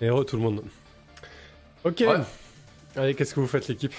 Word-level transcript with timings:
Et 0.00 0.06
heureux 0.06 0.24
tout 0.24 0.36
le 0.36 0.42
monde. 0.42 0.62
Ok. 1.84 1.98
Ouais. 2.06 2.20
Allez, 2.96 3.14
qu'est-ce 3.14 3.34
que 3.34 3.40
vous 3.40 3.46
faites 3.46 3.68
l'équipe? 3.68 3.92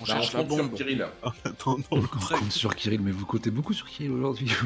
On 0.00 0.04
Bah, 0.06 0.12
on 0.18 0.22
cherche 0.22 0.32
la 0.32 0.40
compte 0.44 0.52
sur 0.52 0.64
bombe. 0.64 0.74
Kirill. 0.74 1.06
En 1.22 1.30
attendant 1.44 1.84
le 1.92 2.02
On 2.02 2.36
compte 2.38 2.52
sur 2.52 2.74
Kirill, 2.74 3.00
mais 3.02 3.10
vous 3.10 3.26
comptez 3.26 3.50
beaucoup 3.50 3.72
sur 3.74 3.86
Kirill 3.88 4.12
aujourd'hui. 4.12 4.50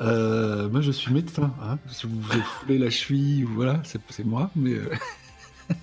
Euh, 0.00 0.68
moi, 0.68 0.80
je 0.80 0.92
suis 0.92 1.12
médecin. 1.12 1.52
hein. 1.60 1.78
Si 1.90 2.06
vous 2.06 2.20
voulez 2.20 2.40
fouler 2.42 2.78
la 2.78 2.88
cheville, 2.90 3.44
ou 3.44 3.48
voilà, 3.54 3.80
c'est 3.84 4.00
c'est 4.10 4.24
moi. 4.24 4.50
Mais 4.54 4.74
euh, 4.74 4.90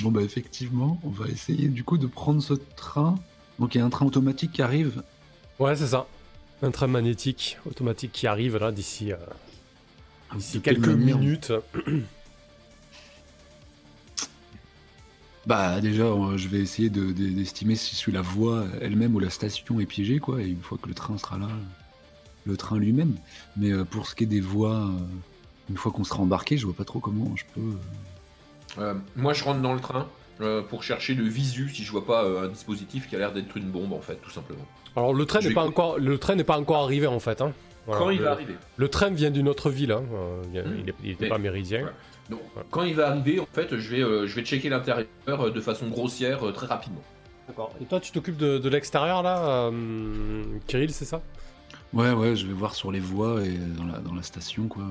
bon, 0.00 0.10
bah 0.12 0.22
effectivement, 0.22 1.00
on 1.02 1.08
va 1.10 1.26
essayer 1.28 1.68
du 1.68 1.82
coup 1.84 1.98
de 1.98 2.06
prendre 2.06 2.40
ce 2.42 2.54
train. 2.76 3.16
Donc 3.58 3.74
il 3.74 3.78
y 3.78 3.80
a 3.80 3.84
un 3.84 3.90
train 3.90 4.06
automatique 4.06 4.52
qui 4.52 4.62
arrive. 4.62 5.02
Ouais, 5.58 5.74
c'est 5.76 5.88
ça. 5.88 6.06
Un 6.62 6.70
train 6.70 6.86
magnétique 6.86 7.58
automatique 7.66 8.12
qui 8.12 8.26
arrive 8.26 8.56
là 8.56 8.70
d'ici 8.72 9.12
euh, 9.12 9.16
d'ici 10.36 10.60
quelques 10.60 10.88
minutes. 10.88 11.52
Bah 15.46 15.80
déjà, 15.80 16.02
euh, 16.04 16.36
je 16.36 16.48
vais 16.48 16.58
essayer 16.58 16.90
de- 16.90 17.12
de- 17.12 17.30
d'estimer 17.30 17.74
si 17.74 17.96
sur 17.96 18.12
la 18.12 18.20
voie 18.20 18.66
elle-même 18.82 19.14
ou 19.14 19.20
la 19.20 19.30
station 19.30 19.80
est 19.80 19.86
piégée, 19.86 20.18
quoi. 20.18 20.42
Et 20.42 20.48
une 20.48 20.60
fois 20.60 20.78
que 20.80 20.86
le 20.86 20.94
train 20.94 21.16
sera 21.16 21.38
là, 21.38 21.48
le 22.44 22.56
train 22.56 22.78
lui-même. 22.78 23.14
Mais 23.56 23.70
euh, 23.72 23.84
pour 23.84 24.06
ce 24.06 24.14
qui 24.14 24.24
est 24.24 24.26
des 24.26 24.40
voies, 24.40 24.76
euh, 24.76 24.90
une 25.70 25.76
fois 25.78 25.92
qu'on 25.92 26.04
sera 26.04 26.20
embarqué, 26.20 26.58
je 26.58 26.66
vois 26.66 26.74
pas 26.74 26.84
trop 26.84 27.00
comment 27.00 27.34
je 27.36 27.44
peux. 27.54 27.60
euh, 27.60 28.82
Euh, 28.82 28.94
moi, 29.16 29.32
je 29.32 29.42
rentre 29.42 29.60
dans 29.62 29.72
le 29.74 29.80
train 29.80 30.08
euh, 30.42 30.62
pour 30.62 30.82
chercher 30.84 31.14
le 31.14 31.24
visu 31.24 31.70
si 31.70 31.84
je 31.84 31.90
vois 31.90 32.06
pas 32.06 32.22
euh, 32.24 32.44
un 32.44 32.48
dispositif 32.48 33.08
qui 33.08 33.16
a 33.16 33.18
l'air 33.18 33.32
d'être 33.32 33.56
une 33.56 33.70
bombe, 33.70 33.92
en 33.94 34.00
fait, 34.00 34.16
tout 34.16 34.30
simplement. 34.30 34.64
Alors 34.94 35.14
le 35.14 35.24
train 35.24 35.40
n'est 35.40 35.54
pas 35.54 35.64
encore 35.64 35.98
le 35.98 36.18
train 36.18 36.34
n'est 36.34 36.44
pas 36.44 36.58
encore 36.58 36.82
arrivé 36.84 37.06
en 37.06 37.20
fait. 37.20 37.40
hein. 37.40 37.52
Voilà, 37.86 38.00
Quand 38.00 38.10
il 38.10 38.18
le, 38.18 38.24
va 38.24 38.32
arriver 38.32 38.54
le 38.76 38.88
train 38.88 39.10
vient 39.10 39.30
d'une 39.30 39.48
autre 39.48 39.70
ville. 39.70 39.92
hein. 39.92 40.02
Il 40.54 40.84
n'était 41.08 41.28
pas 41.28 41.38
méridien. 41.38 41.84
Ouais. 41.84 41.92
Donc, 42.30 42.40
quand 42.70 42.82
il 42.84 42.94
va 42.94 43.08
arriver, 43.10 43.40
en 43.40 43.46
fait, 43.52 43.76
je 43.76 43.90
vais, 43.90 44.02
euh, 44.02 44.26
je 44.26 44.34
vais 44.36 44.44
checker 44.44 44.68
l'intérieur 44.68 45.06
euh, 45.28 45.50
de 45.50 45.60
façon 45.60 45.88
grossière 45.88 46.46
euh, 46.46 46.52
très 46.52 46.66
rapidement. 46.66 47.02
D'accord. 47.48 47.74
Et 47.80 47.84
toi, 47.86 47.98
tu 47.98 48.12
t'occupes 48.12 48.36
de, 48.36 48.58
de 48.58 48.68
l'extérieur 48.68 49.22
là, 49.24 49.68
euh, 49.72 50.42
Kirill, 50.68 50.92
c'est 50.92 51.04
ça? 51.06 51.20
Ouais, 51.92 52.12
ouais, 52.12 52.36
je 52.36 52.46
vais 52.46 52.52
voir 52.52 52.74
sur 52.76 52.92
les 52.92 53.00
voies 53.00 53.44
et 53.44 53.56
dans 53.56 53.84
la, 53.86 53.98
dans 53.98 54.14
la 54.14 54.22
station, 54.22 54.68
quoi. 54.68 54.84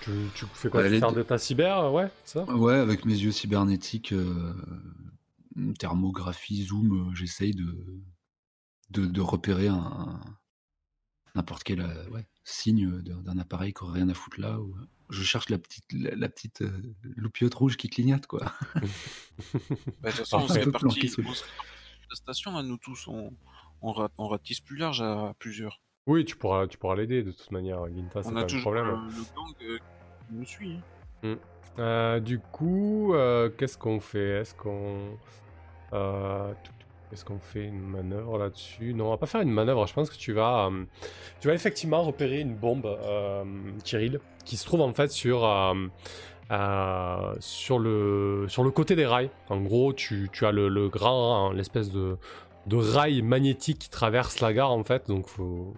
tu, 0.00 0.10
tu 0.34 0.46
fais 0.54 0.70
quoi? 0.70 0.80
Ouais, 0.80 0.86
Tu 0.88 0.94
les 0.94 1.00
deux. 1.00 1.20
état 1.20 1.36
cyber, 1.36 1.92
ouais, 1.92 2.06
c'est 2.24 2.38
ça? 2.38 2.44
Ouais, 2.54 2.76
avec 2.76 3.04
mes 3.04 3.12
yeux 3.12 3.32
cybernétiques, 3.32 4.12
euh, 4.14 4.54
thermographie, 5.78 6.64
zoom, 6.64 7.12
j'essaye 7.14 7.52
de, 7.54 7.74
de, 8.90 9.04
de 9.06 9.20
repérer 9.20 9.68
un, 9.68 9.74
un- 9.74 10.20
n'importe 11.34 11.62
quel 11.64 11.80
euh, 11.80 12.08
ouais, 12.10 12.26
signe 12.44 13.00
d'un 13.02 13.38
appareil 13.38 13.72
qui 13.72 13.82
aurait 13.84 13.98
rien 14.00 14.08
à 14.08 14.14
foutre 14.14 14.40
là. 14.40 14.58
Ou... 14.60 14.74
Je 15.10 15.22
cherche 15.22 15.48
la 15.50 15.58
petite, 15.58 15.84
la, 15.92 16.14
la 16.14 16.28
petite 16.28 16.62
euh, 16.62 16.70
loupiote 17.16 17.54
rouge 17.54 17.76
qui 17.76 17.88
clignote, 17.88 18.26
quoi. 18.26 18.52
Bah, 20.02 20.10
De 20.10 20.10
toute 20.10 20.18
façon, 20.18 20.36
on 20.38 20.44
un 20.44 20.48
serait 20.48 20.62
peu 20.62 20.72
parti. 20.72 21.00
de 21.08 21.22
la 22.10 22.14
station, 22.14 22.52
là, 22.52 22.62
nous 22.62 22.76
tous, 22.76 23.06
on, 23.08 23.32
on, 23.82 23.92
ra- 23.92 24.10
on 24.18 24.28
ratisse 24.28 24.60
plus 24.60 24.76
large 24.76 25.00
à 25.02 25.34
plusieurs. 25.38 25.80
Oui, 26.06 26.24
tu 26.24 26.36
pourras, 26.36 26.66
tu 26.66 26.78
pourras 26.78 26.96
l'aider 26.96 27.22
de 27.22 27.30
toute 27.32 27.50
manière, 27.50 27.86
Ginta, 27.94 28.22
c'est 28.22 28.32
pas 28.32 28.40
a 28.40 28.44
un 28.44 28.60
problème. 28.60 28.86
euh, 28.86 28.96
le 29.10 29.34
gang 29.34 29.54
euh, 29.62 29.78
qui 29.78 30.34
nous 30.34 30.44
suit. 30.46 30.78
hein. 31.22 31.36
Euh, 31.78 32.18
du 32.20 32.38
coup, 32.40 33.14
euh, 33.14 33.48
qu'est-ce 33.50 33.78
qu'on 33.78 34.00
fait? 34.00 34.40
Est-ce 34.40 34.54
qu'on. 34.54 35.16
euh, 35.92 36.52
tout- 36.64 36.72
Est-ce 37.12 37.24
qu'on 37.24 37.40
fait 37.40 37.64
une 37.64 37.80
manœuvre 37.80 38.38
là-dessus? 38.38 38.94
Non, 38.94 39.06
on 39.06 39.10
va 39.10 39.16
pas 39.16 39.26
faire 39.26 39.40
une 39.40 39.50
manœuvre. 39.50 39.86
Je 39.86 39.94
pense 39.94 40.08
que 40.10 40.16
tu 40.16 40.32
vas, 40.32 40.66
euh, 40.66 40.84
tu 41.40 41.48
vas 41.48 41.54
effectivement 41.54 42.02
repérer 42.02 42.40
une 42.40 42.54
bombe, 42.54 42.86
euh, 42.86 43.44
Kirill, 43.82 44.20
qui 44.44 44.56
se 44.56 44.64
trouve 44.64 44.80
en 44.80 44.92
fait 44.92 45.10
sur, 45.10 45.44
euh, 45.44 45.74
euh, 46.52 47.34
sur, 47.40 47.80
le, 47.80 48.46
sur 48.48 48.62
le 48.62 48.70
côté 48.70 48.94
des 48.94 49.06
rails. 49.06 49.30
En 49.48 49.60
gros, 49.60 49.92
tu, 49.92 50.28
tu 50.32 50.46
as 50.46 50.52
le, 50.52 50.68
le 50.68 50.88
grand, 50.88 51.50
l'espèce 51.50 51.90
de, 51.90 52.16
de 52.66 52.76
rail 52.76 53.22
magnétique 53.22 53.80
qui 53.80 53.90
traverse 53.90 54.40
la 54.40 54.52
gare 54.52 54.70
en 54.70 54.84
fait. 54.84 55.08
Donc, 55.08 55.26
faut, 55.26 55.74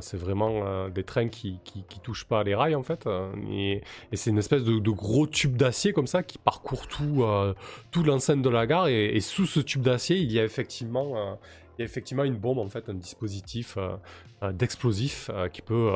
c'est 0.00 0.16
vraiment 0.16 0.66
euh, 0.66 0.88
des 0.90 1.04
trains 1.04 1.28
qui, 1.28 1.58
qui, 1.64 1.82
touchent 2.02 2.26
pas 2.26 2.44
les 2.44 2.54
rails 2.54 2.74
en 2.74 2.82
fait. 2.82 3.06
euh, 3.06 3.32
et, 3.50 3.82
c'est 4.12 4.30
une 4.30 4.38
espèce 4.38 4.62
de, 4.62 4.90
gros 4.90 5.26
tube 5.26 5.56
d'acier 5.56 5.92
comme 5.92 6.06
ça 6.06 6.22
qui 6.22 6.38
parcourt 6.38 6.86
tout, 6.86 7.22
euh, 7.22 7.54
tout 7.90 8.02
l'enceinte 8.02 8.42
de 8.42 8.48
la 8.48 8.66
gare. 8.66 8.88
Et, 8.88 9.20
sous 9.20 9.46
ce 9.46 9.60
tube 9.60 9.82
d'acier, 9.82 10.16
il 10.18 10.30
y 10.32 10.38
a 10.38 10.44
effectivement, 10.44 11.38
il 11.78 11.82
y 11.82 11.82
a 11.82 11.84
effectivement 11.84 12.24
une 12.24 12.36
bombe 12.36 12.58
en 12.58 12.68
fait, 12.68 12.88
un 12.88 12.94
dispositif 12.94 13.78
euh, 13.78 14.52
d'explosif 14.52 15.30
qui 15.52 15.62
peut, 15.62 15.92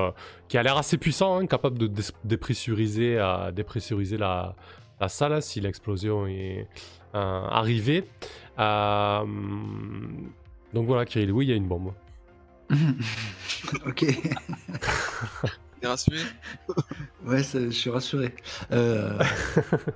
qui 0.49 0.59
a 0.59 0.63
l'air 0.63 0.77
assez 0.77 0.99
puissant, 0.99 1.39
hein, 1.39 1.47
capable 1.47 1.79
de 1.79 1.87
dés- 1.87 2.13
dépressuriser, 2.25 3.19
dépressuriser 3.55 4.17
la, 4.17 4.55
la 5.01 5.09
salle 5.09 5.33
hein, 5.35 5.41
si 5.41 5.61
l'explosion 5.61 6.27
est 6.27 6.69
arrivée. 7.13 8.05
Donc 10.75 10.87
voilà, 10.87 11.05
Kirill, 11.05 11.33
oui, 11.33 11.47
il 11.47 11.51
y 11.51 11.53
a 11.53 11.57
une 11.57 11.69
bombe. 11.69 11.93
ok. 13.87 14.05
T'es 15.81 15.87
rassuré? 15.87 16.19
Ouais, 17.25 17.43
je 17.43 17.71
suis 17.71 17.91
rassuré. 17.91 18.35
Euh, 18.73 19.19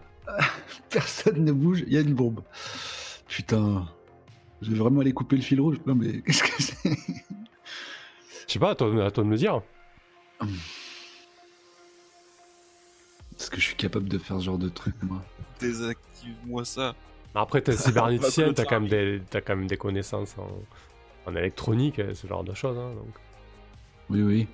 Personne 0.91 1.45
ne 1.45 1.53
bouge, 1.53 1.85
il 1.87 1.93
y 1.93 1.97
a 1.97 2.01
une 2.01 2.15
bombe. 2.15 2.43
Putain. 3.27 3.89
Je 4.61 4.71
vais 4.71 4.79
vraiment 4.79 5.01
aller 5.01 5.13
couper 5.13 5.37
le 5.37 5.43
fil 5.43 5.61
rouge. 5.61 5.77
Non, 5.87 5.95
mais 5.95 6.21
qu'est-ce 6.23 6.43
que 6.43 6.63
c'est? 6.63 6.97
Je 8.47 8.53
sais 8.53 8.59
pas, 8.59 8.71
à 8.71 8.75
toi, 8.75 9.05
à 9.05 9.11
toi 9.11 9.25
de 9.25 9.29
me 9.29 9.37
dire. 9.37 9.61
Est-ce 13.39 13.51
que 13.51 13.57
je 13.61 13.67
suis 13.67 13.77
capable 13.77 14.09
de 14.09 14.19
faire 14.19 14.39
ce 14.41 14.45
genre 14.45 14.59
de 14.59 14.69
truc, 14.69 14.95
moi 15.03 15.23
Désactive-moi 15.61 16.65
ça. 16.65 16.95
Après, 17.35 17.61
t'es 17.61 17.77
cybernéticien, 17.77 18.49
Pas 18.49 18.55
t'as 18.55 18.65
quand, 18.65 18.81
même 18.81 18.89
des- 18.89 19.23
t'as 19.31 19.41
quand 19.41 19.55
même 19.57 19.67
des 19.69 19.77
connaissances 19.77 20.37
en, 20.39 20.49
en 21.29 21.37
électronique, 21.37 22.01
ce 22.15 22.27
genre 22.27 22.45
de 22.45 22.55
choses. 22.55 22.79
hein, 22.79 22.95
donc. 22.95 23.15
Oui, 24.11 24.23
oui. 24.23 24.47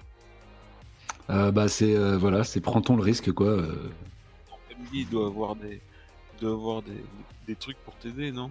Euh, 1.30 1.50
bah, 1.50 1.68
c'est. 1.68 1.94
euh, 1.96 2.18
voilà, 2.18 2.44
c'est 2.44 2.60
prend-on 2.60 2.96
le 2.96 3.02
risque, 3.02 3.32
quoi. 3.32 3.46
euh. 3.48 3.90
Il 4.92 5.08
doit 5.08 5.26
avoir 5.26 5.56
des, 5.56 5.80
il 6.34 6.40
doit 6.40 6.52
avoir 6.52 6.82
des, 6.82 7.02
des 7.46 7.54
trucs 7.56 7.78
pour 7.78 7.94
t'aider, 7.96 8.32
non? 8.32 8.50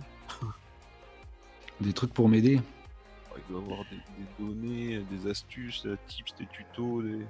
Des 1.82 1.94
trucs 1.94 2.14
pour 2.14 2.30
m'aider? 2.30 2.60
Il 3.36 3.54
doit 3.54 3.62
avoir 3.62 3.84
des, 3.92 3.98
des 3.98 4.28
données, 4.40 5.04
des 5.12 5.30
astuces, 5.30 5.84
des 5.84 5.96
tips, 6.08 6.34
des 6.40 6.48
tutos, 6.48 7.02
des... 7.04 7.26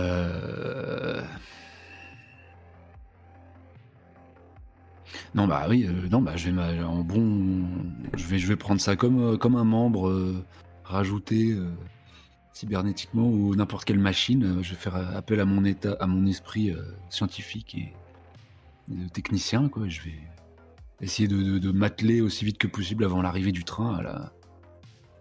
Non 5.35 5.47
bah 5.47 5.65
oui, 5.69 5.85
euh, 5.85 6.07
non 6.09 6.21
bah 6.21 6.37
je 6.37 6.49
vais 6.49 6.81
en 6.81 7.03
bon, 7.03 7.67
je 8.15 8.25
vais 8.25 8.39
je 8.39 8.47
vais 8.47 8.55
prendre 8.55 8.79
ça 8.79 8.95
comme 8.95 9.19
euh, 9.21 9.37
comme 9.37 9.57
un 9.57 9.65
membre 9.65 10.07
euh, 10.07 10.41
rajouté 10.85 11.51
euh, 11.51 11.67
cybernétiquement 12.53 13.27
ou 13.27 13.53
n'importe 13.53 13.83
quelle 13.83 13.99
machine. 13.99 14.63
Je 14.63 14.69
vais 14.69 14.79
faire 14.79 14.95
appel 14.95 15.41
à 15.41 15.45
mon 15.45 15.65
état, 15.65 15.97
à 15.99 16.07
mon 16.07 16.25
esprit 16.25 16.73
scientifique 17.09 17.75
et, 17.75 17.93
technicien 19.13 19.67
quoi. 19.67 19.89
Je 19.89 20.01
vais 20.03 20.15
essayer 21.01 21.27
de, 21.27 21.35
de, 21.35 21.59
de 21.59 21.71
m'atteler 21.71 22.21
aussi 22.21 22.45
vite 22.45 22.57
que 22.57 22.67
possible 22.67 23.03
avant 23.03 23.21
l'arrivée 23.21 23.51
du 23.51 23.65
train 23.65 23.95
à 23.95 24.01
la 24.01 24.31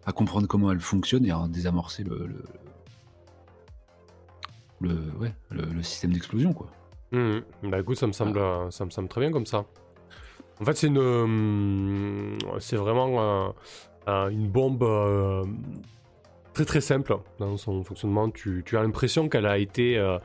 à 0.07 0.13
comprendre 0.13 0.47
comment 0.47 0.71
elle 0.71 0.81
fonctionne 0.81 1.25
et 1.27 1.33
à 1.33 1.49
désamorcer 1.49 2.05
le, 2.05 2.27
le, 2.29 2.45
le, 4.81 5.11
ouais, 5.19 5.35
le, 5.51 5.65
le 5.65 5.83
système 5.83 6.13
d'explosion, 6.13 6.53
quoi. 6.53 6.71
Bah 7.63 7.81
écoute, 7.81 7.97
ça 7.97 8.07
me 8.07 8.13
semble, 8.13 8.39
euh, 8.39 8.71
ça 8.71 8.85
me 8.85 8.91
semble 8.91 9.09
très 9.09 9.21
bien 9.21 9.31
comme 9.33 9.47
ça. 9.47 9.65
En 10.61 10.65
fait, 10.65 10.77
c'est 10.77 10.87
une, 10.87 10.99
hum, 10.99 12.39
c'est 12.61 12.77
vraiment 12.77 13.21
euh, 13.21 13.49
euh, 14.09 14.29
une 14.29 14.49
bombe 14.49 14.83
euh, 14.83 15.45
très 16.53 16.65
très 16.65 16.81
simple 16.81 17.17
dans 17.39 17.57
son 17.57 17.83
fonctionnement. 17.83 18.31
Tu, 18.31 18.65
as 18.73 18.83
l'impression 18.83 19.29
qu'elle 19.29 19.47
a 19.47 19.59
été 19.59 19.99
euh, 19.99 20.19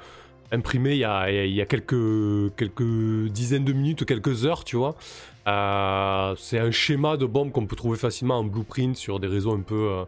imprimée 0.51 0.93
il 0.93 0.99
y 0.99 1.03
a, 1.61 1.65
quelques, 1.65 1.93
dizaines 3.31 3.65
de 3.65 3.73
minutes, 3.73 4.05
quelques 4.05 4.45
heures, 4.45 4.63
tu 4.63 4.75
vois. 4.75 4.95
Euh, 5.47 6.35
c'est 6.37 6.59
un 6.59 6.71
schéma 6.71 7.17
de 7.17 7.25
bombe 7.25 7.51
qu'on 7.51 7.65
peut 7.65 7.75
trouver 7.75 7.97
facilement 7.97 8.37
en 8.39 8.43
blueprint 8.43 8.95
sur 8.95 9.19
des 9.19 9.27
réseaux 9.27 9.53
un 9.53 9.61
peu, 9.61 9.89
euh, 9.91 10.05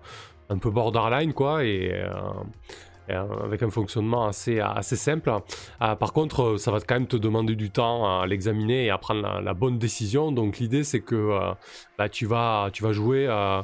un 0.50 0.58
peu 0.58 0.70
borderline, 0.70 1.34
quoi, 1.34 1.62
euh, 1.62 2.04
euh, 2.04 2.10
avec 3.10 3.64
un 3.64 3.70
fonctionnement 3.70 4.28
assez, 4.28 4.60
assez 4.60 4.96
simple. 4.96 5.32
Euh, 5.82 5.96
par 5.96 6.14
contre, 6.14 6.44
euh, 6.44 6.58
ça 6.58 6.72
va 6.72 6.80
quand 6.80 6.96
même 6.96 7.08
te 7.08 7.18
demander 7.18 7.56
du 7.56 7.70
temps 7.72 8.22
à 8.22 8.26
l'examiner 8.26 8.86
et 8.86 8.90
à 8.90 8.98
prendre 8.98 9.22
la, 9.22 9.42
la 9.42 9.54
bonne 9.54 9.78
décision. 9.80 10.32
Donc 10.32 10.60
l'idée, 10.60 10.84
c'est 10.84 11.02
que 11.02 11.16
euh, 11.16 11.52
bah, 11.98 12.10
tu, 12.10 12.26
vas, 12.26 12.70
tu, 12.72 12.84
vas 12.84 12.94
jouer, 12.94 13.28
euh, 13.28 13.62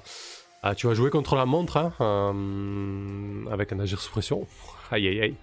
euh, 0.65 0.73
tu 0.73 0.87
vas 0.87 0.93
jouer 0.93 1.09
contre 1.09 1.35
la 1.35 1.45
montre 1.45 1.77
hein, 1.77 1.93
euh, 2.01 3.45
avec 3.51 3.71
un 3.71 3.79
agir 3.79 3.99
sous 4.01 4.11
pression. 4.11 4.47
Aïe 4.91 5.07
aïe 5.07 5.21
aïe. 5.21 5.35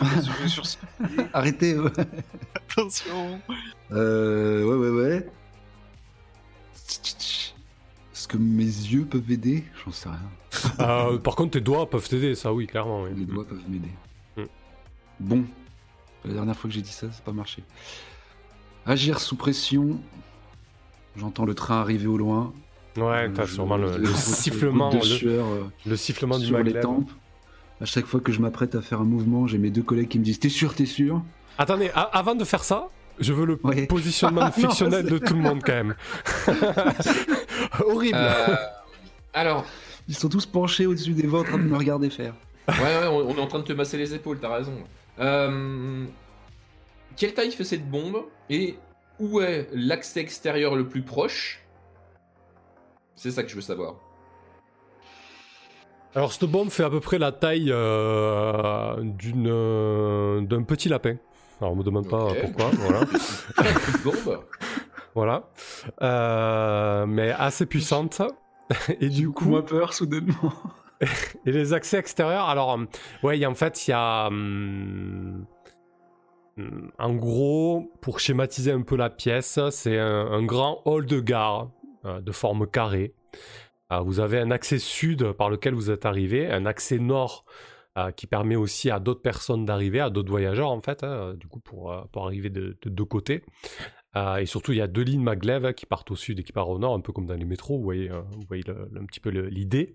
Arrêtez 1.32 1.78
ouais. 1.78 1.90
Attention 2.54 3.38
Euh, 3.92 4.64
ouais, 4.64 4.76
ouais, 4.76 5.02
ouais. 5.02 5.26
Que 8.30 8.36
mes 8.38 8.62
yeux 8.64 9.04
peuvent 9.04 9.30
aider 9.30 9.64
J'en 9.84 9.92
sais 9.92 10.08
rien. 10.08 10.86
Euh, 10.86 11.18
par 11.18 11.34
contre, 11.36 11.52
tes 11.52 11.60
doigts 11.60 11.88
peuvent 11.90 12.08
t'aider, 12.08 12.34
ça 12.34 12.52
oui, 12.52 12.66
clairement. 12.66 13.02
oui. 13.02 13.10
Les 13.16 13.24
doigts 13.24 13.44
peuvent 13.46 13.62
m'aider. 13.68 13.88
Mm. 14.36 14.42
Bon. 15.20 15.44
La 16.24 16.34
dernière 16.34 16.56
fois 16.56 16.68
que 16.68 16.74
j'ai 16.74 16.82
dit 16.82 16.92
ça, 16.92 17.08
ça 17.10 17.18
n'a 17.18 17.24
pas 17.24 17.32
marché. 17.32 17.62
Agir 18.86 19.20
sous 19.20 19.36
pression. 19.36 19.98
J'entends 21.16 21.44
le 21.44 21.54
train 21.54 21.80
arriver 21.80 22.06
au 22.06 22.16
loin. 22.16 22.52
Ouais, 22.96 23.02
Euh, 23.04 23.28
t'as 23.34 23.46
sûrement 23.46 23.76
le, 23.76 24.04
sifflement, 24.14 24.90
de 24.90 24.96
le, 24.98 25.02
sueur, 25.02 25.46
euh, 25.46 25.64
le 25.86 25.96
sifflement 25.96 26.38
du 26.38 26.46
sur 26.46 26.58
les 26.62 26.78
tempes. 26.78 27.10
À 27.80 27.84
chaque 27.84 28.06
fois 28.06 28.20
que 28.20 28.30
je 28.32 28.40
m'apprête 28.40 28.74
à 28.74 28.82
faire 28.82 29.00
un 29.00 29.04
mouvement, 29.04 29.46
j'ai 29.46 29.58
mes 29.58 29.70
deux 29.70 29.82
collègues 29.82 30.08
qui 30.08 30.18
me 30.18 30.24
disent 30.24 30.38
T'es 30.38 30.48
sûr, 30.50 30.74
t'es 30.74 30.86
sûr? 30.86 31.22
Attendez, 31.58 31.90
avant 31.94 32.34
de 32.34 32.44
faire 32.44 32.62
ça, 32.64 32.88
je 33.18 33.32
veux 33.32 33.44
le 33.46 33.58
Ouais. 33.62 33.86
positionnement 33.86 34.40
Ah, 34.44 34.52
non, 34.56 34.68
fictionnel 34.68 35.06
de 35.06 35.18
tout 35.18 35.34
le 35.34 35.40
monde 35.40 35.60
quand 35.64 35.72
même. 35.72 35.94
Horrible. 37.84 38.16
Euh, 38.18 38.56
alors, 39.32 39.64
Ils 40.08 40.14
sont 40.16 40.28
tous 40.28 40.46
penchés 40.46 40.86
au-dessus 40.86 41.12
des 41.12 41.26
voix 41.26 41.40
en 41.40 41.44
train 41.44 41.58
de 41.58 41.62
me 41.62 41.76
regarder 41.76 42.10
faire. 42.10 42.34
ouais, 42.68 42.74
ouais, 42.78 43.06
on, 43.08 43.28
on 43.30 43.36
est 43.36 43.40
en 43.40 43.46
train 43.46 43.58
de 43.60 43.64
te 43.64 43.72
masser 43.72 43.96
les 43.96 44.14
épaules, 44.14 44.38
t'as 44.40 44.54
raison. 44.54 44.74
Euh, 45.18 46.04
quelle 47.16 47.34
taille 47.34 47.52
fait 47.52 47.64
cette 47.64 47.88
bombe 47.88 48.24
et 48.48 48.76
où 49.18 49.40
est 49.40 49.68
l'accès 49.72 50.20
extérieur 50.20 50.74
le 50.76 50.88
plus 50.88 51.02
proche? 51.02 51.62
C'est 53.16 53.30
ça 53.30 53.42
que 53.42 53.48
je 53.50 53.54
veux 53.56 53.60
savoir. 53.60 53.96
Alors 56.14 56.32
cette 56.32 56.50
bombe 56.50 56.70
fait 56.70 56.82
à 56.84 56.90
peu 56.90 57.00
près 57.00 57.18
la 57.18 57.30
taille 57.30 57.70
euh, 57.70 58.96
d'une 59.00 59.46
euh, 59.48 60.40
d'un 60.40 60.62
petit 60.64 60.88
lapin. 60.88 61.16
Alors 61.60 61.74
on 61.74 61.76
me 61.76 61.84
demande 61.84 62.08
pas 62.08 62.28
pourquoi, 62.40 62.70
voilà. 62.78 63.00
Bombe. 64.04 64.40
voilà. 65.14 65.50
Euh, 66.02 67.06
mais 67.06 67.30
assez 67.30 67.66
puissante. 67.66 68.22
Et 69.00 69.08
du 69.08 69.30
coup, 69.30 69.48
Moins 69.48 69.62
peur 69.62 69.94
soudainement. 69.94 70.52
et 71.46 71.52
les 71.52 71.72
accès 71.72 71.96
extérieurs, 71.96 72.48
alors 72.48 72.78
euh, 72.78 72.84
ouais, 73.22 73.44
en 73.46 73.54
fait, 73.54 73.88
il 73.88 73.90
y 73.90 73.94
a 73.94 74.26
hum, 74.26 75.46
hum, 76.58 76.90
en 76.98 77.14
gros, 77.14 77.90
pour 78.02 78.20
schématiser 78.20 78.70
un 78.70 78.82
peu 78.82 78.96
la 78.96 79.08
pièce, 79.08 79.58
c'est 79.70 79.98
un, 79.98 80.26
un 80.30 80.42
grand 80.42 80.82
hall 80.84 81.06
de 81.06 81.20
gare 81.20 81.70
euh, 82.06 82.20
de 82.22 82.32
forme 82.32 82.66
carrée. 82.66 83.14
Euh, 83.92 84.00
vous 84.00 84.20
avez 84.20 84.38
un 84.38 84.50
accès 84.50 84.78
sud 84.78 85.32
par 85.32 85.50
lequel 85.50 85.74
vous 85.74 85.90
êtes 85.90 86.06
arrivé, 86.06 86.50
un 86.50 86.64
accès 86.64 86.98
nord 86.98 87.44
euh, 87.98 88.10
qui 88.10 88.26
permet 88.26 88.56
aussi 88.56 88.90
à 88.90 89.00
d'autres 89.00 89.20
personnes 89.20 89.66
d'arriver, 89.66 90.00
à 90.00 90.08
d'autres 90.08 90.30
voyageurs 90.30 90.70
en 90.70 90.80
fait, 90.80 91.04
hein, 91.04 91.34
du 91.34 91.46
coup 91.46 91.60
pour, 91.60 91.94
pour 92.10 92.24
arriver 92.24 92.48
de, 92.48 92.78
de 92.80 92.88
deux 92.88 93.04
côtés. 93.04 93.42
Euh, 94.16 94.36
et 94.36 94.46
surtout, 94.46 94.72
il 94.72 94.78
y 94.78 94.80
a 94.80 94.88
deux 94.88 95.02
lignes 95.02 95.22
maglev 95.22 95.64
hein, 95.64 95.72
qui 95.72 95.86
partent 95.86 96.10
au 96.10 96.16
sud 96.16 96.40
et 96.40 96.42
qui 96.42 96.52
partent 96.52 96.70
au 96.70 96.78
nord, 96.78 96.94
un 96.94 97.00
peu 97.00 97.12
comme 97.12 97.26
dans 97.26 97.34
les 97.34 97.44
métros, 97.44 97.78
vous 97.78 97.84
voyez, 97.84 98.10
euh, 98.10 98.20
vous 98.32 98.44
voyez 98.48 98.64
un 98.68 99.04
petit 99.04 99.20
peu 99.20 99.30
l'idée. 99.30 99.94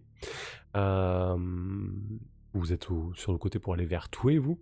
Euh, 0.75 1.35
vous 2.53 2.73
êtes 2.73 2.87
sur 3.15 3.31
le 3.31 3.37
côté 3.37 3.59
pour 3.59 3.73
aller 3.73 3.85
vers 3.85 4.09
Toué, 4.09 4.37
vous. 4.37 4.59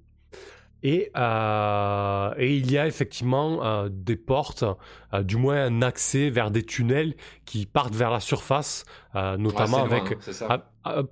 Et, 0.85 1.11
euh, 1.15 2.33
et 2.37 2.57
il 2.57 2.69
y 2.69 2.77
a 2.77 2.85
effectivement 2.87 3.65
euh, 3.65 3.87
des 3.89 4.17
portes, 4.17 4.65
euh, 5.13 5.23
du 5.23 5.37
moins 5.37 5.65
un 5.65 5.81
accès 5.81 6.29
vers 6.29 6.51
des 6.51 6.63
tunnels 6.63 7.15
qui 7.45 7.65
partent 7.65 7.95
vers 7.95 8.11
la 8.11 8.19
surface, 8.19 8.83
notamment 9.13 9.83
Ouais, 9.83 9.89
c'est 9.89 9.95
loin, 9.95 10.03
avec... 10.03 10.11
hein. 10.11 10.45
Ah, 10.49 10.71
ah, 10.83 11.03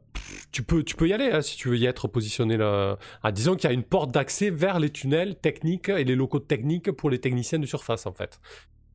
tu, 0.51 0.63
peux, 0.63 0.83
tu 0.83 0.95
peux 0.97 1.07
y 1.07 1.13
aller 1.13 1.31
hein, 1.31 1.41
si 1.41 1.55
tu 1.55 1.69
veux 1.69 1.77
y 1.77 1.85
être 1.85 2.09
positionné 2.09 2.57
là. 2.57 2.97
Ah, 3.23 3.31
disons 3.31 3.55
qu'il 3.55 3.69
y 3.69 3.71
a 3.71 3.73
une 3.73 3.83
porte 3.83 4.11
d'accès 4.11 4.49
vers 4.49 4.77
les 4.77 4.89
tunnels 4.89 5.37
techniques 5.37 5.87
et 5.87 6.03
les 6.03 6.15
locaux 6.15 6.39
techniques 6.39 6.91
pour 6.91 7.09
les 7.09 7.19
techniciens 7.19 7.59
de 7.59 7.65
surface 7.65 8.05
en 8.05 8.11
fait. 8.13 8.41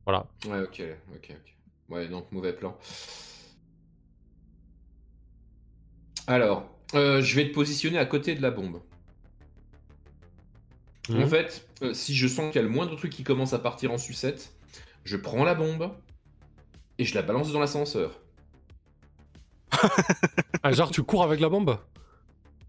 Voilà. 0.05 0.27
Ouais, 0.47 0.61
ok, 0.61 0.83
ok, 1.15 1.31
ok. 1.31 1.55
Ouais, 1.89 2.07
donc 2.07 2.31
mauvais 2.31 2.53
plan. 2.53 2.77
Alors, 6.27 6.69
je 6.93 7.35
vais 7.35 7.47
te 7.49 7.53
positionner 7.53 7.97
à 7.97 8.05
côté 8.05 8.35
de 8.35 8.41
la 8.43 8.51
bombe. 8.51 8.79
Mhm. 11.09 11.23
En 11.23 11.27
fait, 11.27 11.67
euh, 11.81 11.93
si 11.93 12.15
je 12.15 12.27
sens 12.27 12.51
qu'il 12.51 12.61
y 12.61 12.63
a 12.63 12.67
le 12.67 12.73
moindre 12.73 12.95
truc 12.95 13.11
qui 13.11 13.23
commence 13.23 13.53
à 13.53 13.59
partir 13.59 13.91
en 13.91 13.97
sucette, 13.97 14.53
je 15.03 15.17
prends 15.17 15.43
la 15.43 15.55
bombe 15.55 15.91
et 16.97 17.05
je 17.05 17.15
la 17.15 17.21
balance 17.21 17.51
dans 17.51 17.59
l'ascenseur. 17.59 18.19
Ah, 20.63 20.71
genre 20.73 20.91
tu 20.91 21.03
cours 21.03 21.23
avec 21.23 21.39
la 21.39 21.47
bombe? 21.47 21.77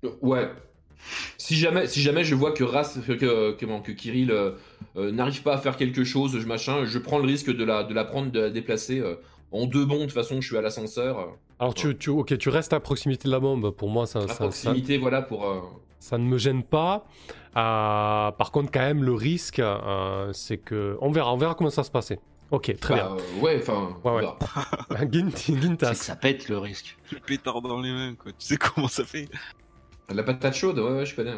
Euh, 0.04 0.10
ouais. 0.20 0.48
Si 1.36 1.56
jamais, 1.56 1.86
si 1.86 2.02
jamais 2.02 2.24
je 2.24 2.34
vois 2.34 2.52
que 2.52 2.64
Ras, 2.64 2.98
que, 3.06 3.52
que, 3.52 3.92
Kirill 3.92 4.30
euh, 4.30 4.52
euh, 4.96 5.10
n'arrive 5.10 5.42
pas 5.42 5.54
à 5.54 5.58
faire 5.58 5.76
quelque 5.76 6.04
chose, 6.04 6.38
je 6.38 6.46
machin, 6.46 6.84
je 6.84 6.98
prends 6.98 7.18
le 7.18 7.26
risque 7.26 7.54
de 7.54 7.64
la, 7.64 7.84
de 7.84 7.94
la 7.94 8.04
prendre, 8.04 8.30
de 8.30 8.40
la 8.40 8.50
déplacer 8.50 9.00
euh, 9.00 9.14
en 9.52 9.66
deux 9.66 9.84
bonds. 9.84 10.00
De 10.00 10.04
toute 10.04 10.12
façon, 10.12 10.40
je 10.40 10.46
suis 10.46 10.56
à 10.56 10.60
l'ascenseur. 10.60 11.36
Alors 11.60 11.74
tu, 11.74 11.96
tu, 11.98 12.10
ok, 12.10 12.38
tu 12.38 12.48
restes 12.50 12.72
à 12.72 12.80
proximité 12.80 13.26
de 13.28 13.32
la 13.32 13.40
bombe. 13.40 13.70
Pour 13.70 13.88
moi, 13.90 14.06
ça, 14.06 14.20
à 14.20 14.22
ça, 14.22 14.28
ça, 14.28 14.34
proximité, 14.44 14.98
voilà, 14.98 15.22
pour. 15.22 15.44
euh, 15.44 15.60
ça 15.98 16.16
ne 16.18 16.24
me 16.24 16.38
gêne 16.38 16.62
pas. 16.62 17.04
Euh, 17.56 18.30
par 18.30 18.52
contre, 18.52 18.70
quand 18.70 18.80
même, 18.80 19.02
le 19.02 19.12
risque, 19.14 19.58
euh, 19.58 20.32
c'est 20.32 20.58
que 20.58 20.96
on 21.00 21.10
verra, 21.10 21.32
on 21.34 21.36
verra 21.36 21.54
comment 21.54 21.70
ça 21.70 21.82
se 21.82 21.90
passer. 21.90 22.20
Ok, 22.50 22.74
très 22.80 22.94
bah, 22.94 23.12
euh, 23.18 23.40
ouais, 23.42 23.58
enfin. 23.60 23.96
Ouais, 24.04 24.24
ouais. 24.92 25.06
bien. 25.06 25.28
Gintas. 25.36 25.94
ça 25.94 26.16
pète 26.16 26.48
le 26.48 26.58
risque. 26.58 26.96
Le 27.12 27.18
pétard 27.18 27.60
dans 27.60 27.80
les 27.80 27.90
mains, 27.92 28.14
quoi. 28.14 28.30
Tu 28.32 28.46
sais 28.46 28.56
comment 28.56 28.88
ça 28.88 29.04
fait 29.04 29.28
La 30.08 30.22
patate 30.22 30.54
chaude, 30.54 30.78
ouais, 30.78 30.92
ouais, 30.92 31.04
je 31.06 31.14
connais. 31.14 31.34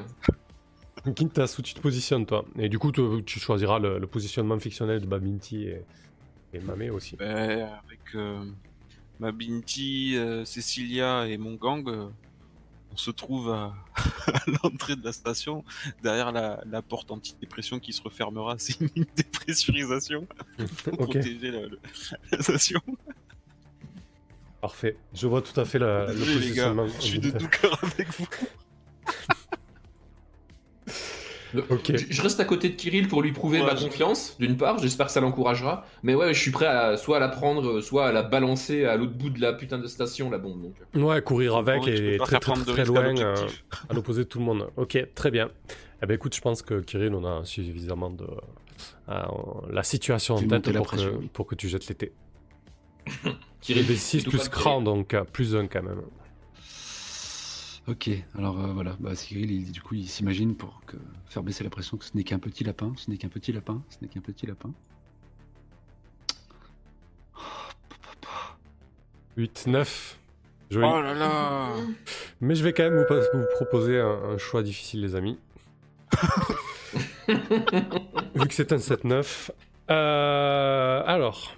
Gintas, 1.17 1.56
où 1.58 1.62
tu 1.62 1.72
te 1.75 1.81
positionnes 1.81 2.26
toi 2.26 2.44
Et 2.58 2.69
du 2.69 2.78
coup, 2.78 2.93
tu, 2.93 3.02
tu 3.25 3.40
choisiras 3.40 3.78
le, 3.78 3.99
le 3.99 4.06
positionnement 4.06 4.58
fictionnel 4.58 5.00
de 5.00 5.06
Babinti 5.06 5.64
et, 5.64 5.82
et 6.52 6.58
Mamé 6.61 6.90
aussi. 6.90 7.17
Ben, 7.17 7.26
Avec 7.87 8.14
euh, 9.20 9.26
ma 9.26 9.32
Binti, 9.32 10.17
euh, 10.17 10.44
Cecilia 10.44 11.26
et 11.26 11.37
mon 11.38 11.55
gang, 11.55 11.87
euh, 11.88 12.08
on 12.93 12.96
se 12.96 13.11
trouve 13.11 13.50
à, 13.50 13.75
à 14.26 14.40
l'entrée 14.64 14.96
de 14.96 15.05
la 15.05 15.12
station, 15.12 15.64
derrière 16.02 16.32
la, 16.32 16.62
la 16.69 16.82
porte 16.82 17.11
antidépression 17.11 17.78
qui 17.78 17.93
se 17.93 18.02
refermera. 18.02 18.56
C'est 18.58 18.81
une 18.81 19.06
dépressurisation 19.17 20.26
pour 20.84 20.96
protéger 20.99 21.50
la, 21.50 21.61
la 22.32 22.43
station. 22.43 22.81
parfait. 24.61 24.96
Je 25.14 25.26
vois 25.26 25.43
tout 25.43 25.58
à 25.61 25.64
fait 25.64 25.78
la- 25.78 26.12
le 26.12 26.19
positionnement. 26.19 26.87
je 26.88 27.00
suis 27.00 27.19
de 27.19 27.31
tout 27.31 27.49
cœur 27.49 27.78
avec 27.84 28.08
vous. 28.19 28.26
Je, 31.55 31.97
je 32.11 32.23
reste 32.23 32.41
à 32.41 32.44
côté 32.44 32.69
de 32.69 32.75
Kirill 32.75 33.08
pour 33.08 33.23
lui 33.23 33.32
prouver 33.32 33.61
ma 33.61 33.75
Ouais, 33.75 33.81
confiance, 33.81 34.37
d'une 34.38 34.56
part, 34.56 34.79
j'espère 34.79 35.06
que 35.06 35.12
ça 35.12 35.20
l'encouragera. 35.20 35.85
Mais 36.02 36.14
ouais, 36.14 36.32
je 36.35 36.41
suis 36.41 36.50
prêt 36.50 36.67
à 36.67 36.97
soit 36.97 37.17
à 37.17 37.20
la 37.20 37.29
prendre, 37.29 37.81
soit 37.81 38.08
à 38.08 38.12
la 38.12 38.23
balancer 38.23 38.85
à 38.85 38.97
l'autre 38.97 39.12
bout 39.12 39.31
de 39.31 39.41
la 39.41 39.52
putain 39.52 39.79
de 39.79 39.87
station, 39.87 40.31
la 40.31 40.38
bombe. 40.38 40.62
Donc. 40.62 40.75
Ouais, 40.94 41.23
courir 41.23 41.56
avec 41.56 41.85
Ouais, 41.85 42.14
et 42.14 42.19
très 42.19 42.38
très 42.38 42.55
très, 42.55 42.82
à 42.82 42.85
loin 42.85 43.17
euh, 43.19 43.37
à 43.88 43.94
l'opposé 43.94 44.25
de 44.25 44.29
tout 44.29 44.39
le 44.39 44.44
monde. 44.44 44.69
Ok, 44.77 44.98
très 45.15 45.31
bien. 45.31 45.51
Eh 46.03 46.06
ben 46.06 46.15
écoute, 46.15 46.34
je 46.34 46.41
pense 46.41 46.63
que 46.63 46.81
Kirill, 46.81 47.15
on 47.15 47.25
a 47.25 47.44
suffisamment 47.44 48.10
de 48.10 48.27
euh, 49.08 49.15
la 49.70 49.82
situation 49.82 50.36
en 50.36 50.43
tête 50.43 50.72
pour 50.72 50.91
que, 50.91 51.27
pour 51.32 51.46
que 51.46 51.55
tu 51.55 51.69
jettes 51.69 51.89
l'été. 51.89 52.13
Kirill, 53.60 53.86
des 53.86 53.96
6 53.96 54.20
surtout 54.20 54.39
plus 54.39 54.48
cran, 54.48 54.81
donc 54.81 55.15
euh, 55.15 55.25
plus 55.25 55.55
1 55.55 55.67
quand 55.67 55.82
même. 55.82 56.01
Ok, 57.89 58.10
alors 58.37 58.58
euh, 58.60 58.72
voilà, 58.72 58.96
bah, 59.01 59.15
Cyril, 59.17 59.51
il- 59.51 59.72
du 59.72 59.81
coup, 59.81 59.94
il 59.94 60.08
s'imagine 60.08 60.55
pour 60.55 60.81
que, 60.87 60.96
faire 61.27 61.43
baisser 61.43 61.65
la 61.65 61.70
pression 61.70 61.96
que 61.96 62.05
ce 62.05 62.17
n'est 62.17 62.25
qu'un 62.25 62.39
petit 62.39 62.63
lapin, 62.63 62.93
ce 62.96 63.10
n'est 63.10 63.17
qu'un 63.17 63.29
petit 63.29 63.53
lapin, 63.53 63.82
ce 63.89 63.96
n'est 64.03 64.08
qu'un 64.08 64.20
petit 64.20 64.46
lapin. 64.46 64.70
8, 69.37 69.67
9. 69.67 70.19
Joli. 70.70 70.87
Oh 70.89 71.01
là 71.01 71.15
là 71.15 71.72
Mais 72.41 72.55
je 72.55 72.63
vais 72.63 72.72
quand 72.72 72.82
même 72.84 72.99
vous, 72.99 73.44
proposer 73.56 73.99
un, 73.99 74.08
un 74.34 74.39
choix 74.39 74.63
difficile, 74.63 75.01
les 75.01 75.15
amis. 75.15 75.39
Vu 77.29 78.46
que 78.49 78.55
c'est 78.55 78.72
un 78.72 78.77
7-9. 78.77 79.51
Euh, 79.91 81.03
alors. 81.06 81.55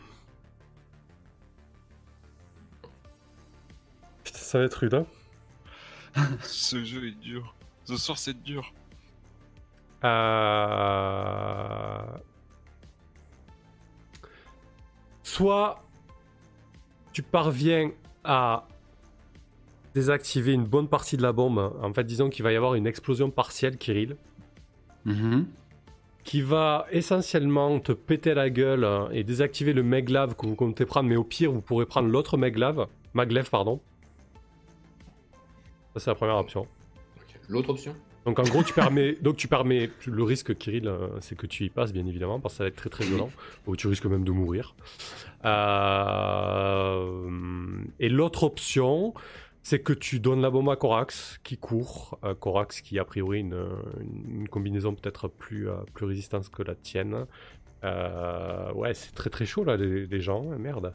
Putain, 4.24 4.38
ça 4.38 4.58
va 4.58 4.64
être 4.64 4.74
rude, 4.74 4.94
hein 4.94 5.06
Ce 6.42 6.84
jeu 6.84 7.06
est 7.08 7.18
dur. 7.20 7.54
Ce 7.84 7.96
soir, 7.96 8.18
c'est 8.18 8.42
dur. 8.42 8.72
Euh, 10.04 12.02
Soit 15.22 15.82
tu 17.12 17.22
parviens 17.22 17.90
à 18.24 18.66
désactiver 19.94 20.52
une 20.52 20.64
bonne 20.64 20.88
partie 20.88 21.16
de 21.16 21.22
la 21.22 21.32
bombe. 21.32 21.72
En 21.82 21.92
fait, 21.92 22.04
disons 22.04 22.30
qu'il 22.30 22.42
va 22.42 22.52
y 22.52 22.56
avoir 22.56 22.74
une 22.74 22.86
explosion 22.86 23.30
partielle, 23.30 23.76
Kirill, 23.76 24.16
Mhm. 25.04 25.46
qui 26.24 26.40
va 26.40 26.86
essentiellement 26.90 27.78
te 27.80 27.92
péter 27.92 28.34
la 28.34 28.48
gueule 28.50 28.84
euh, 28.84 29.08
et 29.10 29.24
désactiver 29.24 29.72
le 29.72 29.82
maglev 29.82 30.34
que 30.34 30.46
vous 30.46 30.54
comptez 30.54 30.86
prendre, 30.86 31.08
mais 31.08 31.16
au 31.16 31.24
pire, 31.24 31.50
vous 31.52 31.60
pourrez 31.60 31.84
prendre 31.86 32.08
l'autre 32.08 32.36
maglev, 32.36 32.86
maglev, 33.14 33.50
pardon. 33.50 33.80
Ça, 35.94 36.00
c'est 36.00 36.10
la 36.10 36.14
première 36.14 36.36
option. 36.36 36.66
L'autre 37.48 37.70
option 37.70 37.94
Donc 38.24 38.38
en 38.38 38.44
gros, 38.44 38.62
tu 38.62 38.72
permets, 38.72 39.14
donc 39.20 39.36
tu 39.36 39.48
permets 39.48 39.90
le 40.06 40.22
risque, 40.22 40.56
Kirill, 40.56 40.86
euh, 40.88 41.08
c'est 41.20 41.36
que 41.36 41.46
tu 41.46 41.64
y 41.64 41.70
passes, 41.70 41.92
bien 41.92 42.06
évidemment, 42.06 42.40
parce 42.40 42.54
que 42.54 42.58
ça 42.58 42.64
va 42.64 42.68
être 42.68 42.76
très 42.76 42.88
très 42.88 43.04
violent, 43.04 43.30
ou 43.66 43.76
tu 43.76 43.88
risques 43.88 44.06
même 44.06 44.24
de 44.24 44.30
mourir. 44.30 44.74
Euh, 45.44 47.08
Et 47.98 48.08
l'autre 48.08 48.44
option, 48.44 49.12
c'est 49.62 49.80
que 49.80 49.92
tu 49.92 50.18
donnes 50.20 50.40
la 50.40 50.50
bombe 50.50 50.70
à 50.70 50.76
Corax, 50.76 51.40
qui 51.44 51.56
court. 51.56 52.18
Euh, 52.24 52.34
Corax 52.34 52.80
qui 52.80 52.98
a 52.98 53.04
priori 53.04 53.40
une, 53.40 53.66
une 54.28 54.48
combinaison 54.48 54.94
peut-être 54.94 55.28
plus, 55.28 55.68
euh, 55.68 55.74
plus 55.94 56.06
résistante 56.06 56.48
que 56.48 56.62
la 56.62 56.74
tienne. 56.74 57.26
Euh, 57.84 58.72
ouais, 58.74 58.94
c'est 58.94 59.12
très 59.12 59.30
très 59.30 59.46
chaud 59.46 59.64
là, 59.64 59.76
les, 59.76 60.06
les 60.06 60.20
gens, 60.20 60.42
merde. 60.58 60.94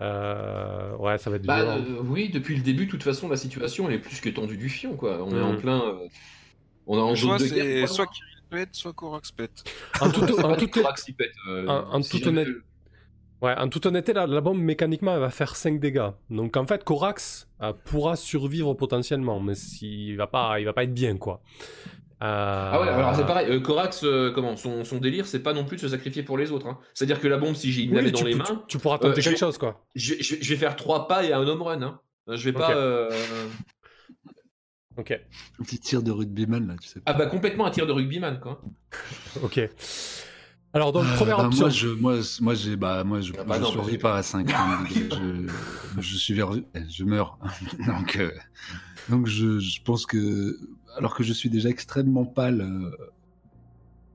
Euh, 0.00 0.96
ouais, 0.96 1.18
ça 1.18 1.30
va 1.30 1.36
être 1.36 1.42
Bah 1.46 1.62
violent. 1.64 1.78
euh, 1.78 2.02
oui, 2.04 2.28
depuis 2.28 2.56
le 2.56 2.62
début, 2.62 2.86
de 2.86 2.90
toute 2.90 3.02
façon, 3.02 3.28
la 3.28 3.36
situation 3.36 3.88
elle 3.88 3.94
est 3.96 3.98
plus 3.98 4.20
que 4.20 4.28
tendue 4.28 4.56
du 4.56 4.68
fion, 4.68 4.94
quoi. 4.96 5.18
On 5.24 5.36
est 5.36 5.40
en 5.42 5.56
plein. 5.56 5.80
euh, 5.82 6.06
On 6.86 6.96
est 6.96 7.00
en 7.00 7.14
Soit, 7.16 7.38
zone 7.38 7.48
de 7.48 7.54
guerre. 7.54 7.88
soit. 7.88 8.06
Kirill 8.06 8.42
pète, 8.50 8.74
soit 8.74 8.92
Corax 8.94 9.30
pète. 9.32 9.64
En 10.00 10.10
toute, 10.10 10.26
C'est 10.34 10.38
en 10.44 10.50
pas 10.50 10.56
toute- 10.56 10.74
des 10.74 10.80
cracks 10.82 10.96
qui 11.04 11.12
pètent, 11.12 11.32
euh, 11.48 11.66
en- 11.66 11.96
en 11.96 12.02
si 12.02 12.10
toute 12.10 12.24
jamais- 12.24 12.42
honnête- 12.42 12.56
Ouais, 13.40 13.54
en 13.56 13.68
toute 13.68 13.86
honnêteté, 13.86 14.12
la, 14.14 14.26
la 14.26 14.40
bombe 14.40 14.58
mécaniquement 14.58 15.14
elle 15.14 15.20
va 15.20 15.30
faire 15.30 15.54
5 15.54 15.78
dégâts. 15.78 16.08
Donc 16.28 16.56
en 16.56 16.66
fait, 16.66 16.82
Corax 16.82 17.48
euh, 17.62 17.72
pourra 17.84 18.16
survivre 18.16 18.74
potentiellement, 18.74 19.38
mais 19.38 19.54
s'il 19.54 20.16
va 20.16 20.26
pas, 20.26 20.58
il 20.58 20.64
va 20.64 20.72
pas 20.72 20.82
être 20.84 20.94
bien 20.94 21.16
quoi. 21.16 21.40
Euh, 22.20 22.70
Ah 22.72 22.80
ouais, 22.80 22.88
alors 22.88 23.14
c'est 23.14 23.26
pareil. 23.26 23.46
euh, 23.48 23.60
Corax, 23.60 24.02
euh, 24.02 24.32
comment 24.32 24.56
son, 24.56 24.82
son 24.84 24.98
délire, 24.98 25.26
c'est 25.26 25.38
pas 25.42 25.52
non 25.52 25.64
plus 25.64 25.76
de 25.76 25.82
se 25.82 25.88
sacrifier 25.88 26.22
pour 26.24 26.36
les 26.36 26.50
autres. 26.50 26.66
hein. 26.66 26.78
C'est-à-dire 26.94 27.20
que 27.20 27.28
la 27.28 27.38
bombe, 27.38 27.54
si 27.54 27.70
j'ai 27.70 27.82
une 27.82 27.90
oui, 27.90 27.96
l'avais 27.96 28.10
dans 28.10 28.24
les 28.24 28.34
mains, 28.34 28.44
tu- 28.44 28.54
tu 28.66 28.78
pourras 28.78 28.98
tenter 28.98 29.08
euh, 29.10 29.14
je 29.16 29.20
quelque 29.22 29.30
vais- 29.34 29.36
chose 29.36 29.56
quoi. 29.58 29.84
je 29.94 30.14
vais, 30.14 30.22
je 30.22 30.34
vais- 30.34 30.42
je 30.42 30.48
vais 30.50 30.56
faire 30.56 30.74
trois 30.76 31.06
pas 31.06 31.24
et 31.24 31.32
un 31.32 31.46
home 31.46 31.62
run. 31.62 31.82
Hein. 31.82 32.00
Je 32.28 32.44
vais 32.44 32.52
pas. 32.52 32.70
Ok. 32.70 32.74
euh, 32.76 33.10
Ok, 34.96 35.12
Un 35.60 35.62
petit 35.62 35.78
tir 35.78 36.02
de 36.02 36.10
rugbyman 36.10 36.66
là, 36.66 36.74
tu 36.80 36.88
sais. 36.88 37.00
Ah 37.06 37.12
bah 37.12 37.26
complètement 37.26 37.66
un 37.66 37.70
tir 37.70 37.86
de 37.86 37.92
rugbyman, 37.92 38.40
quoi. 38.40 38.60
ok. 39.42 39.60
Alors 40.74 40.92
donc 40.92 41.04
Euh, 41.04 41.14
première 41.14 41.36
bah, 41.38 41.44
option. 41.46 41.66
Moi, 41.66 41.70
je, 41.70 41.86
moi, 41.88 42.14
moi, 42.40 42.54
j'ai, 42.54 42.74
bah, 42.76 43.04
moi, 43.04 43.20
je, 43.20 43.32
Ah 43.38 43.44
bah 43.44 43.54
je 43.58 43.62
non, 43.62 43.70
survis 43.70 43.96
pas 43.96 44.16
à 44.16 44.22
5 44.24 44.48
je, 44.90 45.46
je 46.00 46.16
suis 46.16 46.34
vers, 46.34 46.50
je 46.90 47.04
meurs. 47.04 47.38
donc, 47.86 48.16
euh, 48.16 48.32
donc 49.08 49.26
je, 49.28 49.60
je 49.60 49.80
pense 49.82 50.04
que, 50.04 50.58
alors 50.96 51.14
que 51.14 51.22
je 51.22 51.32
suis 51.32 51.50
déjà 51.50 51.68
extrêmement 51.68 52.24
pâle, 52.26 52.60
euh, 52.60 52.90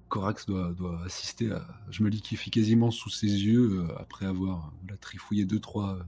Corax 0.10 0.46
doit, 0.46 0.74
doit 0.74 1.02
assister 1.06 1.52
à. 1.52 1.66
Je 1.90 2.04
me 2.04 2.10
liquéfie 2.10 2.52
quasiment 2.52 2.92
sous 2.92 3.10
ses 3.10 3.28
yeux 3.28 3.80
euh, 3.82 3.88
après 4.00 4.26
avoir 4.26 4.72
voilà, 4.84 4.98
trifouillé 4.98 5.46
deux 5.46 5.60
trois 5.60 5.96
euh, 5.96 6.04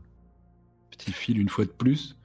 petits 0.91 1.11
fils 1.11 1.37
une 1.37 1.49
fois 1.49 1.65
de 1.65 1.71
plus. 1.71 2.17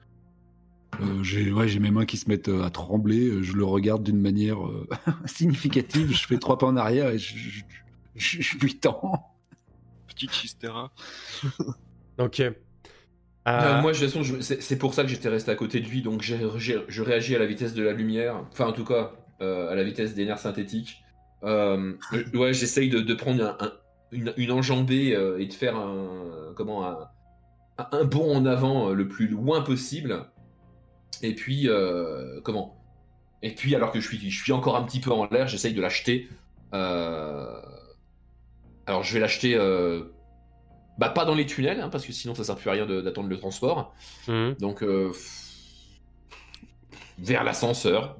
Euh, 0.99 1.23
j'ai 1.23 1.51
ouais, 1.51 1.67
j'ai 1.69 1.79
mes 1.79 1.89
mains 1.89 2.05
qui 2.05 2.17
se 2.17 2.27
mettent 2.29 2.49
euh, 2.49 2.63
à 2.63 2.69
trembler. 2.69 3.27
euh, 3.29 3.41
Je 3.41 3.53
le 3.53 3.63
regarde 3.63 4.03
d'une 4.03 4.19
manière 4.19 4.65
euh, 4.67 4.87
significative. 5.25 6.11
Je 6.11 6.27
fais 6.27 6.37
trois 6.37 6.57
pas 6.57 6.67
en 6.67 6.75
arrière 6.77 7.09
et 7.09 7.17
je, 7.17 7.35
je, 7.37 7.61
je- 8.15 8.41
je 8.41 8.57
lui 8.57 8.77
tends. 8.77 9.33
Petite 10.07 10.33
chistera. 10.33 10.91
Ok. 12.19 12.43
Euh, 13.47 13.51
Euh, 13.79 13.81
moi, 13.81 13.91
de 13.91 13.97
toute 13.97 14.05
façon, 14.07 14.21
je- 14.23 14.39
c'est 14.41 14.77
pour 14.77 14.93
ça 14.93 15.01
que 15.03 15.09
j'étais 15.09 15.29
resté 15.29 15.49
à 15.51 15.55
côté 15.55 15.79
de 15.79 15.87
lui, 15.87 16.01
donc 16.03 16.21
je 16.21 17.01
réagis 17.01 17.35
à 17.35 17.39
la 17.39 17.45
vitesse 17.47 17.73
de 17.73 17.81
la 17.83 17.91
lumière, 17.93 18.35
enfin 18.51 18.67
en 18.67 18.71
tout 18.73 18.85
cas 18.85 19.11
euh, 19.41 19.71
à 19.71 19.75
la 19.75 19.83
vitesse 19.83 20.13
des 20.13 20.25
nerfs 20.25 20.37
synthétiques. 20.39 21.03
Ouais, 22.35 22.53
j'essaye 22.53 22.89
de, 22.89 22.99
de 23.01 23.13
prendre 23.15 23.43
un- 23.43 23.57
un- 23.65 23.73
une, 24.11 24.33
une 24.37 24.51
enjambée 24.51 25.17
et 25.39 25.45
de 25.47 25.53
faire 25.53 25.75
un 25.75 26.53
comment 26.55 26.85
un, 27.79 28.03
bond 28.03 28.35
en 28.35 28.45
avant 28.45 28.89
le 28.91 29.07
plus 29.07 29.27
loin 29.27 29.61
possible. 29.61 30.25
Et 31.23 31.33
puis 31.33 31.67
comment? 32.43 32.77
Et 33.41 33.55
puis 33.55 33.73
alors 33.75 33.91
que 33.91 33.99
je 33.99 34.07
suis, 34.07 34.29
je 34.29 34.43
suis 34.43 34.51
encore 34.51 34.75
un 34.75 34.83
petit 34.83 34.99
peu 34.99 35.09
en 35.11 35.25
l'air, 35.31 35.47
j'essaye 35.47 35.73
de 35.73 35.81
l'acheter. 35.81 36.29
Alors 38.85 39.03
je 39.03 39.13
vais 39.13 39.19
l'acheter. 39.19 39.57
Bah, 41.01 41.09
pas 41.09 41.25
dans 41.25 41.33
les 41.33 41.47
tunnels, 41.47 41.81
hein, 41.81 41.89
parce 41.89 42.05
que 42.05 42.13
sinon 42.13 42.35
ça 42.35 42.43
sert 42.43 42.55
plus 42.55 42.69
à 42.69 42.73
rien 42.73 42.85
d'attendre 42.85 43.27
le 43.27 43.37
transport. 43.39 43.93
hum. 44.27 44.53
Donc, 44.59 44.83
euh, 44.83 45.11
vers 47.17 47.43
l'ascenseur. 47.43 48.17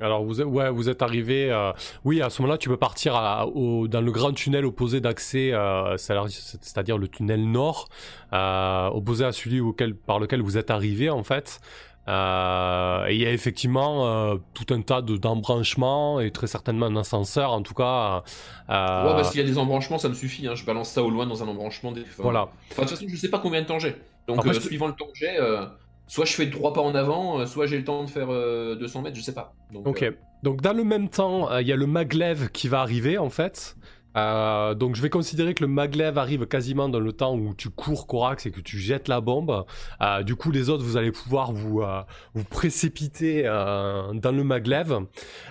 Alors 0.00 0.24
vous 0.24 0.40
êtes, 0.40 0.46
ouais, 0.46 0.68
vous 0.70 0.88
êtes 0.88 1.00
arrivé. 1.00 1.50
euh, 1.50 1.72
Oui, 2.04 2.20
à 2.22 2.28
ce 2.28 2.42
moment-là, 2.42 2.58
tu 2.58 2.68
peux 2.68 2.76
partir 2.76 3.14
à- 3.14 3.46
au- 3.46 3.88
dans 3.88 4.00
le 4.00 4.10
grand 4.10 4.32
tunnel 4.32 4.64
opposé 4.66 5.00
d'accès, 5.00 5.52
euh, 5.52 5.96
c'est-à-dire 5.96 6.28
c'est-à-dire 6.30 6.98
le 6.98 7.08
tunnel 7.08 7.50
nord, 7.50 7.88
opposé 8.32 9.24
à 9.24 9.32
celui 9.32 9.60
auquel, 9.60 9.94
par 9.94 10.18
lequel 10.18 10.42
vous 10.42 10.58
êtes 10.58 10.70
arrivé 10.70 11.08
en 11.10 11.22
fait. 11.22 11.60
Euh, 12.08 13.06
et 13.06 13.14
il 13.14 13.20
y 13.20 13.26
a 13.26 13.30
effectivement 13.32 14.06
euh, 14.06 14.36
tout 14.54 14.74
un 14.74 14.80
tas 14.82 15.02
de- 15.02 15.16
d'embranchements 15.16 16.18
et 16.20 16.30
très 16.32 16.48
certainement 16.48 16.86
un 16.86 16.96
ascenseur 16.96 17.52
en 17.52 17.62
tout 17.62 17.74
cas. 17.74 18.24
euh, 18.70 19.06
Ouais, 19.06 19.14
parce 19.14 19.30
qu'il 19.30 19.40
y 19.40 19.44
a 19.44 19.46
des 19.46 19.56
embranchements, 19.58 19.98
ça 19.98 20.08
me 20.08 20.14
suffit. 20.14 20.46
hein, 20.48 20.54
Je 20.56 20.64
balance 20.64 20.90
ça 20.90 21.02
au 21.02 21.10
loin 21.10 21.26
dans 21.26 21.42
un 21.44 21.48
embranchement. 21.48 21.92
Des... 21.92 22.02
Enfin, 22.02 22.22
voilà. 22.24 22.48
Enfin, 22.72 22.82
de 22.82 22.88
toute 22.88 22.98
façon, 22.98 23.06
je 23.08 23.16
sais 23.16 23.30
pas 23.30 23.38
combien 23.38 23.62
de 23.62 23.66
temps 23.66 23.78
j'ai. 23.78 23.96
Donc, 24.26 24.38
Après, 24.38 24.50
euh, 24.50 24.54
je 24.54 24.58
te- 24.60 24.66
suivant 24.66 24.88
le 24.88 24.94
temps 24.94 25.06
que 25.06 25.12
j'ai, 25.18 25.36
euh, 25.38 25.64
soit 26.08 26.24
je 26.24 26.32
fais 26.32 26.50
trois 26.50 26.72
pas 26.72 26.80
en 26.80 26.94
avant, 26.94 27.38
euh, 27.40 27.46
soit 27.46 27.66
j'ai 27.66 27.78
le 27.78 27.84
temps 27.84 28.02
de 28.04 28.10
faire 28.10 28.28
euh, 28.30 28.74
200 28.76 29.02
mètres, 29.02 29.16
je 29.16 29.22
sais 29.22 29.34
pas. 29.34 29.54
Donc, 29.72 29.86
Ok. 29.86 30.02
euh, 30.02 30.10
Donc 30.42 30.60
dans 30.60 30.72
le 30.76 30.82
même 30.84 31.08
temps, 31.08 31.50
euh, 31.52 31.62
il 31.62 31.68
y 31.68 31.72
a 31.72 31.76
le 31.76 31.86
maglev 31.86 32.48
qui 32.50 32.66
va 32.66 32.80
arriver 32.80 33.16
en 33.18 33.30
fait. 33.30 33.76
Euh, 34.16 34.74
donc 34.74 34.94
je 34.94 35.02
vais 35.02 35.10
considérer 35.10 35.54
que 35.54 35.62
le 35.64 35.68
maglev 35.68 36.18
arrive 36.18 36.46
quasiment 36.46 36.88
dans 36.88 37.00
le 37.00 37.12
temps 37.12 37.34
où 37.34 37.54
tu 37.54 37.70
cours 37.70 38.06
Corax 38.06 38.46
et 38.46 38.50
que 38.50 38.60
tu 38.60 38.78
jettes 38.78 39.08
la 39.08 39.20
bombe. 39.20 39.64
Euh, 40.00 40.22
du 40.22 40.36
coup 40.36 40.50
les 40.50 40.68
autres 40.68 40.84
vous 40.84 40.96
allez 40.96 41.12
pouvoir 41.12 41.52
vous, 41.52 41.82
euh, 41.82 42.02
vous 42.34 42.44
précipiter 42.44 43.44
dans 43.44 44.32
le 44.32 44.44
maglev. 44.44 44.92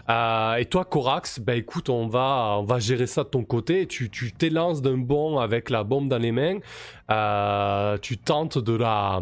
Et 0.10 0.66
toi 0.66 0.86
Corax, 0.86 1.40
bah 1.40 1.56
écoute 1.56 1.90
on 1.90 2.08
va, 2.08 2.58
on 2.60 2.64
va 2.64 2.80
gérer 2.80 3.08
ça 3.08 3.24
de 3.24 3.30
ton 3.30 3.44
côté. 3.44 3.88
Tu 3.88 4.10
tu 4.10 4.32
t'élances 4.32 4.82
d'un 4.82 4.98
bond 4.98 5.40
avec 5.40 5.70
la 5.70 5.84
bombe 5.84 6.08
dans 6.08 6.20
les 6.20 6.32
mains. 6.32 6.60
Tu 8.02 8.18
tentes 8.18 8.58
de 8.58 8.74
la, 8.74 9.22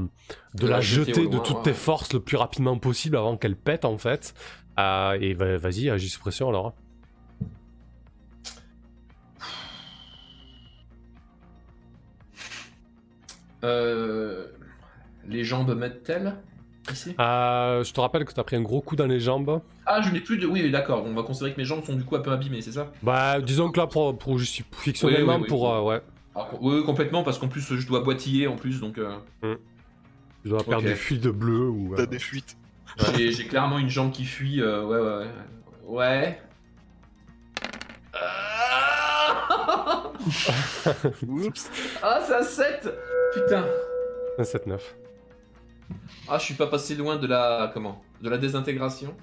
de 0.56 0.68
la, 0.68 0.82
jeter, 0.82 1.28
de 1.28 1.38
toutes 1.38 1.58
ouais. 1.58 1.64
tes 1.64 1.74
forces 1.74 2.14
le 2.14 2.20
plus 2.20 2.38
rapidement 2.38 2.78
possible 2.78 3.18
avant 3.18 3.38
qu'elle 3.38 3.56
pète 3.56 3.86
en 3.86 3.98
fait. 3.98 4.34
Et 4.78 5.34
va- 5.34 5.58
vas-y, 5.58 5.90
agis 5.90 6.10
sous 6.10 6.20
pression 6.20 6.50
alors. 6.50 6.74
Euh, 13.64 14.48
les 15.28 15.44
jambes 15.44 15.76
mettent-elles 15.78 16.36
ici? 16.92 17.16
Euh, 17.20 17.84
je 17.84 17.94
te 17.94 18.00
rappelle 18.00 18.26
que 18.26 18.34
t'as 18.34 18.44
pris 18.44 18.56
un 18.56 18.62
gros 18.62 18.82
coup 18.82 18.96
dans 18.96 19.06
les 19.06 19.20
jambes. 19.20 19.62
Ah, 19.86 20.02
je 20.02 20.12
n'ai 20.12 20.20
plus 20.22 20.38
de. 20.38 20.46
Oui, 20.48 20.70
d'accord. 20.72 21.04
On 21.06 21.14
va 21.14 21.24
considérer 21.24 21.54
que 21.54 21.58
mes 21.58 21.66
jambes 21.66 21.84
sont 21.84 21.96
du 21.96 22.04
coup 22.04 22.16
un 22.16 22.20
peu 22.22 22.32
abîmées, 22.32 22.62
c'est 22.62 22.72
ça? 22.72 22.92
Bah, 23.04 23.40
disons 23.42 23.70
que 23.72 23.80
là, 23.80 23.88
pour, 23.88 24.18
pour 24.18 24.38
justi- 24.38 24.64
fictionnellement, 24.72 25.34
Oui, 25.34 25.38
oui, 25.38 25.44
oui, 25.44 25.48
pour. 25.50 25.64
oui. 25.64 25.76
euh, 25.76 25.82
ouais, 25.82 26.02
Alors, 26.36 26.86
complètement, 26.86 27.24
parce 27.24 27.38
qu'en 27.40 27.48
plus, 27.48 27.76
je 27.76 27.88
dois 27.88 28.02
boitiller 28.02 28.48
en 28.48 28.56
plus, 28.56 28.80
donc. 28.80 28.98
euh, 28.98 29.16
tu 30.44 30.50
dois 30.50 30.64
perdre 30.64 30.88
des 30.88 30.96
fuites 30.96 31.22
de 31.22 31.32
bleu 31.32 31.68
ou. 31.70 31.94
T'as 31.96 32.04
euh, 32.04 32.06
des 32.06 32.20
fuites. 32.20 32.56
J'ai 33.16 33.32
j'ai 33.32 33.46
clairement 33.48 33.78
une 33.80 33.90
jambe 33.90 34.12
qui 34.12 34.26
fuit. 34.26 34.62
euh, 34.62 34.84
ouais, 34.86 35.00
ouais, 35.00 35.18
ouais. 35.18 35.32
Ouais. 35.88 36.42
Ah, 38.14 40.12
Oups. 41.28 41.70
ah 42.04 42.20
ça 42.28 42.44
7 42.44 42.88
Putain. 43.34 43.66
un 44.38 44.44
7-9. 44.44 44.80
Ah, 46.28 46.38
je 46.38 46.46
suis 46.46 46.54
pas 46.54 46.68
passé 46.68 46.96
loin 46.96 47.18
de 47.18 47.28
la. 47.28 47.72
Comment 47.74 48.04
De 48.22 48.30
la 48.30 48.38
désintégration. 48.38 49.16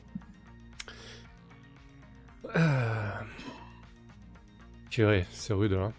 Euh... 2.57 3.11
C'est 5.31 5.53
rude 5.53 5.73
là. 5.73 5.93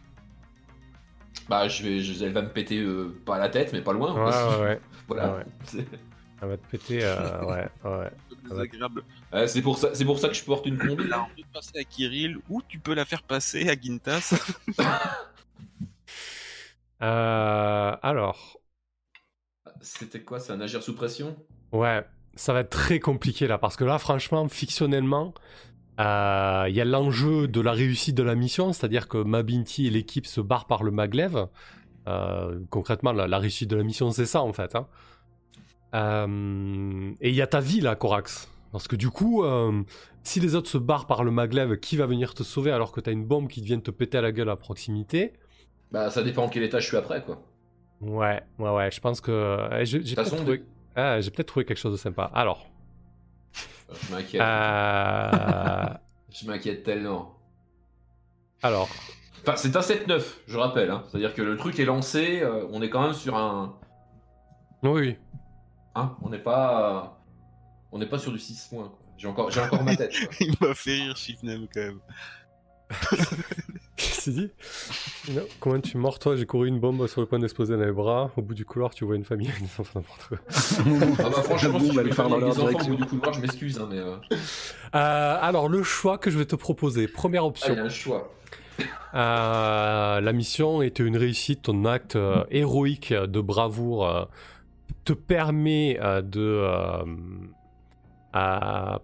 Bah, 1.49 1.67
je 1.67 1.83
vais, 1.83 1.99
je- 2.01 2.23
elle 2.25 2.31
va 2.33 2.41
me 2.41 2.49
péter 2.49 2.79
euh, 2.79 3.15
pas 3.25 3.35
à 3.35 3.39
la 3.39 3.47
tête, 3.49 3.71
mais 3.71 3.81
pas 3.81 3.93
loin. 3.93 4.13
Ouais, 4.13 4.57
ouais, 4.57 4.61
ouais. 4.63 4.81
Voilà. 5.07 5.35
ouais. 5.35 5.45
Elle 6.41 6.49
va 6.49 6.57
te 6.57 6.67
péter. 6.67 6.99
euh, 7.03 7.43
ouais. 7.45 7.67
Ouais, 9.33 9.47
c'est 9.47 9.61
pour 9.61 9.77
ça, 9.77 9.89
c'est 9.93 10.05
pour 10.05 10.19
ça 10.19 10.29
que 10.29 10.33
je 10.33 10.43
porte 10.43 10.65
une 10.65 10.77
combi. 10.87 11.05
Là, 11.07 11.27
on 11.29 11.35
peut 11.35 11.47
passer 11.53 11.79
à 11.79 11.83
Kirill 11.83 12.37
ou 12.49 12.61
tu 12.67 12.79
peux 12.79 12.93
la 12.93 13.03
faire 13.05 13.21
passer 13.23 13.69
à 13.69 13.75
Gintas. 13.79 14.33
Euh, 17.01 17.95
alors, 18.01 18.57
C'était 19.81 20.23
quoi 20.23 20.39
C'est 20.39 20.53
un 20.53 20.61
agir 20.61 20.83
sous 20.83 20.93
pression? 20.93 21.35
Ouais, 21.71 22.05
ça 22.35 22.53
va 22.53 22.61
être 22.61 22.69
très 22.69 22.99
compliqué 22.99 23.47
là 23.47 23.57
parce 23.57 23.75
que 23.75 23.83
là, 23.83 23.97
franchement, 23.99 24.47
fictionnellement, 24.47 25.33
euh, 25.99 26.65
il 26.69 26.75
y 26.75 26.81
a 26.81 26.85
l'enjeu 26.85 27.47
de 27.47 27.61
la 27.61 27.73
réussite 27.73 28.15
de 28.15 28.23
la 28.23 28.35
mission, 28.35 28.73
c'est-à-dire 28.73 29.07
que 29.07 29.17
Mabinti 29.19 29.87
et 29.87 29.89
l'équipe 29.89 30.27
se 30.27 30.41
barrent 30.41 30.67
par 30.67 30.83
le 30.83 30.91
maglev. 30.91 31.47
Euh, 32.07 32.59
concrètement, 32.71 33.13
la, 33.13 33.27
la 33.27 33.39
réussite 33.39 33.69
de 33.69 33.77
la 33.77 33.83
mission, 33.83 34.11
c'est 34.11 34.25
ça 34.27 34.41
en 34.43 34.53
fait. 34.53 34.75
hein. 34.75 34.87
Euh, 35.95 37.11
et 37.21 37.29
il 37.29 37.35
y 37.35 37.41
a 37.41 37.47
ta 37.47 37.59
vie 37.59 37.81
là, 37.81 37.95
Corax. 37.95 38.49
Parce 38.71 38.87
que 38.87 38.95
du 38.95 39.09
coup, 39.09 39.43
euh, 39.43 39.83
si 40.23 40.39
les 40.39 40.55
autres 40.55 40.69
se 40.69 40.77
barrent 40.77 41.07
par 41.07 41.23
le 41.23 41.31
maglev, 41.31 41.77
qui 41.79 41.95
va 41.97 42.05
venir 42.05 42.33
te 42.33 42.43
sauver 42.43 42.71
alors 42.71 42.91
que 42.91 42.99
t'as 42.99 43.11
une 43.11 43.25
bombe 43.25 43.47
qui 43.47 43.61
vient 43.61 43.79
te 43.79 43.91
péter 43.91 44.17
à 44.17 44.21
la 44.21 44.31
gueule 44.31 44.49
à 44.49 44.55
proximité? 44.57 45.33
Bah, 45.91 46.09
ça 46.09 46.23
dépend 46.23 46.43
en 46.43 46.49
quel 46.49 46.63
état 46.63 46.79
je 46.79 46.87
suis 46.87 46.97
après, 46.97 47.21
quoi. 47.23 47.41
Ouais, 48.01 48.41
ouais, 48.59 48.69
ouais, 48.69 48.91
je 48.91 48.99
pense 48.99 49.21
que. 49.21 49.31
euh, 49.31 49.85
j'ai 49.85 49.99
peut-être 49.99 50.15
façon, 50.15 50.35
trouvé... 50.37 50.63
ah, 50.95 51.19
j'ai 51.21 51.31
peut-être 51.31 51.47
trouvé 51.47 51.65
quelque 51.65 51.77
chose 51.79 51.93
de 51.93 51.97
sympa. 51.97 52.29
Alors. 52.33 52.67
Je 53.89 54.11
m'inquiète. 54.13 54.41
Euh, 54.41 55.85
Je 56.29 56.45
m'inquiète 56.45 56.83
tellement. 56.83 57.39
Alors, 58.61 58.89
Enfin, 59.41 59.55
c'est 59.55 59.75
un 59.77 59.79
7-9, 59.79 60.21
je 60.45 60.57
rappelle. 60.57 60.91
hein. 60.91 61.03
C'est-à-dire 61.07 61.33
que 61.33 61.41
le 61.41 61.55
truc 61.55 61.79
est 61.79 61.85
lancé, 61.85 62.41
euh, 62.41 62.67
on 62.71 62.81
est 62.81 62.89
quand 62.89 63.01
même 63.01 63.13
sur 63.13 63.35
un. 63.37 63.77
oui, 64.83 64.89
oui. 65.01 65.17
Hein, 65.95 66.15
on 66.21 66.29
n'est 66.29 66.37
pas. 66.39 67.17
On 67.93 67.97
n'est 67.99 68.05
pas 68.07 68.19
sur 68.19 68.31
du 68.33 68.39
6 68.39 68.67
points. 68.69 68.89
quoi. 68.89 68.99
J'ai 69.17 69.27
encore, 69.27 69.49
j'ai 69.49 69.61
encore 69.61 69.83
ma 69.83 69.95
tête. 69.95 70.11
quoi. 70.11 70.27
Il 70.41 70.53
m'a 70.59 70.73
fait 70.75 70.91
rire, 70.91 71.15
Shifnem, 71.15 71.67
quand 71.73 71.79
même. 71.79 71.99
Dit 74.31 74.49
Non, 75.33 75.41
Comment 75.59 75.79
tu 75.79 75.97
mords 75.97 76.19
toi? 76.19 76.35
J'ai 76.35 76.45
couru 76.45 76.67
une 76.67 76.79
bombe 76.79 77.07
sur 77.07 77.21
le 77.21 77.27
point 77.27 77.39
d'exploser 77.39 77.75
dans 77.77 77.83
les 77.85 77.91
bras. 77.91 78.31
Au 78.37 78.41
bout 78.41 78.53
du 78.53 78.65
couloir, 78.65 78.93
tu 78.93 79.05
vois 79.05 79.15
une 79.15 79.23
famille 79.23 79.47
avec 79.49 79.61
des 79.61 79.69
enfants 79.79 79.99
n'importe 80.01 80.27
quoi. 80.27 80.37
Ah 81.19 81.29
bah 81.29 81.41
franchement, 81.43 81.79
si 81.79 81.85
Boum, 81.87 81.93
je 81.95 81.99
elle 82.01 82.09
peux 82.09 82.15
part 82.15 82.27
faire 82.27 82.29
dans 82.29 82.35
avec 82.45 82.47
leur 82.47 82.55
des 82.55 82.75
enfants 82.75 82.85
au 82.85 82.89
bout 82.89 82.95
du 82.97 83.05
couloir, 83.05 83.33
je 83.33 83.41
m'excuse, 83.41 83.79
hein, 83.79 83.87
mais. 83.89 83.97
euh, 83.99 84.15
Euh, 84.95 85.37
alors, 85.41 85.69
le 85.69 85.83
choix 85.83 86.17
que 86.17 86.29
je 86.31 86.37
vais 86.37 86.45
te 86.45 86.55
proposer. 86.55 87.07
Première 87.07 87.43
Ah, 87.43 87.47
option. 87.47 87.73
il 87.73 87.77
y 87.77 87.79
a 87.79 87.83
un 87.85 87.89
choix. 87.89 88.31
Euh, 89.15 90.21
la 90.21 90.33
mission 90.33 90.81
était 90.81 91.03
une 91.03 91.17
réussite. 91.17 91.63
Ton 91.63 91.85
acte 91.85 92.15
euh, 92.15 92.43
héroïque 92.51 93.13
de 93.13 93.41
bravoure 93.41 94.07
euh, 94.07 94.25
te 95.05 95.13
permet 95.13 95.97
euh, 96.01 96.21
de 96.21 96.63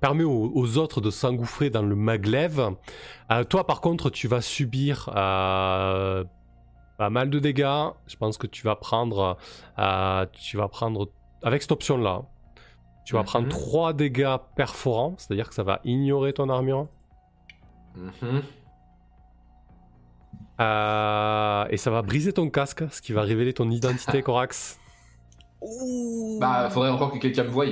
permet 0.02 0.24
aux, 0.24 0.52
aux 0.54 0.78
autres 0.78 1.02
de 1.02 1.10
s'engouffrer 1.10 1.70
dans 1.70 1.82
le 1.82 1.96
maglev. 1.96 2.60
Euh, 3.32 3.44
toi, 3.44 3.66
par 3.66 3.82
contre, 3.82 4.10
tu 4.10 4.28
vas 4.28 4.42
subir 4.42 5.10
euh, 5.16 6.24
pas 6.98 7.10
mal 7.10 7.30
de 7.30 7.40
dégâts. 7.40 7.90
Je 8.08 8.16
pense 8.18 8.38
que 8.38 8.48
tu 8.48 8.64
vas 8.64 8.76
prendre, 8.76 9.38
euh, 9.80 10.26
tu 10.34 10.58
vas 10.58 10.68
prendre 10.68 11.10
avec 11.42 11.62
cette 11.62 11.72
option-là. 11.72 12.24
Tu 13.06 13.14
vas 13.16 13.22
Mhm. 13.22 13.26
prendre 13.26 13.50
3 13.50 13.94
dégâts 13.94 14.38
perforants, 14.56 15.16
c'est-à-dire 15.18 15.50
que 15.50 15.56
ça 15.56 15.64
va 15.64 15.80
ignorer 15.84 16.32
ton 16.34 16.48
armure. 16.50 16.88
Mhm. 17.96 18.42
Euh, 20.62 21.66
et 21.70 21.78
ça 21.78 21.90
va 21.92 22.02
briser 22.02 22.32
ton 22.32 22.50
casque, 22.50 22.84
ce 22.92 23.02
qui 23.02 23.12
va 23.12 23.22
révéler 23.24 23.54
ton 23.54 23.70
identité, 23.72 24.22
Corax. 24.24 24.80
Bah, 26.40 26.70
faudrait 26.70 26.90
encore 26.92 27.12
que 27.12 27.18
quelqu'un 27.18 27.44
me 27.44 27.50
voie. 27.50 27.66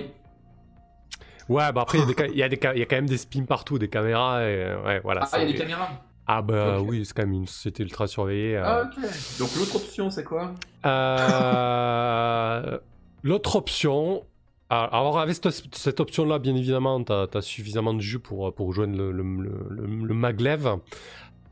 Ouais, 1.52 1.72
bah 1.74 1.82
après, 1.82 1.98
il 2.00 2.02
y 2.38 2.44
a 2.44 2.50
des 2.50 2.60
il 2.74 2.80
y, 2.80 2.82
a 2.82 2.86
quand 2.86 2.96
même 2.96 3.08
des 3.10 3.18
spins 3.18 3.46
partout, 3.46 3.78
des 3.78 3.90
caméras, 3.90 4.42
et 4.44 4.64
euh, 4.64 4.84
ouais, 4.86 5.00
voilà. 5.04 5.22
Ah, 5.32 5.38
il 5.40 5.46
y 5.46 5.50
a 5.50 5.52
des 5.52 5.58
caméras 5.58 5.90
Ah, 6.28 6.42
bah 6.42 6.80
oui, 6.80 7.04
c'est 7.06 7.14
quand 7.14 7.24
même 7.24 7.34
une 7.34 7.48
société 7.48 7.84
ultra 7.84 8.08
surveillée. 8.08 8.58
euh. 8.58 8.64
Ah, 8.66 8.84
ok. 8.84 8.98
Donc 9.40 9.50
l'autre 9.58 9.76
option, 9.76 10.10
c'est 10.10 10.24
quoi? 10.24 10.54
Euh, 10.86 12.78
L'autre 13.24 13.56
option. 13.56 14.24
Alors, 14.70 15.20
avec 15.20 15.36
cette, 15.36 15.76
cette 15.76 16.00
option-là, 16.00 16.40
bien 16.40 16.56
évidemment, 16.56 17.04
tu 17.04 17.12
as, 17.12 17.42
suffisamment 17.42 17.94
de 17.94 18.00
jus 18.00 18.20
pour, 18.20 18.54
pour 18.54 18.68
rejoindre 18.68 18.96
le, 18.98 19.12
le, 19.12 19.22
le- 19.24 19.68
le- 19.70 20.06
le 20.08 20.14
maglev. 20.14 20.78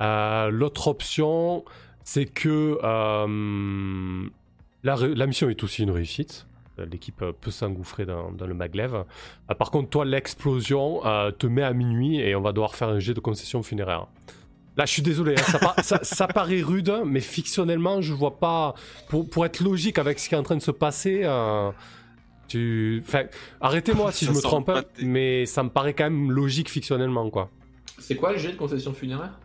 Euh, 0.02 0.50
L'autre 0.50 0.88
option, 0.88 1.66
c'est 2.06 2.26
que 2.26 2.78
la 4.84 5.28
mission 5.28 5.50
est 5.50 5.62
aussi 5.64 5.84
une 5.84 5.92
réussite. 5.92 6.48
Euh, 6.80 6.86
L'équipe 6.92 7.22
euh, 7.22 7.32
peut 7.32 7.52
s'engouffrer 7.52 8.06
dans, 8.06 8.32
dans 8.32 8.48
le 8.48 8.54
maglev. 8.54 8.96
Euh, 8.96 9.54
par 9.56 9.72
contre, 9.72 9.90
toi, 9.90 10.06
l'explosion 10.06 11.06
euh, 11.06 11.32
te 11.32 11.46
met 11.48 11.64
à 11.64 11.74
minuit 11.74 12.20
et 12.20 12.36
on 12.36 12.42
va 12.42 12.52
devoir 12.52 12.76
faire 12.76 12.90
un 12.90 13.00
jet 13.00 13.14
de 13.14 13.20
concession 13.20 13.62
funéraire. 13.64 14.08
Là, 14.78 14.86
je 14.86 14.92
suis 14.94 15.02
désolé, 15.02 15.34
hein, 15.38 15.42
ça, 15.44 15.60
par- 15.60 15.80
ça- 15.84 16.04
ça 16.04 16.28
paraît 16.28 16.62
rude, 16.62 16.92
mais 17.06 17.20
fictionnellement, 17.20 18.02
je 18.02 18.14
vois 18.14 18.40
pas. 18.40 18.76
Pour, 19.10 19.30
pour 19.30 19.46
être 19.46 19.60
logique 19.60 20.00
avec 20.00 20.20
ce 20.20 20.30
qui 20.30 20.36
est 20.36 20.38
en 20.38 20.44
train 20.44 20.56
de 20.56 20.62
se 20.62 20.72
passer, 20.72 21.22
euh, 21.24 21.70
tu. 22.48 23.04
Enfin, 23.06 23.24
arrêtez-moi 23.62 24.12
si 24.14 24.26
je 24.26 24.32
me 24.32 24.42
trompe, 24.42 24.72
mais 25.02 25.46
ça 25.46 25.64
me 25.64 25.70
paraît 25.70 25.94
quand 25.94 26.06
même 26.06 26.32
logique 26.32 26.70
fictionnellement, 26.70 27.30
quoi. 27.30 27.50
C'est 27.98 28.16
quoi 28.16 28.32
le 28.32 28.38
jet 28.38 28.54
de 28.54 28.58
concession 28.58 28.94
funéraire? 28.94 29.38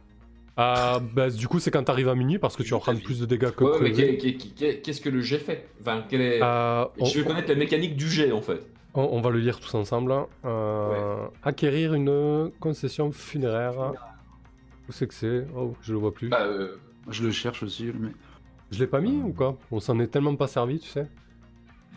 Euh, 0.59 1.01
bah, 1.01 1.31
du 1.31 1.49
coup, 1.49 1.59
c'est 1.59 1.71
quand 1.73 1.83
t'arrives 1.83 2.09
à 2.09 2.15
minuit 2.15 2.39
parce 2.39 2.55
que 2.57 2.63
tu 2.63 2.71
vas 2.71 2.79
prendre 2.79 3.01
plus 3.03 3.19
de 3.19 3.27
dégâts 3.27 3.51
que 3.51 3.65
Ouais, 3.65 3.71
mais 3.81 3.91
prévu. 3.93 4.17
qu'est- 4.39 4.81
qu'est-ce 4.83 5.01
que 5.01 5.09
le 5.09 5.21
jet 5.21 5.39
fait? 5.39 5.69
Enfin, 5.81 6.05
quel 6.09 6.21
est... 6.21 6.41
Euh, 6.43 6.85
on, 6.99 7.05
Je 7.07 7.19
veux 7.19 7.25
connaître 7.25 7.49
la 7.49 7.57
mécanique 7.57 7.97
du 7.97 8.09
jet, 8.09 8.31
en 8.31 8.41
fait. 8.41 8.61
on- 8.95 9.03
on 9.11 9.21
va 9.21 9.31
le 9.31 9.41
lire 9.41 9.59
tous 9.59 9.75
ensemble. 9.75 10.13
hein. 10.13 10.27
Euh, 10.45 11.27
Acquérir 11.43 11.95
une 11.95 12.53
concession 12.61 13.11
funéraire. 13.11 13.93
Où 14.89 14.93
c'est 14.93 15.09
que 15.09 15.15
c'est? 15.15 15.47
Oh, 15.57 15.75
je 15.83 15.93
le 15.93 15.99
vois 15.99 16.15
plus. 16.15 16.29
Bah, 16.29 16.43
euh, 16.43 16.77
Je 17.11 17.25
le 17.25 17.33
cherche 17.33 17.63
aussi, 17.63 17.91
mais. 17.99 18.11
Je 18.71 18.79
l'ai 18.79 18.87
pas 18.87 19.01
mis 19.01 19.21
ou 19.23 19.33
quoi? 19.33 19.57
On 19.71 19.81
s'en 19.81 19.99
est 19.99 20.07
tellement 20.07 20.37
pas 20.37 20.47
servi, 20.47 20.79
tu 20.79 20.89
sais. 20.89 21.07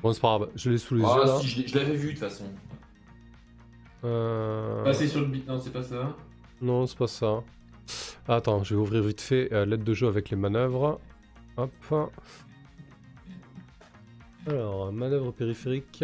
Bon, 0.01 0.11
c'est 0.13 0.21
pas 0.21 0.37
grave, 0.37 0.49
je 0.55 0.69
l'ai 0.69 0.77
sous 0.77 0.95
les 0.95 1.03
ah, 1.05 1.15
yeux 1.17 1.25
là. 1.25 1.39
si, 1.39 1.67
je 1.67 1.75
l'avais 1.77 1.95
vu, 1.95 2.07
de 2.07 2.11
toute 2.11 2.19
façon. 2.19 2.45
Euh, 4.03 4.83
Passer 4.83 5.07
sur 5.07 5.21
le 5.21 5.27
bit, 5.27 5.47
non, 5.47 5.59
c'est 5.59 5.71
pas 5.73 5.81
ça. 5.83 6.15
Non, 6.61 6.85
c'est 6.87 6.97
pas 6.97 7.07
ça. 7.07 7.43
Attends, 8.27 8.63
je 8.63 8.75
vais 8.75 8.81
ouvrir 8.81 9.03
vite 9.03 9.21
fait 9.21 9.51
euh, 9.53 9.65
l'aide 9.65 9.83
de 9.83 9.93
jeu 9.93 10.07
avec 10.07 10.29
les 10.29 10.35
manœuvres. 10.37 10.99
Hop. 11.57 11.71
Alors, 14.47 14.91
manœuvre 14.91 15.31
périphérique. 15.31 16.03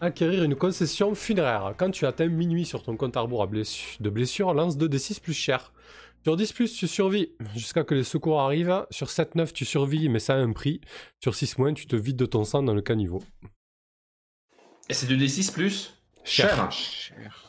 Acquérir 0.00 0.44
une 0.44 0.54
concession 0.56 1.14
funéraire. 1.14 1.74
Quand 1.78 1.90
tu 1.90 2.04
atteins 2.06 2.28
minuit 2.28 2.64
sur 2.66 2.82
ton 2.82 2.96
compte 2.96 3.16
à 3.16 3.20
rebours 3.20 3.42
à 3.42 3.46
blessu- 3.46 4.00
de 4.00 4.10
blessure, 4.10 4.52
lance 4.54 4.76
2d6 4.76 5.20
plus 5.20 5.32
cher. 5.34 5.72
Sur 6.24 6.36
10 6.36 6.52
plus, 6.52 6.74
tu 6.74 6.88
survis 6.88 7.30
jusqu'à 7.54 7.84
que 7.84 7.94
les 7.94 8.02
secours 8.02 8.40
arrivent. 8.40 8.84
Sur 8.90 9.06
7-9, 9.08 9.52
tu 9.52 9.64
survis, 9.64 10.08
mais 10.08 10.18
ça 10.18 10.34
a 10.34 10.38
un 10.38 10.52
prix. 10.52 10.80
Sur 11.22 11.34
6 11.36 11.56
moins, 11.58 11.72
tu 11.72 11.86
te 11.86 11.94
vides 11.94 12.16
de 12.16 12.26
ton 12.26 12.42
sang 12.44 12.62
dans 12.64 12.74
le 12.74 12.82
caniveau. 12.82 13.22
Et 14.88 14.94
c'est 14.94 15.06
2d6 15.06 15.52
plus? 15.52 15.94
Cher. 16.24 16.70
Cher. 16.72 17.46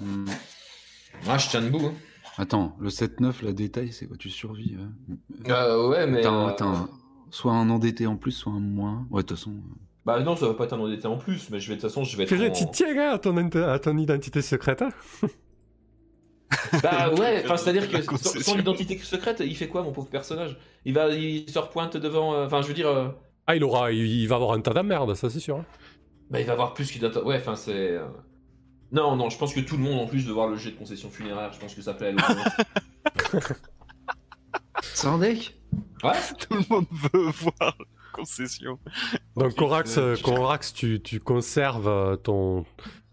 Ah, 1.28 1.38
je 1.39 1.50
tiens 1.50 1.62
debout. 1.63 1.88
hein. 1.88 1.93
Attends, 2.38 2.76
le 2.80 2.89
7-9, 2.89 3.43
la 3.43 3.52
détail, 3.54 3.91
c'est 3.91 4.06
quoi? 4.08 4.17
Tu 4.17 4.30
survis 4.30 4.76
ouais. 4.78 5.52
Euh, 5.52 5.89
ouais, 5.89 6.06
mais... 6.08 6.19
Attends, 6.19 6.45
euh, 6.45 6.50
attends. 6.50 6.88
Soit 7.32 7.52
un 7.54 7.69
endetté 7.69 8.08
en 8.08 8.15
plus, 8.15 8.32
soit 8.32 8.54
un 8.54 8.60
moins. 8.60 9.08
Ouais, 9.10 9.23
de 9.23 9.28
toute 9.28 9.38
façon. 9.38 9.52
euh, 9.52 9.76
Bah 10.06 10.19
non, 10.21 10.36
ça 10.36 10.47
va 10.47 10.54
pas 10.54 10.65
être 10.65 10.73
un 10.73 10.80
endetté 10.80 11.08
en 11.08 11.17
plus, 11.17 11.50
mais 11.50 11.60
je 11.60 11.67
vais, 11.69 11.76
de 11.76 11.82
toute 11.82 11.89
façon, 11.89 12.04
je 12.04 12.15
vais 12.15 12.23
être 12.23 12.30
Purée, 12.30 12.50
en- 12.50 12.54
tu 12.54 12.65
tiens 12.71 12.95
hein, 12.97 13.13
à 13.13 13.19
ton, 13.19 13.36
à 13.38 13.80
ton 13.80 13.97
identité 13.97 14.41
secrète 14.41 14.82
hein 14.82 14.89
Bah 16.82 17.13
ouais, 17.13 17.41
enfin 17.43 17.58
c'est-à-dire 17.58 17.89
que 17.89 18.02
sans, 18.02 18.39
sans 18.39 18.56
l'identité 18.56 18.97
secrète, 19.00 19.41
il 19.45 19.56
fait 19.56 19.67
quoi 19.67 19.84
mon 19.84 19.91
pauvre 19.91 20.10
personnage? 20.10 20.58
Il 20.86 20.93
va, 20.93 21.10
il 21.10 21.50
se 21.50 21.60
repointe 21.60 21.97
devant, 21.97 22.34
euh, 22.36 22.45
enfin 22.45 22.62
je 22.62 22.67
veux 22.67 22.73
dire, 22.73 22.88
euh, 22.88 23.10
Ah, 23.47 23.56
il 23.56 23.63
aura, 23.63 23.91
il, 23.91 24.06
il 24.21 24.28
va 24.28 24.36
avoir 24.36 24.54
un 24.54 24.62
tas 24.62 24.73
de 24.73 24.82
merde, 24.82 25.13
ça 25.15 25.30
c'est 25.30 25.39
sûr. 25.41 25.58
hein. 25.58 25.65
bah 26.30 26.39
il 26.39 26.45
va 26.45 26.54
avoir 26.54 26.73
plus 26.73 26.91
qu'il 26.91 27.02
doit, 27.02 27.23
ouais, 27.26 27.38
enfin 27.38 27.56
c'est, 27.56 27.91
euh, 27.97 28.08
non 28.91 29.15
non, 29.15 29.30
je 29.30 29.38
pense 29.38 29.54
que 29.54 29.60
tout 29.60 29.78
le 29.78 29.84
monde 29.84 30.00
en 30.00 30.08
plus 30.08 30.26
de 30.26 30.32
voir 30.32 30.47
le 30.47 30.58
jet 30.58 30.71
de 30.71 30.78
concession 30.78 31.10
funéraire, 31.10 31.52
je 31.54 31.60
pense 31.60 31.76
que 31.76 31.82
ça 31.82 31.93
plaît 31.93 32.13
à. 32.17 32.36
C'est 34.82 35.08
un 35.08 35.17
deck 35.17 35.56
ouais. 36.04 36.12
Tout 36.39 36.54
le 36.56 36.63
monde 36.69 36.86
veut 36.91 37.30
voir 37.32 37.54
la 37.60 37.73
concession. 38.13 38.80
Donc 39.36 39.56
Corax, 39.56 39.97
euh, 39.97 40.13
euh, 40.13 40.17
Corax 40.21 40.73
tu, 40.73 41.02
tu 41.02 41.19
conserves 41.19 41.88
euh, 41.88 42.15
ton, 42.15 42.65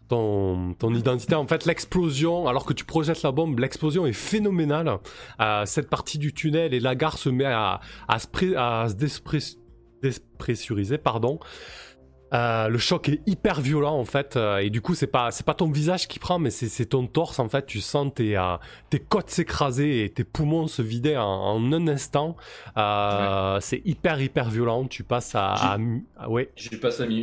ton, 0.09 0.75
ton 0.75 0.95
identité. 0.95 1.35
En 1.35 1.47
fait, 1.47 1.67
l'explosion, 1.67 2.47
alors 2.47 2.65
que 2.65 2.73
tu 2.73 2.85
projettes 2.85 3.23
la 3.23 3.33
bombe, 3.33 3.59
l'explosion 3.59 4.07
est 4.07 4.13
phénoménale. 4.13 4.99
Euh, 5.41 5.67
cette 5.67 5.91
partie 5.91 6.19
du 6.19 6.33
tunnel 6.33 6.75
et 6.75 6.81
la 6.81 6.95
gare 6.95 7.19
se 7.19 7.29
met 7.29 7.45
à, 7.45 7.81
à 8.09 8.19
se, 8.19 8.27
pré- 8.27 8.57
à 8.57 8.87
se. 8.89 10.97
Pardon. 11.03 11.39
Euh, 12.33 12.69
le 12.69 12.79
choc 12.79 13.09
est 13.11 13.21
hyper 13.27 13.61
violent 13.61 13.97
en 13.97 14.05
fait 14.05 14.37
euh, 14.37 14.57
et 14.57 14.69
du 14.71 14.81
coup 14.81 14.95
c'est 14.97 15.07
pas 15.07 15.31
c'est 15.31 15.45
pas 15.47 15.55
ton 15.55 15.71
visage 15.71 16.09
qui 16.09 16.19
prend 16.19 16.41
mais 16.41 16.51
c'est 16.51 16.67
c'est 16.69 16.87
ton 16.87 17.07
torse 17.07 17.39
en 17.39 17.49
fait 17.49 17.65
tu 17.67 17.81
sens 17.81 18.13
tes 18.13 18.37
euh, 18.37 18.57
tes 18.91 18.99
côtes 18.99 19.31
s'écraser 19.31 20.03
et 20.05 20.09
tes 20.11 20.25
poumons 20.25 20.67
se 20.67 20.83
vider 20.83 21.17
en, 21.17 21.23
en 21.25 21.73
un 21.73 21.87
instant 21.87 22.35
Euh, 22.77 23.59
c'est 23.61 23.83
hyper 23.85 24.21
hyper 24.21 24.51
violent 24.51 24.87
tu 24.87 25.05
passes 25.05 25.35
à, 25.37 25.53
à- 25.53 25.79
à- 26.17 26.29
ouais. 26.29 26.51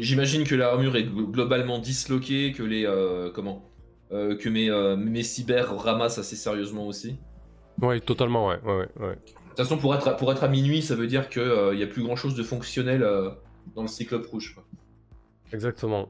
J'imagine 0.01 0.43
que 0.45 0.55
l'armure 0.55 0.95
est 0.95 1.03
glo- 1.03 1.29
globalement 1.29 1.79
disloquée, 1.79 2.53
que 2.53 2.63
les, 2.63 2.83
comment, 3.33 3.65
que 4.11 4.49
mes, 4.49 4.69
mes 4.97 5.23
cyber 5.23 5.75
ramassent 5.77 6.19
assez 6.19 6.35
sérieusement 6.37 6.85
aussi. 6.87 7.17
ouais 7.81 7.99
totalement 7.99 8.47
ouais 8.47 8.59
ouais 8.63 8.73
ouais, 8.75 8.87
ouais. 9.07 9.15
De 9.15 9.47
toute 9.49 9.57
façon, 9.57 9.77
pour 9.77 9.93
être 9.95 10.07
à, 10.07 10.11
pour 10.15 10.31
être 10.31 10.43
à 10.45 10.47
minuit, 10.47 10.81
ça 10.81 10.95
veut 10.95 11.07
dire 11.07 11.27
que 11.27 11.41
euh, 11.41 11.75
y 11.75 11.83
a 11.83 11.87
plus 11.87 12.03
grand 12.03 12.15
chose 12.15 12.35
de 12.35 12.43
fonctionnel 12.43 13.01
dans 13.75 13.81
le 13.81 13.87
cyclope 13.89 14.25
rouge. 14.27 14.53
quoi. 14.55 14.63
Exactement 15.53 16.07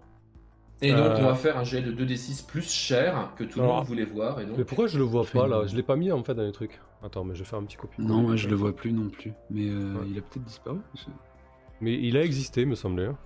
Et 0.82 0.92
donc, 0.92 1.00
Euh. 1.00 1.18
on 1.20 1.26
va 1.26 1.36
faire 1.36 1.58
un 1.58 1.64
jet 1.64 1.82
de 1.82 1.92
2d6 1.92 2.46
plus 2.48 2.72
cher 2.72 3.34
que 3.36 3.44
tout 3.44 3.60
le 3.60 3.66
monde 3.68 3.86
voulait 3.86 4.04
voir. 4.06 4.40
Et 4.40 4.46
donc, 4.46 4.58
mais 4.58 4.64
pourquoi 4.66 4.88
je 4.88 4.98
le 4.98 5.04
vois 5.04 5.26
pas 5.26 5.48
là 5.48 5.66
je 5.68 5.76
l'ai 5.76 5.84
pas 5.84 5.96
mis 5.96 6.12
en 6.12 6.24
fait 6.24 6.34
dans 6.34 6.44
les 6.44 6.52
trucs 6.52 6.80
attends 7.04 7.24
mais 7.24 7.36
je 7.36 7.40
vais 7.40 7.46
faire 7.50 7.60
un 7.60 7.64
petit 7.66 7.78
copie 7.78 8.02
Non, 8.02 8.22
moi 8.24 8.36
je 8.36 8.48
le 8.48 8.56
vois 8.56 8.76
plus 8.76 8.92
non 8.92 9.10
plus. 9.10 9.34
Mais 9.50 9.70
euh, 9.70 9.94
Ouais. 9.96 10.08
il 10.10 10.18
a 10.18 10.22
peut-être 10.22 10.46
disparu. 10.46 10.80
mais 11.82 11.94
il 11.94 12.18
a 12.18 12.24
existé 12.24 12.66
me 12.66 12.76
semblait 12.76 13.08
hein. 13.08 13.18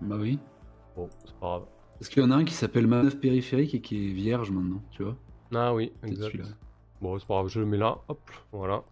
Bah 0.00 0.16
oui. 0.18 0.38
bon 0.96 1.08
c'est 1.24 1.34
pas 1.36 1.46
grave 1.46 1.64
Parce 1.98 2.08
qu'il 2.10 2.22
y 2.22 2.26
en 2.26 2.30
a 2.30 2.36
un 2.36 2.44
qui 2.44 2.54
s'appelle 2.54 2.86
manœuvre 2.86 3.18
périphérique 3.18 3.74
et 3.74 3.80
qui 3.80 4.08
est 4.10 4.12
vierge 4.12 4.50
maintenant, 4.50 4.82
tu 4.90 5.02
vois. 5.02 5.16
ah 5.54 5.74
oui 5.74 5.92
exact. 6.04 6.36
Bon, 7.00 7.16
c'est 7.18 7.26
pas 7.28 7.34
grave, 7.34 7.48
je 7.48 7.60
le 7.60 7.66
mets 7.66 7.76
là, 7.78 7.98
hop, 8.08 8.20
voilà. 8.52 8.82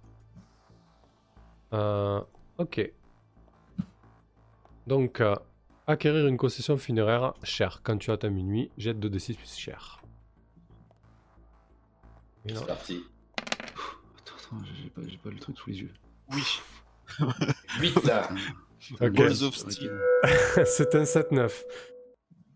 Euh, 1.72 2.20
ok. 2.58 2.92
Donc, 4.86 5.20
euh, 5.20 5.34
acquérir 5.86 6.26
une 6.26 6.36
concession 6.36 6.76
funéraire 6.76 7.34
chère. 7.42 7.80
Quand 7.82 7.96
tu 7.98 8.10
atteins 8.10 8.30
minuit, 8.30 8.70
jette 8.78 8.98
2d6 8.98 9.36
plus 9.36 9.56
cher. 9.56 10.00
Et 12.46 12.52
là, 12.52 12.60
C'est 12.60 12.66
parti. 12.66 13.04
Attends, 13.38 14.34
attends, 14.56 14.64
j'ai 14.82 14.90
pas, 14.90 15.00
j'ai 15.06 15.16
pas 15.18 15.30
le 15.30 15.38
truc 15.38 15.58
sous 15.58 15.70
les 15.70 15.80
yeux. 15.80 15.92
Oui. 16.32 16.42
8 17.80 18.04
là. 18.04 18.28
Ok. 19.00 19.10
Balls 19.14 19.42
of 19.42 19.56
Steel. 19.56 19.90
C'est 20.64 20.94
un 20.94 21.02
7-9. 21.02 21.50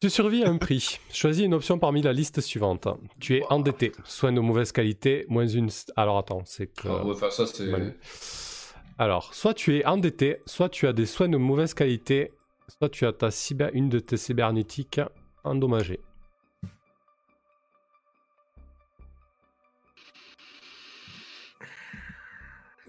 Tu 0.00 0.08
survis 0.10 0.44
à 0.44 0.48
un 0.48 0.58
prix. 0.58 1.00
Choisis 1.12 1.44
une 1.44 1.54
option 1.54 1.76
parmi 1.80 2.02
la 2.02 2.12
liste 2.12 2.40
suivante. 2.40 2.86
Tu 3.18 3.38
es 3.38 3.42
endetté. 3.50 3.90
Soins 4.04 4.30
de 4.30 4.38
mauvaise 4.38 4.70
qualité, 4.70 5.26
moins 5.28 5.48
une. 5.48 5.70
st- 5.70 5.90
Alors 5.96 6.18
attends, 6.18 6.42
c'est 6.44 6.68
que. 6.68 6.86
Ah, 6.86 7.04
ouais, 7.04 7.12
enfin, 7.14 7.30
ça, 7.30 7.46
c'est. 7.46 7.66
Mal. 7.66 7.96
Alors, 8.96 9.34
soit 9.34 9.54
tu 9.54 9.76
es 9.76 9.84
endetté, 9.86 10.40
soit 10.46 10.68
tu 10.68 10.86
as 10.86 10.92
des 10.92 11.06
soins 11.06 11.28
de 11.28 11.36
mauvaise 11.36 11.74
qualité, 11.74 12.30
soit 12.70 12.88
tu 12.88 13.06
as 13.06 13.12
ta 13.12 13.30
cyber... 13.30 13.70
une 13.74 13.88
de 13.88 13.98
tes 14.00 14.16
cybernétiques 14.16 15.00
endommagée. 15.44 16.00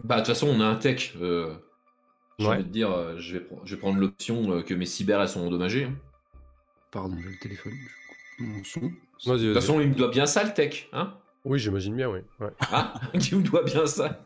Bah, 0.03 0.15
de 0.15 0.19
toute 0.21 0.27
façon, 0.27 0.47
on 0.47 0.61
a 0.61 0.65
un 0.65 0.75
tech. 0.75 1.13
Euh... 1.21 1.55
J'ai 2.39 2.47
Ouais. 2.47 2.55
envie 2.55 2.63
de 2.63 2.69
dire, 2.69 2.91
euh, 2.91 3.17
je 3.19 3.37
vais, 3.37 3.43
pr- 3.45 3.59
je 3.65 3.75
vais 3.75 3.79
prendre 3.79 3.99
l'option 3.99 4.51
euh, 4.51 4.61
que 4.63 4.73
mes 4.73 4.87
cyber 4.87 5.21
elles 5.21 5.29
sont 5.29 5.45
endommagées. 5.45 5.83
hein. 5.85 5.93
Pardon, 6.89 7.15
j'ai 7.21 7.29
le 7.29 7.37
téléphone. 7.37 7.73
Je 7.73 8.43
coupe 8.43 8.47
mon 8.55 8.63
son. 8.63 8.79
Vas-y, 8.79 8.89
De 8.89 8.93
toute 9.27 9.37
vas-y. 9.45 9.53
façon, 9.53 9.79
il 9.79 9.89
me 9.89 9.93
doit 9.93 10.07
bien 10.09 10.25
ça, 10.25 10.43
le 10.43 10.51
tech. 10.53 10.87
Hein 10.91 11.13
Oui, 11.45 11.59
j'imagine 11.59 11.95
bien, 11.95 12.09
oui. 12.09 12.21
Ouais. 12.39 12.49
Hein 12.71 12.93
Il 13.13 13.37
me 13.37 13.43
doit 13.43 13.61
bien 13.63 13.85
ça. 13.85 14.25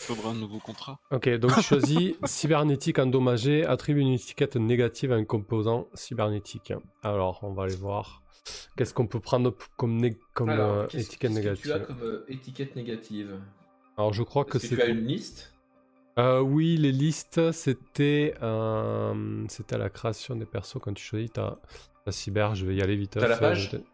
Faudra 0.00 0.30
un 0.30 0.34
nouveau 0.34 0.58
contrat. 0.58 0.98
Ok, 1.10 1.28
donc 1.38 1.54
tu 1.54 1.62
choisis 1.62 2.14
cybernétique 2.24 2.98
endommagée, 2.98 3.66
attribue 3.66 4.00
une 4.00 4.12
étiquette 4.14 4.56
négative 4.56 5.12
à 5.12 5.16
un 5.16 5.24
composant 5.24 5.88
cybernétique. 5.94 6.72
Alors, 7.02 7.40
on 7.42 7.52
va 7.52 7.64
aller 7.64 7.76
voir. 7.76 8.22
Qu'est-ce 8.76 8.94
qu'on 8.94 9.06
peut 9.06 9.20
prendre 9.20 9.54
comme, 9.76 9.96
né- 9.98 10.18
comme 10.32 10.48
Alors, 10.48 10.72
euh, 10.72 10.86
qu'est-ce- 10.86 11.06
étiquette 11.06 11.30
qu'est-ce 11.32 11.40
que 11.40 11.44
négative 11.46 11.64
tu 11.64 11.72
as 11.72 11.80
comme 11.80 12.02
euh, 12.02 12.24
étiquette 12.28 12.76
négative? 12.76 13.38
Alors, 13.98 14.12
je 14.14 14.22
crois 14.22 14.44
que 14.46 14.58
c'est. 14.58 14.74
tu 14.76 14.80
as 14.82 14.86
une 14.86 15.06
liste? 15.06 15.52
Euh, 16.18 16.40
oui, 16.40 16.76
les 16.78 16.92
listes, 16.92 17.52
c'était 17.52 18.34
euh, 18.42 19.44
c'était 19.48 19.74
à 19.74 19.78
la 19.78 19.90
création 19.90 20.34
des 20.34 20.46
persos 20.46 20.78
quand 20.80 20.92
tu 20.94 21.04
choisis 21.04 21.30
ta, 21.30 21.58
ta 22.04 22.10
cyber. 22.10 22.54
Je 22.54 22.64
vais 22.66 22.74
y 22.74 22.82
aller 22.82 22.96
vite. 22.96 23.12
T'as 23.12 23.28
la 23.28 23.36
page? 23.36 23.70
je 23.72 23.76
vais 23.76 23.82
te- 23.82 23.88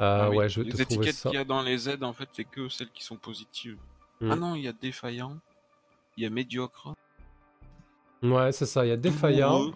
Euh, 0.00 0.18
Ah 0.26 0.30
oui. 0.30 0.36
Ouais, 0.36 0.48
je 0.48 0.60
vais 0.60 0.66
Les 0.66 0.72
te 0.72 0.82
trouver 0.82 0.94
étiquettes 0.96 1.14
ça. 1.16 1.30
qu'il 1.30 1.38
y 1.38 1.40
a 1.40 1.44
dans 1.44 1.62
les 1.62 1.88
aides, 1.88 2.02
en 2.04 2.12
fait, 2.12 2.28
c'est 2.32 2.44
que 2.44 2.68
celles 2.68 2.90
qui 2.90 3.02
sont 3.04 3.16
positives. 3.16 3.78
Hmm. 4.24 4.30
Ah 4.32 4.36
non, 4.36 4.54
il 4.54 4.62
y 4.62 4.68
a 4.68 4.72
défaillant, 4.72 5.36
il 6.16 6.24
y 6.24 6.26
a 6.26 6.30
médiocre, 6.30 6.94
Ouais, 8.22 8.52
c'est 8.52 8.64
ça. 8.66 8.86
Il 8.86 8.88
y 8.88 8.92
a 8.92 8.96
défaillant, 8.96 9.58
douloureux. 9.58 9.74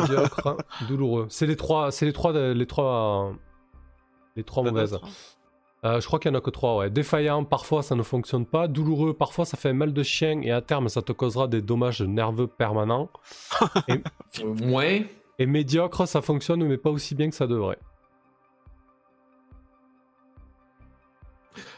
médiocre, 0.00 0.56
douloureux. 0.88 1.26
C'est 1.30 1.46
les 1.46 1.56
trois, 1.56 1.92
c'est 1.92 2.04
les 2.06 2.12
trois, 2.12 2.32
de- 2.32 2.52
les 2.52 2.66
trois, 2.66 3.32
les 4.34 4.42
trois 4.42 4.64
mauvaises. 4.64 4.98
Euh, 5.84 6.00
je 6.00 6.06
crois 6.06 6.18
qu'il 6.18 6.32
y 6.32 6.34
en 6.34 6.38
a 6.38 6.40
que 6.40 6.50
trois. 6.50 6.78
Ouais. 6.78 6.90
Défaillant, 6.90 7.44
parfois 7.44 7.82
ça 7.82 7.94
ne 7.94 8.02
fonctionne 8.02 8.46
pas. 8.46 8.66
Douloureux, 8.68 9.12
parfois 9.14 9.44
ça 9.44 9.56
fait 9.58 9.68
un 9.68 9.74
mal 9.74 9.92
de 9.92 10.02
chien 10.02 10.40
et 10.42 10.50
à 10.50 10.62
terme 10.62 10.88
ça 10.88 11.02
te 11.02 11.12
causera 11.12 11.46
des 11.46 11.60
dommages 11.62 12.02
nerveux 12.02 12.46
permanents. 12.48 13.08
Euh, 13.90 13.98
Ouais. 14.72 15.06
Et 15.38 15.46
médiocre, 15.46 16.08
ça 16.08 16.22
fonctionne 16.22 16.64
mais 16.64 16.78
pas 16.78 16.90
aussi 16.90 17.14
bien 17.14 17.28
que 17.30 17.36
ça 17.36 17.46
devrait. 17.46 17.78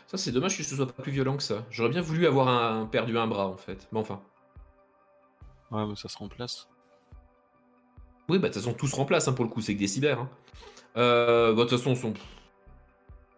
Ça, 0.07 0.17
c'est 0.17 0.31
dommage 0.31 0.57
que 0.57 0.63
ce 0.63 0.77
soit 0.77 0.87
pas 0.87 1.03
plus 1.03 1.13
violent 1.13 1.37
que 1.37 1.43
ça. 1.43 1.65
J'aurais 1.71 1.91
bien 1.91 2.01
voulu 2.01 2.27
avoir 2.27 2.49
un, 2.49 2.87
perdu 2.87 3.19
un 3.19 3.27
bras, 3.27 3.49
en 3.49 3.57
fait. 3.57 3.89
Mais 3.93 3.99
enfin. 3.99 4.21
Ouais, 5.73 5.85
mais 5.85 5.97
ça 5.97 6.09
se 6.09 6.17
remplace. 6.17 6.69
Oui, 8.29 8.39
bah 8.39 8.49
de 8.49 8.55
toute 8.55 8.63
façon, 8.63 8.75
tout 8.75 8.87
se 8.87 8.97
remplace 8.97 9.29
hein, 9.29 9.33
pour 9.33 9.45
le 9.45 9.51
coup, 9.51 9.61
c'est 9.61 9.75
que 9.75 9.81
des 9.81 9.89
cyber. 9.89 10.21
Hein. 10.21 10.31
Euh, 10.97 11.53
bah, 11.55 11.65
de 11.65 11.69
toute 11.69 11.79
façon, 11.79 11.95
son. 11.95 12.15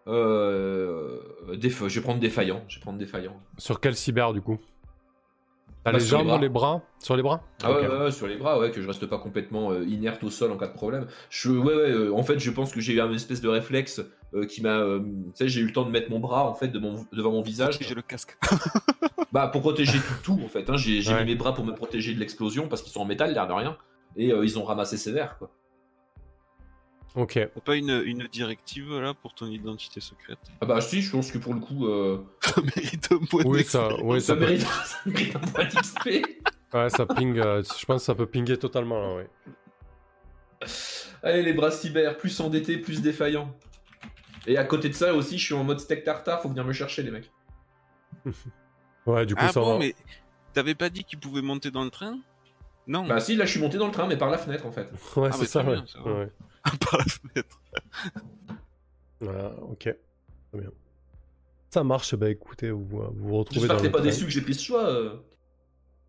Euh, 0.07 1.19
Je 1.51 1.87
vais 1.87 2.01
prendre 2.01 2.19
défaillant. 2.19 2.63
Je 2.67 2.77
vais 2.77 2.81
prendre 2.81 2.97
défaillant. 2.97 3.39
Sur 3.57 3.79
quel 3.79 3.95
cyber 3.95 4.33
du 4.33 4.41
coup? 4.41 4.59
T'as 5.83 5.91
Bah, 5.93 5.97
les 5.97 6.03
sur 6.03 6.17
les 6.17 6.23
jambes, 6.23 6.27
bras. 6.27 6.41
les 6.41 6.49
bras 6.49 6.81
Sur 6.99 7.15
les 7.15 7.23
bras 7.23 7.41
Ah 7.63 7.71
ouais, 7.71 7.87
ouais, 7.87 7.97
ouais, 8.03 8.11
sur 8.11 8.27
les 8.27 8.35
bras, 8.37 8.59
ouais, 8.59 8.71
que 8.71 8.81
je 8.81 8.87
reste 8.87 9.05
pas 9.05 9.17
complètement 9.17 9.71
euh, 9.71 9.83
inerte 9.85 10.23
au 10.23 10.29
sol 10.29 10.51
en 10.51 10.57
cas 10.57 10.67
de 10.67 10.73
problème. 10.73 11.07
Je, 11.29 11.49
ouais, 11.51 11.73
ouais, 11.73 11.91
euh, 11.91 12.13
en 12.13 12.23
fait, 12.23 12.37
je 12.39 12.51
pense 12.51 12.73
que 12.73 12.81
j'ai 12.81 12.93
eu 12.93 13.01
un 13.01 13.11
espèce 13.13 13.39
de 13.41 13.47
réflexe 13.47 14.01
euh, 14.33 14.45
qui 14.45 14.61
m'a. 14.61 14.77
euh, 14.79 14.99
tu 14.99 15.05
sais, 15.35 15.47
j'ai 15.47 15.61
eu 15.61 15.65
le 15.67 15.73
temps 15.73 15.85
de 15.85 15.89
mettre 15.91 16.09
mon 16.11 16.19
bras 16.19 16.45
en 16.49 16.53
fait 16.53 16.67
de 16.67 16.79
mon- 16.79 17.05
devant 17.13 17.31
mon 17.31 17.41
visage. 17.41 17.77
J'ai 17.81 17.95
le 17.95 18.01
casque. 18.01 18.37
Bah, 19.31 19.47
pour 19.47 19.61
protéger 19.61 19.99
tout, 19.99 20.33
tout 20.33 20.41
en 20.43 20.47
fait. 20.47 20.67
Hein, 20.71 20.77
j'ai 20.77 21.01
mis 21.19 21.25
mes 21.25 21.35
bras 21.35 21.53
pour 21.53 21.63
me 21.63 21.71
protéger 21.73 22.15
de 22.15 22.19
l'explosion 22.19 22.67
parce 22.67 22.81
qu'ils 22.81 22.91
sont 22.91 23.01
en 23.01 23.05
métal, 23.05 23.31
l'air 23.31 23.47
de 23.47 23.53
rien. 23.53 23.77
Et 24.15 24.31
euh, 24.33 24.43
ils 24.43 24.57
ont 24.57 24.63
ramassé 24.63 24.97
sévère, 24.97 25.37
quoi. 25.37 25.51
Ok. 27.15 27.33
T'as 27.33 27.61
pas 27.61 27.75
une, 27.75 28.01
une 28.05 28.27
directive 28.31 28.93
là 28.99 29.13
pour 29.13 29.33
ton 29.33 29.47
identité 29.47 29.99
secrète? 29.99 30.37
Ah 30.61 30.65
bah, 30.65 30.79
si, 30.79 31.01
je 31.01 31.11
pense 31.11 31.31
que 31.31 31.37
pour 31.39 31.53
le 31.53 31.59
coup, 31.59 31.87
euh, 31.87 32.19
Ça 32.41 32.61
mérite 32.75 33.11
un 33.11 33.25
point 33.25 33.43
Oui, 33.45 33.63
ça, 33.63 33.87
oui, 34.03 34.21
ça, 34.21 34.27
ça, 34.27 34.33
peut, 34.35 34.39
mérite, 34.41 34.61
ça 34.85 34.97
mérite 35.05 35.35
un 35.35 35.39
point 35.39 35.65
d'XP. 35.65 36.07
ouais, 36.73 36.89
ça 36.89 37.05
ping. 37.07 37.37
euh, 37.39 37.63
je 37.63 37.85
pense 37.85 38.01
que 38.01 38.05
ça 38.05 38.15
peut 38.15 38.27
pinguer 38.27 38.57
totalement 38.57 38.99
là, 39.01 39.15
ouais. 39.15 39.29
Allez, 41.23 41.41
les 41.43 41.53
bras 41.53 41.71
cyber, 41.71 42.17
plus 42.17 42.39
endettés, 42.39 42.77
plus 42.77 43.01
défaillants. 43.01 43.53
Et 44.47 44.57
à 44.57 44.63
côté 44.63 44.87
de 44.89 44.93
ça 44.93 45.13
aussi, 45.13 45.37
je 45.37 45.45
suis 45.45 45.53
en 45.55 45.63
mode 45.63 45.79
steak 45.79 46.03
tartare, 46.03 46.41
faut 46.41 46.49
venir 46.49 46.63
me 46.65 46.73
chercher, 46.73 47.03
les 47.03 47.11
mecs. 47.11 47.31
Ouais, 49.05 49.25
du 49.25 49.33
coup, 49.33 49.41
Ah 49.43 49.51
ça 49.51 49.59
bon, 49.61 49.73
va. 49.73 49.79
mais 49.79 49.95
t'avais 50.53 50.75
pas 50.75 50.89
dit 50.89 51.03
qu'il 51.03 51.19
pouvait 51.19 51.41
monter 51.41 51.71
dans 51.71 51.83
le 51.83 51.89
train? 51.89 52.19
Non, 52.85 53.07
Bah, 53.07 53.19
si, 53.19 53.35
là, 53.35 53.45
je 53.45 53.51
suis 53.51 53.59
monté 53.59 53.77
dans 53.79 53.87
le 53.87 53.91
train, 53.91 54.05
mais 54.05 54.17
par 54.17 54.29
la 54.29 54.37
fenêtre, 54.37 54.65
en 54.67 54.71
fait. 54.71 54.87
Ouais, 55.15 55.29
Ah, 55.31 55.35
c'est 55.35 55.45
ça, 55.45 55.63
ouais. 55.63 56.29
par 56.79 56.97
la 56.99 57.05
fenêtre. 57.05 57.61
Voilà, 59.21 59.53
ok. 59.61 59.83
Très 60.51 60.59
bien. 60.61 60.71
Ça 61.71 61.83
marche, 61.83 62.15
bah 62.15 62.29
écoutez, 62.29 62.71
vous 62.71 62.83
vous 62.85 63.11
vous 63.15 63.37
retrouvez 63.37 63.61
J'espère 63.61 63.77
que 63.77 63.81
t'es 63.83 63.91
pas 63.91 64.01
déçu 64.01 64.25
que 64.25 64.31
j'ai 64.31 64.41
pris 64.41 64.55
ce 64.55 64.63
choix. 64.63 64.87
euh. 64.89 65.17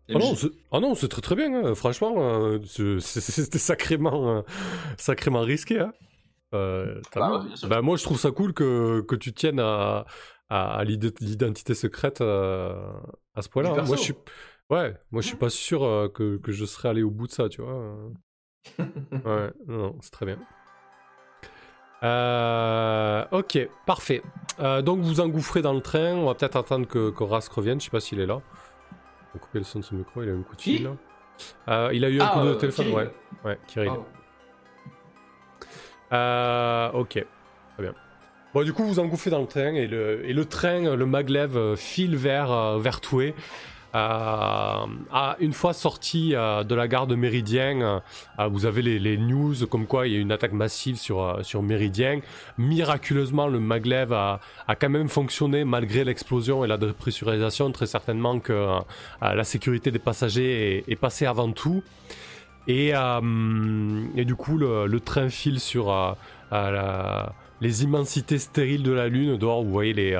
Ah 0.09 0.13
non, 0.17 0.31
MJ. 0.33 0.37
c'est 0.37 0.49
ah 0.71 0.79
non, 0.79 0.95
c'est 0.95 1.07
très 1.07 1.21
très 1.21 1.35
bien, 1.35 1.53
hein. 1.53 1.75
franchement, 1.75 2.15
euh, 2.17 2.59
c'est- 2.65 2.99
c'est- 2.99 3.21
c'était 3.21 3.59
sacrément, 3.59 4.37
euh, 4.37 4.41
sacrément 4.97 5.41
risqué. 5.41 5.79
Hein. 5.79 5.93
Euh, 6.53 6.99
t'as 7.11 7.19
Bah 7.19 7.43
bien 7.45 7.55
sûr. 7.55 7.69
bah, 7.69 7.81
moi, 7.81 7.95
je 7.95 8.03
trouve 8.03 8.19
ça 8.19 8.31
cool 8.31 8.53
que, 8.53 9.01
que 9.01 9.15
tu 9.15 9.31
tiennes 9.33 9.59
à, 9.59 10.05
à, 10.49 10.77
à 10.79 10.83
l'idée- 10.83 11.13
l'identité 11.21 11.75
secrète 11.75 12.19
euh, 12.21 12.73
à 13.35 13.41
ce 13.41 13.47
point-là. 13.49 13.69
Du 13.69 13.79
hein. 13.79 13.83
Moi, 13.83 13.95
perso. 13.95 13.95
je 13.97 14.01
suis, 14.01 14.13
ouais, 14.69 14.95
moi, 15.11 15.21
je 15.21 15.27
suis 15.27 15.37
pas 15.37 15.49
sûr 15.49 15.83
euh, 15.83 16.09
que, 16.09 16.37
que 16.37 16.51
je 16.51 16.65
serais 16.65 16.89
allé 16.89 17.03
au 17.03 17.11
bout 17.11 17.27
de 17.27 17.31
ça, 17.31 17.47
tu 17.47 17.61
vois. 17.61 17.95
Ouais, 18.79 19.51
non, 19.67 19.95
c'est 20.01 20.11
très 20.11 20.25
bien. 20.25 20.37
Euh, 22.03 23.25
ok, 23.31 23.69
parfait. 23.85 24.21
Euh, 24.59 24.81
donc 24.81 24.99
vous 25.01 25.19
engouffrez 25.19 25.61
dans 25.61 25.73
le 25.73 25.81
train. 25.81 26.13
On 26.15 26.25
va 26.25 26.33
peut-être 26.33 26.55
attendre 26.55 26.87
que, 26.87 27.11
que 27.11 27.23
Rask 27.23 27.51
revienne. 27.51 27.79
Je 27.79 27.85
sais 27.85 27.91
pas 27.91 27.99
s'il 27.99 28.19
est 28.19 28.25
là. 28.25 28.35
On 28.35 29.33
va 29.35 29.39
couper 29.39 29.59
le 29.59 29.63
son 29.63 29.79
de 29.79 29.83
son 29.83 29.95
micro. 29.95 30.23
Il 30.23 30.29
a 30.29 30.31
eu 30.31 30.39
un 30.39 30.43
coup 30.43 30.55
de 30.55 30.61
fil. 30.61 30.89
Euh, 31.69 31.89
il 31.93 32.03
a 32.05 32.09
eu 32.09 32.19
un 32.19 32.25
Ah, 32.25 32.39
coup 32.39 32.45
de 32.47 32.53
téléphone. 32.55 32.85
Kirill. 32.85 32.97
Ouais, 32.97 33.11
ouais, 33.45 33.59
Kirill. 33.67 33.91
Ah, 36.11 36.91
ok, 36.93 37.09
très 37.73 37.83
bien. 37.83 37.93
Bon, 38.53 38.63
du 38.63 38.73
coup, 38.73 38.83
vous 38.83 38.99
engouffrez 38.99 39.29
dans 39.29 39.39
le 39.39 39.47
train 39.47 39.73
et 39.75 39.87
le, 39.87 40.27
et 40.27 40.33
le 40.33 40.45
train, 40.45 40.95
le 40.95 41.05
maglev, 41.05 41.75
file 41.77 42.17
vers, 42.17 42.77
vers 42.79 42.99
Toué. 42.99 43.33
À- 43.93 44.85
une 45.39 45.53
fois 45.53 45.73
sorti 45.73 46.33
euh, 46.33 46.63
de 46.63 46.75
la 46.75 46.87
gare 46.87 47.07
de 47.07 47.15
Méridien, 47.15 48.01
euh, 48.39 48.47
vous 48.47 48.65
avez 48.65 48.81
les, 48.81 49.17
news 49.17 49.67
comme 49.69 49.85
quoi 49.85 50.07
il 50.07 50.13
y 50.13 50.17
a 50.17 50.19
une 50.19 50.31
attaque 50.31 50.53
massive 50.53 50.97
sur, 50.97 51.39
sur 51.43 51.61
Méridien. 51.61 52.21
Miraculeusement, 52.57 53.47
le 53.47 53.59
maglev 53.59 54.13
a, 54.13 54.39
a 54.67 54.75
quand 54.75 54.89
même 54.89 55.09
fonctionné 55.09 55.65
malgré 55.65 56.03
l'explosion 56.03 56.63
et 56.63 56.67
la 56.67 56.77
dépressurisation. 56.77 57.71
Très 57.71 57.87
certainement 57.87 58.39
que 58.39 58.79
la 59.21 59.43
sécurité 59.43 59.91
des 59.91 59.99
passagers 59.99 60.83
est, 60.87 60.95
passée 60.95 61.25
avant 61.25 61.51
tout. 61.51 61.83
Et, 62.67 62.89
et 62.89 64.25
du 64.25 64.35
coup, 64.35 64.57
le, 64.57 64.99
train 64.99 65.29
file 65.29 65.59
sur 65.59 66.15
les 67.61 67.83
immensités 67.83 68.39
stériles 68.39 68.83
de 68.83 68.91
la 68.91 69.07
Lune. 69.07 69.37
Dehors, 69.37 69.63
vous 69.63 69.71
voyez 69.71 69.93
les, 69.93 70.17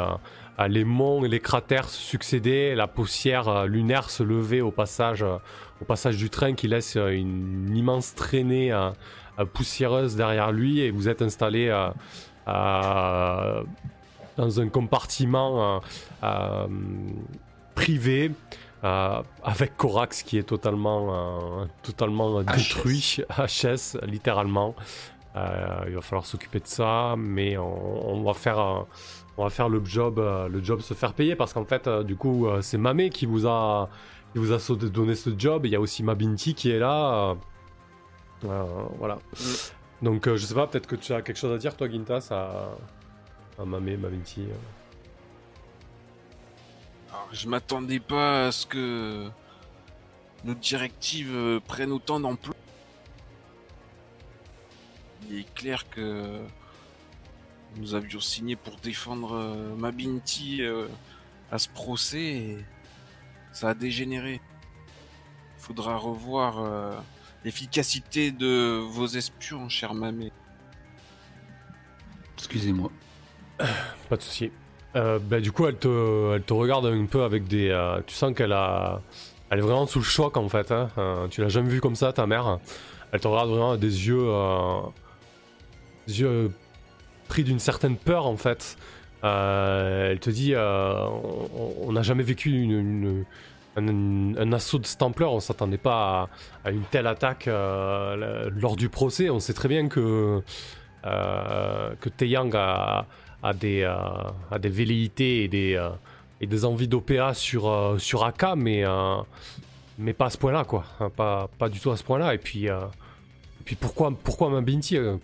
les 0.68 0.84
monts 0.84 1.24
et 1.26 1.30
les 1.30 1.40
cratères 1.40 1.90
se 1.90 2.00
succéder, 2.00 2.76
la 2.76 2.88
poussière 2.88 3.48
euh, 3.48 3.66
lunaire 3.68 4.10
se 4.10 4.24
lever 4.24 4.62
au 4.62 4.72
passage, 4.72 5.24
euh, 5.24 5.38
au 5.82 5.86
passage 5.86 6.18
du 6.18 6.30
train 6.30 6.54
qui 6.54 6.68
laisse 6.68 6.96
euh, 6.98 7.10
une 7.10 7.76
immense 7.76 8.14
traînée 8.16 8.72
poussiéreuse 9.54 10.16
derrière 10.16 10.52
lui. 10.52 10.80
Et 10.82 10.92
vous 10.92 11.08
êtes 11.10 11.22
installé 11.22 11.70
dans 12.46 13.64
un 14.38 14.68
compartiment 14.70 15.82
privé. 17.76 18.32
euh, 18.84 19.22
avec 19.44 19.78
Corax 19.78 20.24
qui 20.24 20.38
est 20.38 20.44
totalement, 20.44 21.62
euh, 21.62 21.66
totalement 21.84 22.42
HS. 22.42 22.46
détruit, 22.58 23.18
HS 23.38 23.98
littéralement. 24.08 24.76
Euh, 25.36 25.86
il 25.88 25.96
va 25.96 26.02
falloir 26.02 26.26
s'occuper 26.26 26.60
de 26.60 26.68
ça, 26.68 27.16
mais 27.18 27.58
on, 27.58 28.16
on 28.16 28.24
va 28.24 28.34
faire, 28.34 28.86
on 29.38 29.44
va 29.44 29.50
faire 29.50 29.70
le 29.70 29.84
job, 29.84 30.20
euh, 30.20 30.48
le 30.48 30.64
job 30.64 30.82
se 30.82 30.94
faire 30.94 31.14
payer 31.14 31.36
parce 31.36 31.54
qu'en 31.54 31.66
fait, 31.66 31.88
euh, 31.88 32.04
du 32.04 32.16
coup, 32.16 32.48
euh, 32.48 32.62
c'est 32.62 32.78
Mamé 32.78 33.10
qui 33.10 33.26
vous 33.26 33.48
a, 33.48 33.90
qui 34.34 34.40
vous 34.40 34.52
a 34.52 34.58
donné 34.90 35.16
ce 35.16 35.30
job. 35.38 35.66
Il 35.66 35.72
y 35.72 35.76
a 35.76 35.80
aussi 35.80 36.04
Mabinti 36.04 36.54
qui 36.54 36.70
est 36.72 36.80
là. 36.80 37.36
voilà. 38.42 39.20
Donc, 40.02 40.28
euh, 40.28 40.36
je 40.36 40.46
sais 40.46 40.56
pas, 40.56 40.68
peut-être 40.68 40.88
que 40.88 40.96
tu 40.96 41.14
as 41.14 41.22
quelque 41.22 41.38
chose 41.38 41.54
à 41.54 41.58
dire, 41.58 41.78
toi, 41.78 41.88
Gintas, 41.90 42.28
à, 42.32 42.70
à 43.60 43.66
Mamé, 43.66 43.98
Mavinti. 43.98 44.42
euh. 44.42 44.54
Alors, 47.12 47.28
je 47.32 47.48
m'attendais 47.48 48.00
pas 48.00 48.48
à 48.48 48.52
ce 48.52 48.66
que 48.66 49.28
nos 50.44 50.56
directives 50.56 51.60
prennent 51.68 51.92
autant 51.92 52.20
d'ampleur. 52.20 52.56
Il 55.30 55.40
est 55.40 55.54
clair 55.54 55.88
que 55.90 56.40
nous 57.78 57.96
avions 57.96 58.20
signé 58.20 58.56
pour 58.56 58.76
défendre 58.78 59.34
euh, 59.34 59.76
Mabinti 59.76 60.62
euh, 60.62 60.88
à 61.52 61.58
ce 61.58 61.70
procès 61.70 62.20
et 62.22 62.58
ça 63.54 63.70
a 63.70 63.74
dégénéré. 63.74 64.42
Il 65.58 65.64
faudra 65.64 65.96
revoir 65.98 66.60
euh, 66.60 66.94
l'efficacité 67.46 68.32
de 68.32 68.80
vos 68.90 69.08
espions, 69.08 69.70
cher 69.70 69.94
Mamé. 69.94 70.32
Excusez-moi. 72.38 72.92
Pas 74.10 74.18
de 74.18 74.22
souci. 74.22 74.52
Euh, 74.96 75.20
bah, 75.20 75.40
du 75.40 75.52
coup, 75.52 75.68
elle 75.68 75.78
te, 75.78 76.34
elle 76.36 76.44
te 76.44 76.54
regarde 76.54 76.86
un 76.88 77.06
peu 77.06 77.24
avec 77.24 77.48
des. 77.48 77.70
euh, 77.70 78.02
tu 78.06 78.14
sens 78.16 78.34
qu'elle 78.36 78.52
a, 78.52 79.02
elle 79.50 79.60
est 79.60 79.62
vraiment 79.62 79.88
sous 79.88 80.00
le 80.00 80.06
choc 80.06 80.36
en 80.36 80.50
fait. 80.50 80.72
hein. 80.72 80.90
Euh, 80.98 81.28
tu 81.30 81.42
l'as 81.42 81.50
jamais 81.50 81.70
vue 81.70 81.80
comme 81.82 81.96
ça, 81.96 82.12
ta 82.12 82.28
mère. 82.28 82.60
Elle 83.12 83.20
te 83.20 83.28
regarde 83.28 83.50
vraiment 83.50 83.70
avec 83.72 83.82
des 83.82 84.08
yeux, 84.08 84.20
euh, 84.26 84.82
des 86.08 86.20
yeux 86.22 86.52
d'une 87.40 87.60
certaine 87.60 87.96
peur 87.96 88.28
en 88.28 88.38
fait. 88.38 88.78
Euh, 89.24 90.12
elle 90.12 90.20
te 90.20 90.30
dit, 90.30 90.54
euh, 90.56 91.06
on- 91.86 91.92
n'a 91.92 92.02
jamais 92.02 92.24
vécu 92.24 92.50
une, 92.52 93.24
un, 93.78 94.36
un 94.38 94.54
assaut 94.54 94.80
de 94.80 94.86
cette 94.86 95.02
ampleur. 95.04 95.32
On 95.34 95.40
s'attendait 95.40 95.78
pas 95.78 96.30
à, 96.66 96.72
une 96.72 96.84
telle 96.84 97.08
attaque 97.08 97.48
euh, 97.48 98.50
lors 98.56 98.76
du 98.76 98.90
procès. 98.90 99.30
On 99.30 99.40
sait 99.40 99.54
très 99.54 99.68
bien 99.70 99.88
que 99.90 100.42
euh, 101.06 101.94
que 102.00 102.10
Taeyang 102.10 102.52
a 102.56 103.06
à 103.44 103.54
des, 103.54 103.84
à 103.84 104.60
des 104.60 104.70
velléités 104.70 105.44
et 105.44 105.48
des, 105.48 105.90
et 106.42 106.48
des 106.48 106.66
envies 106.66 106.88
d'OPA 106.88 107.34
sur, 107.34 107.96
sur 107.98 108.24
AK, 108.24 108.56
mais, 108.56 108.84
mais 109.98 110.14
pas 110.14 110.26
à 110.26 110.30
ce 110.30 110.38
point-là, 110.38 110.64
quoi. 110.64 110.84
Pas, 111.16 111.50
pas 111.58 111.70
du 111.70 111.80
tout 111.80 111.90
à 111.92 111.98
ce 111.98 112.04
point-là. 112.04 112.36
Et 112.36 112.38
puis, 112.38 112.66
et 112.66 112.72
puis 113.66 113.76
pourquoi, 113.76 114.12
pourquoi 114.24 114.50
ma 114.50 114.62
Binti 114.62 114.96
euh, 114.98 115.18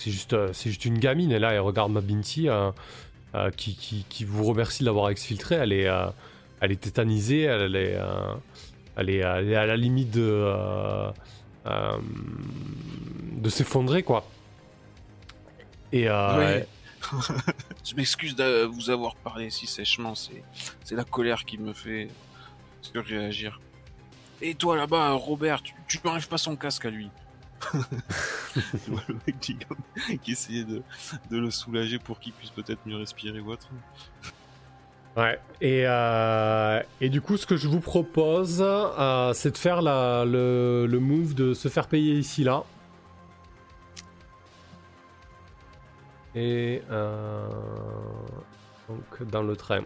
C'est 0.00 0.10
juste, 0.10 0.32
euh, 0.32 0.50
c'est 0.54 0.70
juste 0.70 0.86
une 0.86 0.98
gamine, 0.98 1.30
et 1.30 1.38
là, 1.38 1.52
elle 1.52 1.60
regarde 1.60 1.92
ma 1.92 2.00
Binti 2.00 2.48
euh, 2.48 2.70
euh, 3.34 3.50
qui, 3.50 3.76
qui, 3.76 4.06
qui 4.08 4.24
vous 4.24 4.44
remercie 4.44 4.80
de 4.80 4.86
l'avoir 4.86 5.10
exfiltrée. 5.10 5.56
Elle 5.56 5.74
est, 5.74 5.88
elle 6.62 6.72
est 6.72 6.80
tétanisée, 6.80 7.42
elle 7.42 7.76
est, 7.76 7.98
elle 8.96 9.10
est, 9.10 9.18
elle 9.18 9.50
est 9.50 9.56
à 9.56 9.66
la 9.66 9.76
limite 9.76 10.10
de, 10.10 11.12
de 11.66 13.48
s'effondrer, 13.50 14.02
quoi. 14.02 14.26
Et 15.92 16.08
Ouais. 16.08 16.66
Je 17.84 17.94
m'excuse 17.94 18.34
de 18.34 18.64
vous 18.64 18.88
avoir 18.88 19.16
parlé 19.16 19.50
si 19.50 19.66
sèchement, 19.66 20.14
c'est 20.14 20.94
la 20.94 21.04
colère 21.04 21.44
qui 21.44 21.58
me 21.58 21.74
fait 21.74 22.08
surréagir. 22.80 23.60
Et 24.40 24.54
toi 24.54 24.76
là-bas, 24.76 25.10
Robert, 25.10 25.62
tu, 25.62 25.74
tu 25.86 25.98
enlèves 26.04 26.28
pas 26.28 26.38
son 26.38 26.56
casque 26.56 26.86
à 26.86 26.90
lui. 26.90 27.10
Le 28.88 29.14
mec 29.26 29.40
qui, 29.40 29.56
qui 30.22 30.32
essayait 30.32 30.64
de, 30.64 30.82
le 31.30 31.50
soulager 31.50 31.98
pour 31.98 32.18
qu'il 32.20 32.32
puisse 32.32 32.50
peut-être 32.50 32.80
mieux 32.86 32.96
respirer 32.96 33.40
ou 33.40 33.52
autre. 33.52 33.68
Ouais, 35.16 35.40
et, 35.60 35.82
euh, 35.86 36.80
et 37.00 37.08
du 37.08 37.20
coup, 37.20 37.36
ce 37.36 37.46
que 37.46 37.56
je 37.56 37.68
vous 37.68 37.80
propose, 37.80 38.62
euh, 38.62 39.32
c'est 39.34 39.50
de 39.50 39.58
faire 39.58 39.82
le, 39.82 40.86
le 40.88 41.00
move 41.00 41.34
de 41.34 41.52
se 41.54 41.68
faire 41.68 41.88
payer 41.88 42.14
ici, 42.14 42.44
là. 42.44 42.64
Et 46.34 46.82
euh, 46.90 47.48
donc 48.88 49.30
dans 49.30 49.42
le 49.42 49.56
train. 49.56 49.82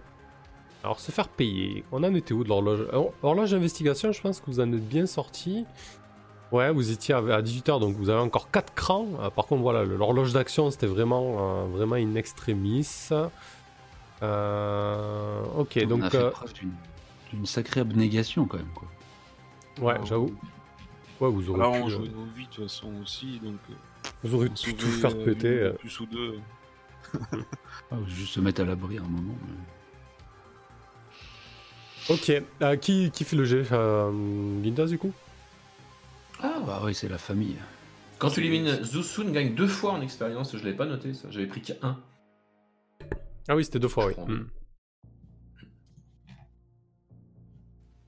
Alors, 0.82 1.00
se 1.00 1.10
faire 1.10 1.28
payer. 1.28 1.84
On 1.92 2.04
en 2.04 2.14
était 2.14 2.34
où 2.34 2.44
de 2.44 2.50
l'horloge? 2.50 2.86
Horloge 3.22 3.52
d'investigation, 3.52 4.12
je 4.12 4.20
pense 4.20 4.40
que 4.40 4.46
vous 4.46 4.60
en 4.60 4.70
êtes 4.70 4.86
bien 4.86 5.06
sorti. 5.06 5.64
Ouais, 6.54 6.70
vous 6.70 6.92
étiez 6.92 7.14
à 7.14 7.42
18h, 7.42 7.80
donc 7.80 7.96
vous 7.96 8.10
avez 8.10 8.20
encore 8.20 8.48
4 8.48 8.74
crans. 8.74 9.08
Euh, 9.18 9.28
par 9.30 9.46
contre, 9.46 9.62
voilà, 9.62 9.84
l'horloge 9.84 10.32
d'action, 10.32 10.70
c'était 10.70 10.86
vraiment, 10.86 11.36
euh, 11.38 11.66
vraiment 11.66 11.96
in 11.96 12.14
extremis. 12.14 13.08
Euh, 14.22 15.42
ok, 15.58 15.80
on 15.82 15.86
donc 15.88 16.04
a 16.04 16.10
fait 16.10 16.16
euh, 16.18 16.30
preuve 16.30 16.52
d'une- 16.52 17.44
sacrée 17.46 17.80
abnégation 17.80 18.46
quand 18.46 18.58
même. 18.58 18.70
Quoi. 18.72 18.86
ouais, 19.84 19.98
j'avoue. 20.04 20.32
Ouais, 21.20 21.28
vous 21.28 21.50
aurez 21.50 21.58
Là, 21.58 21.70
pu, 21.72 21.82
on 21.82 21.88
joue 21.88 22.02
nos 22.02 22.24
vies 22.36 22.46
de 22.46 22.50
toute 22.52 22.68
façon 22.68 22.88
aussi, 23.02 23.40
donc 23.42 23.56
vous 24.22 24.34
aurez 24.36 24.48
pu 24.50 24.74
tout 24.74 24.86
faire 24.86 25.10
euh, 25.10 25.24
péter. 25.24 25.66
une 25.66 25.72
plus 25.72 25.98
ou 26.00 26.06
deux. 26.06 26.38
Ah, 27.90 27.96
juste 28.06 28.34
se 28.34 28.40
mettre 28.40 28.60
à 28.60 28.64
l'abri 28.64 28.98
un 28.98 29.02
moment. 29.02 29.34
mais- 32.08 32.14
Ok, 32.14 32.30
euh, 32.62 32.76
qui, 32.76 33.10
qui 33.10 33.24
fait 33.24 33.34
le 33.36 33.44
jet 33.44 33.64
euh, 33.72 34.62
Gindas 34.62 34.86
du 34.86 34.98
coup? 34.98 35.12
Ah, 36.42 36.60
Bah 36.66 36.80
oui, 36.84 36.94
c'est 36.94 37.08
la 37.08 37.18
famille. 37.18 37.56
Quand 38.18 38.30
tu 38.30 38.40
élimines 38.40 38.82
Zusun 38.84 39.30
gagne 39.32 39.54
deux 39.54 39.66
fois 39.66 39.92
en 39.92 40.00
expérience, 40.00 40.52
je 40.56 40.64
l'avais 40.64 40.76
pas 40.76 40.86
noté 40.86 41.14
ça, 41.14 41.28
j'avais 41.30 41.46
pris 41.46 41.60
qu'un. 41.62 41.98
Ah 43.48 43.56
oui, 43.56 43.64
c'était 43.64 43.78
deux 43.80 43.88
fois, 43.88 44.06
oui. 44.06 44.14
Hmm. 44.26 44.46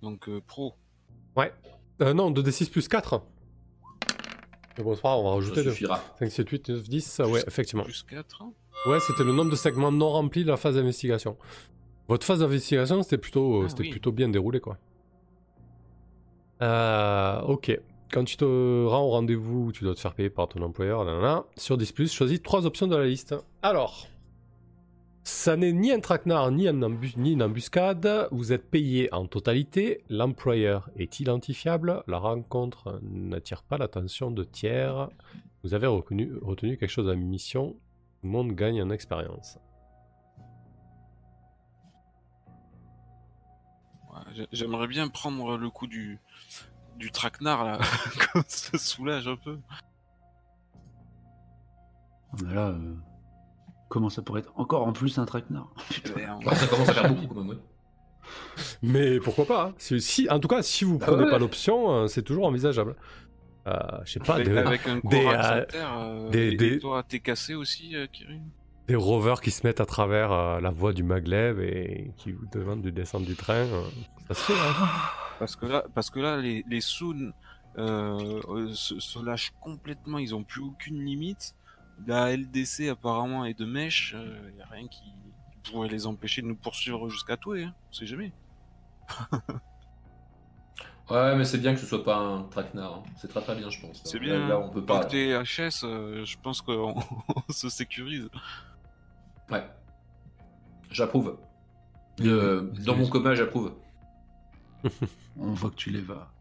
Donc 0.02 0.28
euh, 0.28 0.40
pro. 0.46 0.74
Euh, 2.02 2.12
non, 2.14 2.30
2d6 2.30 2.70
plus 2.70 2.88
4. 2.88 3.22
Mais 4.78 4.84
bon, 4.84 4.94
c'est 4.94 5.00
pas 5.00 5.08
grave, 5.08 5.20
on 5.20 5.24
va 5.24 5.30
Ça 5.30 5.34
rajouter 5.36 5.64
2. 5.64 5.70
suffira. 5.70 6.02
5, 6.18 6.30
7, 6.30 6.48
8, 6.50 6.68
9, 6.68 6.88
10. 6.88 7.20
ah 7.20 7.28
ouais, 7.28 7.42
effectivement. 7.46 7.84
Plus 7.84 8.02
4. 8.02 8.42
Ouais, 8.86 9.00
c'était 9.00 9.24
le 9.24 9.32
nombre 9.32 9.50
de 9.50 9.56
segments 9.56 9.90
non 9.90 10.10
remplis 10.10 10.44
de 10.44 10.50
la 10.50 10.56
phase 10.58 10.74
d'investigation. 10.76 11.36
Votre 12.08 12.24
phase 12.26 12.40
d'investigation, 12.40 13.02
c'était 13.02 13.18
plutôt, 13.18 13.62
Ah 13.64 13.68
c'était 13.68 13.82
oui. 13.82 13.90
plutôt 13.90 14.12
bien 14.12 14.28
déroulé, 14.28 14.60
quoi. 14.60 14.78
Euh, 16.62 17.40
ok. 17.42 17.80
Quand 18.12 18.24
tu 18.24 18.36
te 18.36 18.44
rends 18.86 19.02
au 19.02 19.10
rendez-vous, 19.10 19.72
tu 19.72 19.84
dois 19.84 19.94
te 19.94 20.00
faire 20.00 20.14
payer 20.14 20.30
par 20.30 20.48
ton 20.48 20.62
employeur. 20.62 21.04
nanana. 21.04 21.44
Sur 21.56 21.76
10, 21.76 22.12
choisis 22.12 22.40
trois 22.42 22.64
options 22.64 22.86
de 22.86 22.96
la 22.96 23.04
liste. 23.04 23.34
Alors, 23.62 24.06
ça 25.24 25.56
n'est 25.56 25.72
ni 25.72 25.90
un 25.90 25.98
traquenard 25.98 26.52
ni, 26.52 26.68
ni 27.16 27.32
une 27.32 27.42
embuscade. 27.42 28.28
Vous 28.30 28.52
êtes 28.52 28.70
payé 28.70 29.12
en 29.12 29.26
totalité. 29.26 30.04
L'employeur 30.08 30.88
est 30.96 31.18
identifiable. 31.18 32.04
La 32.06 32.18
rencontre 32.18 33.00
n'attire 33.02 33.64
pas 33.64 33.76
l'attention 33.76 34.30
de 34.30 34.44
tiers. 34.44 35.08
Vous 35.64 35.74
avez 35.74 35.88
retenu 35.88 36.78
quelque 36.78 36.86
chose 36.86 37.08
à 37.08 37.16
mission. 37.16 37.70
Tout 37.70 38.26
le 38.26 38.28
monde 38.30 38.52
gagne 38.52 38.80
en 38.80 38.90
expérience. 38.90 39.58
J'aimerais 44.52 44.86
bien 44.86 45.08
prendre 45.08 45.56
le 45.56 45.70
coup 45.70 45.86
du, 45.86 46.20
du 46.96 47.10
traquenard 47.10 47.64
là, 47.64 47.78
qu'on 48.32 48.42
se 48.48 48.76
soulage 48.78 49.28
un 49.28 49.36
peu. 49.36 49.58
Mais 52.42 52.54
là, 52.54 52.68
euh, 52.68 52.94
comment 53.88 54.10
ça 54.10 54.22
pourrait 54.22 54.40
être 54.40 54.52
encore 54.56 54.86
en 54.86 54.92
plus 54.92 55.18
un 55.18 55.24
traquenard 55.24 55.72
Ouais, 56.16 56.26
ça 56.54 56.66
commence 56.66 56.88
à 56.88 56.94
faire 56.94 57.14
beaucoup 57.14 57.26
quand 57.34 57.40
même, 57.40 57.48
ouais. 57.50 57.58
Mais 58.82 59.20
pourquoi 59.20 59.46
pas 59.46 59.64
hein. 59.66 59.74
si, 59.78 60.00
si- 60.00 60.28
En 60.30 60.40
tout 60.40 60.48
cas, 60.48 60.62
si 60.62 60.84
vous 60.84 60.98
Ah 61.00 61.06
prenez 61.06 61.24
ouais. 61.24 61.30
pas 61.30 61.38
l'option, 61.38 61.90
euh, 61.92 62.06
c'est 62.08 62.22
toujours 62.22 62.46
envisageable. 62.46 62.96
Euh, 63.68 63.72
Je 64.04 64.12
sais 64.12 64.20
pas, 64.20 64.34
avec, 64.34 64.48
des, 64.48 64.58
avec 64.58 64.86
un 64.88 64.96
des, 65.04 65.26
euh, 65.26 65.64
terre. 65.66 65.92
euh, 65.98 66.30
des- 66.30 66.56
des- 66.56 66.78
Toi, 66.78 67.02
t'es 67.04 67.20
cassé 67.20 67.54
aussi, 67.54 67.94
euh, 67.96 68.06
Kirin 68.12 68.40
des 68.88 68.96
rovers 68.96 69.40
qui 69.40 69.50
se 69.50 69.66
mettent 69.66 69.80
à 69.80 69.86
travers 69.86 70.32
euh, 70.32 70.60
la 70.60 70.70
voie 70.70 70.92
du 70.92 71.02
maglev 71.02 71.60
et 71.60 72.12
qui 72.16 72.32
vous 72.32 72.46
demandent 72.52 72.82
de 72.82 72.90
descendre 72.90 73.26
du 73.26 73.34
train. 73.34 73.54
euh, 73.54 73.82
ça 74.28 74.34
se 74.34 74.52
fait, 74.52 74.58
hein. 74.58 74.86
Parce 75.38 75.56
que 75.56 75.66
là, 75.66 75.84
parce 75.94 76.10
que 76.10 76.18
là 76.20 76.36
les, 76.38 76.64
les 76.68 76.80
Soon 76.80 77.32
euh, 77.78 78.72
se, 78.74 78.98
se 79.00 79.18
lâchent 79.24 79.52
complètement, 79.60 80.18
ils 80.18 80.34
ont 80.34 80.44
plus 80.44 80.62
aucune 80.62 81.04
limite. 81.04 81.54
La 82.06 82.34
LDC 82.36 82.88
apparemment 82.90 83.44
est 83.44 83.58
de 83.58 83.64
mèche, 83.66 84.14
il 84.14 84.58
y 84.58 84.62
a 84.62 84.66
rien 84.66 84.86
qui 84.88 85.02
pourrait 85.70 85.88
les 85.88 86.06
empêcher 86.06 86.42
de 86.42 86.46
nous 86.46 86.56
poursuivre 86.56 87.08
jusqu'à 87.08 87.36
toi, 87.36 87.56
hein. 87.58 87.74
on 87.90 87.92
sait 87.92 88.06
jamais. 88.06 88.32
Ouais, 91.08 91.36
mais 91.36 91.44
c'est 91.44 91.58
bien 91.58 91.72
que 91.72 91.78
ce 91.78 91.86
soit 91.86 92.02
pas 92.02 92.16
un 92.16 92.42
traquenard. 92.44 92.94
hein. 92.94 93.02
C'est 93.16 93.28
très 93.28 93.40
très 93.40 93.54
bien, 93.54 93.70
je 93.70 93.80
pense. 93.80 94.02
C'est 94.04 94.18
bien. 94.18 94.48
Là, 94.48 94.58
on 94.58 94.70
peut 94.70 94.84
pas. 94.84 95.04
t'es 95.04 95.40
HS, 95.40 95.84
euh, 95.84 96.24
je 96.24 96.36
pense 96.42 96.60
qu'on 96.62 96.96
on 97.48 97.52
se 97.52 97.68
sécurise. 97.68 98.28
Ouais. 99.50 99.64
J'approuve. 100.90 101.38
Euh, 102.20 102.62
dans 102.84 102.96
mon 102.96 103.06
coma, 103.08 103.34
j'approuve. 103.34 103.74
On 105.38 105.52
voit 105.52 105.70
que 105.70 105.76
tu 105.76 105.90
les 105.90 106.00
vas. 106.00 106.32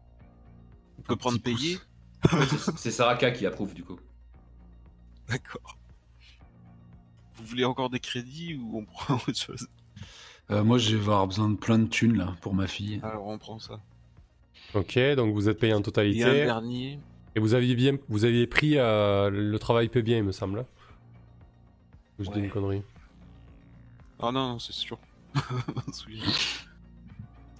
On 0.98 1.02
peut 1.02 1.16
prendre 1.16 1.38
payé. 1.40 1.78
C'est- 2.76 2.90
Saraka 2.90 3.30
qui 3.30 3.46
approuve 3.46 3.74
du 3.74 3.84
coup. 3.84 3.98
D'accord. 5.28 5.76
Vous 7.34 7.44
voulez 7.44 7.64
encore 7.64 7.90
des 7.90 8.00
crédits 8.00 8.54
ou 8.54 8.78
on 8.78 8.84
prend 8.84 9.14
autre 9.28 9.34
chose? 9.36 9.68
Euh, 10.50 10.64
moi, 10.64 10.78
je 10.78 10.96
vais 10.96 11.02
avoir 11.02 11.26
besoin 11.26 11.50
de 11.50 11.56
plein 11.56 11.78
de 11.78 11.86
thunes 11.88 12.16
là 12.16 12.34
pour 12.40 12.54
ma 12.54 12.66
fille. 12.66 13.00
Alors 13.02 13.26
on 13.26 13.36
prend 13.38 13.58
ça. 13.58 13.80
Ok, 14.74 14.98
donc 15.16 15.34
vous 15.34 15.48
êtes 15.48 15.58
payé 15.58 15.72
en 15.74 15.76
Et 15.76 15.80
un 15.80 15.82
totalité. 15.82 16.24
dernier. 16.24 16.98
Et 17.34 17.40
vous 17.40 17.52
aviez 17.54 17.74
bien, 17.74 17.98
vous 18.08 18.24
aviez 18.24 18.46
pris 18.46 18.78
euh, 18.78 19.28
le 19.28 19.58
travail 19.58 19.88
paie 19.88 20.02
bien, 20.02 20.16
il 20.18 20.24
me 20.24 20.32
semble. 20.32 20.64
je 22.18 22.30
dis 22.30 22.38
une 22.40 22.50
connerie. 22.50 22.82
Ah 24.20 24.32
non, 24.32 24.52
non, 24.52 24.58
c'est 24.58 24.72
sûr. 24.72 24.98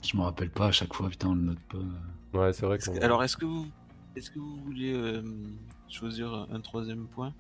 Je 0.03 0.17
me 0.17 0.23
rappelle 0.23 0.51
pas 0.51 0.67
à 0.69 0.73
chaque 0.73 0.95
fois, 0.95 1.09
putain, 1.09 1.29
on 1.29 1.35
le 1.35 1.43
note 1.43 1.59
pas. 1.69 1.79
Ouais, 2.39 2.53
c'est 2.53 2.65
vrai 2.67 2.77
Est-ce 2.77 2.91
que. 2.91 2.99
que- 2.99 3.05
Alors, 3.05 3.23
est-ce 3.25 3.37
que 3.37 3.45
vous, 3.45 3.67
est-ce 4.15 4.31
que 4.31 4.39
vous 4.39 4.57
voulez 4.65 4.93
euh, 4.93 5.23
choisir 5.89 6.33
un 6.51 6.61
troisième 6.61 7.07
point? 7.09 7.33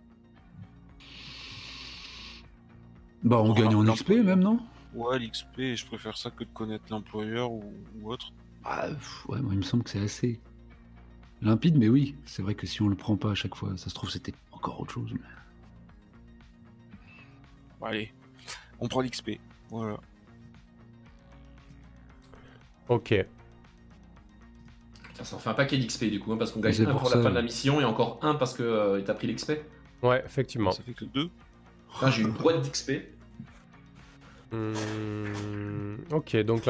Bah, 3.22 3.38
on 3.38 3.50
On 3.50 3.52
gagne 3.54 3.74
en 3.74 3.78
rappelle 3.80 3.94
XP 3.94 4.10
même, 4.24 4.40
non? 4.40 4.60
Ouais, 4.94 5.18
l'XP, 5.18 5.74
je 5.76 5.86
préfère 5.86 6.16
ça 6.16 6.30
que 6.30 6.44
de 6.44 6.48
connaître 6.50 6.84
l'employeur 6.90 7.50
ou, 7.52 7.72
ou 8.00 8.10
autre. 8.10 8.32
Ah, 8.64 8.88
pff, 8.88 9.26
ouais, 9.28 9.40
moi, 9.40 9.52
il 9.52 9.58
me 9.58 9.62
semble 9.62 9.84
que 9.84 9.90
c'est 9.90 10.00
assez 10.00 10.40
limpide, 11.42 11.76
mais 11.76 11.88
oui, 11.88 12.16
c'est 12.24 12.42
vrai 12.42 12.54
que 12.54 12.66
si 12.66 12.82
on 12.82 12.88
le 12.88 12.96
prend 12.96 13.16
pas 13.16 13.30
à 13.30 13.34
chaque 13.34 13.54
fois, 13.54 13.76
ça 13.76 13.90
se 13.90 13.94
trouve, 13.94 14.10
c'était 14.10 14.34
encore 14.52 14.80
autre 14.80 14.92
chose. 14.92 15.12
mais- 15.12 15.20
Bon, 17.80 17.86
allez, 17.86 18.12
on 18.80 18.88
prend 18.88 19.00
l'XP. 19.00 19.38
Voilà. 19.70 19.98
Ok. 22.88 23.14
Putain, 25.02 25.24
ça 25.24 25.36
en 25.36 25.38
fait 25.38 25.50
un 25.50 25.54
paquet 25.54 25.78
d'XP 25.78 26.04
du 26.04 26.20
coup, 26.20 26.32
hein, 26.32 26.36
parce 26.36 26.52
qu'on 26.52 26.60
gagne 26.60 26.74
un 26.86 26.94
pour 26.94 27.10
la 27.10 27.22
fin 27.22 27.30
de 27.30 27.34
la 27.34 27.42
mission 27.42 27.80
et 27.80 27.84
encore 27.84 28.18
un 28.22 28.34
parce 28.34 28.54
que 28.54 28.62
euh, 28.62 29.00
t'as 29.00 29.14
pris 29.14 29.26
l'XP. 29.26 29.52
Ouais, 30.02 30.22
effectivement. 30.24 30.72
Ça 30.72 30.82
fait 30.82 30.94
que 30.94 31.04
deux. 31.04 31.30
Putain, 31.92 32.10
J'ai 32.10 32.22
une 32.22 32.32
boîte 32.32 32.62
d'XP. 32.62 32.92
Hmm, 34.52 35.96
ok, 36.12 36.36
donc 36.42 36.64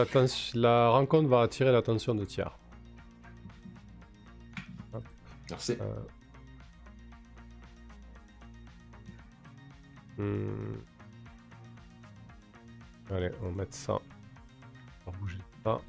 la, 0.54 0.88
rencontre 0.88 1.28
va 1.28 1.42
attirer 1.42 1.72
l'attention 1.72 2.14
de 2.14 2.24
tiers. 2.24 2.56
Merci. 5.50 5.76
Hmm. 10.16 10.76
Allez, 13.10 13.30
on 13.40 13.50
va 13.50 13.52
mettre 13.52 13.74
ça. 13.74 13.98
On 15.06 15.10
va 15.10 15.18
bouger 15.18 15.38
ça. 15.64 15.80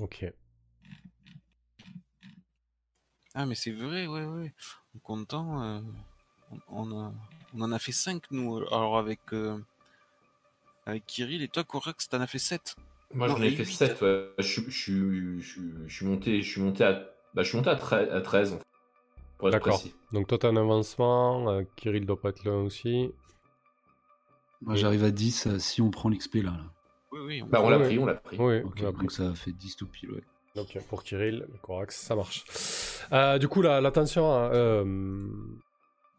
Ok. 0.00 0.26
Ah, 3.34 3.46
mais 3.46 3.54
c'est 3.54 3.72
vrai, 3.72 4.06
ouais, 4.06 4.24
ouais. 4.24 4.52
En 4.94 4.98
comptant, 5.00 5.62
euh, 5.62 5.80
on, 6.50 6.90
on 6.90 7.00
a, 7.06 7.12
on 7.54 7.60
en 7.62 7.72
a 7.72 7.78
fait 7.78 7.92
5 7.92 8.22
nous. 8.30 8.56
Alors 8.56 8.98
avec, 8.98 9.20
euh, 9.32 9.58
avec 10.86 11.06
Kirill 11.06 11.42
et 11.42 11.48
toi, 11.48 11.64
Corax, 11.64 12.08
t'en 12.08 12.20
as 12.20 12.26
fait 12.26 12.38
7. 12.38 12.76
Moi 13.14 13.28
j'en 13.28 13.40
ai 13.42 13.50
fait 13.50 13.64
huit. 13.64 13.74
7, 13.74 14.00
ouais. 14.02 14.30
Je, 14.38 14.42
suis- 14.42 14.62
je, 14.70 14.70
suis- 14.70 15.40
je, 15.42 15.46
suis- 15.48 15.72
je 15.86 15.94
suis 15.94 16.06
monté, 16.06 16.42
je 16.42 16.50
suis 16.50 16.60
monté 16.60 16.84
à, 16.84 16.92
bah, 17.34 17.42
je 17.42 17.48
suis 17.48 17.56
monté 17.58 17.70
à, 17.70 17.74
tre- 17.76 18.10
à 18.10 18.20
13 18.20 18.54
en 18.54 18.58
fait, 18.58 18.65
pour 19.38 19.48
être 19.48 19.52
D'accord. 19.52 19.78
précis. 19.80 19.94
Donc 20.12 20.26
toi 20.28 20.38
t'as 20.38 20.48
un 20.48 20.56
avancement, 20.56 21.48
euh, 21.50 21.62
Kirill 21.76 22.06
doit 22.06 22.20
pas 22.20 22.30
être 22.30 22.44
là 22.44 22.52
aussi. 22.52 23.10
Moi, 24.62 24.74
j'arrive 24.76 25.04
à 25.04 25.10
10 25.10 25.46
euh, 25.46 25.58
si 25.58 25.82
on 25.82 25.90
prend 25.90 26.08
l'XP 26.08 26.36
là. 26.36 26.42
là. 26.52 26.64
Oui, 27.12 27.20
oui. 27.26 27.42
On 27.42 27.46
Bah 27.46 27.60
on 27.62 27.68
l'a 27.68 27.78
pris, 27.78 27.98
on 27.98 28.06
l'a 28.06 28.14
pris. 28.14 28.36
Oui, 28.38 28.60
Ok, 28.62 28.78
on 28.82 28.86
a 28.86 28.92
pris. 28.92 29.00
donc 29.02 29.12
ça 29.12 29.34
fait 29.34 29.52
10 29.52 29.76
tout 29.76 29.86
pile, 29.86 30.10
ouais. 30.12 30.22
Ok, 30.56 30.78
pour 30.88 31.02
Kirill, 31.02 31.46
Corax, 31.62 31.94
ça 32.00 32.16
marche. 32.16 32.44
Euh, 33.12 33.36
du 33.38 33.46
coup, 33.46 33.60
la- 33.60 33.82
l'attention, 33.82 34.32
à- 34.32 34.50
euh, 34.54 35.28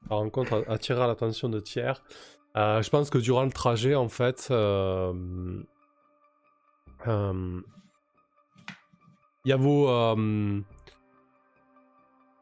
la 0.09 0.15
rencontre 0.15 0.63
attirera 0.67 1.07
l'attention 1.07 1.49
de 1.49 1.59
tiers. 1.59 2.03
Euh, 2.55 2.81
je 2.83 2.89
pense 2.91 3.09
que 3.09 3.17
durant 3.17 3.43
le 3.43 3.51
trajet, 3.51 3.95
en 3.95 4.09
fait, 4.09 4.47
euh, 4.51 5.11
euh, 7.07 7.61
il 9.45 9.49
y 9.49 9.53
a 9.53 9.57
vos, 9.57 9.89
euh, 9.89 10.59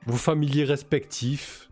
vos 0.05 0.17
familiers 0.17 0.63
respectifs 0.65 1.69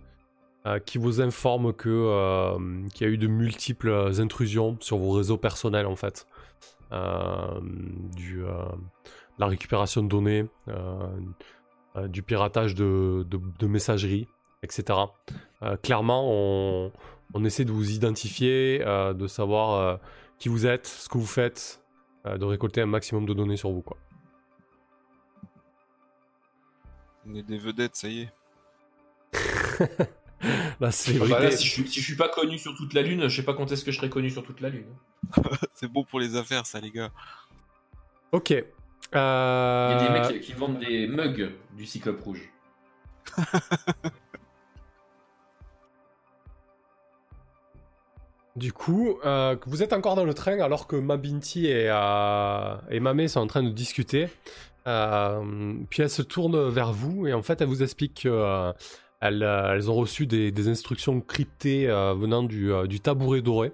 euh, 0.66 0.80
qui 0.80 0.98
vous 0.98 1.22
informent 1.22 1.74
que 1.74 1.90
euh, 1.90 2.88
qu'il 2.94 3.06
y 3.08 3.10
a 3.10 3.14
eu 3.14 3.18
de 3.18 3.28
multiples 3.28 3.92
intrusions 4.20 4.78
sur 4.80 4.98
vos 4.98 5.12
réseaux 5.12 5.38
personnels, 5.38 5.86
en 5.86 5.96
fait. 5.96 6.26
Euh, 6.92 7.60
du, 8.16 8.44
la 9.40 9.48
récupération 9.48 10.04
de 10.04 10.08
données, 10.08 10.46
du 12.08 12.22
piratage 12.22 12.76
de, 12.76 13.26
de- 13.28 13.40
de 13.60 13.68
messagerie, 13.68 14.28
etc. 14.62 15.00
Clairement, 15.82 16.24
on, 16.32 16.92
on 17.34 17.44
essaie 17.46 17.66
de 17.66 17.72
vous 17.72 17.92
identifier, 17.92 18.80
de 18.80 19.28
savoir 19.28 20.00
qui 20.38 20.50
vous 20.50 20.68
êtes, 20.68 20.86
ce 20.86 21.10
que 21.10 21.18
vous 21.18 21.26
faites, 21.26 21.84
de 22.26 22.46
récolter 22.46 22.82
un 22.82 22.86
maximum 22.86 23.26
de 23.26 23.34
données 23.34 23.58
sur 23.58 23.72
vous. 23.72 23.82
Quoi. 23.82 23.98
On 27.28 27.36
est 27.36 27.44
des 27.44 27.58
vedettes, 27.58 27.96
ça 27.96 28.08
y 28.08 28.22
est. 28.22 28.34
La 30.80 30.88
Ah 30.88 30.92
célébrité. 30.92 31.34
bah 31.34 31.40
là, 31.42 31.52
si, 31.52 31.66
je, 31.66 31.72
suis- 31.72 31.88
si 31.88 32.00
je 32.02 32.06
suis 32.06 32.16
pas 32.18 32.28
connu 32.28 32.58
sur 32.58 32.76
toute 32.76 32.94
la 32.94 33.02
lune, 33.02 33.28
je 33.30 33.36
sais 33.36 33.44
pas 33.46 33.54
quand 33.54 33.72
est-ce 33.72 33.86
que 33.86 33.92
je 33.92 33.98
serai 33.98 34.10
connu 34.10 34.30
sur 34.30 34.44
toute 34.44 34.60
la 34.60 34.68
lune. 34.70 34.88
C'est 35.74 35.88
bon 35.88 36.04
pour 36.04 36.20
les 36.20 36.36
affaires, 36.36 36.66
ça, 36.66 36.82
les 36.82 36.92
gars. 36.92 37.12
Ok. 38.34 38.50
Il 38.50 38.56
y 38.56 38.60
a 39.18 39.98
des 40.00 40.06
Euh, 40.08 40.12
mecs 40.30 40.42
qui, 40.42 40.48
qui 40.48 40.54
vendent 40.54 40.80
des 40.80 41.08
mugs 41.08 41.52
du 41.78 41.86
Cyclope 41.86 42.20
Rouge. 42.22 42.52
Du 48.56 48.72
coup, 48.72 49.18
euh, 49.26 49.56
vous 49.66 49.82
êtes 49.82 49.94
encore 49.94 50.16
dans 50.16 50.26
le 50.26 50.34
train 50.36 50.60
alors 50.60 50.86
que 50.86 50.96
Mabinti 50.96 51.66
et, 51.66 51.88
euh, 51.90 52.76
et 52.92 53.00
Mamé 53.00 53.28
sont 53.28 53.40
en 53.40 53.48
train 53.48 53.64
de 53.64 53.70
discuter. 53.70 54.30
Euh, 54.88 55.76
puis 55.90 56.02
elle 56.04 56.10
se 56.10 56.22
tourne 56.22 56.70
vers 56.70 56.92
vous 56.92 57.26
et 57.26 57.34
en 57.34 57.42
fait 57.42 57.62
elle 57.62 57.70
vous 57.70 57.84
explique 57.84 58.14
qu'elles 58.16 58.74
elles 59.22 59.92
ont 59.92 59.96
reçu 59.96 60.28
des, 60.28 60.68
instructions 60.68 61.22
cryptées 61.22 61.90
euh, 61.90 62.14
venant 62.14 62.44
du, 62.44 62.74
euh, 62.74 62.86
tabouret 63.02 63.42
doré, 63.42 63.72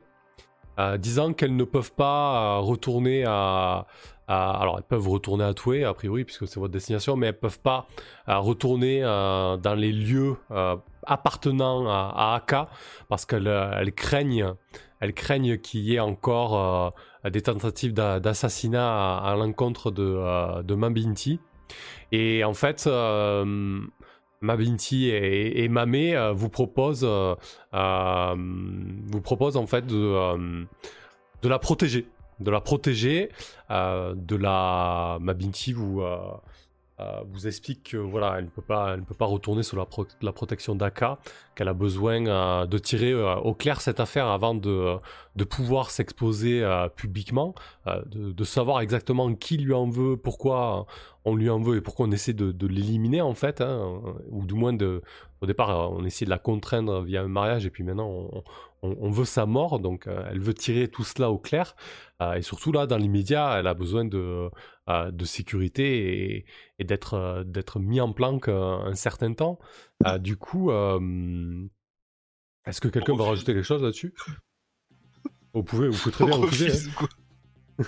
euh, 0.79 0.97
disant 0.97 1.33
qu'elles 1.33 1.55
ne 1.55 1.63
peuvent 1.65 1.91
pas 1.91 2.57
euh, 2.57 2.59
retourner 2.59 3.25
à, 3.25 3.85
Alors 4.27 4.77
elles 4.77 4.83
peuvent 4.83 5.09
retourner 5.09 5.43
à 5.43 5.53
Toué 5.53 5.83
a 5.83 5.93
priori 5.93 6.23
puisque 6.23 6.47
c'est 6.47 6.59
votre 6.59 6.71
destination, 6.71 7.17
mais 7.17 7.27
elles 7.27 7.39
peuvent 7.39 7.59
pas 7.59 7.87
euh, 8.29 8.37
retourner 8.37 9.03
euh, 9.03 9.57
dans 9.57 9.75
les 9.75 9.91
lieux 9.91 10.37
euh, 10.51 10.77
appartenant 11.09 11.87
à, 11.87 12.35
Aka 12.35 12.69
parce 13.07 13.25
qu'elles 13.25 13.47
euh, 13.47 13.89
craignent, 13.91 14.53
qu'il 15.57 15.81
y 15.81 15.95
ait 15.95 15.99
encore 15.99 16.93
euh, 17.25 17.29
des 17.29 17.41
tentatives 17.41 17.93
d'a- 17.93 18.19
d'assassinat 18.19 19.17
à, 19.17 19.35
l'encontre 19.35 19.91
de, 19.91 20.03
euh, 20.03 20.63
de 20.63 20.75
Mabinti. 20.75 21.39
Et 22.11 22.43
en 22.43 22.53
fait, 22.53 22.89
Mabinti 24.41 25.09
et, 25.09 25.69
Mamé 25.69 26.31
vous 26.33 26.49
proposent, 26.49 27.05
vous 27.05 27.35
en 29.55 29.67
fait 29.67 29.85
de, 29.85 30.65
de 31.43 31.49
la 31.49 31.59
protéger. 31.59 32.07
De 32.39 32.49
la 32.49 32.61
protéger, 32.61 33.29
de 33.69 34.35
la... 34.35 35.19
Mabinti 35.21 35.73
vous, 35.73 36.01
euh, 36.99 37.21
vous 37.31 37.47
explique 37.47 37.91
que 37.91 37.97
voilà, 37.97 38.35
elle 38.37 38.45
ne 38.45 38.49
peut 38.49 38.61
pas, 38.61 38.93
elle 38.93 38.99
ne 39.01 39.05
peut 39.05 39.15
pas 39.15 39.25
retourner 39.25 39.63
sous 39.63 39.75
la, 39.75 39.85
pro- 39.85 40.07
la 40.21 40.31
protection 40.31 40.75
d'Aka, 40.75 41.17
qu'elle 41.55 41.67
a 41.69 41.73
besoin 41.73 42.25
euh, 42.27 42.65
de 42.65 42.77
tirer 42.77 43.11
euh, 43.11 43.35
au 43.37 43.53
clair 43.53 43.81
cette 43.81 43.99
affaire 43.99 44.27
avant 44.27 44.53
de, 44.55 44.95
de 45.35 45.43
pouvoir 45.43 45.91
s'exposer 45.91 46.65
publiquement, 46.95 47.55
de, 48.07 48.43
savoir 48.43 48.81
exactement 48.81 49.33
qui 49.35 49.57
lui 49.57 49.73
en 49.73 49.89
veut, 49.89 50.17
pourquoi 50.17 50.85
on 51.25 51.35
lui 51.35 51.49
en 51.49 51.59
veut 51.59 51.77
et 51.77 51.81
pourquoi 51.81 52.07
on 52.07 52.11
essaie 52.11 52.33
de, 52.33 52.67
l'éliminer 52.67 53.21
en 53.21 53.33
fait, 53.33 53.61
hein, 53.61 54.01
ou 54.29 54.45
du 54.45 54.53
moins 54.53 54.75
au 55.41 55.45
départ 55.45 55.91
on 55.91 56.03
essayait 56.03 56.25
de 56.25 56.31
la 56.31 56.39
contraindre 56.39 57.01
via 57.03 57.21
un 57.21 57.27
mariage 57.27 57.65
et 57.65 57.69
puis 57.69 57.83
maintenant 57.83 58.09
on, 58.09 58.43
on- 58.81 59.11
veut 59.11 59.25
sa 59.25 59.45
mort, 59.45 59.79
donc 59.79 60.07
elle 60.07 60.39
veut 60.39 60.53
tirer 60.53 60.87
tout 60.87 61.03
cela 61.03 61.31
au 61.31 61.37
clair, 61.37 61.75
et 62.35 62.41
surtout 62.41 62.71
là 62.71 62.85
dans 62.87 62.97
l'immédiat 62.97 63.57
elle 63.59 63.67
a 63.67 63.73
besoin 63.73 64.03
de, 64.05 64.49
euh, 64.89 65.11
de 65.11 65.25
sécurité 65.25 66.35
et, 66.37 66.45
et 66.79 66.83
d'être 66.83 67.13
euh, 67.15 67.43
d'être 67.43 67.79
mis 67.79 68.01
en 68.01 68.11
planque 68.13 68.47
euh, 68.47 68.77
un 68.79 68.95
certain 68.95 69.33
temps. 69.33 69.59
Euh, 70.05 70.17
du 70.17 70.35
coup, 70.37 70.71
euh, 70.71 70.99
est-ce 72.65 72.81
que 72.81 72.87
quelqu'un 72.87 73.15
va 73.15 73.25
rajouter 73.25 73.53
quelque 73.53 73.63
chose 73.63 73.83
là-dessus? 73.83 74.13
Vous 75.53 75.63
pouvez, 75.63 75.87
vous 75.89 75.97
pouvez 75.97 76.11
très 76.11 76.25
bien 76.25 76.37
On 76.37 76.41
refuser. 76.41 76.71
hein. 76.99 77.83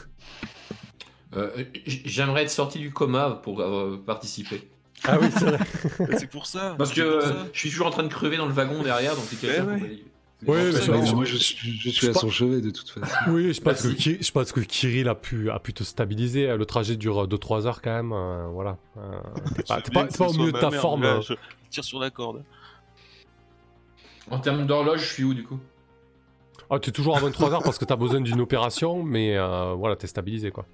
Euh, 1.33 1.63
J'aimerais 1.85 2.43
être 2.43 2.49
sorti 2.49 2.77
du 2.79 2.91
coma 2.91 3.39
pour 3.41 3.61
euh, 3.61 4.03
participer. 4.05 4.69
Ah 5.05 5.17
oui, 5.19 5.27
c'est 5.31 5.45
vrai. 5.45 5.59
C'est 6.19 6.29
pour 6.29 6.45
ça. 6.45 6.75
Parce 6.77 6.91
que 6.91 6.99
euh, 6.99 7.45
je 7.53 7.59
suis 7.59 7.69
toujours 7.69 7.87
en 7.87 7.91
train 7.91 8.03
de 8.03 8.09
crever 8.09 8.35
dans 8.35 8.47
le 8.47 8.51
wagon 8.51 8.83
derrière, 8.83 9.15
donc 9.15 9.23
c'est 9.29 9.39
quelqu'un 9.39 9.65
Ouais, 9.65 9.77
qui 9.77 9.83
ouais. 9.85 10.03
Mais 10.47 11.11
moi, 11.13 11.25
je, 11.25 11.37
suis- 11.37 11.71
je 11.77 11.89
suis 11.89 12.05
Je 12.07 12.09
à 12.09 12.13
pas- 12.13 12.19
son 12.19 12.29
chevet 12.29 12.61
de 12.61 12.71
toute 12.71 12.89
façon. 12.89 13.15
Oui, 13.31 13.53
je 13.53 13.61
pense, 13.61 13.81
que, 13.81 13.87
Merci. 13.89 14.17
Ki- 14.17 14.23
je 14.23 14.31
pense 14.31 14.51
que 14.51 14.59
Kirill 14.61 15.07
a 15.07 15.15
pu, 15.15 15.49
a 15.51 15.59
pu 15.59 15.73
te 15.73 15.83
stabiliser. 15.83 16.55
Le 16.55 16.65
trajet 16.65 16.95
dure 16.95 17.27
2-3 17.27 17.65
heures 17.67 17.81
quand 17.81 17.93
même. 17.93 18.11
euh, 18.13 18.47
voilà. 18.51 18.77
Euh, 18.97 19.19
t'es 19.83 19.91
pas, 19.91 20.27
au 20.27 20.33
mieux 20.33 20.51
de 20.51 20.59
ta 20.59 20.71
forme. 20.71 21.03
là, 21.03 21.15
euh. 21.17 21.21
je 21.21 21.33
tire 21.69 21.83
sur 21.83 21.99
la 21.99 22.09
corde. 22.09 22.43
En 24.29 24.39
termes 24.39 24.65
d'horloge, 24.65 25.01
je 25.01 25.05
suis 25.13 25.23
où 25.23 25.33
du 25.33 25.43
coup? 25.43 25.59
Ah, 26.69 26.79
t'es 26.79 26.91
toujours 26.91 27.17
à 27.17 27.19
23 27.19 27.53
heures 27.53 27.63
parce 27.63 27.77
que 27.77 27.85
t'as 27.85 27.95
besoin 27.97 28.21
d'une 28.21 28.39
opération, 28.39 29.03
mais 29.03 29.37
euh, 29.37 29.73
voilà, 29.73 29.95
t'es 29.95 30.07
stabilisé 30.07 30.51
quoi. 30.51 30.65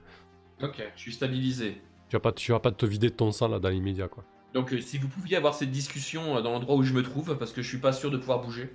Ok, 0.61 0.75
je 0.95 1.01
suis 1.01 1.13
stabilisé. 1.13 1.81
Tu 2.09 2.15
vas 2.15 2.19
pas, 2.19 2.31
tu 2.31 2.51
vas 2.51 2.59
pas 2.59 2.71
te 2.71 2.85
vider 2.85 3.09
de 3.09 3.15
ton 3.15 3.31
sang 3.31 3.47
là 3.47 3.59
dans 3.59 3.69
l'immédiat 3.69 4.07
quoi. 4.07 4.23
Donc 4.53 4.73
euh, 4.73 4.79
si 4.79 4.97
vous 4.97 5.07
pouviez 5.07 5.37
avoir 5.37 5.55
cette 5.55 5.71
discussion 5.71 6.37
euh, 6.37 6.41
dans 6.41 6.51
l'endroit 6.51 6.75
où 6.75 6.83
je 6.83 6.93
me 6.93 7.01
trouve, 7.03 7.35
parce 7.37 7.51
que 7.51 7.61
je 7.63 7.67
suis 7.67 7.79
pas 7.79 7.93
sûr 7.93 8.11
de 8.11 8.17
pouvoir 8.17 8.41
bouger. 8.41 8.69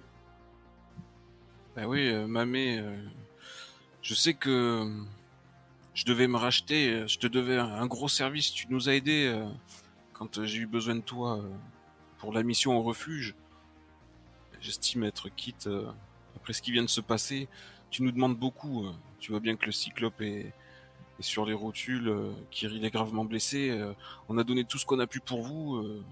Bah 1.75 1.87
oui, 1.87 2.07
euh, 2.09 2.27
Mamé, 2.27 2.81
euh, 2.81 2.95
je 4.03 4.13
sais 4.13 4.35
que 4.35 4.51
euh, 4.51 5.05
je 5.95 6.05
devais 6.05 6.29
me 6.29 6.37
racheter, 6.37 7.09
je 7.09 7.19
te 7.19 7.27
devais 7.27 7.57
un, 7.57 7.87
gros 7.87 8.09
service, 8.09 8.53
tu 8.53 8.67
nous 8.69 8.91
as 8.91 8.95
aidés 8.95 9.43
quand 10.13 10.45
j'ai 10.45 10.59
eu 10.59 10.67
besoin 10.67 10.97
de 10.97 11.01
toi 11.01 11.43
pour 12.19 12.33
la 12.33 12.43
mission 12.43 12.77
au 12.77 12.83
refuge. 12.83 13.35
J'estime 14.61 15.05
être 15.05 15.31
quitte 15.31 15.69
après 16.37 16.53
ce 16.53 16.61
qui 16.61 16.73
vient 16.73 16.83
de 16.83 16.89
se 16.89 17.01
passer. 17.01 17.49
Tu 17.91 18.03
nous 18.03 18.13
demandes 18.13 18.37
beaucoup, 18.39 18.87
tu 19.19 19.33
vois 19.33 19.41
bien 19.41 19.57
que 19.57 19.67
le 19.67 19.73
cyclope 19.73 20.21
est, 20.21 20.53
sur 21.21 21.47
les 21.47 21.53
rotules, 21.53 22.15
Kirill 22.51 22.85
est 22.85 22.91
gravement 22.91 23.25
blessé, 23.25 23.79
on 24.29 24.39
a 24.39 24.45
donné 24.45 24.65
tout 24.65 24.79
ce 24.79 24.87
qu'on 24.87 25.01
a 25.01 25.07
pu 25.07 25.21
pour 25.21 25.43
vous. 25.43 26.03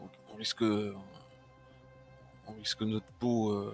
on 0.00 0.36
risque, 0.36 0.62
on 0.62 2.52
risque 2.60 2.82
notre 2.82 3.12
peau... 3.18 3.72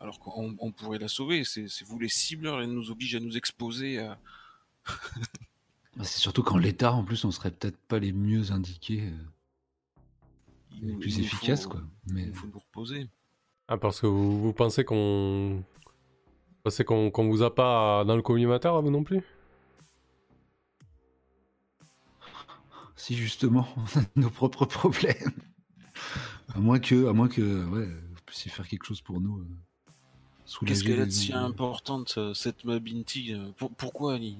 euh, 0.00 0.04
alors 0.04 0.18
qu'on 0.20 0.56
on 0.58 0.72
pourrait 0.72 0.98
la 0.98 1.08
sauver. 1.08 1.44
C'est 1.44 1.66
vous 1.84 1.98
les 1.98 2.08
cibleurs, 2.08 2.60
elle 2.60 2.72
nous 2.72 2.90
oblige 2.90 3.14
à 3.14 3.20
nous 3.20 3.36
exposer 3.36 3.98
à. 3.98 4.18
Bah, 5.96 6.04
C'est 6.04 6.20
surtout 6.20 6.44
qu'en 6.44 6.56
l'état, 6.56 6.92
en 6.92 7.02
plus, 7.04 7.24
on 7.24 7.32
serait 7.32 7.50
peut-être 7.50 7.76
pas 7.88 7.98
les 7.98 8.12
mieux 8.12 8.52
indiqués, 8.52 9.08
euh, 9.08 9.12
Il 10.80 10.86
les 10.86 10.94
plus 10.96 11.18
il 11.18 11.24
efficaces, 11.24 11.64
faut- 11.64 11.70
quoi. 11.70 11.82
Il 12.06 12.14
Mais 12.14 12.26
nous 12.26 12.34
faut 12.34 12.46
nous 12.46 12.60
reposer. 12.60 13.08
Ah 13.66 13.76
parce 13.76 14.00
que 14.00 14.06
vous, 14.06 14.40
vous 14.40 14.52
pensez 14.52 14.84
qu'on, 14.84 15.64
pensez 16.62 16.84
qu'on 16.84 17.10
qu'on 17.10 17.28
vous 17.28 17.42
a 17.42 17.52
pas 17.54 18.04
dans 18.04 18.14
le 18.14 18.22
collimateur 18.22 18.80
vous 18.82 18.90
non 18.90 19.02
plus? 19.02 19.20
Si 22.96 23.16
justement, 23.16 23.66
on 23.76 23.98
a 23.98 24.04
nos 24.16 24.30
propres 24.30 24.66
problèmes. 24.66 25.32
À 26.54 26.58
moins 26.60 26.78
que, 26.78 27.08
à 27.08 27.12
moins 27.12 27.28
que, 27.28 27.64
ouais, 27.66 27.86
vous 27.86 28.20
puissiez 28.26 28.50
faire 28.50 28.68
quelque 28.68 28.84
chose 28.86 29.00
pour 29.00 29.20
nous. 29.20 29.38
euh, 29.40 29.46
Qu'est-ce 30.66 30.84
qu'elle 30.84 31.00
est 31.00 31.10
si 31.10 31.32
importante, 31.32 32.14
euh, 32.18 32.34
cette 32.34 32.64
Mabinti 32.64 33.32
euh, 33.32 33.50
pour- 33.56 33.70
Pourquoi 33.70 34.16
il. 34.16 34.36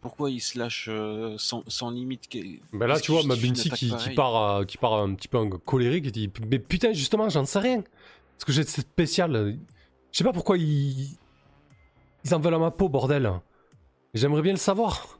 Pourquoi 0.00 0.30
il 0.30 0.40
se 0.40 0.56
lâche 0.56 0.86
euh, 0.88 1.34
sans, 1.38 1.64
sans 1.66 1.90
limite? 1.90 2.28
Ben 2.72 2.86
là, 2.86 3.00
tu 3.00 3.10
vois, 3.10 3.22
qui 3.22 3.26
ma 3.26 3.34
justifie 3.34 3.48
une 3.48 3.54
Binti 3.54 3.96
attaque 3.96 4.08
qui, 4.10 4.14
part, 4.14 4.36
euh, 4.36 4.64
qui 4.64 4.78
part 4.78 4.94
un 4.94 5.12
petit 5.14 5.26
peu 5.26 5.38
en 5.38 5.50
colérique 5.50 6.06
et 6.06 6.10
dit 6.12 6.30
Mais 6.48 6.60
putain, 6.60 6.92
justement, 6.92 7.28
j'en 7.28 7.44
sais 7.44 7.58
rien. 7.58 7.82
Parce 7.82 8.44
que 8.44 8.52
j'ai 8.52 8.62
de 8.62 8.68
spécial. 8.68 9.58
Je 10.12 10.18
sais 10.18 10.24
pas 10.24 10.32
pourquoi 10.32 10.56
ils. 10.56 11.16
Ils 12.24 12.34
en 12.34 12.38
veulent 12.38 12.54
à 12.54 12.58
ma 12.58 12.70
peau, 12.70 12.88
bordel. 12.88 13.32
J'aimerais 14.14 14.42
bien 14.42 14.52
le 14.52 14.58
savoir. 14.58 15.18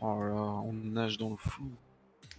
Oh 0.00 0.20
là, 0.20 0.34
on 0.64 0.72
nage 0.72 1.18
dans 1.18 1.30
le 1.30 1.36
flou. 1.36 1.70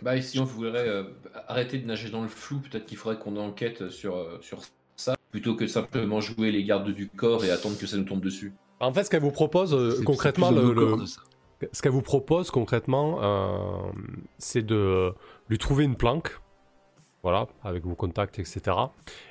Bah 0.03 0.17
ici 0.17 0.37
on 0.39 0.43
voudrait 0.43 0.87
euh, 0.87 1.03
arrêter 1.47 1.77
de 1.77 1.87
nager 1.87 2.09
dans 2.09 2.21
le 2.21 2.27
flou, 2.27 2.59
peut-être 2.59 2.85
qu'il 2.85 2.97
faudrait 2.97 3.17
qu'on 3.17 3.37
enquête 3.37 3.89
sur, 3.89 4.17
euh, 4.17 4.37
sur 4.41 4.59
ça, 4.97 5.15
plutôt 5.31 5.55
que 5.55 5.65
simplement 5.65 6.19
jouer 6.19 6.51
les 6.51 6.63
gardes 6.65 6.89
du 6.89 7.07
corps 7.07 7.45
et 7.45 7.51
attendre 7.51 7.77
que 7.77 7.87
ça 7.87 7.95
nous 7.97 8.03
tombe 8.03 8.21
dessus. 8.21 8.53
En 8.81 8.91
fait, 8.93 9.05
ce 9.05 9.09
qu'elle 9.09 9.21
vous 9.21 9.31
propose 9.31 9.73
euh, 9.73 10.03
concrètement, 10.05 10.51
le, 10.51 10.73
le- 10.73 10.97
ce 11.71 11.81
qu'elle 11.81 11.93
vous 11.93 12.01
propose 12.01 12.51
concrètement, 12.51 13.19
euh, 13.23 13.91
c'est 14.37 14.61
de 14.65 15.13
lui 15.47 15.57
trouver 15.57 15.85
une 15.85 15.95
planque. 15.95 16.37
Voilà, 17.21 17.47
avec 17.63 17.85
vos 17.85 17.95
contacts, 17.95 18.37
etc. 18.39 18.61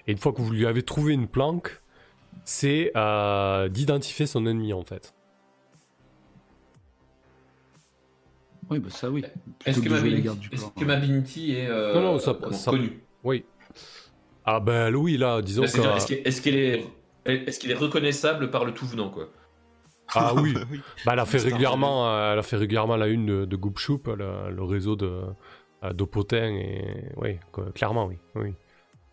Et 0.06 0.12
une 0.12 0.16
fois 0.18 0.32
que 0.32 0.40
vous 0.40 0.50
lui 0.50 0.64
avez 0.66 0.82
trouvé 0.82 1.12
une 1.12 1.28
planque, 1.28 1.82
c'est 2.44 2.90
euh, 2.96 3.68
d'identifier 3.68 4.24
son 4.24 4.46
ennemi 4.46 4.72
en 4.72 4.82
fait. 4.82 5.12
Oui, 8.72 8.78
bah 8.78 8.90
ça, 8.90 9.10
oui. 9.10 9.22
Est-ce 9.66 9.80
que, 9.80 9.88
de 9.88 10.80
que 10.80 10.84
ma 10.84 10.96
Binti 10.96 11.52
est 11.52 11.68
euh, 11.68 11.94
Non, 11.94 12.00
non, 12.00 12.18
ça- 12.18 12.34
comment, 12.40 12.52
ça- 12.56 12.70
connue 12.70 13.04
Oui. 13.22 13.44
Ah 14.44 14.60
ben 14.60 14.94
oui, 14.94 15.18
là, 15.18 15.42
disons 15.42 15.64
Est-ce 15.64 15.76
qu'elle 15.76 16.16
est, 16.16 16.42
qu'elle 16.42 16.56
est, 16.56 16.84
est-ce 17.26 17.60
qu'elle 17.60 17.70
est 17.70 17.74
reconnaissable 17.74 18.50
par 18.50 18.64
le 18.64 18.72
tout 18.72 18.86
venant 18.86 19.10
quoi 19.10 19.28
Ah 20.14 20.32
oui, 20.36 20.54
oui. 20.70 20.80
bah, 21.04 21.12
elle, 21.12 21.20
a 21.20 21.26
fait 21.26 21.38
régulièrement, 21.38 22.08
euh, 22.08 22.32
elle 22.32 22.38
a 22.38 22.42
fait 22.42 22.56
régulièrement 22.56 22.96
la 22.96 23.08
une 23.08 23.26
de, 23.26 23.44
de 23.44 23.56
Goop 23.56 23.78
le, 24.06 24.50
le 24.50 24.62
réseau 24.62 24.96
de 24.96 25.20
euh, 25.84 25.92
d'Opotin, 25.92 26.50
et 26.54 27.12
oui, 27.16 27.38
clairement, 27.74 28.06
oui. 28.06 28.16
Oui, 28.34 28.54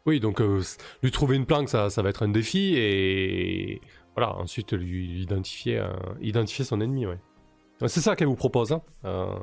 oui 0.05 0.20
donc 0.22 0.39
euh, 0.39 0.62
lui 1.03 1.12
trouver 1.12 1.36
une 1.36 1.45
planque, 1.45 1.68
ça, 1.68 1.89
ça 1.89 2.01
va 2.01 2.10
être 2.10 2.24
un 2.24 2.30
défi, 2.30 2.76
et 2.78 3.82
voilà, 4.16 4.36
ensuite 4.38 4.74
lui, 4.74 5.22
identifier, 5.22 5.80
euh, 5.80 5.91
identifier 6.22 6.64
son 6.64 6.80
ennemi, 6.80 7.05
oui. 7.05 7.16
C'est 7.88 8.01
ça 8.01 8.15
qu'elle 8.15 8.27
vous 8.27 8.36
propose, 8.36 8.71
hein, 8.73 8.82
euh, 9.05 9.34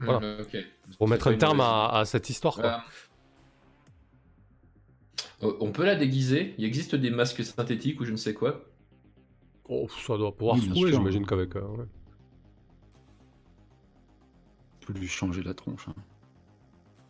Voilà. 0.00 0.40
Ok. 0.40 0.56
pour 0.98 1.08
mettre 1.08 1.26
un 1.28 1.36
terme 1.36 1.60
à, 1.60 1.88
à 1.88 2.04
cette 2.04 2.30
histoire, 2.30 2.54
quoi. 2.54 2.84
Euh, 5.42 5.52
on 5.60 5.72
peut 5.72 5.84
la 5.84 5.96
déguiser? 5.96 6.54
Il 6.58 6.64
existe 6.64 6.94
des 6.94 7.10
masques 7.10 7.42
synthétiques 7.44 8.00
ou 8.00 8.04
je 8.04 8.12
ne 8.12 8.16
sais 8.16 8.32
quoi? 8.34 8.64
Oh, 9.68 9.88
ça 10.06 10.16
doit 10.16 10.34
pouvoir 10.36 10.56
Oui, 10.56 10.62
se 10.62 10.70
trouver, 10.70 10.92
j'imagine 10.92 11.26
qu'avec... 11.26 11.56
euh, 11.56 11.62
ouais. 11.62 11.84
On 14.82 14.86
peut 14.86 14.92
lui 14.92 15.08
changer 15.08 15.42
la 15.42 15.54
tronche. 15.54 15.88
hein. 15.88 15.94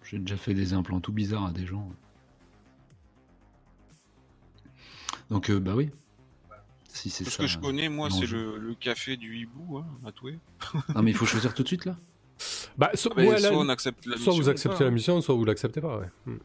J'ai 0.04 0.18
déjà 0.18 0.36
fait 0.36 0.54
des 0.54 0.72
implants 0.72 1.00
tout 1.00 1.12
bizarres 1.12 1.46
à 1.46 1.52
des 1.52 1.66
gens. 1.66 1.88
Donc, 5.30 5.50
euh, 5.50 5.58
bah 5.60 5.74
oui. 5.74 5.90
Si 6.97 7.11
c'est 7.11 7.24
Tout 7.24 7.30
ce 7.30 7.36
ça. 7.38 7.42
que 7.42 7.49
je 7.49 7.59
connais, 7.59 7.88
moi, 7.88 8.09
c'est 8.09 8.26
le, 8.26 8.57
le 8.57 8.74
café 8.74 9.16
du 9.16 9.36
hibou, 9.36 9.78
hein, 9.78 9.86
à 10.07 10.12
Toué. 10.12 10.38
Non, 10.95 11.03
mais 11.03 11.11
il 11.11 11.16
faut 11.16 11.26
choisir 11.26 11.53
tout 11.53 11.62
de 11.64 11.68
suite 11.68 11.86
là. 11.86 11.97
Bah, 12.78 12.90
so- 12.95 13.11
Ah, 13.16 13.22
là, 13.22 13.38
soit 13.38 13.51
on 13.59 13.68
accepte 13.68 14.07
la 14.07 14.16
soit 14.16 14.32
vous 14.32 14.38
mission 14.38 14.53
acceptez 14.53 14.78
pas, 14.78 14.84
la 14.84 14.90
hein. 14.90 14.92
mission, 14.92 15.20
soit 15.20 15.34
vous 15.34 15.45
l'acceptez 15.45 15.80
pas, 15.80 15.99
ouais. 15.99 16.11
Hmm. 16.26 16.36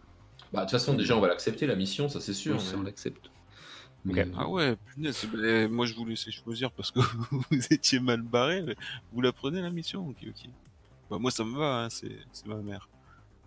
Bah, 0.52 0.62
de 0.62 0.66
toute 0.66 0.72
façon, 0.72 0.96
déjà, 0.96 1.16
on 1.16 1.20
va 1.22 1.28
l'accepter, 1.28 1.68
la 1.68 1.76
mission, 1.76 2.10
ça 2.10 2.20
c'est 2.20 2.34
sûr. 2.34 2.56
Oui, 2.56 2.62
ça, 2.62 2.78
on 2.78 2.82
l'accepte. 2.82 3.30
Euh, 4.08 4.26
Ah 4.38 4.48
ouais, 4.50 4.76
punaise, 4.96 5.28
ben, 5.32 5.70
moi 5.70 5.86
je 5.86 5.94
vous 5.94 6.06
laissais 6.06 6.32
choisir 6.32 6.72
parce 6.72 6.90
que 6.90 7.00
vous 7.32 7.44
étiez 7.70 8.00
mal 8.00 8.22
barré. 8.24 8.62
mais 8.64 8.76
Vous 9.14 9.22
la 9.22 9.32
prenez 9.34 9.62
la 9.62 9.70
mission 9.70 10.08
Ok, 10.08 10.18
ok. 10.28 10.50
Bah, 11.12 11.18
moi 11.20 11.30
ça 11.32 11.44
me 11.44 11.56
va, 11.58 11.84
hein, 11.84 11.90
c'est 11.90 12.10
ma 12.48 12.56
mère. 12.56 12.88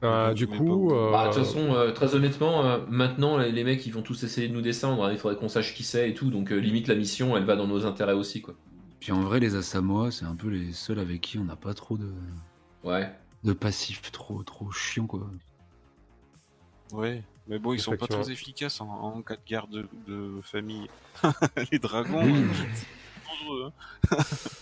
Euh, 0.05 0.34
du 0.34 0.46
coup, 0.48 0.90
euh, 0.92 1.12
Bah, 1.12 1.28
de 1.28 1.34
toute 1.34 1.44
façon, 1.44 1.74
euh, 1.74 1.92
très 1.92 2.14
honnêtement, 2.14 2.64
euh, 2.66 2.78
maintenant, 2.88 3.38
les, 3.38 3.53
les 3.53 3.62
mecs, 3.64 3.86
ils 3.86 3.92
vont 3.92 4.03
tous 4.03 4.22
essayer 4.24 4.48
de 4.48 4.53
nous 4.55 4.61
descendre. 4.62 5.05
hein, 5.05 5.12
il 5.12 5.18
faudrait 5.18 5.36
qu'on 5.38 5.48
sache 5.48 5.74
qui 5.74 5.84
c'est 5.84 6.11
et 6.11 6.14
tout. 6.14 6.30
Donc, 6.30 6.50
euh, 6.53 6.57
limite, 6.57 6.88
la 6.88 6.94
mission, 6.96 7.36
elle 7.36 7.44
va 7.44 7.55
dans 7.57 7.68
nos 7.68 7.86
intérêts 7.86 8.12
aussi, 8.12 8.42
quoi. 8.42 8.55
Puis 9.00 9.12
en 9.12 9.20
vrai, 9.20 9.40
les 9.40 9.55
Asamoah, 9.57 10.11
c'est 10.11 10.24
un 10.24 10.34
peu 10.36 10.48
les 10.48 10.72
seuls 10.72 10.98
avec 11.00 11.20
qui 11.20 11.38
on 11.38 11.44
n'a 11.44 11.57
pas 11.57 11.74
trop 11.74 11.96
de, 11.98 12.12
Ouais. 12.84 13.12
de 13.44 13.53
passifs 13.53 14.12
trop, 14.12 14.42
trop 14.44 14.70
chiants 14.70 15.07
quoi. 15.07 15.28
Ouais, 16.92 17.22
mais 17.48 17.59
bon, 17.59 17.72
ils 17.72 17.80
sont 17.80 17.96
pas 17.96 18.07
très 18.07 18.30
efficaces 18.30 18.80
en, 18.80 18.88
en 18.88 19.22
cas 19.22 19.34
de 19.36 19.40
guerre 19.46 19.66
de, 19.66 19.88
de 20.07 20.40
famille. 20.42 20.88
les 21.72 21.78
dragons, 21.78 22.22
Oui. 22.24 22.32
euh, 22.32 22.48
c'est 22.74 22.86
dangereux. 23.28 23.72
Hein. 24.11 24.16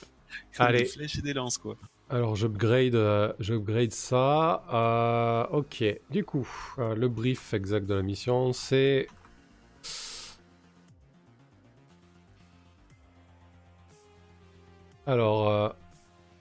Allez. 0.58 0.78
Des 0.80 0.84
flèches 0.86 1.18
et 1.18 1.22
des 1.22 1.32
lances, 1.34 1.58
quoi. 1.58 1.76
Alors 2.10 2.34
j'upgrade, 2.34 2.96
euh, 2.96 3.32
j'upgrade 3.38 3.92
ça. 3.92 4.64
Euh, 4.72 5.56
ok, 5.56 5.84
du 6.10 6.24
coup, 6.24 6.48
euh, 6.78 6.96
le 6.96 7.08
brief 7.08 7.54
exact 7.54 7.86
de 7.86 7.94
la 7.94 8.02
mission, 8.02 8.52
c'est 8.52 9.06
alors. 15.06 15.74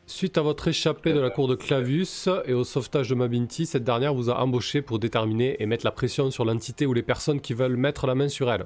Suite 0.07 0.39
à 0.39 0.41
votre 0.41 0.67
échappée 0.67 1.13
de 1.13 1.19
la 1.19 1.29
cour 1.29 1.47
de 1.47 1.53
Clavus 1.53 2.27
et 2.45 2.53
au 2.53 2.63
sauvetage 2.63 3.09
de 3.09 3.13
Mabinti, 3.13 3.67
cette 3.67 3.83
dernière 3.83 4.15
vous 4.15 4.31
a 4.31 4.41
embauché 4.41 4.81
pour 4.81 4.97
déterminer 4.97 5.55
et 5.61 5.67
mettre 5.67 5.85
la 5.85 5.91
pression 5.91 6.31
sur 6.31 6.45
l'entité 6.45 6.87
ou 6.87 6.93
les 6.93 7.03
personnes 7.03 7.39
qui 7.39 7.53
veulent 7.53 7.75
mettre 7.75 8.07
la 8.07 8.15
main 8.15 8.27
sur 8.27 8.51
elle. 8.51 8.65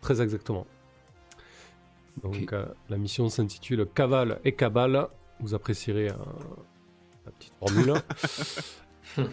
Très 0.00 0.22
exactement. 0.22 0.66
Donc 2.22 2.54
la 2.88 2.96
mission 2.96 3.28
s'intitule 3.28 3.86
Cavale 3.94 4.40
et 4.46 4.52
Cabale. 4.52 5.08
Vous 5.40 5.54
apprécierez 5.54 6.08
la 6.08 7.32
petite 7.32 7.52
formule. 7.58 7.94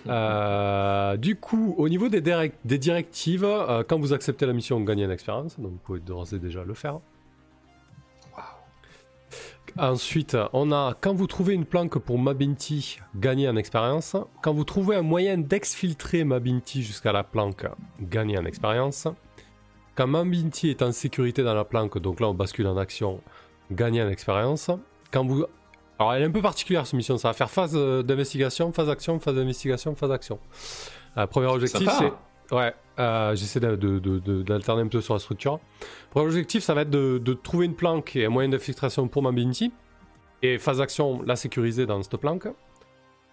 Euh, 0.08 1.18
du 1.18 1.36
coup, 1.36 1.76
au 1.78 1.90
niveau 1.90 2.08
des, 2.08 2.22
direct- 2.22 2.58
des 2.64 2.78
directives, 2.78 3.44
euh, 3.44 3.84
quand 3.86 4.00
vous 4.00 4.14
acceptez 4.14 4.46
la 4.46 4.54
mission, 4.54 4.80
vous 4.80 4.86
gagnez 4.86 5.04
une 5.04 5.12
expérience. 5.12 5.60
Donc 5.60 5.72
vous 5.72 5.78
pouvez 5.78 6.00
d'ores 6.00 6.32
et 6.34 6.40
déjà 6.40 6.64
le 6.64 6.74
faire. 6.74 7.00
Ensuite, 9.78 10.38
on 10.54 10.72
a 10.72 10.96
quand 11.02 11.14
vous 11.16 11.26
trouvez 11.26 11.54
une 11.56 11.66
planque 11.66 11.98
pour 11.98 12.20
Mabinti, 12.20 13.00
gagnez 13.16 13.50
en 13.50 13.56
expérience. 13.56 14.16
Quand 14.44 14.54
vous 14.54 14.64
trouvez 14.64 14.96
un 14.96 15.02
moyen 15.02 15.38
d'exfiltrer 15.38 16.24
Mabinti 16.24 16.84
jusqu'à 16.84 17.12
la 17.12 17.24
planque, 17.24 17.66
gagnez 18.00 18.38
en 18.38 18.46
expérience. 18.46 19.08
Quand 19.96 20.06
Mabinti 20.08 20.70
est 20.70 20.84
en 20.84 20.92
sécurité 20.92 21.42
dans 21.44 21.56
la 21.56 21.66
planque, 21.66 21.98
donc 21.98 22.20
là 22.20 22.30
on 22.30 22.36
bascule 22.36 22.68
en 22.68 22.78
action, 22.78 23.20
gagnez 23.72 24.04
en 24.04 24.10
expérience. 24.10 24.70
Quand 25.12 25.26
vous... 25.26 25.46
Alors 26.00 26.14
elle 26.14 26.24
est 26.24 26.26
un 26.26 26.32
peu 26.32 26.42
particulière 26.42 26.86
cette 26.86 26.96
mission, 26.96 27.18
ça 27.18 27.30
va 27.30 27.34
faire 27.34 27.50
phase 27.50 27.74
euh, 27.76 28.02
d'investigation, 28.04 28.72
phase 28.74 28.88
d'action, 28.88 29.20
phase 29.20 29.36
d'investigation, 29.36 29.96
phase 29.96 30.10
d'action. 30.10 30.40
Euh, 31.18 31.28
premier 31.28 31.48
objectif 31.48 31.88
c'est... 31.98 32.56
Ouais, 32.56 32.74
Euh, 33.00 33.36
J'essaie 33.36 33.60
de- 33.60 33.76
de- 33.76 34.00
de- 34.00 34.20
de- 34.20 34.44
d'alterner 34.44 34.82
un 34.84 34.88
peu 34.88 35.02
sur 35.02 35.14
la 35.16 35.20
structure. 35.20 35.60
Premier 36.12 36.26
objectif, 36.28 36.62
ça 36.64 36.74
va 36.76 36.82
être 36.82 36.90
de, 36.90 37.18
de 37.18 37.34
trouver 37.34 37.66
une 37.66 37.76
planque 37.76 38.16
et 38.16 38.26
un 38.26 38.30
moyen 38.30 38.50
d'infiltration 38.50 39.08
pour 39.08 39.24
ma 39.24 39.32
Binti. 39.32 39.72
Et 40.44 40.58
phase 40.60 40.78
d'action, 40.80 41.22
la 41.24 41.36
sécuriser 41.36 41.86
dans 41.86 42.04
cette 42.04 42.18
planque. 42.18 42.48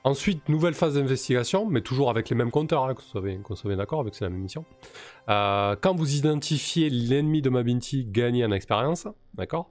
Ensuite, 0.04 0.48
nouvelle 0.48 0.72
phase 0.74 0.94
d'investigation, 0.94 1.66
mais 1.66 1.82
toujours 1.82 2.08
avec 2.08 2.30
les 2.30 2.36
mêmes 2.36 2.50
compteurs, 2.50 2.84
hein, 2.86 2.94
qu'on 2.94 3.02
soit 3.02 3.20
bien- 3.20 3.76
d'accord, 3.76 4.00
avec 4.00 4.14
c'est 4.14 4.24
la 4.24 4.30
même 4.30 4.40
mission. 4.40 4.64
Euh, 5.28 5.76
quand 5.78 5.94
vous 5.94 6.14
identifiez 6.14 6.88
l'ennemi 6.88 7.42
de 7.42 7.50
ma 7.50 7.62
Binti, 7.62 8.06
gagnez 8.06 8.44
en 8.46 8.52
expérience. 8.52 9.06
D'accord? 9.34 9.68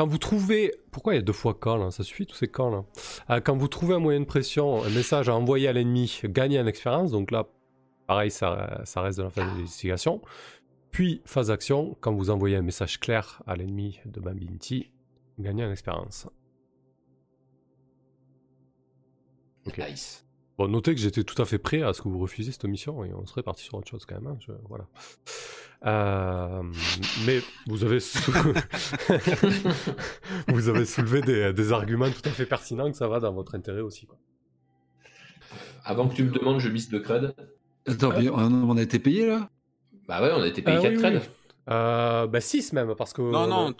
Quand 0.00 0.06
vous 0.06 0.16
trouvez. 0.16 0.72
Pourquoi 0.92 1.12
il 1.12 1.16
y 1.16 1.18
a 1.18 1.22
deux 1.22 1.34
fois 1.34 1.52
quand 1.52 1.76
là 1.76 1.90
Ça 1.90 2.02
suffit 2.02 2.24
tous 2.24 2.34
ces 2.34 2.48
camps 2.48 2.70
là 2.70 2.84
Euh, 3.28 3.40
Quand 3.44 3.54
vous 3.54 3.68
trouvez 3.68 3.96
un 3.96 3.98
moyen 3.98 4.20
de 4.20 4.24
pression, 4.24 4.82
un 4.82 4.88
message 4.88 5.28
à 5.28 5.34
envoyer 5.34 5.68
à 5.68 5.74
l'ennemi, 5.74 6.22
gagnez 6.24 6.58
en 6.58 6.66
expérience. 6.66 7.10
Donc 7.10 7.30
là, 7.30 7.46
pareil, 8.06 8.30
ça, 8.30 8.80
ça 8.84 9.02
reste 9.02 9.18
de 9.18 9.24
la 9.24 9.28
phase 9.28 9.52
d'investigation. 9.52 10.22
Puis, 10.90 11.20
phase 11.26 11.48
d'action, 11.48 11.98
quand 12.00 12.14
vous 12.14 12.30
envoyez 12.30 12.56
un 12.56 12.62
message 12.62 12.98
clair 12.98 13.42
à 13.46 13.56
l'ennemi 13.56 14.00
de 14.06 14.20
ma 14.20 14.32
Binti, 14.32 14.90
gagnez 15.38 15.66
en 15.66 15.70
expérience. 15.70 16.26
Nice. 19.76 20.24
Bon, 20.60 20.68
notez 20.68 20.94
que 20.94 21.00
j'étais 21.00 21.24
tout 21.24 21.40
à 21.40 21.46
fait 21.46 21.56
prêt 21.56 21.80
à 21.80 21.94
ce 21.94 22.02
que 22.02 22.08
vous 22.08 22.18
refusiez 22.18 22.52
cette 22.52 22.66
mission 22.66 23.02
et 23.02 23.14
on 23.14 23.24
serait 23.24 23.42
parti 23.42 23.64
sur 23.64 23.76
autre 23.78 23.88
chose 23.88 24.04
quand 24.04 24.16
même. 24.20 24.26
hein, 24.26 24.36
je- 24.46 24.52
voilà. 24.68 24.84
Euh, 25.86 26.62
mais 27.24 27.40
vous 27.66 27.82
avez, 27.82 27.98
sou- 27.98 28.30
vous 30.48 30.68
avez 30.68 30.84
soulevé 30.84 31.22
des, 31.22 31.54
des 31.54 31.72
arguments 31.72 32.10
tout 32.10 32.28
à 32.28 32.30
fait 32.30 32.44
pertinents 32.44 32.90
que 32.90 32.96
ça 32.98 33.08
va 33.08 33.20
dans 33.20 33.32
votre 33.32 33.54
intérêt 33.54 33.80
aussi. 33.80 34.04
Quoi. 34.04 34.18
Avant 35.82 36.08
que 36.08 36.14
tu 36.14 36.24
me 36.24 36.30
demandes, 36.30 36.60
je 36.60 36.68
mise 36.68 36.90
de 36.90 36.98
cred. 36.98 37.34
Attends, 37.88 38.10
mais 38.18 38.28
on 38.28 38.76
a 38.76 38.82
été 38.82 38.98
payé 38.98 39.28
là? 39.28 39.48
Bah 40.06 40.20
ouais, 40.20 40.30
on 40.36 40.42
a 40.42 40.46
été 40.46 40.60
payé 40.60 40.76
Euh, 40.76 40.82
4 40.82 40.92
oui, 40.92 40.98
creds. 40.98 41.16
oui. 41.16 41.22
Euh, 41.70 42.26
bah 42.26 42.40
6 42.42 42.74
même, 42.74 42.94
parce 42.98 43.14
que... 43.14 43.22
Non, 43.22 43.46
non, 43.46 43.72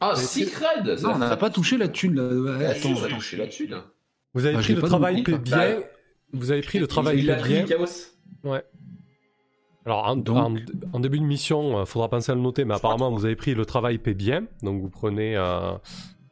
Ah, 0.00 0.12
Mais 0.14 0.22
6 0.22 0.44
c'est- 0.44 0.50
creds 0.50 1.02
Non, 1.02 1.12
on 1.14 1.18
n'a 1.18 1.38
pas 1.38 1.48
touché 1.48 1.78
la 1.78 1.88
thune 1.88 2.16
là. 2.16 2.28
Ouais, 2.58 2.66
Attends, 2.66 2.90
on 2.90 3.04
attends. 3.04 3.16
toucher 3.16 3.38
là-dessus, 3.38 3.68
là. 3.68 3.86
Vous 4.34 4.44
avez 4.44 4.56
Bah, 4.56 4.60
pris 4.62 4.74
le 4.74 4.82
travail 4.82 5.22
là. 5.26 5.38
bien. 5.38 5.78
Vous 6.34 6.50
avez 6.50 6.60
pris 6.60 6.78
le 6.78 6.86
travail 6.86 7.20
Il 7.20 7.30
a 7.30 7.34
paie 7.36 7.40
pris 7.40 7.52
bien. 7.54 7.64
Chaos. 7.64 7.84
Ouais. 8.44 8.62
Alors, 9.86 10.06
en, 10.06 10.16
Donc- 10.16 10.36
en- 10.36 10.56
en 10.96 11.00
début 11.00 11.18
de 11.18 11.24
mission, 11.24 11.80
il 11.80 11.86
faudra 11.86 12.08
penser 12.08 12.32
à 12.32 12.34
le 12.34 12.40
noter, 12.40 12.64
mais 12.64 12.74
apparemment, 12.74 13.10
vous 13.10 13.24
avez 13.24 13.36
pris 13.36 13.54
le 13.54 13.64
travail 13.66 13.98
paie 13.98 14.14
bien. 14.14 14.46
Donc, 14.62 14.80
vous 14.80 14.88
prenez 14.90 15.36
euh, 15.36 15.72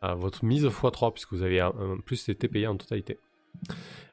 euh, 0.04 0.14
votre 0.14 0.44
mise 0.44 0.64
x3, 0.66 1.12
puisque 1.12 1.32
vous 1.32 1.42
avez 1.42 1.60
euh, 1.60 1.68
en 1.68 1.98
plus 2.04 2.28
été 2.28 2.48
payé 2.48 2.66
en 2.66 2.76
totalité. 2.76 3.18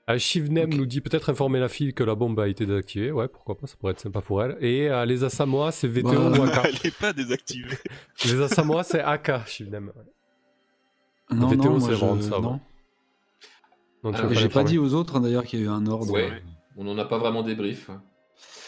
Euh, 0.10 0.18
Shivnem 0.18 0.74
nous 0.74 0.86
dit 0.86 1.02
peut-être 1.02 1.30
informer 1.30 1.60
la 1.60 1.70
fille 1.70 1.94
que 1.94 2.04
la 2.04 2.16
bombe 2.16 2.40
a 2.40 2.48
été 2.48 2.66
désactivée. 2.66 3.12
Ouais, 3.12 3.28
pourquoi 3.28 3.58
pas, 3.58 3.68
ça 3.68 3.76
pourrait 3.80 3.92
être 3.94 4.00
sympa 4.02 4.22
pour 4.22 4.44
elle. 4.44 4.58
Et 4.60 4.90
euh, 4.90 5.06
les 5.06 5.24
Asamoah, 5.24 5.72
c'est 5.72 5.88
VTO 5.88 6.10
Bah, 6.32 6.40
ou 6.40 6.44
AK 6.44 6.60
elle 6.66 6.88
est 6.88 6.98
pas 7.00 7.14
désactivée. 7.14 7.78
Les 8.26 8.42
Asamoah, 8.42 8.84
c'est 8.84 9.00
AK, 9.02 9.48
Shivnem. 9.48 9.92
ouais. 9.96 11.36
Non, 11.38 11.48
VTO, 11.48 11.64
non, 11.70 11.80
c'est 11.80 11.94
je... 11.94 11.98
ça, 12.30 12.40
non. 12.42 12.54
ouais. 12.54 12.60
Donc, 14.04 14.16
Ah, 14.18 14.22
vas 14.26 14.32
Et 14.32 14.36
j'ai 14.36 14.50
pas 14.50 14.64
dit 14.64 14.78
aux 14.78 14.94
autres 14.94 15.18
hein, 15.18 15.22
d'ailleurs 15.22 15.46
qu'il 15.46 15.60
y 15.60 15.64
a 15.64 15.66
eu 15.66 15.70
un 15.70 15.86
ordre. 15.88 16.14
Ouais. 16.14 16.42
On 16.78 16.84
n'en 16.86 16.98
a 16.98 17.06
pas 17.06 17.18
vraiment 17.18 17.44
débrief. 17.44 17.90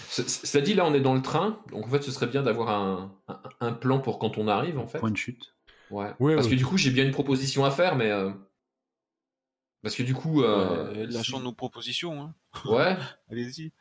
C- 0.09 0.27
Cela 0.27 0.63
dit, 0.63 0.73
là, 0.73 0.85
on 0.85 0.93
est 0.93 0.99
dans 0.99 1.13
le 1.13 1.21
train. 1.21 1.59
Donc, 1.71 1.85
en 1.85 1.89
fait, 1.89 2.01
ce 2.03 2.11
serait 2.11 2.27
bien 2.27 2.43
d'avoir 2.43 2.69
un, 2.69 3.15
un, 3.29 3.41
un 3.61 3.71
plan 3.73 3.99
pour 3.99 4.19
quand 4.19 4.37
on 4.37 4.47
arrive, 4.49 4.77
en 4.77 4.87
fait. 4.87 4.99
Point 4.99 5.11
de 5.11 5.17
chute. 5.17 5.55
Ouais. 5.89 6.11
Ouais, 6.19 6.35
Parce 6.35 6.47
que 6.47 6.55
du 6.55 6.65
coup, 6.65 6.77
j'ai 6.77 6.91
bien 6.91 7.05
une 7.05 7.11
proposition 7.11 7.63
à 7.63 7.71
faire, 7.71 7.95
mais. 7.95 8.11
euh, 8.11 8.31
Parce 9.83 9.95
que 9.95 10.03
du 10.03 10.13
coup. 10.13 10.43
Euh... 10.43 11.07
Lâchons 11.09 11.39
nos 11.39 11.53
propositions. 11.53 12.21
Hein. 12.21 12.35
Ouais. 12.65 12.97
Allez-y. 13.31 13.71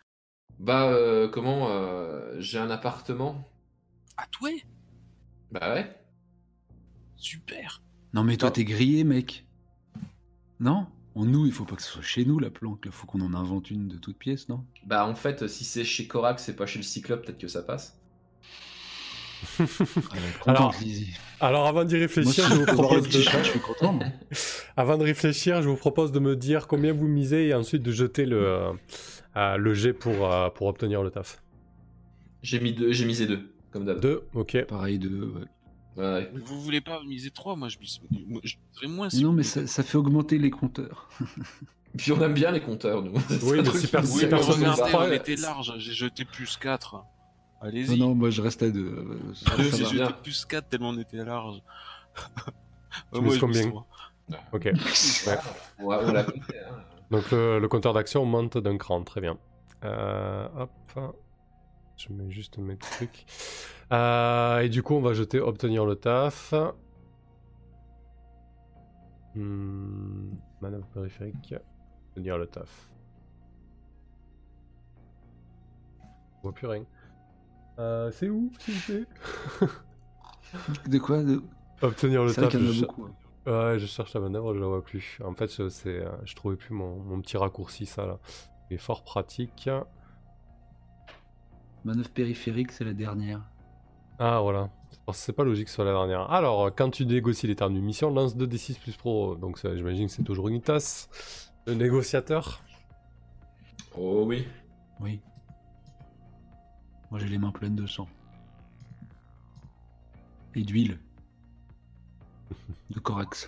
Bah, 0.59 0.88
euh, 0.88 1.28
comment 1.28 1.68
euh, 1.70 2.36
J'ai 2.38 2.59
un 2.59 2.70
appartement. 2.70 3.48
Ah, 4.16 4.26
toi 4.30 4.51
Bah 5.51 5.74
ouais. 5.74 5.96
Super. 7.16 7.82
Non 8.12 8.24
mais 8.24 8.36
toi 8.36 8.51
t'es 8.51 8.64
grillé 8.64 9.05
mec. 9.05 9.46
Non? 10.59 10.86
On 11.17 11.25
nous, 11.25 11.47
il 11.47 11.53
faut 11.53 11.65
pas 11.65 11.77
que 11.77 11.83
ce 11.83 11.91
soit 11.91 12.03
chez 12.03 12.25
nous 12.25 12.39
la 12.39 12.51
planque, 12.51 12.83
il 12.85 12.93
faut 12.93 13.07
qu'on 13.07 13.21
en 13.21 13.35
invente 13.35 13.71
une 13.71 13.89
de 13.89 13.97
toutes 13.97 14.17
pièces, 14.17 14.49
non? 14.49 14.65
Bah, 14.87 15.07
en 15.07 15.15
fait, 15.15 15.49
si 15.49 15.65
c'est 15.65 15.85
chez 15.85 16.07
Korak, 16.07 16.39
c'est 16.39 16.55
pas 16.55 16.67
chez 16.67 16.79
le 16.79 16.85
Cyclope, 16.85 17.25
peut-être 17.25 17.39
que 17.39 17.49
ça 17.49 17.63
passe. 17.63 18.01
Alors, 21.41 21.67
avant 21.67 21.85
d'y 21.85 21.97
réfléchir, 21.97 22.47
je 22.49 22.55
vous 22.55 22.67
propose 22.67 23.09
de... 23.09 23.21
chat, 23.21 23.43
je 23.43 23.51
suis 23.51 23.61
content. 23.61 23.93
moi. 23.93 24.05
Avant 24.77 24.99
de 24.99 25.05
réfléchir, 25.05 25.63
je 25.63 25.69
vous 25.69 25.77
propose 25.77 26.13
de 26.13 26.21
me 26.21 26.37
dire 26.37 26.67
combien 26.67 26.93
vous 26.93 27.09
misez 27.09 27.49
et 27.49 27.55
ensuite 27.55 27.83
de 27.83 27.91
jeter 27.91 28.27
le, 28.27 28.45
euh, 28.45 28.73
euh, 29.37 29.57
le 29.57 29.75
jet 29.75 29.93
pour, 29.93 30.31
euh, 30.31 30.51
pour 30.51 30.67
obtenir 30.67 31.03
le 31.03 31.11
taf. 31.11 31.43
J'ai 32.43 32.61
mis 32.61 32.73
deux, 32.73 32.93
j'ai 32.93 33.05
misé 33.05 33.27
deux, 33.27 33.51
comme 33.71 33.85
d'hab. 33.85 34.01
Deux, 34.01 34.23
ok. 34.35 34.65
Pareil 34.67 34.99
de. 34.99 35.09
ouais. 35.09 35.47
Ouais. 36.01 36.30
Mais 36.32 36.40
Vous 36.40 36.61
voulez 36.61 36.80
pas 36.80 37.03
miser 37.05 37.30
3 37.30 37.57
Moi, 37.57 37.68
je 37.68 37.78
mise. 37.78 38.01
je 38.11 38.57
miserais 38.72 38.86
moins. 38.88 39.11
Si 39.11 39.22
non 39.22 39.32
mais 39.32 39.42
ça, 39.42 39.66
ça 39.66 39.82
fait 39.82 39.98
augmenter 39.98 40.38
les 40.38 40.51
compteurs. 40.51 41.09
Puis 41.98 42.12
on 42.12 42.20
aime 42.22 42.34
bien 42.34 42.53
les 42.53 42.61
compteurs, 42.61 43.03
nous. 43.03 43.12
C'est 43.28 43.42
Oui, 43.42 43.59
un 43.59 43.62
mais 43.62 43.70
mais 43.74 43.88
personne 44.28 44.64
regardez, 44.64 44.94
on 44.94 45.12
était 45.12 45.36
large. 45.36 45.74
J'ai 45.78 45.92
jeté 45.92 46.24
plus 46.24 46.57
4. 46.57 46.94
Non, 46.94 47.03
Allez-y. 47.62 47.98
non, 47.98 48.14
moi 48.14 48.30
je 48.30 48.40
reste 48.40 48.62
à 48.62 48.70
deux. 48.70 48.80
euh, 48.86 49.18
J'ai 49.59 49.70
c'est 49.70 49.84
jeté 49.84 50.12
plus 50.22 50.44
4 50.46 50.68
tellement 50.68 50.90
on 50.90 50.98
était 50.98 51.22
large. 51.24 51.61
Tu 53.12 53.20
moi, 53.20 53.30
mises 53.32 53.38
combien. 53.38 53.72
Ok. 54.53 54.70
Ouais, 55.26 55.96
on 56.03 56.12
l'a 56.12 56.24
compté, 56.24 56.59
hein. 56.61 56.76
Donc 57.11 57.30
le, 57.32 57.59
le 57.59 57.68
compteur 57.68 57.92
d'action 57.92 58.24
monte 58.24 58.57
d'un 58.59 58.76
cran, 58.78 59.03
très 59.03 59.20
bien. 59.20 59.36
Euh, 59.84 60.46
hop. 60.57 60.70
Je 62.01 62.12
mets 62.14 62.30
juste 62.30 62.57
mes 62.57 62.78
trucs. 62.78 63.26
Euh, 63.92 64.61
et 64.61 64.68
du 64.70 64.82
coup, 64.82 64.94
on 64.94 65.03
va 65.03 65.12
jeter 65.12 65.38
obtenir 65.38 65.84
le 65.84 65.96
taf. 65.96 66.55
Hmm, 69.34 70.30
manœuvre 70.62 70.86
périphérique. 70.86 71.55
Obtenir 72.11 72.38
le 72.38 72.46
taf. 72.46 72.88
Je 76.38 76.42
vois 76.42 76.53
plus 76.53 76.66
rien. 76.66 76.84
Euh, 77.78 78.11
c'est 78.12 78.28
où, 78.30 78.51
s'il 78.61 78.74
vous 78.74 78.80
plaît? 78.86 79.05
De 80.88 80.98
quoi? 80.98 81.22
De... 81.22 81.42
Obtenir 81.82 82.24
le 82.24 82.32
taf. 82.32 82.51
je- 82.57 82.80
beaucoup. 82.86 83.05
hein. 83.05 83.14
Ouais, 83.46 83.78
je 83.78 83.86
cherche 83.86 84.14
la 84.14 84.20
manœuvre, 84.20 84.55
je 84.55 84.61
la 84.61 84.66
vois 84.66 84.82
plus. 84.82 85.18
En 85.24 85.34
fait, 85.34 85.55
je, 85.55 85.68
c'est, 85.68 86.01
euh, 86.05 86.11
je 86.24 86.34
trouvais 86.34 86.57
plus 86.57 86.74
mon, 86.74 86.96
mon 86.96 87.20
petit 87.20 87.36
raccourci, 87.36 87.84
ça 87.86 88.07
là. 88.07 88.18
Il 88.70 88.74
est 88.74 88.78
fort 88.78 89.03
pratique. 89.03 89.68
Manœuvre 91.85 92.11
périphérique, 92.11 92.72
c'est 92.72 92.85
la 92.85 92.93
dernière. 92.93 93.41
Ah 94.18 94.41
voilà. 94.41 94.70
C'est 95.12 95.33
pas 95.33 95.45
logique 95.45 95.68
sur 95.68 95.83
la 95.83 95.93
dernière. 95.93 96.31
Alors, 96.31 96.66
euh, 96.66 96.70
quand 96.74 96.91
tu 96.91 97.07
négocies 97.07 97.47
les 97.47 97.57
termes 97.57 97.74
d'une 97.74 97.85
mission, 97.85 98.11
lance 98.11 98.37
2d6 98.37 98.78
plus 98.78 98.97
pro. 98.97 99.35
Donc, 99.35 99.59
j'imagine 99.62 100.07
que 100.07 100.12
c'est 100.12 100.22
toujours 100.22 100.49
une 100.49 100.61
tasse. 100.61 101.09
Le 101.66 101.74
négociateur. 101.74 102.62
Oh 103.97 104.24
oui. 104.26 104.47
Oui. 105.01 105.20
Moi 107.11 107.18
j'ai 107.18 107.28
les 107.28 107.39
mains 107.39 107.51
pleines 107.51 107.74
de 107.74 107.87
sang. 107.87 108.09
Et 110.55 110.62
d'huile. 110.62 110.99
De 112.91 112.99
corax. 112.99 113.47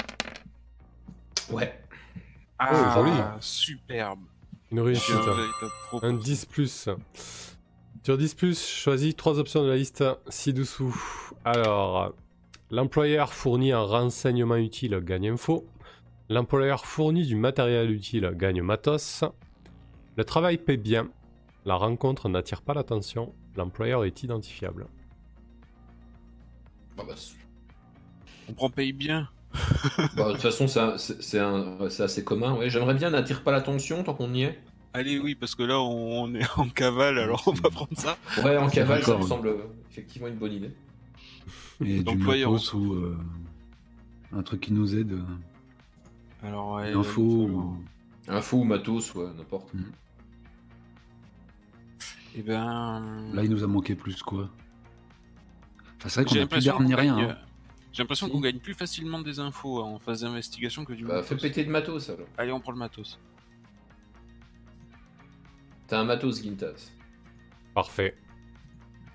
Ouais. 1.51 1.80
Ah, 2.59 2.95
joli. 2.95 3.12
superbe. 3.41 4.20
Une 4.70 4.80
réussite. 4.80 5.14
Un 6.03 6.14
10 6.14 6.47
plus. 6.47 6.89
Sur 8.05 8.18
10 8.18 8.34
plus, 8.34 8.66
choisis 8.66 9.14
trois 9.14 9.38
options 9.38 9.62
de 9.62 9.68
la 9.68 9.76
liste 9.76 10.03
ci-dessous. 10.28 10.94
Alors, 11.44 12.12
l'employeur 12.72 13.32
fournit 13.32 13.70
un 13.70 13.82
renseignement 13.82 14.57
utile, 14.57 14.98
gagne 15.05 15.28
info. 15.28 15.64
L'employeur 16.28 16.84
fournit 16.84 17.24
du 17.24 17.36
matériel 17.36 17.92
utile, 17.92 18.32
gagne 18.34 18.61
matos. 18.61 19.22
Le 20.16 20.24
travail 20.24 20.59
paie 20.59 20.76
bien. 20.76 21.11
La 21.64 21.76
rencontre 21.76 22.28
n'attire 22.28 22.62
pas 22.62 22.74
l'attention. 22.74 23.32
L'employeur 23.57 24.05
est 24.05 24.24
identifiable. 24.24 24.86
Bah, 26.96 27.05
bah, 27.07 27.14
On 28.48 28.53
prend 28.53 28.70
paye 28.70 28.92
bien. 28.92 29.28
bah, 30.16 30.28
de 30.28 30.32
toute 30.32 30.42
façon, 30.42 30.66
c'est 30.66 31.38
assez 32.03 32.24
commun. 32.24 32.57
Ouais. 32.57 32.68
J'aimerais 32.68 32.94
bien 32.94 33.11
n'attire 33.11 33.44
pas 33.44 33.53
l'attention 33.53 34.03
tant 34.03 34.14
qu'on 34.14 34.34
y 34.34 34.42
est. 34.42 34.59
Allez, 34.95 35.18
oui, 35.18 35.34
parce 35.34 35.55
que 35.55 35.62
là, 35.62 35.80
on 35.80 36.34
est 36.34 36.47
en 36.59 36.68
cavale, 36.68 37.18
alors 37.18 37.43
on 37.47 37.53
va 37.53 37.70
prendre 37.70 37.97
ça. 37.97 38.18
Ouais, 38.45 38.57
en 38.59 38.68
cavale, 38.68 39.03
ça 39.03 39.16
me 39.16 39.22
semble 39.22 39.55
effectivement 39.90 40.28
une 40.28 40.36
bonne 40.36 40.53
idée. 40.53 40.70
Et 41.84 42.03
du 42.03 42.16
matos 42.16 42.74
ou 42.74 42.93
euh, 42.95 43.18
un 44.32 44.43
truc 44.43 44.61
qui 44.61 44.72
nous 44.72 44.95
aide. 44.97 45.12
euh, 45.12 46.47
Alors, 46.47 46.72
ouais, 46.74 46.93
info. 46.93 47.47
falloir- 47.47 47.64
ou- 47.64 47.84
Info 48.28 48.57
ou 48.59 48.64
matos, 48.64 49.14
ouais, 49.14 49.26
n'importe. 49.36 49.72
Eh 52.34 52.43
ben. 52.43 53.30
Là 53.34 53.45
il 53.45 53.51
nous 53.51 53.62
a 53.62 53.66
manqué 53.66 53.95
plus 53.95 54.22
quoi. 54.22 54.49
Enfin 55.99 56.09
c'est 56.09 56.20
vrai 56.20 56.24
qu'on 56.24 56.34
j'ai 56.34 56.40
a 56.43 56.47
plus 56.47 56.64
l'impression 56.66 56.72
d'armes 56.72 56.84
ni 56.84 56.90
qu'on 56.93 56.99
rien. 57.01 57.16
gagne- 57.16 57.30
hein. 57.30 57.38
J'ai 57.93 58.03
l'impression 58.03 58.26
Si. 58.26 58.32
qu'on 58.32 58.40
gagne 58.40 58.59
plus 58.59 58.72
facilement 58.74 59.20
des 59.20 59.38
infos 59.38 59.82
en 59.82 59.99
phase 59.99 60.22
d'investigation 60.22 60.84
que 60.86 60.95
du 60.95 61.05
Bah, 61.05 61.22
fais 61.22 61.34
matos. 61.34 61.43
péter 61.51 61.64
de 61.64 61.70
matos 61.70 62.09
alors. 62.09 62.26
Allez, 62.38 62.53
on 62.53 62.61
prend 62.61 62.72
le 62.72 62.78
matos. 62.78 63.18
T'as 65.93 66.01
un 66.01 66.05
matos, 66.05 66.40
Gintas. 66.40 66.90
Parfait. 67.74 68.16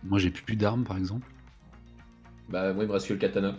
Moi, 0.03 0.19
j'ai 0.19 0.29
plus 0.29 0.55
d'armes, 0.55 0.83
par 0.83 0.95
exemple. 0.95 1.27
Bah, 2.49 2.71
moi, 2.71 2.83
il 2.83 2.87
me 2.87 2.93
reste 2.93 3.07
que 3.07 3.13
le 3.13 3.19
katana. 3.19 3.55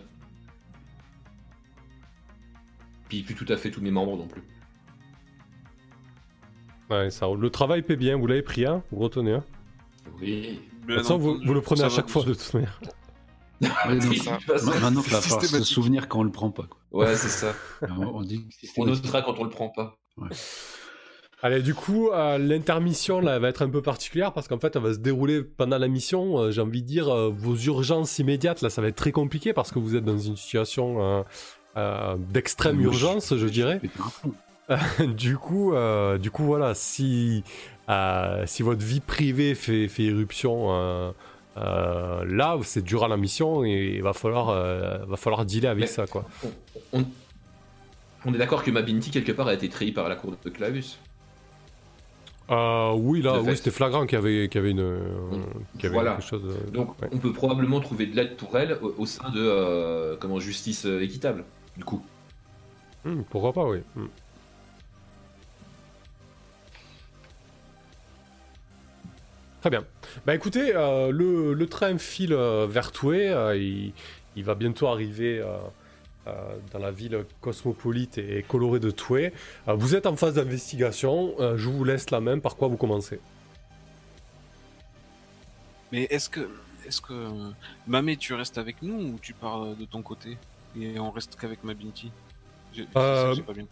Puis 3.09 3.23
plus 3.23 3.35
tout 3.35 3.45
à 3.49 3.57
fait 3.57 3.71
tous 3.71 3.81
mes 3.81 3.91
membres 3.91 4.15
non 4.15 4.25
plus. 4.25 4.41
Ouais, 6.89 7.09
ça 7.09 7.25
roule. 7.25 7.41
Le 7.41 7.49
travail 7.49 7.81
paie 7.81 7.97
bien, 7.97 8.15
vous 8.15 8.25
l'avez 8.25 8.41
pris 8.41 8.65
un 8.65 8.83
Vous 8.89 8.99
retenez 8.99 9.33
un 9.33 9.43
Oui. 10.21 10.61
De 10.87 10.93
toute 10.93 11.01
façon, 11.01 11.17
vous, 11.17 11.41
vous 11.43 11.53
le 11.53 11.59
prenez 11.59 11.83
à 11.83 11.89
chaque 11.89 12.07
fois 12.07 12.23
de 12.23 12.33
toute 12.33 12.53
manière. 12.53 12.79
Non, 13.61 13.67
Maintenant, 13.85 15.01
il 15.05 15.11
va 15.11 15.19
falloir 15.19 15.43
se 15.43 15.63
souvenir 15.65 16.07
quand 16.07 16.19
on 16.19 16.23
le 16.23 16.31
prend 16.31 16.51
pas. 16.51 16.63
Quoi. 16.63 17.01
Ouais, 17.01 17.15
c'est 17.17 17.27
ça. 17.27 17.53
On, 17.81 17.87
on 18.15 18.21
dit 18.21 18.47
que 18.47 18.67
On 18.77 18.85
notera 18.85 19.21
quand 19.21 19.37
on 19.37 19.43
le 19.43 19.49
prend 19.49 19.67
pas. 19.67 19.99
Allez, 21.41 21.61
du 21.61 21.73
coup, 21.73 22.09
euh, 22.09 22.37
l'intermission 22.37 23.21
là 23.21 23.39
va 23.39 23.47
être 23.47 23.61
un 23.61 23.69
peu 23.69 23.81
particulière 23.81 24.33
parce 24.33 24.47
qu'en 24.49 24.59
fait, 24.59 24.75
elle 24.75 24.81
va 24.81 24.93
se 24.93 24.99
dérouler 24.99 25.41
pendant 25.41 25.77
la 25.77 25.87
mission. 25.87 26.37
Euh, 26.37 26.51
J'ai 26.51 26.59
envie 26.61 26.81
de 26.81 26.87
dire, 26.87 27.07
euh, 27.07 27.29
vos 27.33 27.55
urgences 27.55 28.19
immédiates 28.19 28.61
là, 28.61 28.69
ça 28.69 28.81
va 28.81 28.89
être 28.89 28.97
très 28.97 29.13
compliqué 29.13 29.53
parce 29.53 29.71
que 29.71 29.79
vous 29.79 29.95
êtes 29.95 30.03
dans 30.03 30.17
une 30.17 30.35
situation 30.35 31.23
d'extrême 32.31 32.81
urgence, 32.81 33.35
je 33.37 33.47
dirais. 33.47 33.79
Du 35.15 35.35
coup, 35.35 35.73
du 36.19 36.29
coup, 36.29 36.43
voilà, 36.43 36.75
si 36.75 37.43
si 38.45 38.61
votre 38.63 38.83
vie 38.85 38.99
privée 38.99 39.55
fait, 39.55 39.87
fait 39.87 40.03
éruption. 40.03 41.13
là, 41.55 42.57
c'est 42.63 42.83
durant 42.83 43.07
la 43.07 43.17
mission 43.17 43.63
et 43.65 43.93
il 43.95 44.03
va 44.03 44.13
falloir, 44.13 44.47
va 45.07 45.17
falloir 45.17 45.45
dealer 45.45 45.69
avec 45.69 45.81
Mais- 45.85 45.87
ça, 45.87 46.05
quoi. 46.05 46.25
On, 46.93 46.99
on- 46.99 47.05
on 48.25 48.33
est 48.33 48.37
d'accord 48.37 48.63
que 48.63 48.69
ma 48.71 48.81
Binti, 48.81 49.09
quelque 49.11 49.31
part, 49.31 49.47
a 49.47 49.53
été 49.53 49.69
trahie 49.69 49.93
par 49.93 50.09
la 50.09 50.15
cour 50.17 50.31
de 50.31 50.35
Clavus. 52.49 52.59
Euh, 52.61 52.93
oui, 52.97 53.21
là, 53.21 53.39
oui, 53.41 53.55
c'était 53.55 53.71
flagrant 53.71 54.05
qu'il 54.05 54.17
y 54.17 54.21
avait, 54.21 54.49
qu'il 54.49 54.59
y 54.59 54.63
avait 54.63 54.71
une, 54.71 54.79
euh, 54.79 54.99
qu'il 55.73 55.83
y 55.83 55.85
avait 55.85 55.93
Voilà. 55.95 56.11
quelque 56.15 56.25
chose. 56.27 56.43
de- 56.43 56.71
Donc, 56.71 56.99
ouais. 57.01 57.09
on 57.11 57.17
peut 57.17 57.31
probablement 57.33 57.79
trouver 57.79 58.05
de 58.07 58.15
l'aide 58.15 58.35
pour 58.37 58.57
elle 58.57 58.77
au, 58.81 58.93
au 58.97 59.05
sein 59.05 59.29
de 59.29 59.39
euh, 59.39 60.15
comment 60.19 60.39
justice 60.39 60.85
euh, 60.85 61.01
équitable. 61.01 61.43
Du 61.77 61.83
coup, 61.83 62.03
Hmm, 63.05 63.21
pourquoi 63.29 63.53
pas, 63.53 63.63
oui. 63.65 63.77
Hmm. 63.95 64.07
Très 69.61 69.69
bien. 69.69 69.83
Bah 70.25 70.33
écoutez, 70.35 70.73
euh, 70.75 71.11
le, 71.11 71.53
le 71.53 71.67
train 71.67 71.97
file 71.97 72.33
euh, 72.33 72.65
vers 72.69 72.91
Toué. 72.91 73.29
euh, 73.29 73.57
il, 73.57 73.93
il 74.35 74.43
va 74.43 74.55
bientôt 74.55 74.87
arriver 74.87 75.39
euh, 75.39 75.45
euh, 75.47 75.59
dans 76.73 76.79
la 76.79 76.91
ville 76.91 77.25
cosmopolite 77.41 78.17
et 78.17 78.43
colorée 78.47 78.79
de 78.79 78.91
Toué. 78.91 79.33
Euh, 79.67 79.73
vous 79.73 79.95
êtes 79.95 80.05
en 80.05 80.15
phase 80.15 80.33
d'investigation. 80.35 81.33
euh, 81.39 81.57
je 81.57 81.69
vous 81.69 81.83
laisse 81.83 82.09
la 82.11 82.19
main. 82.21 82.39
Par 82.39 82.55
quoi 82.55 82.67
vous 82.67 82.77
commencez? 82.77 83.19
Mais 85.91 86.03
est-ce 86.09 86.29
que, 86.29 86.47
est-ce 86.87 87.01
que, 87.01 87.13
Mamé, 87.87 88.17
tu 88.17 88.33
restes 88.33 88.57
avec 88.57 88.81
nous 88.81 89.13
ou 89.13 89.19
tu 89.21 89.33
pars 89.33 89.75
de 89.75 89.85
ton 89.85 90.01
côté? 90.01 90.37
Et 90.79 90.99
on 90.99 91.09
reste 91.11 91.35
qu'avec 91.39 91.63
ma 91.63 91.73
Binti 91.73 92.11
J'ai- 92.73 92.87
Euh, 92.95 93.33
j'ai 93.33 93.41
pas 93.41 93.53
bien. 93.53 93.65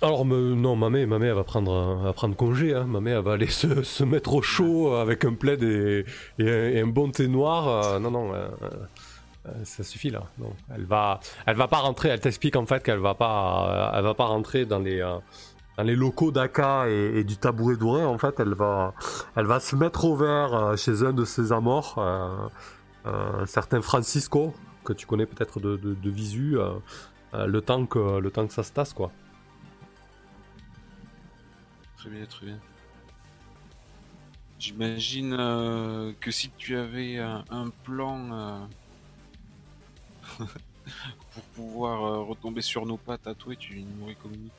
Alors 0.00 0.24
me- 0.24 0.54
non, 0.54 0.76
Mamé, 0.76 1.04
Mamé, 1.06 1.26
elle 1.26 1.34
va 1.34 1.44
prendre, 1.44 1.96
elle 1.98 2.04
va 2.04 2.12
prendre 2.12 2.36
congé. 2.36 2.72
Hein. 2.72 2.84
Mamé, 2.84 3.10
elle 3.10 3.22
va 3.22 3.32
aller 3.32 3.48
se, 3.48 3.82
se 3.82 4.04
mettre 4.04 4.32
au 4.34 4.40
chaud 4.42 4.94
euh, 4.94 5.02
avec 5.02 5.24
un 5.24 5.34
plaid 5.34 5.62
et, 5.62 6.06
et 6.38 6.48
un, 6.50 6.68
et 6.70 6.80
un 6.80 6.86
bon 6.86 7.10
thé 7.10 7.28
noir. 7.28 7.68
euh, 7.68 7.98
non, 7.98 8.10
non, 8.10 8.32
euh, 8.32 8.48
euh, 8.62 8.70
ça 9.64 9.82
suffit 9.82 10.10
là. 10.10 10.24
Elle 10.74 10.84
va, 10.84 11.20
elle 11.46 11.56
va 11.56 11.68
pas 11.68 11.78
rentrer. 11.78 12.10
Elle 12.10 12.20
t'explique 12.20 12.56
en 12.56 12.66
fait 12.66 12.82
qu'elle 12.82 12.98
va 12.98 13.14
pas, 13.14 13.90
euh, 13.94 13.98
elle 13.98 14.04
va 14.04 14.14
pas 14.14 14.26
rentrer 14.26 14.66
dans 14.66 14.78
les, 14.78 15.00
euh, 15.00 15.18
dans 15.76 15.84
les 15.84 15.96
locaux 15.96 16.30
d'Aka 16.30 16.88
et, 16.88 17.24
du 17.24 17.36
tabouret 17.36 17.76
doré. 17.76 18.04
En 18.04 18.18
fait, 18.18 18.38
elle 18.40 18.54
va, 18.54 18.94
elle 19.36 19.46
va 19.46 19.60
se 19.60 19.76
mettre 19.76 20.04
au 20.04 20.16
vert 20.16 20.54
euh, 20.54 20.76
chez 20.76 21.02
un 21.02 21.12
de 21.12 21.24
ses 21.24 21.52
amors, 21.52 21.94
euh, 21.98 22.48
euh, 23.06 23.42
un 23.42 23.46
certain 23.46 23.80
Francisco 23.80 24.54
que 24.84 24.92
tu 24.92 25.06
connais 25.06 25.26
peut-être 25.26 25.60
de, 25.60 25.76
de, 25.76 26.10
visu. 26.10 26.58
euh, 26.58 26.70
euh, 27.34 27.46
le 27.46 27.60
temps 27.60 27.84
que, 27.86 28.18
le 28.18 28.30
temps 28.30 28.46
que 28.46 28.52
ça 28.52 28.62
se 28.62 28.72
tasse 28.72 28.92
quoi. 28.92 29.10
Très 31.98 32.10
bien, 32.10 32.24
très 32.26 32.46
bien. 32.46 32.58
J'imagine 34.58 35.36
euh, 35.38 36.12
que 36.20 36.30
si 36.30 36.50
tu 36.56 36.76
avais 36.76 37.18
un, 37.18 37.70
plan 37.84 38.32
euh, 38.32 38.66
pour 41.34 41.42
pouvoir 41.54 42.04
euh, 42.04 42.22
retomber 42.24 42.62
sur 42.62 42.86
nos 42.86 42.96
pattes 42.96 43.26
à 43.26 43.34
toi, 43.34 43.54
tu 43.56 43.80
nous 43.82 44.04
aurais 44.04 44.14
communiqué 44.14 44.50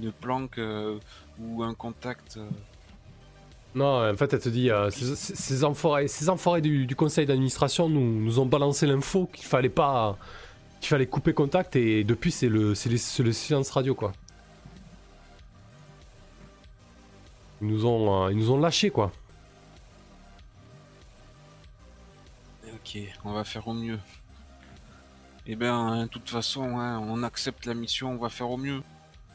une 0.00 0.12
planque 0.12 0.58
euh, 0.58 0.98
ou 1.40 1.62
un 1.62 1.74
contact. 1.74 2.36
euh, 2.36 2.48
Non, 3.74 4.10
en 4.10 4.16
fait, 4.16 4.32
elle 4.32 4.40
te 4.40 4.48
dit, 4.48 4.70
euh, 4.70 4.90
ces, 4.90 5.16
ces- 5.16 5.64
enfoirés, 5.64 6.08
ces 6.08 6.28
enfoirés 6.28 6.60
du, 6.60 6.86
du 6.86 6.94
conseil 6.96 7.26
d'administration 7.26 7.88
nous, 7.88 8.20
nous 8.20 8.38
ont 8.38 8.46
balancé 8.46 8.86
l'info 8.86 9.28
qu'il 9.32 9.46
fallait 9.46 9.68
pas, 9.68 10.16
qu'il 10.80 10.88
fallait 10.88 11.06
couper 11.06 11.32
contact 11.34 11.74
et 11.76 12.04
depuis 12.04 12.30
c'est 12.32 12.48
le, 12.48 12.74
c'est 12.74 12.88
les- 12.90 12.98
c'est 12.98 13.22
le 13.22 13.32
silence 13.32 13.70
radio 13.70 13.94
quoi. 13.94 14.12
Ils 17.60 17.68
nous 17.68 17.86
ont, 17.86 18.26
euh, 18.26 18.30
ils 18.32 18.36
nous 18.38 18.50
ont 18.52 18.58
lâchés 18.58 18.90
quoi. 18.90 19.10
Ok, 22.74 22.98
on 23.24 23.32
va 23.32 23.44
faire 23.44 23.66
au 23.68 23.72
mieux. 23.74 23.98
Eh 25.48 25.56
ben, 25.56 26.02
de 26.02 26.08
toute 26.08 26.28
façon, 26.28 26.78
hein, 26.78 26.98
on 27.00 27.22
accepte 27.22 27.64
la 27.66 27.74
mission, 27.74 28.12
on 28.12 28.16
va 28.18 28.28
faire 28.28 28.50
au 28.50 28.56
mieux. 28.58 28.82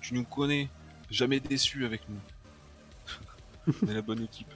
Tu 0.02 0.14
nous 0.14 0.24
connais, 0.24 0.70
jamais 1.10 1.40
déçu 1.40 1.86
avec 1.86 2.02
nous. 2.08 3.74
on 3.84 3.88
est 3.88 3.94
la 3.96 4.02
bonne 4.02 4.22
équipe. 4.24 4.52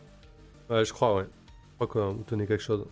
Ouais, 0.69 0.85
je 0.85 0.93
crois, 0.93 1.15
ouais. 1.15 1.25
Je 1.79 1.85
crois 1.85 1.87
que 1.87 1.99
vous 2.15 2.23
tenez 2.27 2.45
quelque 2.45 2.61
chose. 2.63 2.85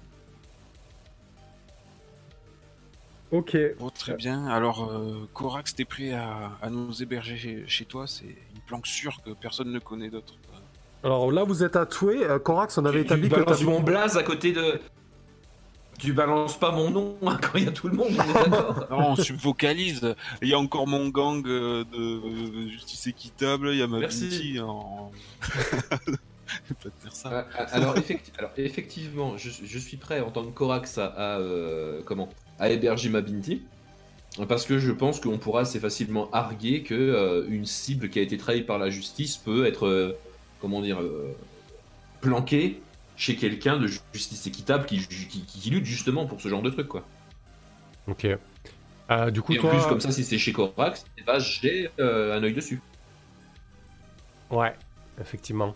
Ok. 3.32 3.58
Bon, 3.80 3.90
très 3.90 4.16
bien. 4.16 4.48
Alors, 4.48 4.90
euh, 4.92 5.28
Corax, 5.34 5.76
t'es 5.76 5.86
prêt 5.86 6.14
à, 6.14 6.52
à 6.62 6.70
nous 6.70 7.02
héberger 7.04 7.38
chez, 7.38 7.64
chez 7.68 7.86
toi? 7.86 8.08
C'est 8.08 8.26
une 8.26 8.62
planque 8.66 8.88
sûre 8.88 9.22
que 9.24 9.32
personne 9.32 9.72
ne 9.72 9.80
connaît 9.80 10.10
d'autre. 10.10 10.34
Alors 11.04 11.32
là, 11.32 11.44
vous 11.44 11.64
êtes 11.64 11.76
à 11.76 11.86
Toué. 11.86 12.24
Euh, 12.24 12.40
Corax, 12.40 12.78
on 12.78 12.86
avait 12.86 13.00
tu, 13.02 13.06
établi 13.06 13.30
tu 13.30 13.36
que 13.36 13.42
t'habites- 13.42 13.64
mon 13.66 13.82
blaze 13.82 14.18
à 14.18 14.24
côté 14.24 14.54
de. 14.54 14.80
Tu 15.98 16.14
balances 16.14 16.58
pas 16.60 16.72
mon 16.72 16.90
nom 16.92 17.16
hein, 17.26 17.38
quand 17.42 17.58
il 17.58 17.66
y 17.66 17.68
a 17.68 17.72
tout 17.72 17.88
le 17.88 17.96
monde, 17.96 18.10
on 18.10 18.24
est 18.24 18.34
d'accord 18.34 18.86
Non, 18.92 19.12
on 19.12 19.16
subvocalise. 19.16 20.14
Il 20.42 20.50
y 20.50 20.54
a 20.54 20.60
encore 20.60 20.88
mon 20.88 21.08
gang 21.10 21.46
euh, 21.48 21.84
de 21.86 21.98
euh, 21.98 22.70
justice 22.70 23.08
équitable. 23.08 23.70
Il 23.72 23.78
y 23.78 23.82
a 23.82 23.88
ma 23.88 24.00
Merci. 24.00 24.28
Binti 24.28 24.60
en. 24.60 25.12
pas 25.80 25.98
de 26.90 26.94
faire 27.02 27.14
ça. 27.14 27.30
Ah, 27.32 27.46
ah, 27.58 27.64
alors, 27.72 27.96
effecti- 27.98 28.32
alors, 28.38 28.52
effectivement, 28.58 29.38
je, 29.38 29.50
je 29.64 29.80
suis 29.80 29.98
prêt 29.98 30.20
en 30.20 30.32
tant 30.32 30.44
que 30.44 30.52
Corax 30.52 30.98
à, 30.98 31.06
à, 31.06 31.40
euh, 31.40 32.02
comment 32.06 32.30
à 32.60 32.70
héberger 32.70 33.10
ma 33.10 33.22
Binti. 33.22 33.62
Parce 34.50 34.66
que 34.66 34.80
je 34.80 34.92
pense 34.92 35.22
qu'on 35.22 35.38
pourra 35.38 35.62
assez 35.62 35.80
facilement 35.80 36.30
arguer 36.32 36.84
que 36.84 36.94
euh, 36.94 37.46
une 37.48 37.66
cible 37.66 38.10
qui 38.10 38.20
a 38.20 38.22
été 38.22 38.38
trahie 38.38 38.64
par 38.64 38.78
la 38.78 38.90
justice 38.90 39.38
peut 39.38 39.66
être, 39.66 39.88
euh, 39.88 40.18
comment 40.60 40.82
dire, 40.82 41.00
euh, 41.02 41.32
planquée 42.20 42.82
chez 43.16 43.36
quelqu'un 43.36 43.78
de 43.78 43.88
justice 44.14 44.46
équitable 44.48 44.86
qui, 44.86 45.00
qui, 45.08 45.42
qui 45.42 45.70
lutte 45.70 45.86
justement 45.86 46.26
pour 46.26 46.42
ce 46.42 46.50
genre 46.50 46.62
de 46.62 46.70
truc, 46.70 46.88
quoi. 46.88 47.04
Ok. 48.08 48.28
Euh, 49.12 49.32
du 49.32 49.42
coup, 49.42 49.54
Et 49.54 49.60
en 49.60 49.62
toi. 49.62 49.70
plus, 49.72 49.82
comme 49.88 50.00
ça, 50.02 50.12
si 50.12 50.24
c'est 50.24 50.38
chez 50.38 50.52
Corax, 50.52 51.06
ben, 51.26 51.40
j'ai 51.40 51.90
euh, 52.00 52.38
un 52.38 52.44
œil 52.44 52.54
dessus. 52.54 52.82
Ouais, 54.52 54.74
effectivement. 55.22 55.76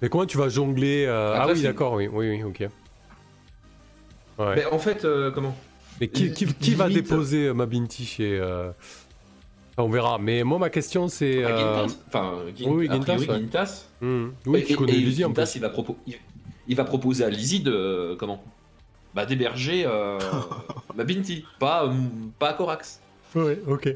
Mais 0.00 0.08
comment 0.08 0.26
tu 0.26 0.36
vas 0.38 0.48
jongler 0.48 1.04
euh, 1.06 1.34
Ah 1.38 1.46
oui, 1.52 1.62
d'accord, 1.62 1.92
oui, 1.94 2.08
oui, 2.08 2.30
oui, 2.30 2.42
ok. 2.42 2.60
Ouais. 4.38 4.56
Mais 4.56 4.64
en 4.66 4.78
fait, 4.78 5.04
euh, 5.04 5.30
comment 5.30 5.54
Mais 6.00 6.08
qui, 6.08 6.32
qui, 6.32 6.46
qui 6.46 6.74
va 6.74 6.88
déposer 6.88 7.48
euh, 7.48 7.54
ma 7.54 7.66
Binti 7.66 8.04
chez. 8.06 8.38
euh, 8.40 8.70
enfin, 9.72 9.82
on 9.84 9.88
verra. 9.90 10.18
Mais 10.18 10.42
moi, 10.42 10.58
ma 10.58 10.70
question, 10.70 11.08
c'est. 11.08 11.44
Ah, 11.44 11.48
euh, 11.48 11.82
Gintas 11.86 11.98
Enfin, 12.08 12.38
Gin- 12.56 12.68
oui, 12.70 12.88
a 12.88 12.98
priori, 12.98 13.20
Gintas, 13.20 13.32
ouais. 13.34 13.38
Gintas. 13.40 13.88
hmm, 14.00 14.28
Oui, 14.46 14.64
tu 14.64 14.72
et- 14.72 14.76
connais 14.76 14.92
et 14.94 14.96
Lizzie 14.96 15.24
en 15.24 15.28
Gintas, 15.28 15.44
plus. 15.44 15.56
il 15.56 15.60
va, 15.60 15.68
propo- 15.68 15.96
il, 16.06 16.14
il 16.66 16.76
va 16.76 16.84
proposer 16.84 17.24
à 17.24 17.30
Lizzie 17.30 17.60
de. 17.60 17.72
euh, 17.72 18.16
comment? 18.16 18.42
Bah, 19.14 19.26
d'héberger 19.26 19.84
euh, 19.86 20.18
ma 20.96 21.04
Binti, 21.04 21.44
pas, 21.58 21.84
euh, 21.86 21.92
pas 22.38 22.50
à 22.50 22.52
Corax. 22.54 23.00
Ouais, 23.34 23.58
ok. 23.66 23.94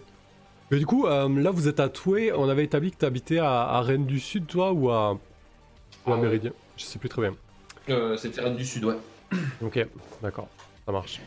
Mais 0.71 0.79
du 0.79 0.87
coup, 0.87 1.07
euh, 1.07 1.29
là, 1.41 1.51
vous 1.51 1.69
êtes 1.69 1.81
à 1.81 1.89
Toué. 1.89 2.33
On 2.33 2.49
avait 2.49 2.65
établi 2.65 2.91
que 2.91 2.97
tu 2.99 3.05
habitais 3.07 3.39
à, 3.39 3.63
à 3.63 3.81
Rennes 3.83 4.05
du 4.07 4.19
Sud, 4.21 4.47
toi, 4.47 4.73
ou 4.73 4.91
à, 4.91 5.13
ou 5.13 5.17
à 5.17 5.19
Ah 6.07 6.11
ouais. 6.11 6.17
Méridien? 6.19 6.53
Je 6.77 6.85
sais 6.85 6.99
plus 6.99 7.09
très 7.09 7.23
bien. 7.23 7.35
Euh, 7.89 8.17
C'était 8.17 8.41
Rennes 8.43 8.57
du 8.57 8.65
Sud, 8.65 8.85
ouais. 8.85 8.97
Ok, 9.63 9.87
d'accord. 10.23 10.49
Ça 10.85 10.93
marche. 10.93 11.21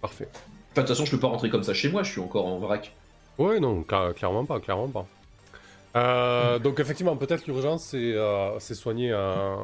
Parfait. 0.00 0.28
Enfin, 0.72 0.82
de 0.82 0.86
toute 0.86 0.88
façon, 0.88 1.04
je 1.04 1.10
peux 1.12 1.20
pas 1.20 1.28
rentrer 1.28 1.48
comme 1.50 1.62
ça 1.62 1.74
chez 1.74 1.88
moi, 1.90 2.02
je 2.02 2.10
suis 2.12 2.20
encore 2.20 2.46
en 2.46 2.58
vrac. 2.58 2.92
Ouais, 3.38 3.60
non, 3.60 3.82
cla- 3.82 4.14
clairement 4.14 4.44
pas, 4.46 4.58
clairement 4.60 4.88
pas. 4.88 5.06
Euh, 5.96 6.58
donc 6.58 6.78
effectivement, 6.80 7.16
peut-être 7.16 7.46
l'urgence, 7.46 7.84
c'est 7.84 8.14
euh, 8.14 8.58
c'est 8.58 8.74
soigner 8.74 9.12
un... 9.12 9.58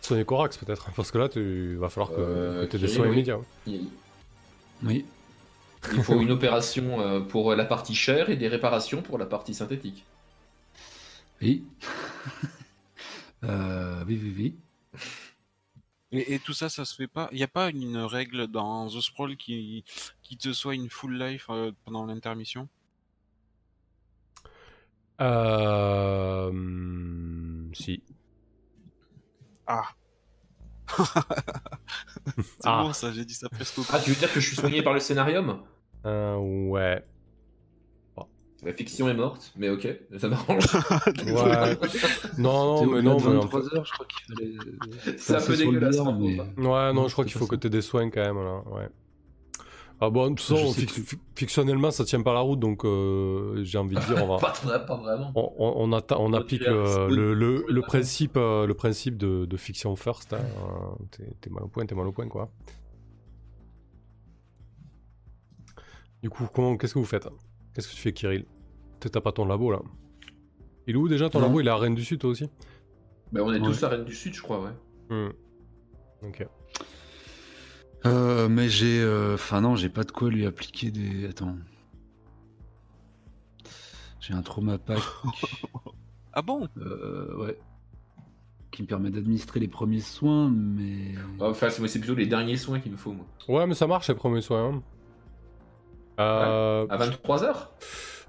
Soigner 0.00 0.24
Corax, 0.24 0.56
peut-être. 0.56 0.90
Parce 0.96 1.10
que 1.10 1.18
là, 1.18 1.28
tu 1.28 1.76
va 1.76 1.88
falloir 1.88 2.10
que, 2.10 2.20
Euh, 2.20 2.66
tu 2.66 2.76
aies 2.76 2.78
des 2.78 2.88
soins 2.88 3.06
oui. 3.06 3.12
immédiats. 3.14 3.38
Il, 3.66 3.88
Oui. 4.82 5.04
il 5.92 6.02
faut 6.02 6.20
une 6.20 6.30
opération 6.38 7.00
euh, 7.00 7.20
pour 7.20 7.54
la 7.54 7.64
partie 7.64 7.94
chère 7.94 8.30
et 8.30 8.36
des 8.36 8.48
réparations 8.48 9.02
pour 9.02 9.18
la 9.18 9.26
partie 9.26 9.54
synthétique. 9.54 10.04
Oui. 11.42 11.64
Euh, 13.42 14.04
oui, 14.06 14.20
oui, 14.22 14.34
oui. 14.36 14.54
Et, 16.12 16.34
et 16.34 16.38
tout 16.40 16.52
ça, 16.52 16.68
ça 16.68 16.84
se 16.84 16.94
fait 16.94 17.06
pas. 17.06 17.30
Il 17.32 17.36
n'y 17.38 17.42
a 17.42 17.48
pas 17.48 17.70
une 17.70 17.96
règle 17.96 18.48
dans 18.48 18.86
The 18.90 19.00
Sprawl 19.00 19.34
qui, 19.38 19.82
qui 20.22 20.36
te 20.36 20.52
soit 20.52 20.74
une 20.74 20.90
full 20.90 21.18
life 21.18 21.46
euh, 21.48 21.72
pendant 21.86 22.04
l'intermission? 22.04 22.68
Euh... 25.22 26.52
Si. 27.72 28.02
Ah. 29.70 29.84
C'est 32.36 32.44
Ah. 32.64 32.82
bon, 32.82 32.92
ça, 32.92 33.12
j'ai 33.12 33.24
dit 33.24 33.34
ça 33.34 33.48
presque 33.48 33.78
au 33.78 33.82
Ah, 33.92 33.98
tu 34.00 34.10
veux 34.10 34.16
dire 34.16 34.32
que 34.32 34.40
je 34.40 34.46
suis 34.46 34.56
soigné 34.56 34.82
par 34.82 34.92
le 34.94 35.00
scénarium? 35.00 35.60
Euh, 36.06 36.36
ouais. 36.36 37.04
La 38.62 38.74
fiction 38.74 39.08
est 39.08 39.14
morte, 39.14 39.52
mais 39.56 39.70
ok, 39.70 39.88
ça 40.18 40.28
m'arrange. 40.28 40.64
Ouais. 41.24 41.78
Non, 42.36 42.84
non, 42.84 42.86
mais 42.92 43.00
non, 43.00 43.18
mais 43.18 43.26
en 43.28 43.40
23 43.40 43.74
heures, 43.74 43.86
je 43.86 43.92
crois 43.92 44.06
qu'il 44.06 44.36
fallait. 44.36 45.16
C'est 45.16 45.34
un 45.36 45.40
peu 45.40 45.56
dégueulasse. 45.56 45.96
mais- 45.98 46.04
contre. 46.04 46.58
Ouais, 46.58 46.92
non, 46.92 46.92
Non, 46.94 47.08
je 47.08 47.12
crois 47.14 47.24
qu'il 47.24 47.38
faut 47.38 47.46
que 47.46 47.56
tu 47.56 47.70
des 47.70 47.80
soins 47.80 48.10
quand 48.10 48.20
même, 48.20 48.36
là. 48.44 48.62
Ouais. 48.70 48.88
Ah 50.02 50.08
bon, 50.08 50.30
de 50.30 50.34
toute 50.36 50.40
façon, 50.40 50.72
fictionnellement, 51.34 51.90
ça 51.90 52.04
tient 52.06 52.22
pas 52.22 52.32
la 52.32 52.40
route, 52.40 52.58
donc 52.58 52.86
euh, 52.86 53.62
j'ai 53.64 53.76
envie 53.76 53.96
de 53.96 54.00
dire, 54.00 54.16
on 54.24 54.26
va. 54.28 54.36
Pas, 54.40 54.52
vrai- 54.64 54.86
pas 54.86 54.96
vraiment. 54.96 55.30
On, 55.34 55.52
on, 55.58 55.74
on 55.92 55.92
atta- 55.98 56.16
on 56.18 56.30
On 56.30 56.32
applique 56.32 56.62
le, 56.64 56.84
un 56.86 57.08
le, 57.08 57.34
le, 57.34 57.58
spoon. 57.58 57.74
le 57.74 57.82
principe, 57.82 58.36
euh, 58.38 58.66
le 58.66 58.72
principe 58.74 59.18
de, 59.18 59.44
de 59.44 59.56
fiction 59.58 59.94
first. 59.96 60.32
Hein. 60.32 60.40
T'es 61.42 61.50
mal 61.50 61.64
au 61.64 61.68
point, 61.68 61.84
t'es 61.84 61.94
mal 61.94 62.06
au 62.06 62.12
point, 62.12 62.28
quoi. 62.28 62.50
Du 66.22 66.30
coup, 66.30 66.46
comment, 66.52 66.76
qu'est-ce 66.76 66.94
que 66.94 66.98
vous 66.98 67.04
faites? 67.04 67.28
Qu'est-ce 67.74 67.88
que 67.88 67.94
tu 67.94 68.00
fais, 68.00 68.12
Kirill? 68.12 68.44
T'as 69.00 69.20
pas 69.20 69.32
ton 69.32 69.44
labo, 69.46 69.70
là? 69.70 69.80
Il 70.86 70.94
est 70.94 70.98
où 70.98 71.08
déjà 71.08 71.28
ton 71.30 71.40
Non. 71.40 71.46
labo? 71.46 71.60
Il 71.60 71.66
est 71.66 71.70
à 71.70 71.76
Rennes 71.76 71.94
du 71.94 72.04
Sud, 72.04 72.20
toi 72.20 72.30
aussi? 72.30 72.48
Bah, 73.32 73.40
on 73.44 73.52
est 73.52 73.58
Ouais. 73.60 73.66
tous 73.66 73.82
à 73.84 73.88
Rennes 73.88 74.04
du 74.04 74.14
Sud, 74.14 74.34
je 74.34 74.42
crois, 74.42 74.60
ouais. 74.62 74.70
Hmm. 75.10 75.30
Ok. 76.26 76.46
Euh, 78.06 78.48
mais 78.48 78.68
j'ai. 78.68 79.00
euh, 79.00 79.34
Enfin, 79.34 79.60
non, 79.60 79.76
j'ai 79.76 79.88
pas 79.88 80.04
de 80.04 80.10
quoi 80.12 80.30
lui 80.30 80.46
appliquer 80.46 80.90
des. 80.90 81.26
Attends. 81.28 81.56
J'ai 84.20 84.34
un 84.34 84.42
trauma 84.42 84.78
pack. 84.78 85.00
Ah 86.32 86.42
bon? 86.42 86.68
Euh, 86.78 87.36
ouais. 87.38 87.58
Qui 88.70 88.82
me 88.82 88.86
permet 88.86 89.10
d'administrer 89.10 89.58
les 89.58 89.66
premiers 89.66 89.98
soins, 90.00 90.48
mais. 90.48 91.14
Enfin, 91.40 91.68
c'est 91.70 91.98
plutôt 91.98 92.14
les 92.14 92.26
derniers 92.26 92.56
soins 92.56 92.78
qu'il 92.78 92.92
me 92.92 92.96
faut, 92.96 93.12
moi. 93.12 93.26
Ouais, 93.48 93.66
mais 93.66 93.74
ça 93.74 93.88
marche, 93.88 94.06
les 94.08 94.14
premiers 94.14 94.40
soins. 94.40 94.74
hein. 94.74 94.82
Euh, 96.20 96.86
À 96.88 96.96
23h 96.98 97.54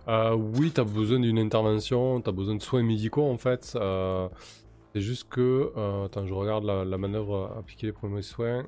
Euh, 0.08 0.34
oui, 0.34 0.72
t'as 0.72 0.84
besoin 0.84 1.20
d'une 1.20 1.38
intervention, 1.38 2.20
t'as 2.22 2.32
besoin 2.32 2.56
de 2.56 2.62
soins 2.64 2.82
médicaux 2.82 3.30
en 3.30 3.38
fait. 3.38 3.74
Euh, 3.76 4.28
c'est 4.96 5.02
juste 5.02 5.30
que. 5.30 5.72
euh, 5.78 6.06
attends, 6.06 6.26
je 6.26 6.34
regarde 6.34 6.64
la, 6.64 6.84
la 6.84 6.98
manœuvre 6.98 7.36
euh, 7.56 7.60
appliquer 7.60 7.86
les 7.86 7.94
premiers 7.94 8.24
soins. 8.24 8.66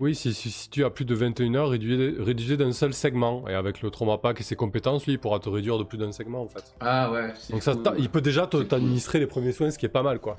Oui, 0.00 0.14
si, 0.14 0.32
si, 0.32 0.50
si 0.50 0.70
tu 0.70 0.82
as 0.84 0.88
plus 0.90 1.04
de 1.04 1.14
21 1.14 1.54
heures, 1.56 1.68
réduisez, 1.68 2.14
réduisez 2.18 2.56
d'un 2.56 2.72
seul 2.72 2.94
segment. 2.94 3.46
Et 3.48 3.54
avec 3.54 3.82
le 3.82 3.90
trauma 3.90 4.16
pack 4.16 4.40
et 4.40 4.42
ses 4.42 4.56
compétences, 4.56 5.04
lui, 5.04 5.12
il 5.12 5.18
pourra 5.18 5.38
te 5.40 5.48
réduire 5.50 5.76
de 5.78 5.84
plus 5.84 5.98
d'un 5.98 6.10
segment 6.10 6.40
en 6.42 6.48
fait. 6.48 6.74
Ah 6.80 7.12
ouais. 7.12 7.32
c'est 7.36 7.52
Donc 7.52 7.62
ça, 7.62 7.74
cool. 7.74 7.82
t'a- 7.82 7.94
il 7.98 8.08
peut 8.08 8.22
déjà 8.22 8.46
te- 8.46 8.56
C'est 8.56 8.62
cool. 8.62 8.68
t'administrer 8.68 9.18
les 9.18 9.26
premiers 9.26 9.52
soins, 9.52 9.70
ce 9.70 9.78
qui 9.78 9.84
est 9.84 9.90
pas 9.90 10.02
mal 10.02 10.18
quoi. 10.18 10.36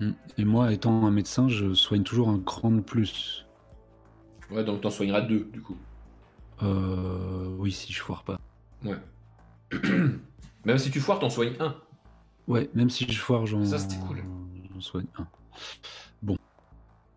Hmm. 0.00 0.12
Et 0.38 0.44
moi, 0.44 0.72
étant 0.72 1.06
un 1.06 1.10
médecin, 1.12 1.48
je 1.48 1.72
soigne 1.74 2.02
toujours 2.02 2.28
un 2.30 2.40
cran 2.40 2.72
de 2.72 2.80
plus. 2.80 3.46
Ouais, 4.50 4.64
donc 4.64 4.80
t'en 4.80 4.90
soigneras 4.90 5.20
deux, 5.20 5.48
du 5.52 5.62
coup. 5.62 5.76
Euh, 6.64 7.46
oui, 7.58 7.70
si 7.70 7.92
je 7.92 8.00
foire 8.00 8.24
pas. 8.24 8.38
Ouais. 8.84 8.96
Même 10.64 10.78
si 10.78 10.90
tu 10.90 10.98
foires, 11.00 11.18
t'en 11.20 11.30
soignes 11.30 11.54
un. 11.60 11.74
Ouais, 12.48 12.68
même 12.74 12.90
si 12.90 13.06
je 13.10 13.18
foire, 13.20 13.46
j'en 13.46 13.64
Ça, 13.64 13.78
c'était 13.78 13.96
cool. 14.06 14.22
j'en 14.74 14.80
soigne 14.80 15.06
un. 15.16 15.26
Bon. 16.22 16.36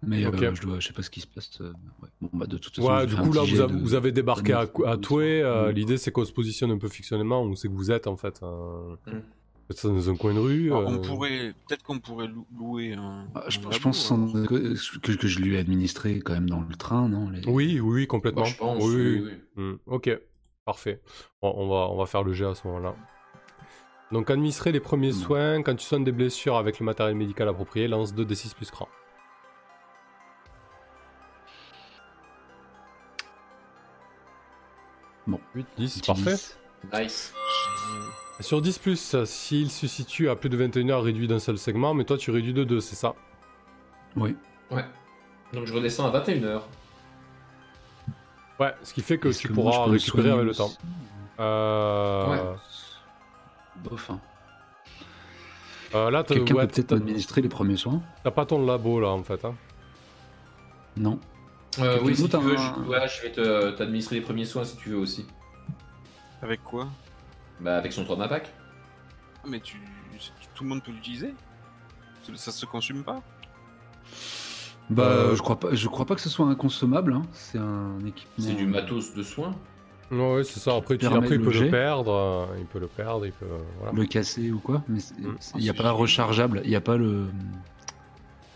Mais 0.08 0.24
euh, 0.26 0.30
Ok. 0.30 0.54
je, 0.56 0.62
dois, 0.62 0.80
je 0.80 0.88
sais 0.88 0.94
pas 0.94 1.02
ce 1.02 1.10
qui 1.10 1.22
se 1.22 1.28
passe. 1.28 1.60
euh, 1.62 1.74
ouais. 2.02 2.10
Bon, 2.22 2.30
bah, 2.34 2.46
de 2.46 2.58
toute 2.58 2.76
façon, 2.76 2.88
Ouais, 2.88 3.02
je 3.08 3.16
du 3.16 3.22
coup 3.22 3.34
là, 3.34 3.42
vous 3.42 3.60
avez, 3.62 3.74
de- 3.74 3.80
vous 3.80 3.94
avez 3.94 4.12
débarqué 4.12 4.54
à, 4.54 4.66
à 4.86 4.98
Toué. 4.98 5.42
euh. 5.42 5.72
L'idée, 5.72 5.98
c'est 5.98 6.12
qu'on 6.12 6.26
se 6.26 6.34
positionne 6.34 6.72
un 6.72 6.78
peu 6.78 6.88
fictionnellement 6.90 7.44
où 7.44 7.56
c'est 7.56 7.68
que 7.68 7.74
vous 7.74 7.92
êtes 7.92 8.08
en 8.08 8.16
fait. 8.18 8.40
euh, 8.44 8.96
Mm. 9.08 9.22
peut-être 9.68 9.88
dans 9.90 10.10
un 10.12 10.16
coin 10.16 10.34
de 10.34 10.40
rue. 10.40 10.68
Alors, 10.72 10.90
euh, 10.92 10.96
On 10.96 11.02
pourrait, 11.02 11.54
peut-être 11.68 11.82
qu'on 11.84 12.00
pourrait 12.00 12.28
lou- 12.28 12.46
louer 12.56 12.94
un. 12.94 13.26
Ah, 13.34 13.46
je, 13.48 13.58
un 13.58 13.62
je 13.64 13.68
labo, 13.70 13.80
pense 13.80 13.98
sans- 14.00 14.32
que, 14.46 14.76
je 14.76 15.40
lui 15.40 15.56
ai 15.56 15.58
administré 15.58 16.20
quand 16.20 16.34
même 16.34 16.50
dans 16.50 16.62
le 16.62 16.76
train, 16.76 17.10
non 17.10 17.30
les- 17.32 17.46
Oui, 17.48 17.80
oui, 17.80 17.94
oui, 18.02 18.08
complètement. 18.08 18.42
Moi, 18.44 18.50
je 18.52 18.58
pense. 18.58 18.84
Oui, 18.84 19.24
oui. 19.26 19.32
Hmm, 19.56 19.76
ok, 19.88 20.20
parfait. 20.66 21.02
Bon, 21.42 21.52
on, 21.58 21.68
va, 21.68 21.90
on 21.92 21.98
va 21.98 22.06
faire 22.06 22.24
le 22.24 22.34
jet 22.34 22.46
à 22.46 22.54
ce 22.54 22.68
moment-là. 22.68 22.96
Donc, 24.12 24.30
administrer 24.30 24.72
les 24.72 24.80
premiers 24.80 25.10
Non. 25.12 25.16
soins. 25.18 25.64
Quand 25.64 25.76
tu 25.76 25.84
soignes 25.84 26.04
des 26.04 26.12
blessures 26.12 26.58
avec 26.58 26.80
le 26.80 26.86
matériel 26.86 27.16
médical 27.16 27.48
approprié, 27.50 27.88
lance 27.88 28.14
2d6 28.14 28.54
plus 28.54 28.70
cran. 28.70 28.88
Bon. 35.28 35.40
8, 35.56 35.66
10, 35.78 36.00
Petit 36.00 36.08
parfait. 36.08 36.36
10. 36.36 36.58
Nice. 36.94 37.34
Sur 38.42 38.62
10, 38.62 38.78
plus, 38.80 39.16
s'il 39.26 39.72
se 39.72 39.88
situe 39.88 40.30
à 40.30 40.36
plus 40.36 40.50
de 40.50 40.58
21 40.58 40.90
heures, 40.90 41.04
réduit 41.04 41.28
d'un 41.28 41.40
seul 41.40 41.58
segment, 41.58 41.94
mais 41.94 42.04
toi 42.04 42.18
tu 42.18 42.32
réduis 42.32 42.54
de 42.54 42.64
2, 42.64 42.80
c'est 42.82 42.96
ça? 42.96 43.16
Oui. 44.16 44.36
Ouais. 44.72 44.86
Donc 45.54 45.66
je 45.66 45.74
redescends 45.74 46.06
à 46.14 46.20
21h. 46.20 46.62
Ouais, 48.60 48.74
ce 48.84 48.94
qui 48.94 49.02
fait 49.02 49.18
que 49.18 49.30
tu 49.30 49.48
que 49.48 49.54
pourras 49.54 49.86
récupérer 49.86 50.32
avec 50.32 50.44
le 50.46 50.50
aussi? 50.52 50.58
Temps. 50.60 50.72
Euh, 51.40 52.30
Ouais. 52.30 52.56
Bof, 53.90 54.10
hein. 54.10 54.20
euh, 55.96 56.10
là, 56.12 56.24
t'as 56.24 56.36
Quelqu'un 56.36 56.56
ouais, 56.56 56.68
peut 56.68 56.74
peut-être 56.74 56.92
m'administrer 56.94 57.42
les 57.42 57.50
premiers 57.50 57.76
soins? 57.76 58.02
T'as 58.24 58.32
pas 58.32 58.46
ton 58.46 58.66
labo 58.66 59.00
là 59.02 59.10
en 59.10 59.24
fait. 59.24 59.44
Hein? 59.44 59.56
Non. 60.98 61.20
Euh, 61.80 62.00
oui, 62.04 62.16
si 62.16 62.30
tu 62.30 62.36
a 62.36 62.40
veux, 62.40 62.58
un- 62.58 62.76
je, 62.84 62.90
ouais, 62.90 63.08
je 63.08 63.22
vais 63.22 63.32
te- 63.32 63.72
t'administrer 63.72 64.16
les 64.18 64.22
premiers 64.22 64.46
soins 64.46 64.64
si 64.64 64.78
tu 64.78 64.90
veux 64.90 64.98
aussi. 64.98 65.26
Avec 66.42 66.64
quoi? 66.64 66.88
Bah, 67.60 67.78
avec 67.78 67.92
son 67.94 68.04
trauma 68.06 68.28
pack. 68.28 68.52
Ah, 69.44 69.48
Mais 69.50 69.60
tu, 69.60 69.78
tout 70.54 70.64
le 70.64 70.70
monde 70.70 70.84
peut 70.84 70.92
l'utiliser? 70.92 71.34
Ça- 72.36 72.52
se 72.52 72.66
consomme 72.66 73.04
pas? 73.04 73.22
Bah, 74.90 75.04
Euh, 75.04 75.36
je 75.36 75.42
crois 75.42 75.60
pas. 75.60 75.74
Je 75.74 75.88
crois 75.88 76.06
pas 76.06 76.16
que 76.16 76.22
ce 76.22 76.30
soit 76.30 76.46
inconsommable. 76.48 77.14
hein. 77.14 77.24
C'est 77.32 77.58
un 77.58 78.00
équipement. 78.06 78.46
C'est 78.46 78.54
du 78.54 78.68
matos 78.68 79.14
de 79.14 79.24
soins. 79.24 79.56
Ouais, 80.12 80.44
c'est 80.44 80.60
ça. 80.60 80.76
Après, 80.76 80.98
tu, 80.98 81.06
après 81.08 81.36
il 81.36 81.42
peut 81.42 81.52
le 81.52 81.70
perdre. 81.72 82.12
euh, 82.14 82.46
il 82.60 82.66
peut 82.66 82.80
le 82.80 82.88
perdre. 82.88 83.26
Il 83.26 83.32
peut. 83.32 83.46
euh, 83.46 83.58
voilà. 83.80 83.94
Le 83.94 84.06
casser 84.06 84.52
ou 84.52 84.60
quoi 84.60 84.84
Mais 84.88 85.00
Mm. 85.00 85.36
il 85.56 85.62
n'y 85.62 85.70
a 85.70 85.74
c'est 85.74 85.82
pas 85.82 85.92
rechargeable. 85.92 86.62
Il 86.64 86.70
n'y 86.70 86.76
a 86.76 86.82
pas 86.82 86.98
le. 86.98 87.26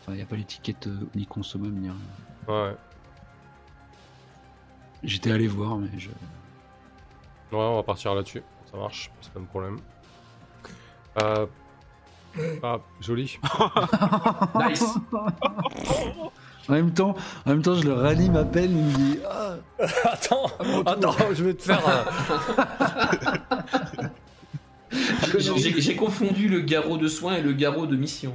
Enfin, 0.02 0.14
il 0.14 0.16
n'y 0.18 0.22
a 0.22 0.26
pas 0.26 0.36
l'étiquette 0.36 0.86
euh, 0.88 0.96
ni 1.16 1.26
consommable 1.26 1.74
ni 1.74 1.90
rien. 1.90 1.98
Ouais. 2.48 2.76
J'étais 5.04 5.32
allé 5.32 5.48
voir, 5.48 5.78
mais 5.78 5.88
je. 5.98 6.10
Ouais, 6.10 6.14
on 7.52 7.76
va 7.78 7.84
partir 7.84 8.14
là-dessus. 8.16 8.44
Ça 8.72 8.78
marche, 8.78 9.10
c'est 9.22 9.32
pas 9.32 9.40
un 9.40 9.44
problème. 9.44 9.78
Euh... 11.24 11.46
Ah, 12.62 12.78
joli. 13.02 13.40
Nice. 14.70 14.84
En 16.68 16.74
même 16.74 16.94
temps, 16.94 17.16
en 17.46 17.50
même 17.50 17.62
temps, 17.64 17.74
je 17.74 17.84
le 17.84 17.94
rallie 17.94 18.30
ma 18.30 18.46
pelle. 18.46 18.70
Il 18.72 18.78
me 18.84 18.92
dit. 18.92 19.20
Ah, 19.28 19.56
attends, 20.06 20.46
attends, 20.86 21.16
je 21.34 21.44
vais 21.44 21.54
te 21.56 21.64
faire. 21.64 21.82
J'ai- 25.40 25.82
J'ai 25.82 25.96
confondu 25.96 26.48
le 26.48 26.62
garrot 26.62 26.98
de 26.98 27.08
soins 27.08 27.36
et 27.36 27.42
le 27.42 27.54
garrot 27.54 27.86
de 27.86 27.96
mission. 27.96 28.34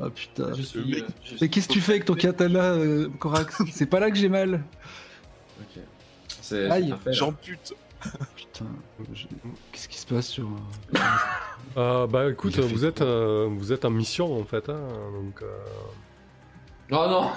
ah, 0.00 0.08
putain. 0.14 0.52
Je 0.56 0.62
suis. 0.62 0.80
mec, 0.80 1.02
euh, 1.02 1.06
je 1.24 1.32
Mais 1.32 1.36
suis- 1.38 1.50
qu'est-ce 1.50 1.68
que 1.68 1.72
tu 1.72 1.80
fais 1.80 1.92
avec 1.92 2.04
ton 2.04 2.14
katana, 2.14 2.72
euh, 2.72 3.08
Corax 3.18 3.62
C'est 3.72 3.86
pas 3.86 4.00
là 4.00 4.10
que 4.10 4.16
j'ai 4.16 4.28
mal. 4.28 4.62
C'est. 6.44 6.70
Aïe, 6.70 6.88
là. 6.88 6.98
J'ampute 7.12 7.74
Putain. 8.36 8.66
je- 9.14 9.26
Qu'est-ce 9.72 9.88
qui 9.88 9.98
se 9.98 10.06
passe 10.06 10.26
sur. 10.28 10.46
Euh, 11.78 12.06
bah 12.06 12.30
écoute, 12.30 12.58
vous 12.58 12.84
êtes, 12.84 13.00
euh, 13.00 13.48
vous 13.50 13.72
êtes 13.72 13.86
en 13.86 13.90
mission 13.90 14.38
en 14.38 14.44
fait. 14.44 14.68
Hein, 14.68 14.78
donc, 15.14 15.42
euh, 15.42 15.48
Oh 16.90 17.06
non 17.08 17.30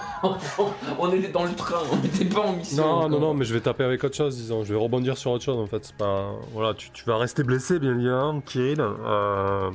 On 1.00 1.14
était 1.14 1.30
dans 1.30 1.46
le 1.46 1.56
train, 1.56 1.80
on 1.90 1.96
n'était 1.98 2.26
pas 2.26 2.42
en 2.42 2.52
mission. 2.58 2.84
Non, 2.84 2.92
encore. 2.98 3.10
non, 3.10 3.20
non, 3.22 3.34
mais 3.34 3.46
je 3.46 3.54
vais 3.54 3.62
taper 3.62 3.86
avec 3.86 4.04
autre 4.04 4.16
chose, 4.18 4.36
disons. 4.36 4.66
Je 4.66 4.74
vais 4.74 4.80
rebondir 4.80 5.18
sur 5.18 5.32
autre 5.32 5.46
chose 5.46 5.58
en 5.58 5.68
fait. 5.68 5.86
C'est 5.86 5.96
pas. 5.96 6.34
Voilà, 6.52 6.74
tu, 6.74 6.92
tu 6.92 7.06
vas 7.06 7.18
rester 7.18 7.44
blessé, 7.44 7.80
bien 7.80 7.94
évidemment, 7.94 8.42
Kirill. 8.42 8.82
Euh... 8.82 9.72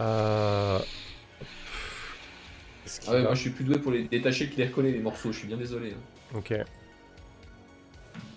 Euh... 0.00 0.78
Ah 3.06 3.10
ouais, 3.12 3.18
a 3.18 3.22
moi 3.22 3.34
je 3.34 3.40
suis 3.40 3.50
plus 3.50 3.64
doué 3.64 3.78
pour 3.78 3.92
les 3.92 4.04
détacher 4.04 4.48
que 4.50 4.56
les 4.56 4.66
recoller 4.66 4.92
les 4.92 4.98
morceaux, 4.98 5.32
je 5.32 5.38
suis 5.38 5.48
bien 5.48 5.56
désolé. 5.56 5.92
hein. 5.92 6.19
Ok. 6.34 6.54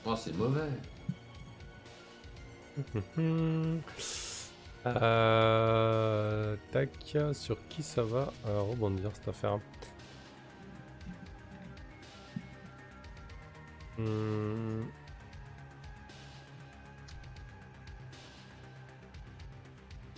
Oh, 0.05 0.15
c'est 0.15 0.35
mauvais. 0.35 0.69
Euh... 4.85 6.57
Tac, 6.71 6.89
sur 7.31 7.57
qui 7.69 7.81
ça 7.81 8.03
va 8.03 8.33
euh, 8.47 8.59
rebondir 8.59 9.11
cette 9.13 9.29
affaire 9.29 9.59
Hmm. 13.97 14.83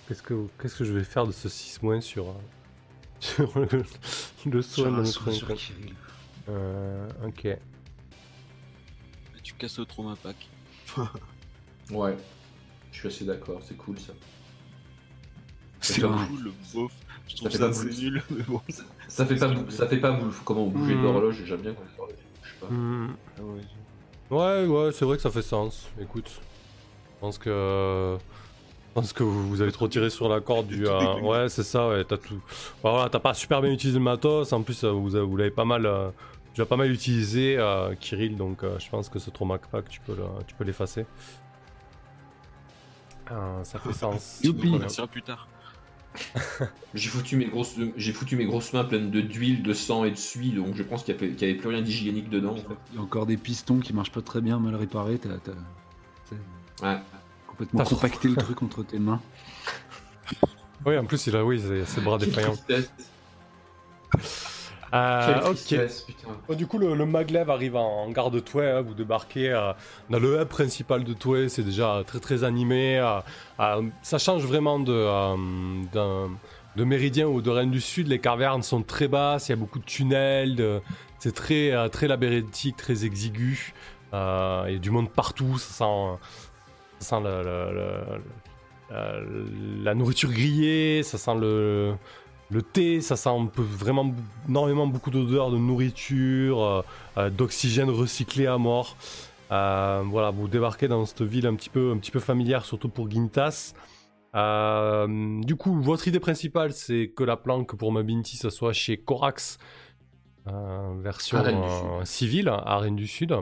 qu'est-ce 0.07 0.21
que, 0.21 0.47
qu'est-ce 0.61 0.75
que 0.77 0.83
je 0.85 0.93
vais 0.93 1.03
faire 1.03 1.25
de 1.27 1.31
ce 1.31 1.49
6 1.49 1.81
moins 1.81 2.01
sur, 2.01 2.29
euh, 2.29 2.33
sur 3.19 3.59
le, 3.59 3.83
le 4.45 4.61
soin 4.61 4.91
de 4.91 5.03
Sur- 5.05 5.23
notre 5.25 5.31
sur 5.31 5.47
incon- 5.49 5.55
Kirill. 5.55 5.95
Euh, 6.49 7.07
ok. 7.25 7.47
Tu 9.43 9.53
casses 9.55 9.79
le 9.79 9.85
trauma 9.85 10.15
pack. 10.21 10.35
Ouais. 11.91 12.17
Je 12.91 12.97
suis 12.97 13.07
assez 13.09 13.25
d'accord, 13.25 13.59
c'est 13.61 13.77
cool 13.77 13.99
ça. 13.99 14.13
C'est 15.81 16.01
cool 16.01 16.15
le 16.45 16.51
beauf. 16.73 16.91
Je 17.27 17.35
trouve 17.35 17.51
fait 17.51 17.57
ça 17.59 17.85
nul, 18.01 18.23
mais 18.31 18.41
bon. 18.47 18.59
Ça 19.07 19.23
fait 19.25 19.35
pas, 19.35 19.53
ça 19.69 19.87
fait 19.87 19.97
pas 19.97 20.11
boule. 20.13 20.31
Comment 20.43 20.65
bouger 20.65 20.95
Hmm. 20.95 21.03
l'horloge 21.03 21.43
J'aime 21.45 21.61
bien 21.61 21.73
quand 21.73 21.83
l'horloge 21.97 22.15
bouge 22.41 22.55
pas. 22.59 22.67
Hmm. 22.73 23.15
Ouais. 23.39 23.61
Ouais, 24.31 24.65
ouais, 24.65 24.91
c'est 24.93 25.05
vrai 25.05 25.17
que 25.17 25.21
ça 25.21 25.29
fait 25.29 25.43
sens. 25.43 25.87
Écoute, 26.01 26.27
je 26.29 27.19
pense 27.19 27.37
que. 27.37 28.17
Je 28.89 28.93
pense 29.01 29.13
que 29.13 29.21
vous, 29.23 29.47
vous 29.49 29.61
avez 29.61 29.71
trop 29.71 29.87
tiré 29.87 30.09
sur 30.09 30.27
la 30.27 30.39
corde 30.41 30.65
du. 30.67 30.87
euh, 30.87 31.19
ouais, 31.19 31.49
c'est 31.49 31.63
ça, 31.63 31.87
ouais, 31.89 32.03
t'as 32.03 32.17
tout. 32.17 32.41
Bah 32.83 32.91
voilà, 32.91 33.09
t'as 33.09 33.19
pas 33.19 33.35
super 33.35 33.61
bien 33.61 33.71
utilisé 33.71 33.99
le 33.99 34.03
matos, 34.05 34.51
en 34.53 34.63
plus, 34.63 34.83
euh, 34.83 34.89
vous, 34.91 35.15
avez- 35.15 35.25
vous 35.25 35.37
l'avez 35.37 35.51
pas 35.51 35.65
mal. 35.65 35.85
euh, 35.85 36.09
tu 36.55 36.61
l'as 36.61 36.65
pas 36.65 36.77
mal 36.77 36.89
utilisé, 36.89 37.57
euh, 37.59 37.93
Kirill, 37.95 38.37
donc 38.37 38.63
euh, 38.63 38.79
je 38.79 38.89
pense 38.89 39.09
que 39.09 39.19
ce 39.19 39.29
trauma 39.29 39.57
pack, 39.57 39.89
tu 39.89 39.99
peux 39.99 40.15
le- 40.15 40.23
tu 40.47 40.55
peux 40.55 40.63
l'effacer. 40.63 41.05
Ah, 43.29 43.59
ça 43.63 43.77
fait 43.77 43.91
sens. 43.93 44.39
Youpi. 44.41 44.71
On 44.73 45.07
plus 45.07 45.21
tard. 45.21 45.49
J'ai 46.93 47.09
foutu 47.09 47.35
mes 47.35 47.47
grosses, 47.47 47.75
j'ai 47.97 48.13
foutu 48.13 48.37
mes 48.37 48.45
grosses 48.45 48.71
mains 48.71 48.85
pleines 48.85 49.11
de 49.11 49.19
d'huile, 49.19 49.63
de 49.63 49.73
sang 49.73 50.05
et 50.05 50.11
de 50.11 50.15
suie, 50.15 50.51
donc 50.51 50.73
je 50.75 50.81
pense 50.83 51.03
qu'il 51.03 51.13
y 51.13 51.17
avait, 51.17 51.55
plus 51.55 51.67
rien 51.67 51.81
d'hygiénique 51.81 52.29
dedans. 52.29 52.53
En 52.53 52.55
fait. 52.55 52.63
Il 52.93 52.95
y 52.95 52.99
a 52.99 53.01
encore 53.01 53.25
des 53.25 53.35
pistons 53.35 53.79
qui 53.79 53.91
marchent 53.91 54.13
pas 54.13 54.21
très 54.21 54.39
bien, 54.39 54.57
mal 54.57 54.75
réparés. 54.75 55.19
T'as 55.19 55.37
t'as- 55.39 55.51
t'as 56.79 56.87
Ouais. 56.87 57.01
complètement 57.47 57.83
T'as- 57.83 57.89
compacté 57.89 58.29
le 58.29 58.35
truc 58.37 58.63
entre 58.63 58.83
tes 58.83 58.97
mains. 58.99 59.19
Oui, 60.85 60.97
en 60.97 61.03
plus, 61.03 61.27
il 61.27 61.35
a 61.35 61.43
oui, 61.43 61.61
c'est 61.85 62.01
bras 62.01 62.17
défaillants. 62.17 62.55
Euh. 64.95 65.41
Bon, 66.47 66.55
du 66.55 66.67
coup, 66.67 66.77
le, 66.77 66.95
le 66.95 67.05
maglev 67.05 67.49
arrive 67.49 67.75
en, 67.75 68.03
en 68.05 68.09
gare 68.11 68.31
de 68.31 68.39
Toué. 68.39 68.69
hein, 68.69 68.81
vous 68.81 68.93
débarquez 68.93 69.51
euh, 69.51 69.73
dans 70.09 70.19
le 70.19 70.41
hub 70.41 70.47
principal 70.47 71.03
de 71.03 71.13
Toué. 71.13 71.49
C'est 71.49 71.63
déjà 71.63 72.03
très 72.07 72.19
très 72.19 72.43
animé. 72.43 72.97
euh, 72.99 73.19
euh, 73.59 73.81
ça 74.01 74.17
change 74.17 74.43
vraiment 74.45 74.79
de, 74.79 74.93
euh, 74.93 76.27
de 76.75 76.83
Méridien 76.83 77.27
ou 77.27 77.41
de 77.41 77.49
Rennes 77.49 77.71
du 77.71 77.81
Sud. 77.81 78.07
Les 78.07 78.19
cavernes 78.19 78.63
sont 78.63 78.81
très 78.83 79.07
basses. 79.07 79.49
Il 79.49 79.51
y 79.51 79.53
a 79.53 79.57
beaucoup 79.57 79.79
de 79.79 79.85
tunnels. 79.85 80.55
de- 80.55 80.81
c'est 81.19 81.33
très, 81.33 81.71
euh, 81.71 81.87
très 81.89 82.07
labyrinthique, 82.07 82.77
très 82.77 83.05
exigu. 83.05 83.73
Euh, 84.13 84.65
il 84.67 84.73
y 84.73 84.75
a 84.75 84.79
du 84.79 84.91
monde 84.91 85.09
partout. 85.09 85.57
Ça 85.57 85.73
sent, 85.73 86.25
ça 86.99 87.17
sent 87.17 87.23
le- 87.23 87.43
le- 87.43 87.71
le- 88.91 89.83
la 89.83 89.95
nourriture 89.95 90.31
grillée. 90.31 91.01
Ça 91.03 91.17
sent 91.17 91.35
le. 91.39 91.95
Le 92.51 92.61
thé, 92.61 93.01
ça 93.01 93.15
sent 93.15 93.29
vraiment 93.55 94.13
énormément 94.47 94.85
beaucoup 94.85 95.09
d'odeurs 95.09 95.49
de 95.49 95.57
nourriture, 95.57 96.63
euh, 96.63 96.81
euh, 97.17 97.29
d'oxygène 97.29 97.89
recyclé 97.89 98.45
à 98.45 98.57
mort. 98.57 98.97
Euh, 99.51 100.03
voilà, 100.05 100.29
vous 100.29 100.47
débarquez 100.47 100.87
dans 100.87 101.05
cette 101.05 101.23
ville 101.23 101.47
un 101.47 101.55
petit 101.55 101.69
peu, 101.69 101.91
un 101.91 101.97
petit 101.97 102.11
peu 102.11 102.19
familière, 102.19 102.65
surtout 102.65 102.89
pour 102.89 103.09
Gintas. 103.09 103.73
Euh, 104.35 105.41
du 105.41 105.55
coup, 105.55 105.81
votre 105.81 106.07
idée 106.07 106.19
principale, 106.19 106.73
c'est 106.73 107.11
que 107.15 107.23
la 107.23 107.37
planque 107.37 107.75
pour 107.75 107.91
Mabinti, 107.91 108.37
ça 108.37 108.51
soit 108.51 108.73
chez 108.73 108.97
Corax, 108.97 109.57
euh, 110.47 110.93
version 110.99 111.39
euh, 111.39 112.05
civile, 112.05 112.49
à 112.49 112.77
Rennes 112.77 112.95
du 112.95 113.07
Sud. 113.07 113.35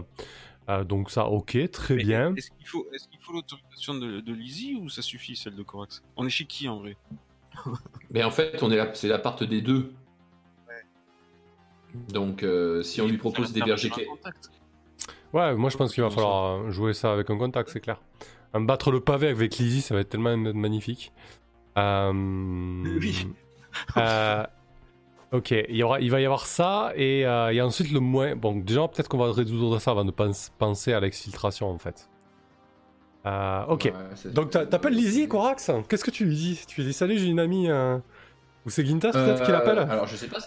Euh, 0.70 0.84
donc 0.86 1.12
ça, 1.12 1.26
ok, 1.28 1.58
très 1.72 1.95
Mais 1.95 2.04
bien. 2.04 2.36
Est-ce 2.36 2.51
qu'il 2.51 2.68
faut, 2.68 2.88
est-ce 2.93 3.08
qu'il 3.10 3.20
faut 3.20 3.34
l'autorisation 3.34 3.95
de, 3.95 4.22
de 4.22 4.34
Lizzie 4.34 4.76
ou 4.76 4.88
ça 4.88 5.01
suffit 5.01 5.36
celle 5.36 5.56
de 5.56 5.64
Corax? 5.64 6.01
On 6.16 6.26
est 6.26 6.30
chez 6.30 6.45
qui 6.45 6.70
en 6.70 6.80
vrai? 6.80 6.95
Mais 8.12 8.24
en 8.24 8.32
fait, 8.32 8.62
on 8.62 8.72
est 8.72 8.76
là, 8.78 8.89
c'est 8.93 9.08
l'appart 9.08 9.43
des 9.43 9.62
deux. 9.62 9.91
Donc, 12.10 12.43
euh, 12.43 12.82
si 12.84 13.01
on 13.01 13.08
lui 13.08 13.18
propose 13.18 13.54
d'héberger. 13.54 13.91
Ouais, 15.32 15.56
moi 15.56 15.70
je 15.72 15.78
pense 15.78 15.93
qu'il 15.93 16.04
va 16.04 16.10
falloir 16.12 16.62
euh, 16.62 16.72
jouer 16.72 16.93
ça 16.93 17.12
avec 17.12 17.30
un 17.30 17.38
contact, 17.38 17.70
c'est 17.70 17.80
clair. 17.80 17.99
Un 18.54 18.62
battre 18.62 18.91
le 18.91 18.99
pavé 18.99 19.30
avec 19.30 19.58
Lizzie, 19.58 19.82
ça 19.82 19.95
va 19.95 20.01
être 20.01 20.10
tellement 20.10 20.38
magnifique. 20.38 21.12
Euh, 21.78 22.12
Oui. 22.14 23.28
euh, 23.97 24.43
ok, 25.32 25.51
il, 25.51 25.76
y 25.76 25.82
aura, 25.84 25.99
il 26.01 26.12
va 26.12 26.22
y 26.22 26.26
avoir 26.26 26.45
ça 26.45 26.91
et, 26.95 27.26
euh, 27.26 27.51
et 27.51 27.62
ensuite 27.62 27.91
le 27.91 27.99
moins. 27.99 28.36
Bon, 28.36 28.56
déjà 28.58 28.88
peut-être 28.88 29.08
qu'on 29.10 29.18
va 29.18 29.32
résoudre 29.32 29.80
ça 29.80 29.91
avant 29.91 30.06
de 30.06 30.12
pens- 30.12 30.51
penser 30.60 30.93
à 30.93 30.99
l'exfiltration 30.99 31.70
en 31.72 31.80
fait. 31.80 32.10
Euh, 33.26 33.63
ok. 33.67 33.84
Ouais, 33.86 34.32
Donc 34.32 34.49
t'a- 34.51 34.65
t'appelles 34.65 34.93
Lizzie, 34.95 35.28
Corax? 35.28 35.71
Qu'est-ce 35.88 36.03
que 36.03 36.11
tu 36.11 36.26
lui 36.26 36.36
dis? 36.36 36.59
Tu 36.67 36.82
lui 36.82 36.88
dis 36.88 36.93
salut, 36.93 37.17
j'ai 37.17 37.28
une 37.28 37.39
amie. 37.39 37.69
euh, 37.69 37.97
Ou 38.65 38.69
c'est 38.69 38.86
Gintas 38.86 39.11
peut-être 39.13 39.43
qui 39.43 39.51
Euh, 39.51 39.53
l'appelle 39.53 39.80
Alors, 39.80 40.07
je 40.07 40.15
sais 40.17 40.28
pas. 40.28 40.39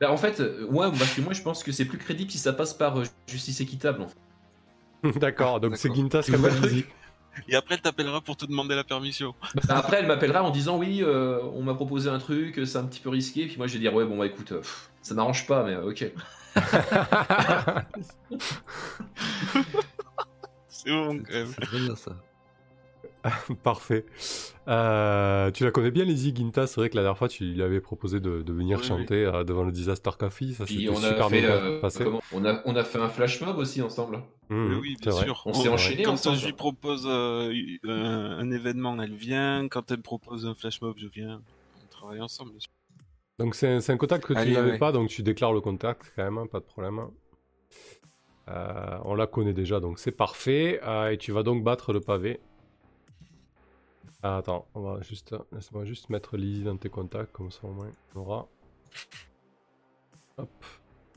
Ben, 0.00 0.10
en 0.10 0.16
fait, 0.16 0.40
euh, 0.40 0.66
ouais, 0.66 0.88
parce 0.98 1.14
que 1.14 1.20
moi, 1.20 1.32
je 1.32 1.42
pense 1.42 1.62
que 1.62 1.70
c'est 1.72 1.84
plus 1.84 1.98
crédible 1.98 2.30
si 2.30 2.38
ça 2.38 2.52
passe 2.52 2.74
par 2.74 2.98
euh, 2.98 3.04
justice 3.28 3.60
équitable. 3.60 4.02
En 4.02 4.08
fait. 4.08 5.18
D'accord, 5.20 5.60
donc 5.60 5.76
c'est. 5.76 5.94
Gintas 5.94 6.22
qui 6.22 6.34
appelle 6.34 6.54
le 6.60 6.68
Lizzie. 6.68 6.84
Et 7.48 7.56
après, 7.56 7.74
elle 7.76 7.80
t'appellera 7.82 8.20
pour 8.20 8.36
te 8.36 8.46
demander 8.46 8.74
la 8.76 8.84
permission. 8.84 9.34
Ben, 9.68 9.74
après, 9.76 9.98
elle 9.98 10.06
m'appellera 10.06 10.42
en 10.44 10.50
disant 10.50 10.78
oui, 10.78 11.02
euh, 11.02 11.40
on 11.54 11.62
m'a 11.62 11.74
proposé 11.74 12.08
un 12.10 12.18
truc, 12.18 12.60
c'est 12.64 12.78
un 12.78 12.84
petit 12.84 13.00
peu 13.00 13.08
risqué. 13.10 13.46
Puis 13.46 13.56
moi, 13.56 13.66
je 13.68 13.74
vais 13.74 13.78
dire 13.80 13.92
ouais, 13.94 14.04
bon, 14.04 14.16
bah 14.18 14.26
écoute, 14.26 14.52
euh, 14.52 14.58
pff, 14.58 14.90
ça 15.02 15.14
m'arrange 15.14 15.46
pas, 15.46 15.64
mais 15.64 15.74
euh, 15.74 15.88
ok. 15.90 16.12
C'est 20.84 20.92
bon 20.92 21.18
quand 21.24 21.32
même. 21.32 21.46
C'est 21.48 21.60
très 21.66 21.78
bien 21.80 21.96
ça. 21.96 22.12
Parfait. 23.62 24.04
Euh, 24.68 25.50
tu 25.50 25.64
la 25.64 25.70
connais 25.70 25.90
bien, 25.90 26.04
Lizzie 26.04 26.34
Gintas 26.36 26.66
C'est 26.66 26.80
vrai 26.80 26.90
que 26.90 26.96
la 26.96 27.02
dernière 27.02 27.16
fois, 27.16 27.28
tu 27.28 27.44
lui 27.44 27.62
avais 27.62 27.80
proposé 27.80 28.20
de, 28.20 28.42
de 28.42 28.52
venir 28.52 28.78
Oui, 28.80 28.84
chanter 28.84 29.24
euh, 29.24 29.44
devant 29.44 29.64
le 29.64 29.72
Disaster 29.72 30.10
Café. 30.18 30.52
Ça 30.52 30.64
Puis 30.66 30.74
s'était 30.86 30.88
on 30.90 31.02
a 31.02 31.08
super 31.08 31.28
fait, 31.30 31.40
bien 31.40 31.50
euh, 31.50 31.80
passé. 31.80 32.04
comment 32.04 32.20
on 32.32 32.44
a, 32.44 32.60
on 32.66 32.76
a 32.76 32.84
fait 32.84 32.98
un 32.98 33.08
flash 33.08 33.40
mob 33.40 33.56
aussi 33.56 33.80
ensemble. 33.80 34.22
Mmh, 34.50 34.74
oui, 34.78 34.96
bien 35.00 35.10
vrai. 35.12 35.24
sûr. 35.24 35.42
On 35.46 35.54
s'est 35.54 35.70
enchaîné 35.70 36.02
Quand 36.02 36.12
ensemble. 36.12 36.36
je 36.36 36.44
lui 36.46 36.52
propose 36.52 37.04
euh, 37.06 37.50
un, 37.84 38.38
un 38.40 38.50
événement, 38.50 39.00
elle 39.02 39.14
vient. 39.14 39.68
Quand 39.70 39.90
elle 39.90 39.98
me 39.98 40.02
propose 40.02 40.44
un 40.44 40.54
flash 40.54 40.82
mob, 40.82 40.94
je 40.98 41.06
viens. 41.08 41.40
On 41.82 41.86
travaille 41.88 42.20
ensemble, 42.20 42.50
bien 42.50 42.60
sûr. 42.60 42.70
Donc 43.38 43.54
c'est 43.54 43.90
un 43.90 43.96
contact 43.96 44.24
que 44.26 44.34
tu 44.34 44.52
n'avais 44.52 44.72
ouais. 44.72 44.78
pas, 44.78 44.92
donc 44.92 45.08
tu 45.08 45.22
déclares 45.22 45.52
le 45.54 45.60
contact 45.60 46.12
quand 46.14 46.22
même, 46.22 46.38
hein, 46.38 46.46
pas 46.46 46.60
de 46.60 46.64
problème. 46.64 47.00
Euh, 48.48 48.98
on 49.04 49.14
la 49.14 49.26
connaît 49.26 49.54
déjà, 49.54 49.80
donc 49.80 49.98
c'est 49.98 50.12
parfait. 50.12 50.80
Euh, 50.82 51.10
et 51.10 51.18
tu 51.18 51.32
vas 51.32 51.42
donc 51.42 51.64
battre 51.64 51.92
le 51.92 52.00
pavé. 52.00 52.40
Ah, 54.22 54.38
attends, 54.38 54.66
on 54.74 54.80
va 54.82 55.02
juste, 55.02 55.34
laisse-moi 55.52 55.84
juste 55.84 56.08
mettre 56.08 56.36
Lizzie 56.36 56.64
dans 56.64 56.76
tes 56.76 56.88
contacts, 56.88 57.32
comme 57.32 57.50
ça 57.50 57.60
au 57.64 57.72
moins 57.72 57.90
on 58.14 58.20
aura. 58.20 58.48
Hop, 60.38 60.50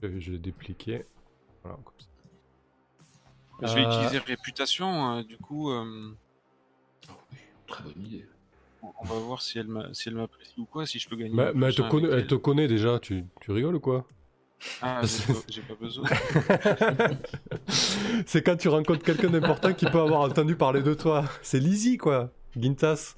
je, 0.03 0.19
je 0.19 0.31
l'ai 0.33 0.39
dépliqué. 0.39 1.05
Voilà, 1.63 1.77
comme 1.83 1.93
ça. 1.99 2.07
Je 3.61 3.75
vais 3.75 3.81
Euh, 3.81 3.87
utiliser 3.87 4.17
réputation, 4.19 5.17
euh, 5.17 5.23
du 5.23 5.37
coup, 5.37 5.71
euh, 5.71 6.15
Très 7.65 7.83
bonne 7.83 8.05
idée. 8.05 8.25
on 8.81 9.05
va 9.05 9.15
voir 9.19 9.41
si 9.41 9.57
elle 9.57 9.67
m'a- 9.67 9.93
si 9.93 10.09
elle 10.09 10.15
m'apprécie 10.15 10.59
ou 10.59 10.65
quoi, 10.65 10.85
si 10.85 10.99
je 10.99 11.09
peux 11.09 11.15
gagner. 11.15 11.33
Mais, 11.33 11.71
te 11.71 11.81
connaît, 11.89 12.09
elle 12.09 12.27
te 12.27 12.35
connaît 12.35 12.67
déjà, 12.67 12.99
tu, 12.99 13.25
tu 13.41 13.51
rigoles 13.51 13.75
ou 13.75 13.79
quoi? 13.79 14.05
Ah, 14.81 15.01
j'ai 15.49 15.61
pas, 15.61 15.75
besoin. 15.79 16.05
C'est 18.25 18.41
quand 18.41 18.55
tu 18.57 18.69
rencontres 18.69 19.03
quelqu'un 19.03 19.29
d'important 19.29 19.73
qui 19.73 19.85
peut 19.85 19.99
avoir 19.99 20.21
entendu 20.21 20.55
parler 20.55 20.81
de 20.81 20.93
toi. 20.93 21.25
C'est 21.41 21.59
Lizzie, 21.59 21.97
quoi. 21.97 22.31
Gintas. 22.59 23.15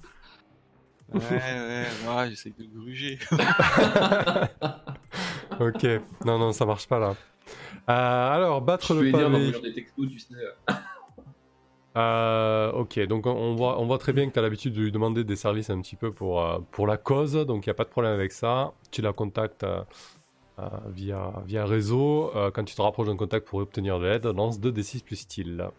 Ouais, 1.14 1.20
ouais, 1.22 1.86
ouais, 2.08 2.30
j'essaye 2.30 2.54
de 2.58 2.66
gruger. 2.66 3.18
Ok. 5.60 5.84
Non, 6.26 6.38
non, 6.40 6.54
ça 6.54 6.66
marche 6.66 6.88
pas 6.88 7.00
là. 7.00 7.16
Euh, 7.90 8.32
alors, 8.36 8.62
battre 8.62 8.94
Je 8.94 9.00
le 9.00 9.00
vais 9.06 9.12
dire 9.12 9.20
pavé. 9.30 9.52
d'envoyer 9.52 9.62
des 9.62 9.74
textos, 9.74 10.08
tu 10.10 10.20
sais. 10.20 10.28
euh. 11.98 12.72
Ok, 12.74 13.00
donc 13.08 13.26
on- 13.26 13.32
on 13.36 13.56
voit, 13.56 13.80
on 13.82 13.86
voit 13.86 13.98
très 13.98 14.14
bien 14.14 14.28
que 14.28 14.32
tu 14.34 14.40
as 14.40 14.42
l'habitude 14.42 14.74
de 14.74 14.82
lui 14.82 14.92
demander 14.92 15.24
des 15.26 15.36
services 15.36 15.70
un 15.70 15.82
petit 15.82 15.96
peu 15.98 16.12
pour, 16.14 16.42
euh, 16.42 16.60
pour 16.72 16.88
la 16.88 16.96
cause, 16.98 17.34
donc 17.34 17.66
il 17.66 17.70
n'y 17.70 17.72
a 17.72 17.74
pas 17.74 17.84
de 17.84 17.90
problème 17.90 18.14
avec 18.14 18.32
ça. 18.32 18.72
Tu 18.92 19.02
la 19.02 19.12
contactes 19.12 19.66
euh, 20.60 20.70
via, 20.88 21.32
via 21.45 21.66
réseau. 21.66 22.32
Euh, 22.36 22.51
quand 22.51 22.64
tu 22.64 22.76
te 22.76 22.82
rapproches 22.82 23.07
d'un 23.07 23.16
contact 23.18 23.47
pour 23.47 23.60
obtenir 23.60 23.99
de 23.99 24.05
l'aide, 24.05 24.26
lance 24.26 24.60
2d6 24.60 25.03
plus 25.03 25.16
style. 25.16 25.70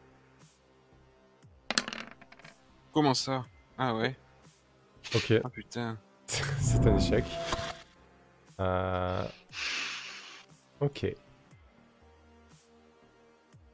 Comment 2.92 3.14
ça? 3.14 3.44
Ah 3.78 3.94
ouais. 3.94 4.16
Ok, 5.14 5.32
Ah 5.44 5.48
putain. 5.48 5.98
c'est 6.26 6.86
un 6.86 6.96
échec. 6.96 7.24
Euh, 8.60 9.24
Ok. 10.80 11.06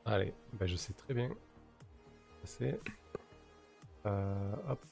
Allez, 0.05 0.35
ben 0.53 0.67
je 0.67 0.77
sais 0.77 0.93
très 0.93 1.15
bien. 1.15 1.31
C'est. 2.45 2.79
Euh, 4.07 4.53
hop. 4.69 4.85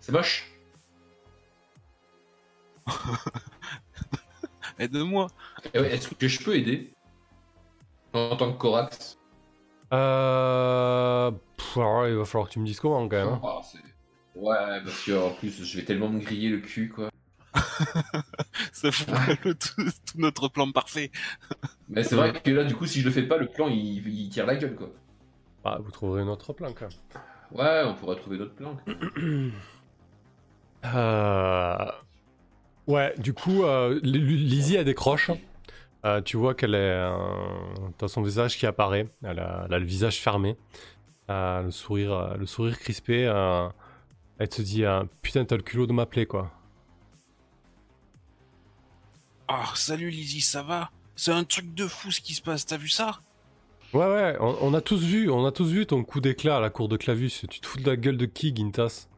C'est 0.00 0.12
moche. 0.12 0.50
Aide-moi. 4.78 5.28
Eh 5.74 5.80
ouais, 5.80 5.94
Est-ce 5.94 6.08
que 6.14 6.28
je 6.28 6.42
peux 6.44 6.54
aider 6.56 6.92
En 8.12 8.36
tant 8.36 8.52
que 8.52 8.58
Corax 8.58 9.18
Euh... 9.92 11.30
pff, 11.56 11.76
alors, 11.78 12.06
il 12.08 12.14
va 12.16 12.24
falloir 12.24 12.48
que 12.48 12.52
tu 12.54 12.58
me 12.60 12.66
dises 12.66 12.80
comment 12.80 13.08
quand 13.08 13.16
même. 13.16 13.28
hein. 13.34 13.40
Ah, 13.42 13.60
Ouais, 14.34 14.82
parce 14.84 15.02
que 15.02 15.12
en 15.12 15.30
plus, 15.32 15.64
je 15.64 15.78
vais 15.78 15.84
tellement 15.84 16.10
me 16.10 16.20
griller 16.20 16.50
le 16.50 16.58
cul, 16.58 16.90
quoi. 16.94 17.08
Ça 18.72 18.92
ferait 18.92 19.38
le 19.44 19.54
tout, 19.54 19.82
tout 20.06 20.18
notre 20.18 20.48
plan 20.48 20.70
parfait. 20.72 21.10
Mais 21.88 22.02
c'est 22.02 22.16
vrai 22.16 22.32
que 22.34 22.50
là, 22.50 22.64
du 22.64 22.74
coup, 22.76 22.84
si 22.86 23.00
je 23.00 23.06
le 23.06 23.10
fais 23.12 23.22
pas, 23.22 23.38
le 23.38 23.46
plan 23.48 23.68
il, 23.68 24.06
il 24.06 24.28
tire 24.28 24.44
la 24.44 24.56
gueule, 24.56 24.74
quoi. 24.76 24.90
Bah, 25.64 25.78
vous 25.82 25.90
trouverez 25.90 26.20
une 26.22 26.28
autre 26.28 26.52
plan, 26.52 26.72
quand 26.74 26.88
même. 26.88 26.98
Ouais, 27.52 27.82
on 27.86 27.94
pourrait 27.94 28.16
trouver 28.16 28.36
d'autres 28.38 28.54
plans. 28.54 28.76
Euh, 30.84 31.90
Ouais, 32.86 33.14
du 33.18 33.34
coup, 33.34 33.64
euh, 33.64 33.98
Lizzie, 34.02 34.76
elle 34.76 34.84
décroche. 34.84 35.30
Euh, 36.04 36.22
tu 36.22 36.36
vois 36.36 36.54
qu'elle 36.54 36.74
est. 36.74 36.78
euh, 36.78 37.16
T'as 37.98 38.08
son 38.08 38.22
visage 38.22 38.56
qui 38.58 38.66
apparaît. 38.66 39.08
Elle 39.24 39.40
a, 39.40 39.64
elle 39.66 39.74
a 39.74 39.78
le 39.78 39.84
visage 39.84 40.20
fermé. 40.20 40.56
Le, 41.28 41.70
sourire, 41.70 42.36
le 42.38 42.46
sourire 42.46 42.78
crispé. 42.78 43.22
elle 44.38 44.48
te 44.48 44.62
dit 44.62 44.84
Putain, 45.22 45.44
t'as 45.44 45.56
le 45.56 45.62
culot 45.62 45.86
de 45.86 45.92
m'appeler, 45.92 46.26
quoi. 46.26 46.52
Ah, 49.48 49.72
salut 49.74 50.10
Lizzie, 50.10 50.40
ça 50.40 50.62
va? 50.62 50.90
C'est 51.16 51.32
un 51.32 51.44
truc 51.44 51.72
de 51.74 51.86
fou 51.86 52.10
ce 52.10 52.20
qui 52.20 52.34
se 52.34 52.42
passe, 52.42 52.66
t'as 52.66 52.76
vu 52.76 52.88
ça? 52.88 53.20
Ouais, 53.92 54.06
ouais, 54.06 54.36
on, 54.40 54.56
on 54.60 54.74
a 54.74 54.80
tous 54.80 55.02
vu, 55.02 55.30
on 55.30 55.46
a 55.46 55.52
tous 55.52 55.70
vu 55.70 55.86
ton 55.86 56.04
coup 56.04 56.20
d'éclat 56.20 56.58
à 56.58 56.60
la 56.60 56.70
cour 56.70 56.88
de 56.88 56.96
Clavus. 56.96 57.30
Tu 57.48 57.60
te 57.60 57.66
fous 57.66 57.78
de 57.78 57.86
la 57.88 57.96
gueule 57.96 58.16
de 58.16 58.26
qui, 58.26 58.54
Gintas? 58.54 59.08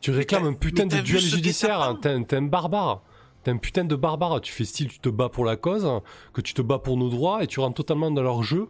Tu 0.00 0.10
réclames 0.10 0.46
un 0.46 0.54
putain 0.54 0.86
de 0.86 1.00
duel 1.00 1.20
judiciaire, 1.20 1.80
hein, 1.82 1.98
t'es 2.00 2.08
un- 2.08 2.24
un 2.38 2.42
barbare. 2.46 3.02
T'es 3.42 3.50
un 3.50 3.56
putain 3.58 3.84
de 3.84 3.96
barbare. 3.96 4.40
Tu 4.40 4.52
fais 4.52 4.64
style, 4.64 4.88
tu 4.88 4.98
te 4.98 5.08
bats 5.08 5.28
pour 5.28 5.44
la 5.44 5.56
cause, 5.56 5.86
que 6.32 6.40
tu 6.40 6.54
te 6.54 6.62
bats 6.62 6.78
pour 6.78 6.96
nos 6.96 7.08
droits 7.10 7.42
et 7.42 7.46
tu 7.46 7.60
rentres 7.60 7.76
totalement 7.76 8.10
dans 8.10 8.22
leur 8.22 8.42
jeu. 8.42 8.68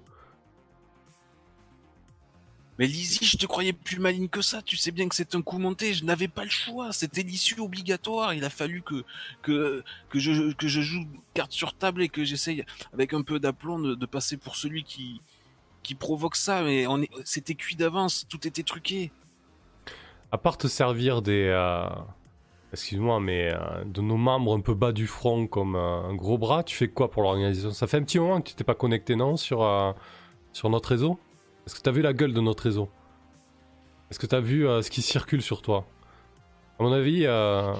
Mais 2.78 2.86
Lizzie, 2.86 3.26
je 3.26 3.36
te 3.36 3.44
croyais 3.44 3.74
plus 3.74 3.98
maligne 3.98 4.28
que 4.28 4.40
ça, 4.40 4.62
tu 4.62 4.78
sais 4.78 4.90
bien 4.90 5.06
que 5.06 5.14
c'est 5.14 5.34
un 5.34 5.42
coup 5.42 5.58
monté, 5.58 5.92
je 5.92 6.02
n'avais 6.02 6.28
pas 6.28 6.44
le 6.44 6.50
choix, 6.50 6.92
c'était 6.94 7.22
l'issue 7.22 7.60
obligatoire, 7.60 8.32
il 8.32 8.42
a 8.42 8.48
fallu 8.48 8.80
que, 8.80 9.04
que, 9.42 9.84
que, 10.08 10.18
je, 10.18 10.54
que 10.54 10.66
je 10.66 10.80
joue 10.80 11.04
carte 11.34 11.52
sur 11.52 11.74
table 11.74 12.00
et 12.02 12.08
que 12.08 12.24
j'essaye, 12.24 12.64
avec 12.94 13.12
un 13.12 13.20
peu 13.20 13.38
d'aplomb, 13.38 13.78
de, 13.80 13.94
de 13.94 14.06
passer 14.06 14.38
pour 14.38 14.56
celui 14.56 14.84
qui, 14.84 15.20
qui 15.82 15.94
provoque 15.94 16.36
ça, 16.36 16.62
mais 16.62 16.86
c'était 17.26 17.54
cuit 17.54 17.76
d'avance, 17.76 18.26
tout 18.30 18.46
était 18.48 18.62
truqué. 18.62 19.12
À 20.32 20.38
part 20.38 20.58
te 20.58 20.66
servir 20.68 21.22
des. 21.22 21.46
euh, 21.48 21.88
Excuse-moi, 22.72 23.20
mais 23.20 23.52
euh, 23.54 23.84
de 23.84 24.00
nos 24.00 24.16
membres 24.16 24.56
un 24.56 24.60
peu 24.60 24.74
bas 24.74 24.92
du 24.92 25.06
front 25.08 25.46
comme 25.48 25.74
euh, 25.76 26.02
un 26.04 26.14
gros 26.14 26.38
bras, 26.38 26.62
tu 26.64 26.76
fais 26.76 26.88
quoi 26.88 27.10
pour 27.10 27.22
l'organisation? 27.22 27.72
Ça 27.72 27.86
fait 27.88 27.96
un 27.98 28.04
petit 28.04 28.18
moment 28.20 28.40
que 28.40 28.48
tu 28.50 28.54
t'es 28.54 28.64
pas 28.64 28.74
connecté, 28.76 29.16
non 29.16 29.36
Sur, 29.36 29.66
sur 30.52 30.70
notre 30.70 30.90
réseau? 30.90 31.18
Est-ce 31.66 31.74
que 31.74 31.80
t'as 31.80 31.90
vu 31.92 32.02
la 32.02 32.12
gueule 32.12 32.32
de 32.34 32.40
notre 32.40 32.64
réseau? 32.64 32.88
Est-ce 34.10 34.18
que 34.18 34.26
t'as 34.26 34.40
vu 34.40 34.62
ce 34.82 34.90
qui 34.90 35.02
circule 35.02 35.42
sur 35.42 35.62
toi? 35.62 35.84
À 36.78 36.82
mon 36.82 36.92
avis, 36.92 37.22
je, 37.24 37.74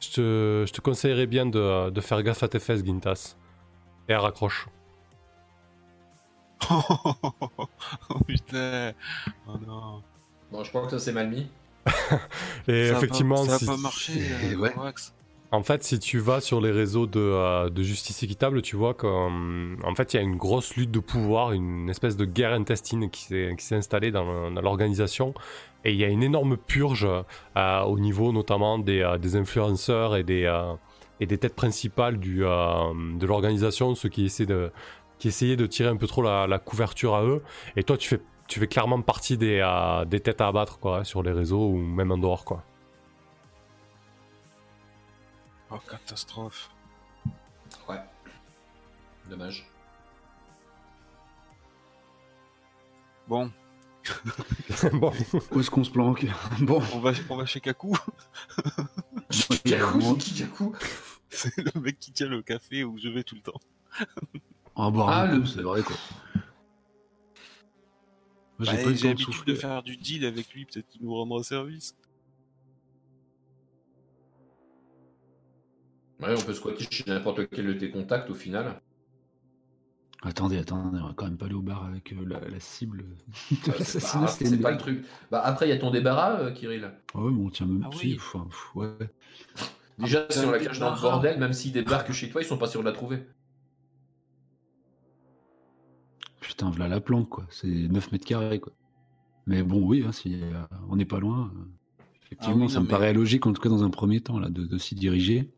te, 0.00 0.64
je 0.66 0.72
te 0.72 0.80
conseillerais 0.80 1.26
bien 1.26 1.46
de, 1.46 1.90
de 1.90 2.00
faire 2.00 2.22
gaffe 2.22 2.42
à 2.42 2.48
tes 2.48 2.58
fesses, 2.58 2.84
Gintas. 2.84 3.36
Et 4.08 4.12
elle 4.12 4.18
raccroche. 4.18 4.68
oh 6.70 8.20
putain, 8.26 8.92
oh 9.46 9.58
non. 9.66 10.02
Bon, 10.50 10.64
je 10.64 10.70
crois 10.70 10.82
que 10.84 10.90
ça 10.90 10.98
s'est 10.98 11.12
mal 11.12 11.28
mis. 11.28 11.46
Et 12.68 12.88
Ça 12.88 12.90
a 12.90 12.92
pas- 12.92 12.98
effectivement, 12.98 13.44
ça 13.44 13.58
si- 13.58 13.66
pas 13.66 13.76
marché, 13.76 14.12
euh, 14.44 14.56
ouais. 14.56 14.74
En 15.50 15.62
fait, 15.62 15.82
si 15.82 15.98
tu 15.98 16.18
vas 16.18 16.42
sur 16.42 16.60
les 16.60 16.70
réseaux 16.70 17.06
de, 17.06 17.18
euh, 17.20 17.70
de 17.70 17.82
justice 17.82 18.22
équitable, 18.22 18.60
tu 18.60 18.76
vois 18.76 18.92
qu'en 18.92 19.30
en 19.82 19.94
fait, 19.94 20.12
il 20.12 20.16
y 20.18 20.20
a 20.20 20.22
une 20.22 20.36
grosse 20.36 20.76
lutte 20.76 20.90
de 20.90 20.98
pouvoir, 20.98 21.52
une 21.52 21.88
espèce 21.88 22.18
de 22.18 22.26
guerre 22.26 22.52
intestine 22.52 23.08
qui 23.08 23.22
s'est 23.24 23.54
qui 23.56 23.64
s'est 23.64 23.76
installée 23.76 24.10
dans, 24.10 24.50
l'organisation. 24.60 25.32
Et 25.84 25.92
il 25.92 25.96
y 25.96 26.04
a 26.04 26.08
une 26.08 26.22
énorme 26.22 26.58
purge 26.58 27.08
euh, 27.56 27.80
au 27.82 27.98
niveau 27.98 28.32
notamment 28.32 28.78
des, 28.78 29.00
euh, 29.00 29.16
des 29.16 29.36
influenceurs 29.36 30.16
et 30.16 30.22
des, 30.22 30.44
euh, 30.44 30.74
et 31.20 31.26
des 31.26 31.38
têtes 31.38 31.54
principales 31.54 32.18
du, 32.18 32.44
euh, 32.44 32.92
de 33.18 33.26
l'organisation, 33.26 33.94
ceux 33.94 34.10
qui 34.10 34.26
essaient 34.26 34.44
de, 34.44 34.70
qui 35.18 35.28
essayaient 35.28 35.56
de 35.56 35.66
tirer 35.66 35.88
un 35.88 35.96
peu 35.96 36.06
trop 36.06 36.20
la, 36.22 36.46
la 36.46 36.58
couverture 36.58 37.14
à 37.14 37.24
eux. 37.24 37.42
Et 37.76 37.84
toi, 37.84 37.96
tu 37.96 38.08
fais, 38.08 38.20
tu 38.48 38.58
fais 38.60 38.66
clairement 38.66 39.00
partie 39.02 39.36
des, 39.38 39.60
euh, 39.62 40.04
des 40.04 40.20
têtes 40.20 40.40
à 40.40 40.48
abattre 40.48 40.78
quoi, 40.78 41.04
sur 41.04 41.22
les 41.22 41.32
réseaux 41.32 41.68
ou 41.68 41.76
même 41.76 42.10
en 42.10 42.18
dehors. 42.18 42.44
Quoi. 42.44 42.64
Oh, 45.70 45.76
catastrophe. 45.88 46.70
Ouais. 47.88 48.00
Dommage. 49.28 49.66
Bon, 53.28 53.50
bon. 54.94 55.12
Où 55.52 55.60
est-ce 55.60 55.70
qu'on 55.70 55.84
se 55.84 55.90
planque? 55.90 56.24
Bon, 56.60 56.82
on 56.94 56.98
va, 57.00 57.12
on 57.28 57.36
va 57.36 57.44
chez 57.44 57.60
Kaku, 57.60 57.94
Kikaku, 60.18 60.72
c'est 61.28 61.54
le 61.58 61.78
mec 61.78 61.98
qui 62.00 62.12
tient 62.12 62.28
le 62.28 62.40
café 62.40 62.84
où 62.84 62.96
je 62.98 63.08
vais 63.10 63.22
tout 63.22 63.34
le 63.34 63.42
temps. 63.42 63.60
on 64.76 64.84
va 64.84 64.90
boire 64.90 65.08
Ah, 65.10 65.20
un 65.24 65.26
le- 65.34 65.40
coup, 65.40 65.46
c'est 65.46 65.60
vrai 65.60 65.82
quoi. 65.82 65.96
Bah, 68.58 68.64
J'ai 68.66 68.92
de 68.92 69.04
l'habitude 69.04 69.44
de 69.46 69.54
faire 69.54 69.82
du 69.82 69.96
deal 69.96 70.24
avec 70.24 70.52
lui, 70.52 70.64
peut-être 70.64 70.88
qu'il 70.88 71.02
nous 71.02 71.14
rendra 71.14 71.42
service. 71.42 71.94
Ouais, 76.20 76.34
on 76.36 76.40
peut 76.44 76.54
squatter 76.54 76.84
chez 76.90 77.04
n'importe 77.06 77.48
quel 77.50 77.66
de 77.66 77.72
tes 77.74 77.90
contacts 77.90 78.28
au 78.30 78.34
final. 78.34 78.80
Attendez, 80.22 80.58
attendez, 80.58 80.98
on 81.00 81.06
va 81.06 81.14
quand 81.14 81.26
même 81.26 81.38
pas 81.38 81.46
aller 81.46 81.54
au 81.54 81.62
bar 81.62 81.84
avec 81.84 82.12
euh, 82.12 82.24
la, 82.26 82.40
la 82.40 82.58
cible 82.58 83.04
de 83.04 83.68
Ouais, 83.68 83.84
c'est 83.84 84.00
pas, 84.00 84.20
l'assassinat. 84.20 84.26
c'est 84.26 84.58
pas 84.60 84.72
le 84.72 84.78
truc. 84.78 85.04
Bah 85.30 85.40
après, 85.44 85.66
il 85.66 85.70
y 85.70 85.72
a 85.72 85.78
ton 85.78 85.92
débarras, 85.92 86.40
euh, 86.40 86.50
Kirill. 86.50 86.90
Ah 87.14 87.20
ouais, 87.20 87.30
mais 87.30 87.44
on 87.44 87.50
tient 87.50 87.66
même 87.66 87.84
Ah 87.84 87.90
oui. 88.02 88.16
pff, 88.16 88.74
ouais. 88.74 88.88
Déjà, 89.98 90.26
Ah, 90.28 90.32
si 90.32 90.44
on 90.44 90.50
la 90.50 90.58
cache 90.58 90.80
dans 90.80 90.92
le 90.92 91.00
bordel, 91.00 91.38
même 91.38 91.52
s'ils 91.52 91.72
débarquent 91.72 92.10
chez 92.12 92.30
toi, 92.30 92.42
ils 92.42 92.44
sont 92.46 92.58
pas 92.58 92.66
sûrs 92.66 92.80
de 92.80 92.86
la 92.86 92.92
trouver. 92.92 93.28
Putain, 96.58 96.70
voilà 96.70 96.88
la 96.88 97.00
planque 97.00 97.28
quoi. 97.28 97.46
C'est 97.50 97.68
9 97.68 98.10
mètres 98.10 98.26
carrés 98.26 98.58
quoi. 98.58 98.72
Mais 99.46 99.62
bon, 99.62 99.80
oui, 99.86 100.02
hein, 100.04 100.10
si 100.10 100.40
euh, 100.42 100.50
on 100.90 100.96
n'est 100.96 101.04
pas 101.04 101.20
loin. 101.20 101.52
euh, 101.54 102.04
effectivement, 102.26 102.56
Ah 102.62 102.64
oui, 102.64 102.68
ça 102.68 102.74
non, 102.74 102.80
me 102.80 102.86
mais- 102.86 102.90
paraît 102.90 103.12
logique 103.12 103.46
en 103.46 103.52
tout 103.52 103.62
cas 103.62 103.68
dans 103.68 103.84
un 103.84 103.90
premier 103.90 104.20
temps 104.20 104.40
là, 104.40 104.48
de, 104.50 104.64
de 104.64 104.76
s'y 104.78 104.96
diriger. 104.96 105.48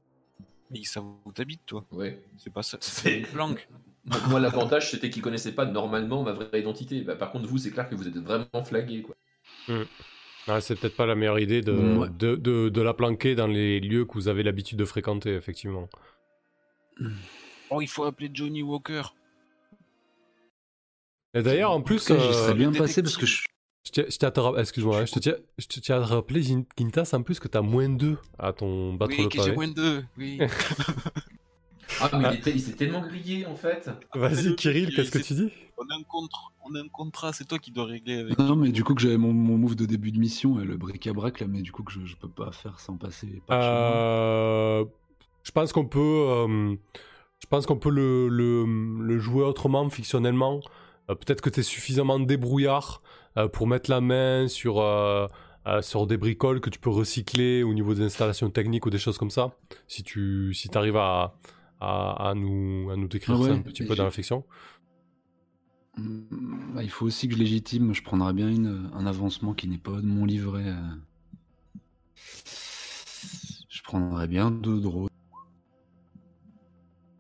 Mais 0.71 0.85
ça 0.85 1.01
où 1.03 1.33
t'habites, 1.33 1.63
toi 1.65 1.87
Ouais. 1.91 2.23
C'est 2.37 2.53
pas 2.53 2.63
ça, 2.63 2.77
C'est- 2.83 3.21
une 3.21 3.27
planque. 3.27 3.67
Moi, 4.05 4.19
moi, 4.29 4.41
l'avantage, 4.41 4.91
c'était 4.91 5.09
qu'ils 5.09 5.23
connaissaient 5.23 5.55
pas 5.55 5.65
normalement 5.65 6.23
ma 6.23 6.33
vraie 6.33 6.61
identité. 6.61 7.01
Bah, 7.01 7.17
par 7.17 7.33
contre, 7.33 7.47
vous, 7.49 7.57
c'est 7.59 7.71
clair 7.71 7.89
que 7.89 7.95
vous 7.95 8.07
êtes 8.07 8.17
vraiment 8.19 8.63
flagué, 8.63 9.01
quoi. 9.03 9.15
Ouais, 9.69 10.61
c'est 10.61 10.79
peut-être 10.79 10.97
pas 10.97 11.07
la 11.07 11.15
meilleure 11.15 11.39
idée 11.39 11.61
de, 11.63 11.73
Ouais. 11.73 12.09
de, 12.19 12.35
de, 12.37 12.69
de 12.69 12.81
la 12.83 12.93
planquer 12.95 13.35
dans 13.35 13.47
les 13.47 13.81
lieux 13.81 14.05
que 14.05 14.13
vous 14.15 14.29
avez 14.29 14.43
l'habitude 14.43 14.79
de 14.79 14.85
fréquenter, 14.85 15.35
effectivement. 15.35 15.89
Oh, 17.71 17.81
il 17.81 17.89
faut 17.89 18.05
appeler 18.05 18.31
Johnny 18.33 18.63
Walker. 18.63 19.03
Et 21.35 21.43
d'ailleurs, 21.43 21.71
en 21.73 21.81
plus, 21.81 22.07
j'y 22.07 22.13
euh, 22.13 22.33
serais 22.33 22.55
bien 22.55 22.73
passé 22.73 23.03
parce 23.03 23.17
que 23.17 23.27
je, 23.27 23.43
je 23.87 23.91
tiens- 23.93 24.05
je 24.09 24.17
tiens 24.17 24.29
à 24.29 24.33
te 24.33 24.41
ra- 24.41 24.61
excuse-moi, 24.61 25.05
je 25.05 25.13
te 25.13 25.19
tiens, 25.21 25.35
je 25.59 25.93
à 25.93 26.01
te 26.01 26.13
rappeler, 26.13 26.43
Gintas, 26.43 27.11
en 27.13 27.23
plus, 27.23 27.39
que 27.39 27.49
t'as 27.49 27.63
moins 27.63 27.89
2 27.89 28.19
à 28.39 28.53
ton 28.53 28.95
battre 28.95 29.15
oui, 29.17 29.25
le 29.25 29.29
que 29.29 29.37
j'ai 29.37 29.45
pavé. 29.45 29.55
moins 29.55 29.69
deux. 29.69 30.05
Oui. 30.19 30.39
Ah, 32.01 32.11
mais 32.19 32.41
il, 32.47 32.61
s'est 32.61 32.73
tellement 32.73 33.01
grillé, 33.01 33.47
en 33.47 33.57
fait. 33.57 33.91
Vas-y, 34.15 34.55
Kirill, 34.55 34.95
qu'est-ce 34.95 35.11
que 35.11 35.19
tu 35.19 35.35
dis? 35.35 35.51
On 35.77 35.83
a 35.83 35.99
un 35.99 36.03
contrat, 36.03 36.49
on 36.65 36.75
a 36.75 36.81
un 36.81 36.89
contrat. 36.89 37.33
C'est 37.33 37.47
toi 37.47 37.59
qui 37.59 37.73
dois 37.73 37.87
régler 37.87 38.19
avec. 38.21 38.39
Non, 38.39 38.55
mais 38.57 38.71
du 38.71 38.85
coup 38.85 38.95
que 38.95 39.03
j'avais 39.03 39.17
mon, 39.17 39.33
mon 39.33 39.57
move 39.59 39.77
de 39.77 39.87
début 39.87 40.13
de 40.13 40.19
mission 40.19 40.61
et 40.61 40.65
le 40.65 40.77
bric-à-brac 40.77 41.41
là, 41.41 41.47
mais 41.49 41.63
du 41.63 41.73
coup 41.73 41.83
que 41.83 41.93
je, 41.93 42.05
je 42.05 42.17
peux 42.17 42.29
pas 42.29 42.53
faire 42.53 42.79
sans 42.81 42.97
passer 42.97 43.43
par. 43.47 43.59
Euh, 43.61 44.85
Je 45.43 45.51
pense 45.53 45.73
qu'on 45.73 45.87
peut, 45.87 45.99
euh, 46.01 46.77
je 47.41 47.47
pense 47.49 47.67
qu'on 47.67 47.77
peut 47.77 47.91
le, 47.91 48.29
le, 48.29 48.65
le 49.03 49.19
jouer 49.19 49.43
autrement, 49.45 49.89
fictionnellement. 49.91 50.61
Euh, 51.11 51.15
Peut-être 51.15 51.41
que 51.41 51.51
tu 51.51 51.61
es 51.61 51.63
suffisamment 51.63 52.21
débrouillard 52.21 53.03
euh, 53.37 53.49
pour 53.49 53.67
mettre 53.67 53.91
la 53.91 54.01
main 54.01 54.49
sur, 54.49 54.81
euh, 54.81 55.27
sur 55.83 56.07
des 56.07 56.17
bricoles 56.17 56.61
que 56.61 56.71
tu 56.71 56.79
peux 56.79 56.91
recycler 56.91 57.63
au 57.63 57.75
niveau 57.75 57.95
des 57.95 58.03
installations 58.03 58.51
techniques 58.51 58.87
ou 58.87 58.91
des 58.91 58.99
choses 58.99 59.19
comme 59.19 59.31
ça. 59.31 59.57
Si 59.89 60.03
tu 60.03 60.55
si 60.55 60.71
arrives 60.75 60.97
à, 60.97 61.37
à, 61.81 62.31
à 62.31 62.35
nous, 62.35 62.91
à 62.91 62.97
nous 62.97 63.09
décrire 63.09 63.39
Ah 63.41 63.45
ça 63.45 63.53
un 63.53 63.63
petit 63.63 63.83
et 63.83 63.87
peu 63.87 63.95
dans 63.95 64.05
la 64.05 64.11
fiction. 64.11 64.45
Mm, 65.97 66.75
bah, 66.75 66.83
il 66.83 66.91
faut 66.91 67.07
aussi 67.07 67.29
que 67.29 67.35
je 67.35 67.39
légitime. 67.39 67.93
Je 67.93 68.03
prendrais 68.03 68.33
bien 68.33 68.49
une, 68.49 68.91
un 68.95 69.07
avancement 69.07 69.55
qui 69.55 69.69
n'est 69.69 69.79
pas 69.79 69.97
de 69.97 70.07
mon 70.07 70.25
livret. 70.25 70.75
Je 73.69 73.83
prendrais 73.83 74.29
bien 74.29 74.51
deux 74.51 74.81
drones. 74.81 75.09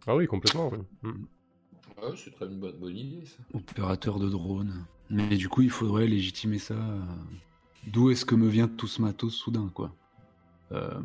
Ah 0.06 0.16
oui, 0.16 0.26
complètement. 0.26 0.70
oui. 0.72 0.78
Mm. 1.02 1.26
Ouais, 2.02 2.14
c'est 2.16 2.30
très 2.34 2.46
une 2.46 2.58
bonne, 2.58 2.76
bonne 2.78 2.96
idée, 2.96 3.24
ça. 3.26 3.36
Opérateur 3.54 4.18
de 4.18 4.28
drone. 4.28 4.84
Mais 5.10 5.36
du 5.36 5.48
coup, 5.48 5.62
il 5.62 5.70
faudrait 5.70 6.06
légitimer 6.06 6.58
ça. 6.58 6.74
euh, 6.74 7.00
D'où 7.86 8.10
est-ce 8.10 8.24
que 8.24 8.34
me 8.34 8.48
vient 8.48 8.68
tout 8.68 8.86
ce 8.86 9.00
matos 9.02 9.34
soudain, 9.34 9.70
quoi 9.74 9.92
Euh, 10.72 11.00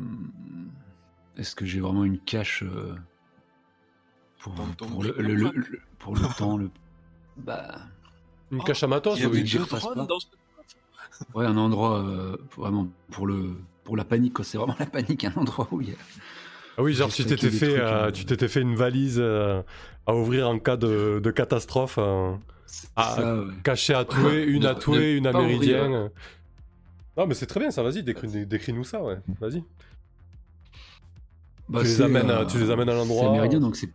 Est-ce 1.36 1.54
que 1.56 1.64
j'ai 1.66 1.80
vraiment 1.80 2.04
une 2.04 2.18
cache 2.18 2.62
euh, 2.62 2.94
pour, 4.38 4.54
le, 5.02 5.12
bric-à-brac. 5.12 5.54
le- 5.54 5.60
le- 5.60 5.66
le- 5.72 5.80
pour 5.98 6.14
le 6.14 6.36
temps 6.36 6.56
le... 6.56 6.70
Bah, 7.36 7.78
Une 8.50 8.60
Oh, 8.60 8.64
cache 8.64 8.82
à 8.82 8.86
matos, 8.86 9.18
repasse 9.64 9.82
drones 9.82 9.94
pas. 9.96 10.06
dans 10.06 10.20
ce. 10.20 10.26
Ouais, 11.34 11.46
un 11.46 11.56
endroit 11.56 12.00
euh, 12.00 12.36
vraiment 12.56 12.88
pour 13.10 13.26
le 13.26 13.56
pour 13.84 13.96
la 13.96 14.04
panique. 14.04 14.34
Quand 14.34 14.42
c'est 14.42 14.58
vraiment 14.58 14.76
la 14.78 14.86
panique, 14.86 15.24
un 15.24 15.32
endroit 15.34 15.66
où 15.70 15.80
il 15.80 15.88
y 15.90 15.92
a. 15.92 15.96
Ah 16.78 16.82
oui, 16.82 16.92
genre 16.94 17.12
tu 17.12 17.24
t'étais 17.24 17.50
fait, 17.50 17.78
euh, 17.78 18.06
euh, 18.06 18.10
tu 18.10 18.24
t'étais 18.26 18.48
fait 18.48 18.60
une 18.60 18.76
valise 18.76 19.18
euh, 19.18 19.62
à 20.06 20.14
ouvrir 20.14 20.48
en 20.48 20.58
cas 20.58 20.76
de, 20.76 21.20
de 21.22 21.30
catastrophe, 21.30 21.96
euh, 21.98 22.32
c'est 22.66 22.88
Ah, 22.96 23.14
ça, 23.16 23.40
ouais. 23.42 23.52
cachée 23.64 23.94
à 23.94 24.04
Toué, 24.04 24.42
une 24.46 24.62
Ne- 24.64 24.68
à 24.68 24.74
ne 24.74 25.16
une 25.16 25.26
à 25.26 25.32
pas 25.32 25.40
ouvrir. 25.40 25.56
Méridien. 25.58 26.10
Non 27.16 27.26
mais 27.26 27.34
c'est 27.34 27.46
très 27.46 27.60
bien 27.60 27.70
ça, 27.70 27.82
vas-y, 27.82 28.02
décris- 28.02 28.44
décris-nous 28.46 28.84
ça, 28.84 29.02
ouais, 29.02 29.16
vas-y. 29.40 29.64
Bah, 31.68 31.80
tu, 31.80 31.86
les 31.86 31.94
c'est, 31.94 32.02
amènes, 32.04 32.30
à- 32.30 32.44
tu 32.44 32.58
les 32.58 32.70
amènes 32.70 32.88
à 32.88 32.92
C'est 32.92 32.98
l'endroit. 32.98 33.32
Méridien, 33.32 33.58
donc 33.60 33.74
c'est. 33.76 33.88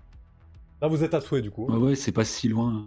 Là 0.82 0.88
vous 0.88 1.04
êtes 1.04 1.14
à 1.14 1.22
Toué 1.22 1.42
du 1.42 1.52
coup. 1.52 1.68
Ouais, 1.72 1.78
ouais, 1.78 1.96
c'est 1.96 2.12
pas 2.12 2.26
si 2.26 2.50
loin. 2.50 2.84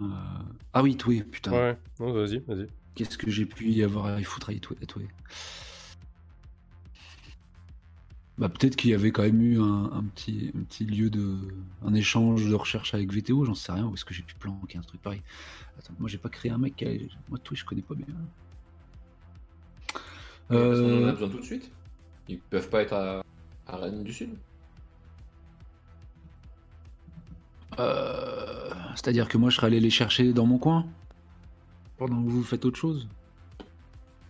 Ah 0.73 0.83
oui, 0.83 0.97
Toué, 0.97 1.23
putain. 1.23 1.51
Ouais, 1.53 1.77
non, 2.01 2.11
vas-y, 2.11 2.39
vas-y. 2.39 2.67
Qu'est-ce 2.95 3.17
que 3.17 3.29
j'ai 3.31 3.45
pu 3.45 3.69
y 3.69 3.83
avoir 3.83 4.05
à 4.07 4.19
y 4.19 4.23
foutre 4.23 4.49
à 4.49 4.51
à 4.51 4.85
Toué 4.85 5.07
Bah 8.37 8.49
peut-être 8.49 8.75
qu'il 8.75 8.89
y 8.89 8.93
avait 8.93 9.11
quand 9.11 9.21
même 9.23 9.41
eu 9.41 9.61
un, 9.61 9.85
un 9.93 10.03
petit, 10.03 10.51
un 10.57 10.63
petit 10.63 10.85
lieu 10.85 11.09
de, 11.09 11.37
un 11.85 11.93
échange 11.93 12.45
de 12.49 12.53
recherche 12.53 12.93
avec 12.93 13.13
VTO, 13.13 13.45
j'en 13.45 13.55
sais 13.55 13.71
rien. 13.71 13.85
Où 13.85 13.93
est-ce 13.93 14.03
que 14.03 14.13
j'ai 14.13 14.23
pu 14.23 14.35
planquer 14.35 14.77
un 14.77 14.81
truc 14.81 15.01
pareil 15.01 15.21
Attends, 15.79 15.93
moi 15.99 16.09
j'ai 16.09 16.17
pas 16.17 16.27
créé 16.29 16.51
un 16.51 16.57
mec. 16.57 16.75
Qui 16.75 16.85
a... 16.85 16.89
Moi 17.29 17.39
Toué, 17.39 17.55
je 17.55 17.63
connais 17.63 17.81
pas 17.81 17.95
bien. 17.95 18.05
Qu'on 20.49 20.55
en 20.55 20.57
a 20.57 20.61
Euh, 20.63 21.11
besoin 21.13 21.29
tout 21.29 21.39
de 21.39 21.43
suite. 21.45 21.71
Ils 22.27 22.39
peuvent 22.39 22.69
pas 22.69 22.81
être 22.81 22.93
à, 22.93 23.21
à 23.67 23.77
Rennes 23.77 24.03
du 24.03 24.11
Sud. 24.11 24.31
euh, 27.79 28.69
C'est-à-dire 28.95 29.27
que 29.27 29.37
moi 29.37 29.49
je 29.49 29.55
serais 29.57 29.67
allé 29.67 29.79
les 29.79 29.89
chercher 29.89 30.33
dans 30.33 30.45
mon 30.45 30.57
coin 30.57 30.85
pendant 31.97 32.21
que 32.23 32.29
vous 32.29 32.43
faites 32.43 32.65
autre 32.65 32.77
chose? 32.77 33.07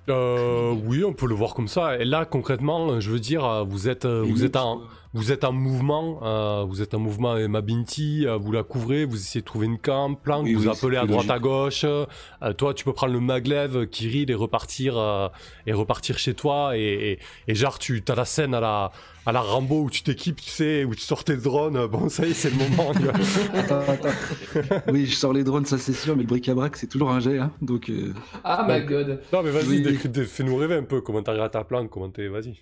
Euh, 0.09 0.73
oui, 0.85 1.03
on 1.03 1.13
peut 1.13 1.27
le 1.27 1.35
voir 1.35 1.53
comme 1.53 1.67
ça. 1.67 1.97
Et 1.97 2.05
là, 2.05 2.25
concrètement, 2.25 2.99
je 2.99 3.09
veux 3.09 3.19
dire, 3.19 3.43
euh, 3.45 3.63
vous 3.63 3.89
êtes, 3.89 4.05
euh, 4.05 4.23
vous 4.27 4.43
êtes 4.43 4.55
en, 4.55 4.81
vous 5.13 5.31
êtes 5.31 5.43
en 5.43 5.51
mouvement, 5.51 6.19
euh, 6.23 6.63
vous 6.67 6.81
êtes 6.81 6.93
en 6.93 6.99
mouvement 6.99 7.31
avec 7.31 7.47
ma 7.47 7.61
Binti, 7.61 8.27
euh, 8.27 8.37
vous 8.37 8.51
la 8.51 8.63
couvrez, 8.63 9.05
vous 9.05 9.15
essayez 9.15 9.41
de 9.41 9.45
trouver 9.45 9.65
une 9.65 9.79
camp, 9.79 10.13
planque, 10.13 10.43
Oui, 10.45 10.53
vous 10.53 10.67
oui, 10.67 10.69
appelez 10.77 10.97
à 10.97 11.05
droite 11.07 11.29
à 11.29 11.39
gauche. 11.39 11.85
euh, 11.85 12.05
toi, 12.57 12.73
tu 12.75 12.83
peux 12.83 12.93
prendre 12.93 13.13
le 13.13 13.19
maglev, 13.19 13.87
Kirill, 13.87 14.29
et 14.29 14.35
repartir, 14.35 14.97
euh, 14.97 15.27
et 15.65 15.73
repartir 15.73 16.17
chez 16.19 16.33
toi. 16.35 16.77
Et, 16.77 17.11
et, 17.13 17.19
et 17.51 17.55
genre, 17.55 17.79
tu 17.79 18.03
as 18.07 18.15
la 18.15 18.25
scène 18.25 18.53
à 18.53 18.59
la, 18.59 18.91
à 19.25 19.31
la 19.31 19.41
Rambo 19.41 19.81
où 19.83 19.89
tu 19.89 20.03
t'équipes, 20.03 20.39
tu 20.41 20.49
sais, 20.51 20.83
où 20.83 20.93
tu 20.93 21.01
sors 21.01 21.23
tes 21.23 21.37
drones. 21.37 21.87
Bon, 21.95 22.09
ça 22.09 22.25
y 22.27 22.31
est, 22.31 22.33
c'est 22.33 22.49
le 22.51 22.57
moment. 22.57 22.91
Attends, 23.55 23.79
attends. 23.87 24.81
oui, 24.91 25.05
je 25.07 25.15
sors 25.15 25.33
les 25.33 25.43
drones, 25.43 25.65
ça 25.65 25.77
c'est 25.77 25.93
sûr, 25.93 26.15
mais 26.15 26.23
le 26.23 26.27
bric-à-brac 26.27 26.75
c'est 26.75 26.87
toujours 26.87 27.09
un 27.11 27.19
jet, 27.21 27.39
hein, 27.39 27.51
donc. 27.61 27.89
euh, 27.89 28.13
Ah 28.43 28.65
my 28.69 28.83
god 28.85 29.21
non, 29.31 29.41
mais 29.43 29.49
vas-y, 29.51 29.67
Oui. 29.67 29.94
Fais-nous 29.97 30.55
rêver 30.55 30.75
un 30.75 30.83
peu. 30.83 31.01
Comment 31.01 31.23
t'arrives 31.23 31.41
à 31.41 31.49
ta 31.49 31.63
planque, 31.63 31.89
comment 31.89 32.09
t'es, 32.09 32.27
vas-y. 32.27 32.55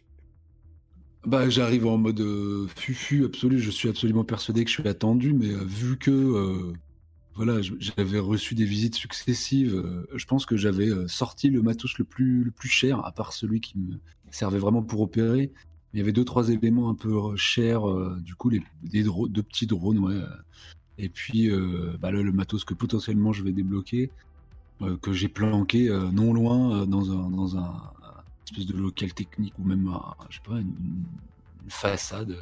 Bah, 1.25 1.49
j'arrive 1.49 1.87
en 1.87 1.97
mode 1.97 2.19
euh, 2.19 2.67
fufu 2.75 3.23
absolu. 3.23 3.59
Je 3.59 3.71
suis 3.71 3.87
absolument 3.87 4.25
persuadé 4.25 4.63
que 4.65 4.69
je 4.69 4.75
suis 4.75 4.89
attendu, 4.89 5.33
mais 5.33 5.51
euh, 5.51 5.63
vu 5.63 5.97
que 5.97 6.11
euh, 6.11 6.73
voilà, 7.35 7.61
j'avais 7.61 8.19
reçu 8.19 8.55
des 8.55 8.65
visites 8.65 8.95
successives, 8.95 9.83
je 10.13 10.25
pense 10.25 10.45
que 10.45 10.55
j'avais 10.55 10.89
sorti 11.07 11.49
le 11.49 11.63
matos 11.63 11.97
le 11.97 12.05
plus 12.05 12.43
le 12.43 12.51
plus 12.51 12.69
cher, 12.69 13.03
à 13.05 13.11
part 13.11 13.33
celui 13.33 13.59
qui 13.59 13.79
me 13.79 13.97
servait 14.29 14.59
vraiment 14.59 14.83
pour 14.83 15.01
opérer. 15.01 15.51
Il 15.93 15.99
y 15.99 16.01
avait 16.01 16.11
deux 16.11 16.25
trois 16.25 16.49
éléments 16.49 16.89
un 16.89 16.93
peu 16.93 17.35
chers, 17.35 17.87
du 18.17 18.35
coup 18.35 18.51
des 18.51 18.61
deux 18.93 19.41
petits 19.41 19.65
drones, 19.65 19.97
ouais. 19.97 20.21
Et 20.99 21.09
puis 21.09 21.49
bah, 21.99 22.11
le 22.11 22.31
matos 22.31 22.65
que 22.65 22.75
potentiellement 22.75 23.33
je 23.33 23.43
vais 23.43 23.51
débloquer, 23.51 24.11
que 25.01 25.13
j'ai 25.13 25.29
planqué 25.29 25.89
euh, 25.89 26.11
non 26.11 26.33
loin 26.33 26.81
euh, 26.81 26.85
dans 26.85 27.11
un 27.11 27.29
dans 27.29 27.57
un 27.57 27.81
espèce 28.45 28.65
de 28.65 28.77
local 28.77 29.13
technique 29.13 29.57
ou 29.59 29.63
même 29.63 29.87
un- 29.87 30.15
je 30.29 30.35
sais 30.37 30.41
pas 30.45 30.59
une, 30.59 31.05
façade, 31.69 32.37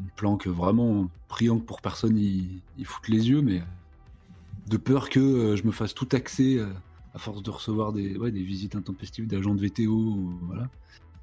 une 0.00 0.10
planque 0.16 0.46
vraiment 0.46 1.08
priant 1.28 1.58
que 1.58 1.64
pour 1.64 1.80
personne 1.80 2.18
y, 2.18 2.62
y 2.78 2.84
foutre 2.84 3.10
les 3.10 3.28
yeux, 3.30 3.42
mais 3.42 3.62
de 4.66 4.76
peur 4.76 5.08
que 5.08 5.20
euh, 5.20 5.56
je 5.56 5.64
me 5.64 5.72
fasse 5.72 5.94
tout 5.94 6.04
taxer 6.04 6.58
euh, 6.58 6.68
à 7.14 7.18
force 7.18 7.42
de 7.42 7.50
recevoir 7.50 7.92
des, 7.92 8.16
ouais, 8.16 8.30
des 8.30 8.42
visites 8.42 8.76
intempestives 8.76 9.26
d'agents 9.26 9.54
de 9.54 9.60
VTO, 9.60 10.14
voilà. 10.42 10.68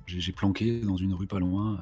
J'ai 0.08 0.32
planqué 0.34 0.82
dans 0.82 0.98
une 0.98 1.14
rue 1.14 1.28
pas 1.28 1.40
loin 1.40 1.76
euh, 1.76 1.78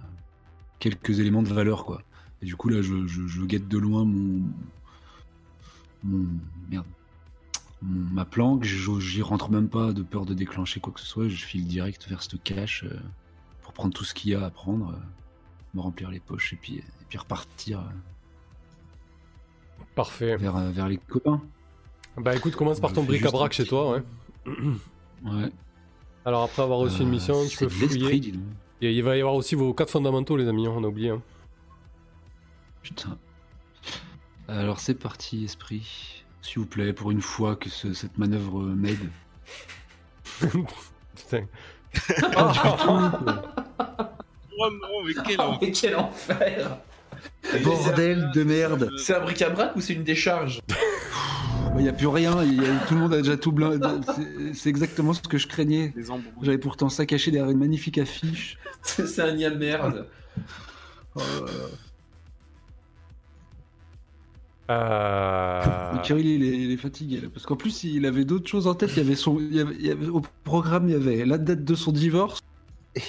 quelques 0.79 1.19
éléments 1.19 1.43
de 1.43 1.49
valeur 1.53 1.85
quoi. 1.85 2.01
Et 2.41 2.45
du 2.45 2.55
coup 2.55 2.69
là 2.69 2.81
je, 2.81 3.07
je- 3.07 3.45
guette 3.45 3.67
de 3.67 3.77
loin 3.77 4.05
mon 4.05 4.43
mon 6.03 6.27
merde 6.69 6.85
ma 7.83 8.23
planque, 8.25 8.63
j'y 8.63 9.21
rentre 9.21 9.49
même 9.51 9.67
pas 9.67 9.91
de 9.93 10.01
peur 10.03 10.25
de 10.25 10.33
déclencher 10.33 10.79
quoi 10.79 10.93
que 10.93 10.99
ce 10.99 11.05
soit, 11.05 11.27
je 11.27 11.43
file 11.43 11.67
direct 11.67 12.07
vers 12.07 12.23
ce 12.23 12.35
cache 12.37 12.83
euh, 12.85 12.97
pour 13.61 13.73
prendre 13.73 13.93
tout 13.93 14.05
ce 14.05 14.13
qu'il 14.13 14.31
y 14.31 14.35
a 14.35 14.45
à 14.45 14.49
prendre, 14.49 14.91
euh, 14.91 14.99
me 15.73 15.81
remplir 15.81 16.09
les 16.09 16.19
poches 16.19 16.53
et 16.53 16.55
puis, 16.55 16.75
et 16.77 16.83
puis 17.09 17.17
repartir 17.17 17.79
euh, 17.79 17.83
Parfait. 19.95 20.37
vers, 20.37 20.57
vers 20.71 20.87
les 20.87 20.97
copains. 20.97 21.41
Bah 22.17 22.35
écoute, 22.35 22.55
commence 22.55 22.79
par 22.79 22.93
ton 22.93 23.03
bric-à-brac 23.03 23.53
chez 23.53 23.65
toi, 23.65 23.91
ouais. 23.91 24.03
Ouais. 25.25 25.51
Alors 26.25 26.43
après 26.43 26.61
avoir 26.61 26.79
reçu 26.79 27.01
une 27.01 27.09
mission, 27.09 27.35
tu 27.47 27.57
peux 27.57 27.69
fouiller. 27.69 28.33
Et 28.81 28.91
il 28.93 29.03
va 29.03 29.15
y 29.17 29.19
avoir 29.19 29.35
aussi 29.35 29.55
vos 29.55 29.73
quatre 29.73 29.89
fondamentaux, 29.91 30.35
les 30.37 30.47
amis, 30.47 30.67
on 30.67 30.83
a 30.83 30.87
oublié. 30.87 31.09
hein. 31.09 31.21
Putain. 32.81 33.17
Alors 34.47 34.79
c'est 34.79 34.95
parti, 34.95 35.45
esprit. 35.45 36.22
S'il 36.43 36.59
vous 36.59 36.65
plaît, 36.67 36.93
pour 36.93 37.09
une 37.09 37.21
fois 37.21 37.55
que 37.55 37.69
ce- 37.69 37.93
cette 37.93 38.17
manœuvre 38.19 38.59
euh, 38.61 38.75
m'aide. 38.75 38.99
Putain. 40.39 41.45
Oh 44.59 44.69
non, 44.69 45.03
mais 45.05 45.13
quel 45.25 45.37
Oh, 45.39 45.43
enfer 45.43 45.57
mais 45.61 45.71
quel 45.71 45.95
enfer 45.95 46.77
Bordel 47.63 48.29
de 48.35 48.43
merde 48.43 48.89
C'est 48.97 49.15
un 49.15 49.21
bric-à-brac 49.21 49.75
ou 49.75 49.81
c'est 49.81 49.93
une 49.93 50.03
décharge 50.03 50.59
Il 51.77 51.83
n'y 51.83 51.89
a 51.89 51.93
plus 51.93 52.07
rien, 52.07 52.43
il 52.43 52.61
y 52.61 52.65
a- 52.65 52.79
tout 52.87 52.93
le 52.95 52.99
monde 53.01 53.13
a 53.13 53.21
déjà 53.21 53.37
tout 53.37 53.51
blindé. 53.51 53.87
C'est- 54.15 54.53
C'est 54.53 54.69
exactement 54.69 55.13
ce 55.13 55.21
que 55.21 55.37
je 55.37 55.47
craignais. 55.47 55.93
Les 55.95 56.11
embrouilles. 56.11 56.33
J'avais 56.43 56.57
pourtant 56.57 56.89
ça 56.89 57.05
caché 57.05 57.31
derrière 57.31 57.49
une 57.51 57.59
magnifique 57.59 57.97
affiche. 57.97 58.57
C'est 58.81 59.07
c'est 59.07 59.21
un 59.21 59.31
nid 59.33 59.45
à 59.45 59.49
merde. 59.51 60.07
Oh 61.15 61.19
là 61.19 61.25
là. 61.45 61.53
Euh... 64.69 65.61
Kirill, 66.03 66.25
il 66.25 66.43
est, 66.43 66.57
il 66.57 66.71
est 66.71 66.77
fatigué 66.77 67.19
là, 67.21 67.27
parce 67.33 67.45
qu'en 67.45 67.55
plus 67.57 67.83
il 67.83 68.05
avait 68.05 68.23
d'autres 68.25 68.47
choses 68.47 68.67
en 68.67 68.75
tête. 68.75 68.91
Il 68.95 69.03
y 69.03 69.05
avait 69.05 69.15
son, 69.15 69.37
il 69.39 69.55
y 69.55 69.59
avait, 69.59 69.75
il 69.77 69.85
y 69.85 69.91
avait- 69.91 70.07
au 70.07 70.21
programme, 70.43 70.87
il 70.87 70.93
y 70.93 70.95
avait 70.95 71.25
la 71.25 71.37
date 71.37 71.63
de 71.63 71.75
son 71.75 71.91
divorce. 71.91 72.39
Et 72.95 73.01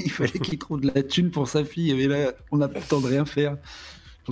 il 0.00 0.10
fallait 0.10 0.38
qu'il 0.40 0.58
trouve 0.58 0.80
de 0.80 0.90
la 0.94 1.02
thune 1.02 1.30
pour 1.30 1.48
sa 1.48 1.64
fille. 1.64 1.90
Et 1.92 2.08
là, 2.08 2.32
on 2.50 2.56
n'a 2.58 2.68
pas 2.68 2.80
le 2.80 2.84
temps 2.84 3.00
de 3.00 3.06
rien 3.06 3.24
faire. 3.24 3.56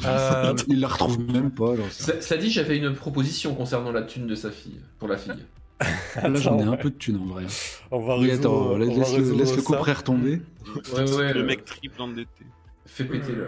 Euh, 0.05 0.55
Il 0.69 0.81
la 0.81 0.89
retrouve 0.89 1.19
même 1.33 1.51
pas. 1.51 1.73
alors 1.73 1.91
ça- 1.91 2.14
Ça, 2.14 2.21
ça 2.21 2.37
dit, 2.37 2.51
j'avais 2.51 2.77
une 2.77 2.95
proposition 2.95 3.55
concernant 3.55 3.91
la 3.93 4.03
thune 4.03 4.27
de 4.27 4.35
sa 4.35 4.51
fille, 4.51 4.81
pour 4.99 5.09
la 5.09 5.16
fille. 5.16 5.32
Là, 6.16 6.35
j'en 6.35 6.59
ai 6.59 6.65
un 6.65 6.77
peu 6.77 6.90
de 6.90 6.97
thune 6.97 7.16
en 7.19 7.27
vrai. 7.27 7.45
On 7.90 8.01
va 8.01 8.16
résoudre, 8.16 8.35
attends, 8.35 8.55
on 8.55 8.78
va 8.78 8.85
laisse, 8.85 9.16
le, 9.16 9.32
laisse 9.35 9.57
le 9.57 9.62
coffret 9.62 9.95
tomber. 10.03 10.43
Ouais, 10.95 11.11
ouais, 11.15 11.32
Le 11.32 11.40
euh, 11.40 11.45
mec 11.47 11.65
triple 11.65 12.03
endetté. 12.03 12.45
Fais 12.86 13.05
péter 13.05 13.32
le 13.32 13.45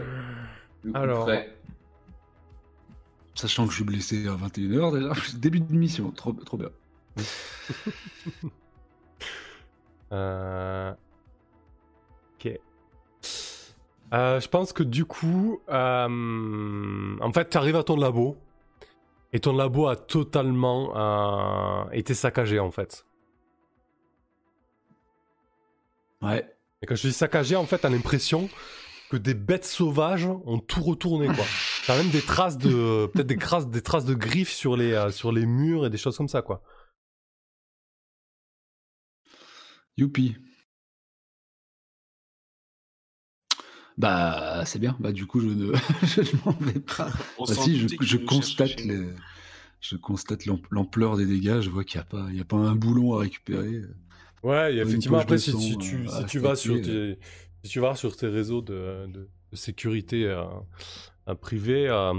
coup 0.92 0.96
Alors. 0.96 1.28
Sachant 3.34 3.64
que 3.64 3.70
je 3.70 3.76
suis 3.76 3.84
blessé 3.84 4.26
à 4.26 4.34
21h 4.34 4.98
déjà. 4.98 5.12
Début 5.38 5.60
de 5.60 5.74
mission, 5.74 6.10
trop, 6.10 6.32
trop 6.32 6.56
bien. 6.56 6.70
Euh... 10.12 10.92
Ok. 12.34 12.58
Euh, 14.12 14.40
je 14.40 14.48
pense 14.48 14.72
que 14.72 14.82
du 14.82 15.04
coup, 15.04 15.60
euh, 15.68 17.16
en 17.20 17.32
fait, 17.32 17.50
tu 17.50 17.56
arrives 17.56 17.76
à 17.76 17.84
ton 17.84 17.94
labo 17.94 18.36
et 19.32 19.38
ton 19.38 19.54
labo 19.54 19.86
a 19.86 19.94
totalement 19.94 21.88
été 21.92 22.14
saccagé 22.14 22.58
en 22.58 22.72
fait. 22.72 23.06
Ouais. 26.22 26.44
Et 26.82 26.86
quand 26.86 26.96
je 26.96 27.08
dis 27.08 27.12
saccagé, 27.12 27.56
en 27.56 27.66
fait, 27.66 27.78
t'as 27.78 27.88
l'impression 27.88 28.48
que 29.10 29.16
des 29.16 29.34
bêtes 29.34 29.64
sauvages 29.64 30.26
ont 30.26 30.58
tout 30.58 30.82
retourné 30.82 31.26
quoi. 31.26 31.44
T'as 31.90 31.96
même 31.96 32.10
des 32.12 32.20
traces 32.20 32.56
de, 32.56 33.06
peut-être 33.12 33.26
des 33.26 33.36
traces, 33.36 33.68
des 33.68 33.82
traces 33.82 34.04
de 34.04 34.14
griffes 34.14 34.52
sur 34.52 34.76
les, 34.76 34.92
euh, 34.92 35.10
sur 35.10 35.32
les 35.32 35.44
murs 35.44 35.84
et 35.84 35.90
des 35.90 35.96
choses 35.98 36.16
comme 36.16 36.28
ça 36.28 36.40
quoi. 36.40 36.62
Youpi. 39.96 40.36
Bah, 43.98 44.62
c'est 44.66 44.78
bien. 44.78 44.96
Bah, 45.00 45.10
du 45.10 45.26
coup, 45.26 45.40
je 45.40 45.48
ne, 45.48 45.72
je 46.04 46.20
ne 46.20 46.44
m'en 46.44 46.52
vais 46.60 46.78
pas. 46.78 47.10
On 47.38 47.44
Bah 47.44 47.54
si, 47.54 47.76
je, 48.00 48.16
constate 48.18 48.84
les- 48.84 49.08
je 49.80 49.96
constate 49.96 50.46
l'am- 50.46 50.62
l'ampleur 50.70 51.16
des 51.16 51.26
dégâts. 51.26 51.60
Je 51.60 51.70
vois 51.70 51.82
qu'il 51.82 51.98
n'y 51.98 52.02
a 52.02 52.06
pas, 52.06 52.26
il 52.30 52.36
y 52.36 52.40
a 52.40 52.44
pas 52.44 52.56
un 52.56 52.76
boulon 52.76 53.14
à 53.14 53.18
récupérer. 53.18 53.82
Ouais, 54.44 54.76
effectivement, 54.76 55.18
après, 55.18 55.34
de 55.34 55.40
si, 55.40 55.50
sang, 55.50 55.58
si 55.58 55.76
tu, 55.78 55.96
euh, 55.96 56.20
si 56.20 56.26
tu 56.26 56.38
vas 56.38 56.54
sur 56.54 56.80
tes, 56.80 57.18
si 57.64 57.70
tu 57.72 57.80
vas 57.80 57.96
sur 57.96 58.16
tes 58.16 58.28
réseaux 58.28 58.62
de 58.62 59.28
sécurité 59.52 60.24
euh, 60.24 60.44
privés, 61.34 61.88
euh, 61.88 62.14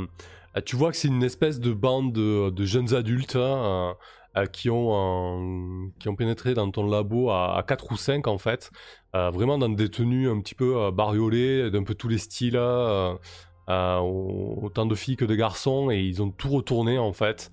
euh, 0.58 0.62
tu 0.66 0.76
vois 0.76 0.92
que 0.92 0.98
c'est 0.98 1.08
une 1.08 1.24
espèce 1.24 1.60
de 1.60 1.74
bande 1.74 2.14
de, 2.14 2.66
jeunes 2.66 2.94
adultes 2.94 3.36
hein, 3.36 3.96
euh, 4.38 4.46
qui, 4.46 4.70
ont, 4.70 5.92
pénétré 6.18 6.54
dans 6.54 6.70
ton 6.72 6.88
labo 6.88 7.30
à, 7.30 7.58
à 7.58 7.64
4 7.64 7.92
ou 7.92 7.98
5 7.98 8.28
en 8.28 8.38
fait, 8.38 8.72
vraiment 9.14 9.58
dans 9.58 9.70
des 9.70 9.90
tenues 9.90 10.30
un 10.30 10.40
petit 10.42 10.56
peu 10.56 10.92
bariolées, 10.92 11.72
d'un 11.72 11.84
peu 11.84 11.96
tous 11.96 12.08
les 12.08 12.18
styles, 12.18 12.58
euh, 12.58 14.00
autant 14.00 14.86
de 14.86 14.96
filles 14.96 15.16
que 15.16 15.26
de 15.26 15.36
garçons, 15.36 15.92
et 15.92 16.02
ils 16.02 16.22
ont 16.22 16.32
tout 16.32 16.50
retourné 16.50 16.98
en 16.98 17.14
fait. 17.14 17.52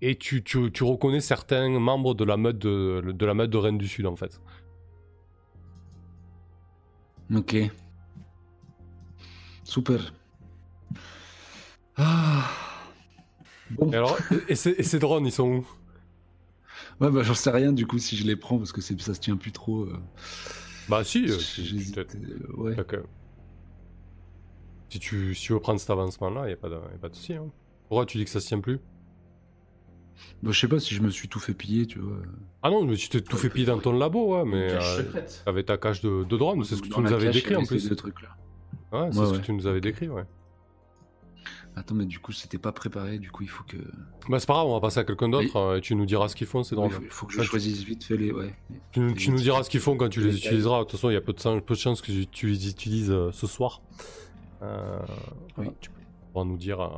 Et 0.00 0.16
tu 0.16 0.82
reconnais 0.82 1.20
certains 1.20 1.68
membres 1.68 2.14
de 2.14 2.24
la 2.24 2.36
meute 2.36 2.58
de, 2.58 3.12
de 3.12 3.26
la 3.26 3.34
meute 3.34 3.50
de 3.50 3.58
Rennes 3.58 3.78
du 3.78 3.88
Sud 3.88 4.06
en 4.06 4.16
fait. 4.16 4.40
Ok. 7.32 7.56
Super. 9.62 10.12
Ah. 11.96 12.50
Bon. 13.70 13.90
Et 13.92 13.96
alors, 13.96 14.18
et, 14.48 14.54
ces, 14.56 14.70
et 14.70 14.82
ces 14.82 14.98
drones, 14.98 15.26
ils 15.26 15.32
sont 15.32 15.48
où? 15.48 15.66
Ouais, 17.00 17.10
bah 17.10 17.22
j'en 17.22 17.34
sais 17.34 17.50
rien 17.50 17.72
du 17.72 17.86
coup 17.86 17.98
si 17.98 18.16
je 18.16 18.26
les 18.26 18.36
prends 18.36 18.58
parce 18.58 18.72
que 18.72 18.80
ça 18.80 19.14
se 19.14 19.20
tient 19.20 19.36
plus 19.36 19.52
trop. 19.52 19.82
euh. 19.84 19.98
Bah 20.88 21.02
si, 21.02 21.24
euh, 21.24 21.38
si, 21.38 21.92
euh, 21.96 22.04
ouais. 22.56 22.74
Donc, 22.76 22.94
euh, 22.94 23.02
si, 24.90 24.98
tu, 24.98 25.34
si 25.34 25.42
tu 25.42 25.52
veux 25.54 25.60
prendre 25.60 25.80
cet 25.80 25.90
avancement-là, 25.90 26.42
il 26.44 26.48
n'y 26.48 26.52
a 26.52 26.56
pas 26.56 26.68
de, 26.68 26.74
y 26.74 26.94
a 26.94 26.98
pas 27.00 27.08
de 27.08 27.14
souci. 27.14 27.34
Hein. 27.34 27.50
Pourquoi 27.88 28.06
tu 28.06 28.18
dis 28.18 28.24
que 28.24 28.30
ça 28.30 28.40
se 28.40 28.46
tient 28.48 28.60
plus? 28.60 28.80
Bah, 30.42 30.50
je 30.52 30.58
sais 30.60 30.68
pas 30.68 30.78
si 30.78 30.94
je 30.94 31.02
me 31.02 31.10
suis 31.10 31.28
tout 31.28 31.40
fait 31.40 31.54
piller, 31.54 31.86
tu 31.86 31.98
vois. 31.98 32.16
Ah 32.62 32.70
non, 32.70 32.84
mais 32.84 32.96
tu 32.96 33.08
t'es 33.08 33.20
tout 33.20 33.36
fait 33.36 33.48
piller 33.50 33.66
dans 33.66 33.78
ton 33.78 33.92
labo, 33.92 34.34
ouais, 34.36 34.44
mais 34.44 34.68
Cache 34.68 34.84
euh, 34.98 35.02
secrète. 35.04 35.42
avec 35.46 35.66
ta 35.66 35.76
cache 35.76 36.00
de, 36.02 36.24
de 36.24 36.36
drone, 36.36 36.62
c'est 36.64 36.76
ce 36.76 36.82
que 36.82 36.88
Dans 36.88 36.96
tu 36.96 37.02
nous 37.02 37.12
avais 37.12 37.30
décrit 37.30 37.56
en 37.56 37.64
plus. 37.64 37.90
Ouais, 37.90 37.96
c'est 37.96 38.96
Ouais, 38.96 39.10
ce 39.12 39.32
ouais. 39.32 39.38
que 39.38 39.44
tu 39.44 39.52
nous 39.52 39.66
avais 39.66 39.80
décrit, 39.80 40.08
ouais. 40.08 40.24
Attends, 41.76 41.96
mais 41.96 42.06
du 42.06 42.20
coup, 42.20 42.30
c'était 42.30 42.58
pas 42.58 42.70
préparé, 42.70 43.18
du 43.18 43.32
coup, 43.32 43.42
il 43.42 43.48
faut 43.48 43.64
que. 43.64 43.76
Bah 44.28 44.38
c'est 44.38 44.46
pas 44.46 44.52
grave, 44.54 44.66
on 44.68 44.74
va 44.74 44.80
passer 44.80 45.00
à 45.00 45.04
quelqu'un 45.04 45.28
d'autre 45.28 45.56
euh, 45.56 45.78
et 45.78 45.80
tu 45.80 45.96
nous 45.96 46.06
diras 46.06 46.28
ce 46.28 46.36
qu'ils 46.36 46.46
font, 46.46 46.62
ces 46.62 46.74
il 46.74 46.76
drones. 46.76 46.90
faut, 46.90 47.02
il 47.02 47.08
faut 47.10 47.26
que 47.26 47.32
je 47.32 47.40
tu- 47.40 47.46
choisisse 47.46 47.82
vite 47.82 48.04
fait 48.04 48.16
les. 48.16 48.30
Ouais. 48.30 48.54
Tu, 48.92 49.00
nous- 49.00 49.12
tu 49.14 49.30
nous 49.32 49.38
diras 49.38 49.64
ce 49.64 49.70
qu'ils 49.70 49.80
font 49.80 49.96
quand 49.96 50.08
tu 50.08 50.20
les 50.20 50.26
Les 50.30 50.36
utiliseras. 50.36 50.78
De 50.78 50.82
toute 50.84 50.92
façon, 50.92 51.10
il 51.10 51.14
y 51.14 51.16
a 51.16 51.20
peu 51.20 51.32
de, 51.32 51.60
peu 51.60 51.74
de 51.74 51.78
chances 51.78 52.00
que 52.00 52.12
tu- 52.26 52.46
les 52.46 52.68
utilises 52.68 53.10
euh, 53.10 53.32
ce 53.32 53.48
soir. 53.48 53.82
Euh, 54.62 55.00
voilà, 55.56 55.70
Oui. 55.70 55.76
tu 55.80 55.90
pourras 56.32 56.44
nous 56.44 56.56
dire 56.56 56.80
euh, 56.80 56.88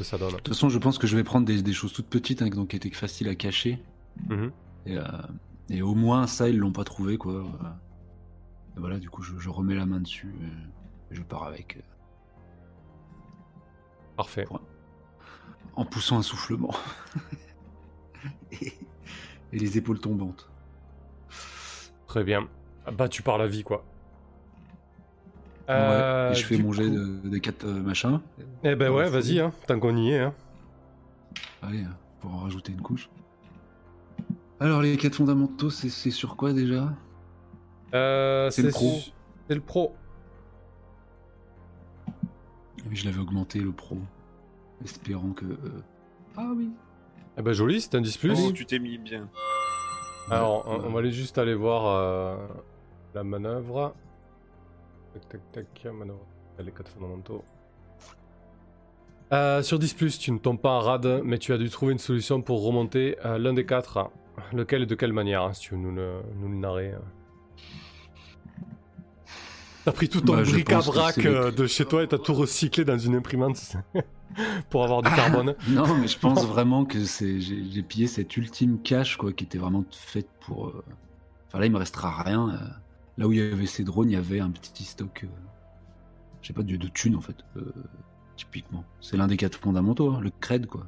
que 0.00 0.04
ça 0.04 0.16
donne. 0.16 0.30
De 0.30 0.36
toute 0.36 0.48
façon, 0.48 0.70
je 0.70 0.78
pense 0.78 0.96
que 0.98 1.06
je 1.06 1.14
vais 1.14 1.24
prendre 1.24 1.46
des, 1.46 1.62
des 1.62 1.72
choses 1.74 1.92
toutes 1.92 2.08
petites, 2.08 2.40
hein, 2.40 2.48
donc 2.48 2.68
qui 2.68 2.76
étaient 2.76 2.90
faciles 2.90 3.28
à 3.28 3.34
cacher. 3.34 3.82
Mhm. 4.28 4.50
Et, 4.86 4.96
euh, 4.96 5.02
et 5.68 5.82
au 5.82 5.94
moins, 5.94 6.26
ça, 6.26 6.48
ils 6.48 6.56
l'ont 6.56 6.72
pas 6.72 6.84
trouvé, 6.84 7.18
quoi. 7.18 7.44
Et 8.76 8.80
voilà, 8.80 8.98
du 8.98 9.10
coup, 9.10 9.22
je, 9.22 9.38
je 9.38 9.50
remets 9.50 9.74
la 9.74 9.84
main 9.84 10.00
dessus 10.00 10.34
et, 10.42 11.14
je 11.14 11.22
pars 11.22 11.42
avec. 11.42 11.82
Parfait. 14.16 14.46
en 15.74 15.84
poussant 15.84 16.18
un 16.18 16.22
soufflement. 16.22 16.74
et, 18.52 18.72
et 19.52 19.58
les 19.58 19.76
épaules 19.76 20.00
tombantes. 20.00 20.48
Très 22.06 22.24
bien. 22.24 22.48
Ah 22.86 22.90
Bah 22.90 23.08
tu 23.08 23.22
parles 23.22 23.40
la 23.42 23.48
vie, 23.48 23.64
quoi. 23.64 23.84
Ouais, 25.70 25.76
Euh, 25.76 26.30
et 26.32 26.34
je 26.34 26.44
fais 26.44 26.56
du 26.56 26.62
mon 26.64 26.72
jet 26.72 26.84
coup- 26.88 26.94
de, 27.22 27.28
des 27.28 27.40
quatre 27.40 27.64
euh, 27.64 27.80
machins. 27.82 28.20
Eh 28.64 28.74
ben 28.74 28.90
ouais, 28.90 29.08
vas-y, 29.08 29.38
hein, 29.40 29.52
tant 29.66 29.78
qu'on 29.78 29.96
y 29.96 30.10
est. 30.10 30.18
Hein. 30.20 30.34
Allez, 31.62 31.84
pour 32.20 32.34
en 32.34 32.38
rajouter 32.38 32.72
une 32.72 32.80
couche. 32.82 33.08
Alors, 34.58 34.82
les 34.82 34.96
quatre 34.96 35.14
fondamentaux, 35.14 35.70
c'est 35.70 35.88
c'est 35.88 36.10
sur 36.10 36.36
quoi 36.36 36.52
déjà? 36.52 36.92
Euh, 37.94 38.50
C'est 38.50 38.62
le 38.62 38.70
pro. 38.70 38.90
su- 38.98 39.10
C'est 39.48 39.54
le 39.54 39.60
pro. 39.60 39.94
Oui, 42.88 42.96
je 42.96 43.04
l'avais 43.04 43.20
augmenté, 43.20 43.60
le 43.60 43.72
pro. 43.72 43.96
Espérant 44.84 45.30
que. 45.32 45.44
euh, 45.44 45.82
Ah 46.36 46.50
oui 46.56 46.70
Eh 47.38 47.42
ben 47.42 47.52
joli, 47.52 47.80
c'est 47.80 47.94
un 47.94 48.00
10 48.00 48.16
plus. 48.16 48.32
Oh, 48.36 48.52
tu 48.52 48.66
t'es 48.66 48.78
mis 48.78 48.98
bien. 48.98 49.28
Alors, 50.30 50.66
Ouais, 50.68 50.76
on, 50.82 50.86
on 50.86 50.90
va 50.92 50.98
aller 51.00 51.10
juste 51.12 51.38
aller 51.38 51.54
voir 51.54 51.86
euh, 51.86 52.36
la 53.14 53.24
manœuvre. 53.24 53.94
Tac, 55.12 55.28
tac, 55.28 55.40
tac, 55.52 55.92
manœuvre. 55.92 56.24
Les 56.62 56.72
quatre 56.72 56.90
fondamentaux. 56.90 57.42
Euh, 59.32 59.62
sur 59.62 59.78
10, 59.78 60.18
tu 60.18 60.32
ne 60.32 60.38
tombes 60.38 60.60
pas 60.60 60.70
en 60.70 60.80
rade, 60.80 61.22
mais 61.24 61.38
tu 61.38 61.52
as 61.52 61.58
dû 61.58 61.70
trouver 61.70 61.92
une 61.92 61.98
solution 61.98 62.42
pour 62.42 62.62
remonter 62.64 63.16
euh, 63.24 63.38
l'un 63.38 63.52
des 63.54 63.64
quatre. 63.64 64.10
Lequel 64.52 64.82
et 64.82 64.86
de 64.86 64.94
quelle 64.94 65.12
manière, 65.12 65.42
hein, 65.42 65.52
si 65.52 65.62
tu 65.62 65.74
veux 65.74 65.80
nous 65.80 65.92
le, 65.94 66.20
nous 66.38 66.48
le 66.48 66.56
narrer. 66.56 66.92
euh. 66.92 66.98
T'as 69.84 69.92
pris 69.92 70.08
tout 70.08 70.20
ton 70.20 70.34
Bah, 70.36 70.42
bric-à-brac 70.42 71.18
euh, 71.24 71.50
de 71.50 71.66
chez 71.66 71.84
toi 71.86 72.02
et 72.02 72.08
t'as 72.08 72.18
tout 72.18 72.34
recyclé 72.34 72.84
dans 72.84 72.98
une 72.98 73.14
imprimante 73.14 73.76
pour 74.70 74.84
avoir 74.84 75.00
du 75.02 75.10
carbone. 75.10 75.54
Non, 75.68 75.96
mais 75.96 76.08
je 76.08 76.18
pense 76.18 76.44
vraiment 76.46 76.84
que 76.84 77.02
c'est. 77.04 77.40
J'ai 77.40 77.82
pillé 77.82 78.06
cette 78.06 78.36
ultime 78.36 78.82
cache, 78.82 79.16
quoi, 79.16 79.32
qui 79.32 79.44
était 79.44 79.58
vraiment 79.58 79.84
faite 79.90 80.28
pour. 80.40 80.68
euh, 80.68 80.84
Enfin, 81.48 81.58
là, 81.60 81.66
il 81.66 81.72
me 81.72 81.78
restera 81.78 82.22
rien. 82.22 82.60
Là 83.20 83.28
où 83.28 83.32
il 83.32 83.38
y 83.38 83.42
avait 83.42 83.66
ces 83.66 83.84
drones, 83.84 84.10
il 84.10 84.14
y 84.14 84.16
avait 84.16 84.40
un 84.40 84.50
petit 84.50 84.82
stock. 84.82 85.22
euh, 85.24 85.28
Je 86.42 86.48
sais 86.48 86.52
pas, 86.52 86.64
de, 86.64 86.74
de 86.76 86.88
thunes, 86.88 87.14
en 87.14 87.20
fait. 87.20 87.36
euh, 87.56 87.72
Typiquement. 88.36 88.82
C'est 89.00 89.16
l'un 89.16 89.26
des 89.28 89.36
quatre 89.36 89.56
fondamentaux, 89.58 90.10
hein, 90.12 90.20
le 90.20 90.30
cred, 90.40 90.66
quoi. 90.66 90.86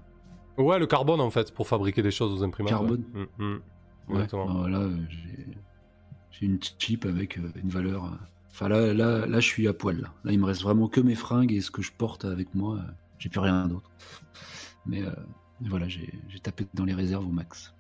Ouais, 0.59 0.79
le 0.79 0.87
carbone 0.87 1.21
en 1.21 1.31
fait, 1.31 1.53
pour 1.55 1.67
fabriquer 1.69 2.03
des 2.03 2.11
choses 2.11 2.33
aux 2.41 2.43
imprimantes. 2.45 2.71
Carbone. 2.71 3.05
ouais. 3.15 3.29
Mm, 3.39 3.45
mm. 3.45 3.61
Ouais. 4.09 4.27
Alors 4.35 4.69
là, 4.69 4.89
j'ai 6.31 6.47
une 6.47 6.59
chip 6.79 7.05
avec 7.05 7.39
euh, 7.39 7.53
une 7.63 7.69
valeur. 7.69 8.11
Enfin 8.51 8.69
là, 8.69 8.93
là, 8.95 9.27
là, 9.27 9.41
je 9.41 9.47
suis 9.47 9.69
à 9.69 9.75
poil. 9.75 10.01
Là. 10.01 10.13
Là, 10.25 10.33
il 10.33 10.39
me 10.41 10.45
reste 10.47 10.63
vraiment 10.63 10.89
que 10.89 11.01
mes 11.01 11.15
fringues 11.15 11.53
et 11.53 11.61
ce 11.61 11.71
que 11.71 11.83
je 11.83 11.93
porte 11.93 12.25
avec 12.25 12.55
moi. 12.55 12.81
J'ai 13.19 13.29
plus 13.29 13.41
rien 13.41 13.67
d'autre. 13.69 13.91
Mais, 14.87 15.03
euh, 15.03 15.11
voilà, 15.61 15.89
j'ai 15.89 16.11
tapé 16.43 16.67
dans 16.75 16.85
les 16.85 16.95
réserves 16.95 17.27
au 17.27 17.31
max. 17.33 17.75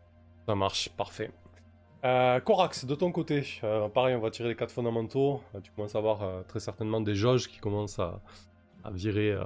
Ça 0.46 0.54
marche, 0.54 0.90
parfait. 0.96 1.32
Euh, 2.04 2.40
Corax, 2.40 2.84
de 2.84 2.94
ton 2.96 3.12
côté, 3.12 3.46
euh, 3.62 3.88
pareil, 3.88 4.16
on 4.16 4.20
va 4.20 4.30
tirer 4.30 4.48
les 4.48 4.56
quatre 4.56 4.72
fondamentaux. 4.72 5.40
Euh, 5.54 5.60
tu 5.60 5.70
commences 5.70 5.94
à 5.94 5.98
avoir 5.98 6.22
euh, 6.22 6.42
très 6.42 6.58
certainement 6.58 7.00
des 7.00 7.14
jauges 7.14 7.48
qui 7.48 7.58
commencent 7.58 8.00
à, 8.00 8.20
à 8.82 8.90
virer 8.90 9.30
euh, 9.30 9.44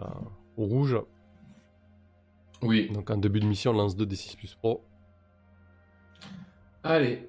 au 0.56 0.64
rouge. 0.64 0.96
Oui. 2.62 2.88
Donc 2.90 3.10
en 3.10 3.18
début 3.18 3.40
de 3.40 3.46
mission, 3.46 3.72
on 3.72 3.74
lance 3.74 3.94
2 3.94 4.06
D6 4.06 4.36
plus 4.36 4.54
pro. 4.54 4.82
Allez. 6.82 7.28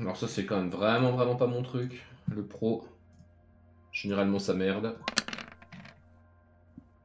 Alors 0.00 0.16
ça 0.16 0.28
c'est 0.28 0.44
quand 0.44 0.56
même 0.56 0.70
vraiment 0.70 1.12
vraiment 1.12 1.36
pas 1.36 1.46
mon 1.46 1.62
truc. 1.62 2.04
Le 2.28 2.44
pro. 2.44 2.84
Généralement 3.90 4.38
ça 4.38 4.52
merde. 4.52 4.98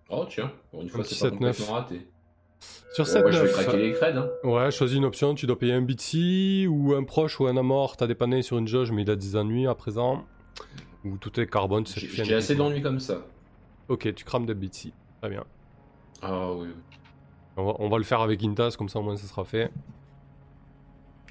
Oh 0.10 0.26
tiens, 0.28 0.52
pour 0.72 0.82
une 0.82 0.90
fois 0.90 1.04
c'est 1.06 1.20
pas 1.20 1.28
7-9. 1.28 1.38
complètement 1.38 1.74
raté. 1.74 2.08
Sur 2.94 3.06
Bon, 3.06 3.12
7 3.12 3.26
ouais, 3.26 3.32
je 3.32 3.40
vais 3.44 3.52
craquer 3.52 3.78
les 3.78 3.94
creds. 3.94 4.18
Hein. 4.18 4.30
Ouais, 4.44 4.72
choisis 4.72 4.98
une 4.98 5.06
option, 5.06 5.36
tu 5.36 5.46
dois 5.46 5.58
payer 5.58 5.74
un 5.74 5.82
Bitsy 5.82 6.66
ou 6.70 6.94
un 6.94 7.04
proche 7.04 7.40
ou 7.40 7.48
un 7.48 7.56
amort. 7.58 7.98
T'as 7.98 8.08
dépanné 8.08 8.42
sur 8.42 8.58
une 8.58 8.68
jauge, 8.68 8.92
mais 8.92 9.04
il 9.04 9.10
a 9.12 9.16
des 9.16 9.36
ennuis 9.36 9.68
à 9.68 9.76
présent. 9.76 10.26
Ou 11.06 11.18
tout 11.18 11.40
est 11.40 11.48
carbone, 11.48 11.84
tu 11.86 11.94
J'ai 11.94 12.00
certifies 12.02 12.26
j'ai 12.26 12.36
assez 12.36 12.56
d'ennuis 12.56 12.82
comme 12.82 13.00
ça. 13.00 13.20
Ok, 13.88 14.14
tu 14.14 14.26
crames 14.26 14.46
des 14.46 14.54
Bitsy. 14.56 14.92
Très 15.22 15.30
bien. 15.30 15.44
Ah 16.22 16.52
oui. 16.54 16.68
On 17.58 17.66
va, 17.66 17.74
on 17.80 17.90
va 17.90 17.98
le 17.98 18.04
faire 18.04 18.22
avec 18.22 18.40
Gintas, 18.42 18.76
comme 18.78 18.90
ça 18.90 19.00
au 19.00 19.04
moins 19.04 19.16
ça 19.18 19.28
sera 19.28 19.46
fait. 19.46 19.72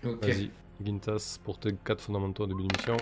Ok. 0.06 0.24
Vas-y, 0.24 0.50
Gintas 0.84 1.38
pour 1.44 1.59
tes 1.59 1.72
4 1.74 2.00
fondamentaux 2.00 2.44
au 2.44 2.46
début 2.46 2.62
de 2.66 2.76
mission. 2.76 2.96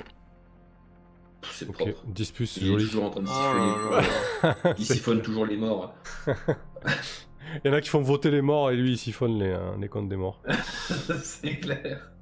C'est 1.53 1.69
Ok, 1.69 1.77
propre. 1.77 2.03
10 2.07 2.31
plus, 2.32 2.47
c'est 2.47 2.61
Il 2.62 2.66
est 2.69 2.70
joli. 2.73 2.85
toujours 2.86 3.05
en 3.05 3.11
train 3.11 3.20
de 3.23 3.28
Oh 3.28 3.32
siphonner. 3.32 4.01
là 4.43 4.57
là. 4.65 4.74
Il 4.78 4.85
siphonne 4.85 5.23
toujours 5.23 5.47
les 5.47 5.57
morts. 5.57 5.94
Il 7.64 7.68
y 7.68 7.70
en 7.70 7.74
a 7.77 7.81
qui 7.81 7.89
font 7.89 8.02
voter 8.02 8.31
les 8.31 8.43
morts 8.43 8.70
et 8.70 8.77
lui 8.77 8.93
il 8.93 8.98
siphonne 8.98 9.39
les, 9.39 9.51
euh, 9.51 9.77
les 9.81 9.89
comptes 9.89 10.09
des 10.09 10.16
morts. 10.16 10.43
c'est 11.23 11.59
clair. 11.60 12.12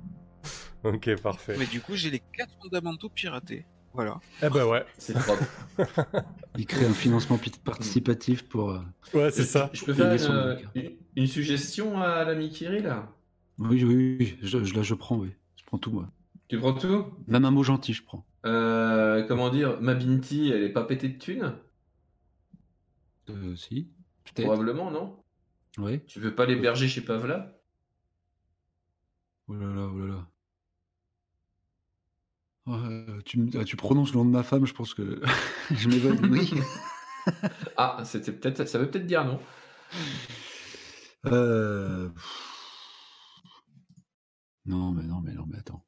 ok, 0.85 1.17
parfait. 1.21 1.57
Mais 1.59 1.67
du 1.67 1.81
coup, 1.81 1.95
j'ai 1.95 2.11
les 2.11 2.21
quatre 2.33 2.53
fondamentaux 2.63 3.09
piratés. 3.09 3.67
Voilà. 3.93 4.19
Eh 4.43 4.49
ben 4.49 4.67
ouais, 4.67 4.85
C'est 4.99 5.15
propre. 5.15 5.45
Il 6.57 6.67
crée 6.67 6.87
un 6.87 6.93
financement 6.93 7.39
participatif 7.65 8.49
pour. 8.49 8.71
euh, 8.71 8.81
ouais, 9.13 9.31
c'est 9.31 9.45
ça. 9.45 9.71
Je 9.73 9.85
peux 9.85 9.95
faire 9.95 10.19
son 10.21 10.57
une, 11.17 11.27
suggestion 11.27 12.01
à 12.01 12.25
l'ami 12.25 12.51
Kiri 12.51 12.83
là? 12.83 13.09
Oui, 13.59 13.85
oui, 13.85 14.17
oui, 14.19 14.37
je, 14.43 14.65
je- 14.65 14.75
là 14.75 14.83
je 14.83 14.95
prends, 14.95 15.17
oui. 15.17 15.31
Je 15.57 15.65
prends 15.65 15.79
tout, 15.79 15.93
moi. 15.93 16.09
Tu 16.49 16.59
prends 16.59 16.75
tout? 16.75 17.07
Même 17.27 17.45
un 17.45 17.51
mot 17.51 17.63
gentil, 17.63 17.93
je 17.93 18.03
prends. 18.05 18.25
Euh, 18.47 19.25
comment 19.27 19.49
dire, 19.49 19.81
ma 19.81 19.95
Binti, 19.95 20.51
elle 20.53 20.63
est 20.63 20.73
pas 20.73 20.85
pétée 20.85 21.09
de 21.09 21.19
thunes? 21.19 21.55
Euh, 23.31 23.57
si. 23.57 23.89
Probablement, 24.35 24.91
non 24.91 25.23
Ouais. 25.79 26.05
Tu 26.07 26.21
veux 26.21 26.35
pas 26.35 26.47
l'héberger 26.47 26.89
chez 26.89 27.01
Pavla 27.01 27.59
Oh 29.49 29.55
là 29.55 29.67
là, 29.67 29.91
oh 29.93 29.99
là 29.99 30.07
là. 30.07 30.29
Oh, 32.67 32.73
euh, 32.75 33.21
tu, 33.27 33.47
ah, 33.57 33.77
prononces 33.77 34.13
le 34.13 34.19
nom 34.19 34.25
de 34.25 34.31
ma 34.31 34.43
femme, 34.43 34.65
je 34.65 34.73
pense 34.73 34.95
que 34.95 35.21
je 35.71 35.89
m'évanouis. 35.89 36.51
Ah, 37.77 38.03
c'était 38.05 38.33
peut-être, 38.33 38.67
ça 38.67 38.79
veut 38.79 38.91
peut-être 38.91 39.07
dire 39.07 39.25
non. 39.25 39.39
Euh... 41.27 42.09
Non, 44.67 44.93
mais 44.93 45.03
non, 45.03 45.21
mais 45.21 45.33
non, 45.33 45.45
mais 45.47 45.59
attends. 45.59 45.85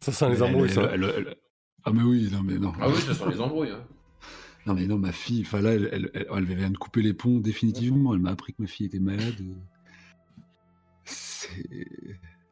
Ça 0.00 0.12
sent 0.12 0.28
les 0.30 0.42
embrouilles, 0.42 0.68
elle- 0.68 0.74
ça. 0.74 0.90
elle- 0.92 1.04
elle- 1.04 1.36
Ah 1.84 1.90
mais 1.92 2.02
oui, 2.02 2.28
non 2.30 2.42
mais 2.42 2.58
non. 2.58 2.72
Ah 2.80 2.88
oui, 2.88 2.96
ce 3.00 3.14
sont 3.14 3.28
les 3.28 3.40
embrouilles. 3.40 3.70
hein. 3.70 3.86
Non 4.66 4.74
mais 4.74 4.86
non, 4.86 4.98
ma 4.98 5.12
fille, 5.12 5.42
enfin 5.42 5.60
là, 5.60 5.74
elle, 5.74 5.88
elle, 5.92 6.10
elle, 6.14 6.26
elle 6.30 6.44
vient 6.56 6.70
de 6.70 6.78
couper 6.78 7.02
les 7.02 7.12
ponts 7.12 7.38
définitivement. 7.38 8.14
Elle 8.14 8.20
m'a 8.20 8.30
appris 8.30 8.54
que 8.54 8.62
ma 8.62 8.68
fille 8.68 8.86
était 8.86 8.98
malade. 8.98 9.42
C'est... 11.04 11.86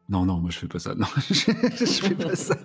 Non, 0.09 0.27
non, 0.27 0.39
moi 0.39 0.51
je 0.51 0.59
fais 0.59 0.69
pas 0.69 0.79
ça. 0.79 0.95
Non, 0.95 1.07
je, 1.29 1.35
fais 1.35 2.15
pas 2.15 2.37
ça. 2.37 2.57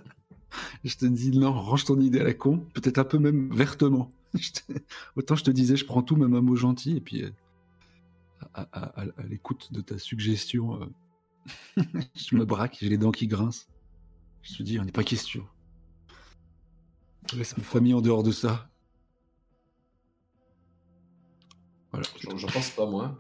Je 0.84 0.96
te 0.98 1.06
dis 1.06 1.32
non, 1.32 1.54
range 1.54 1.86
ton 1.86 2.00
idée 2.02 2.20
à 2.20 2.24
la 2.24 2.34
con, 2.34 2.66
peut-être 2.74 2.98
un 2.98 3.06
peu 3.06 3.20
même 3.20 3.54
vertement. 3.54 4.12
Autant 5.16 5.36
je 5.36 5.46
te 5.46 5.52
disais, 5.52 5.78
je 5.78 5.86
prends 5.86 6.04
tout, 6.04 6.18
même 6.18 6.34
un 6.34 6.42
mot 6.42 6.56
gentil, 6.56 6.98
et 6.98 7.02
puis 7.02 7.24
euh, 7.24 7.32
à 8.54 9.06
l'écoute 9.30 9.72
de 9.72 9.80
ta 9.80 9.98
suggestion, 9.98 10.82
euh, 10.82 11.84
je 12.16 12.36
me 12.36 12.44
braque, 12.46 12.78
j'ai 12.82 12.90
les 12.90 12.98
dents 12.98 13.12
qui 13.12 13.28
grincent. 13.28 13.68
Je 14.42 14.58
te 14.58 14.64
dis, 14.64 14.80
on 14.80 14.84
n'est 14.84 14.92
pas 14.92 15.04
question. 15.04 15.46
Laisse 17.34 17.58
ma 17.58 17.64
famille 17.64 17.94
en 17.94 18.02
dehors 18.02 18.24
de 18.24 18.32
ça. 18.32 18.70
Voilà. 21.98 22.38
J'en 22.38 22.48
pense 22.48 22.70
pas, 22.72 22.86
moi. 22.86 23.16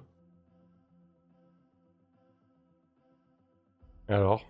Alors? 4.07 4.45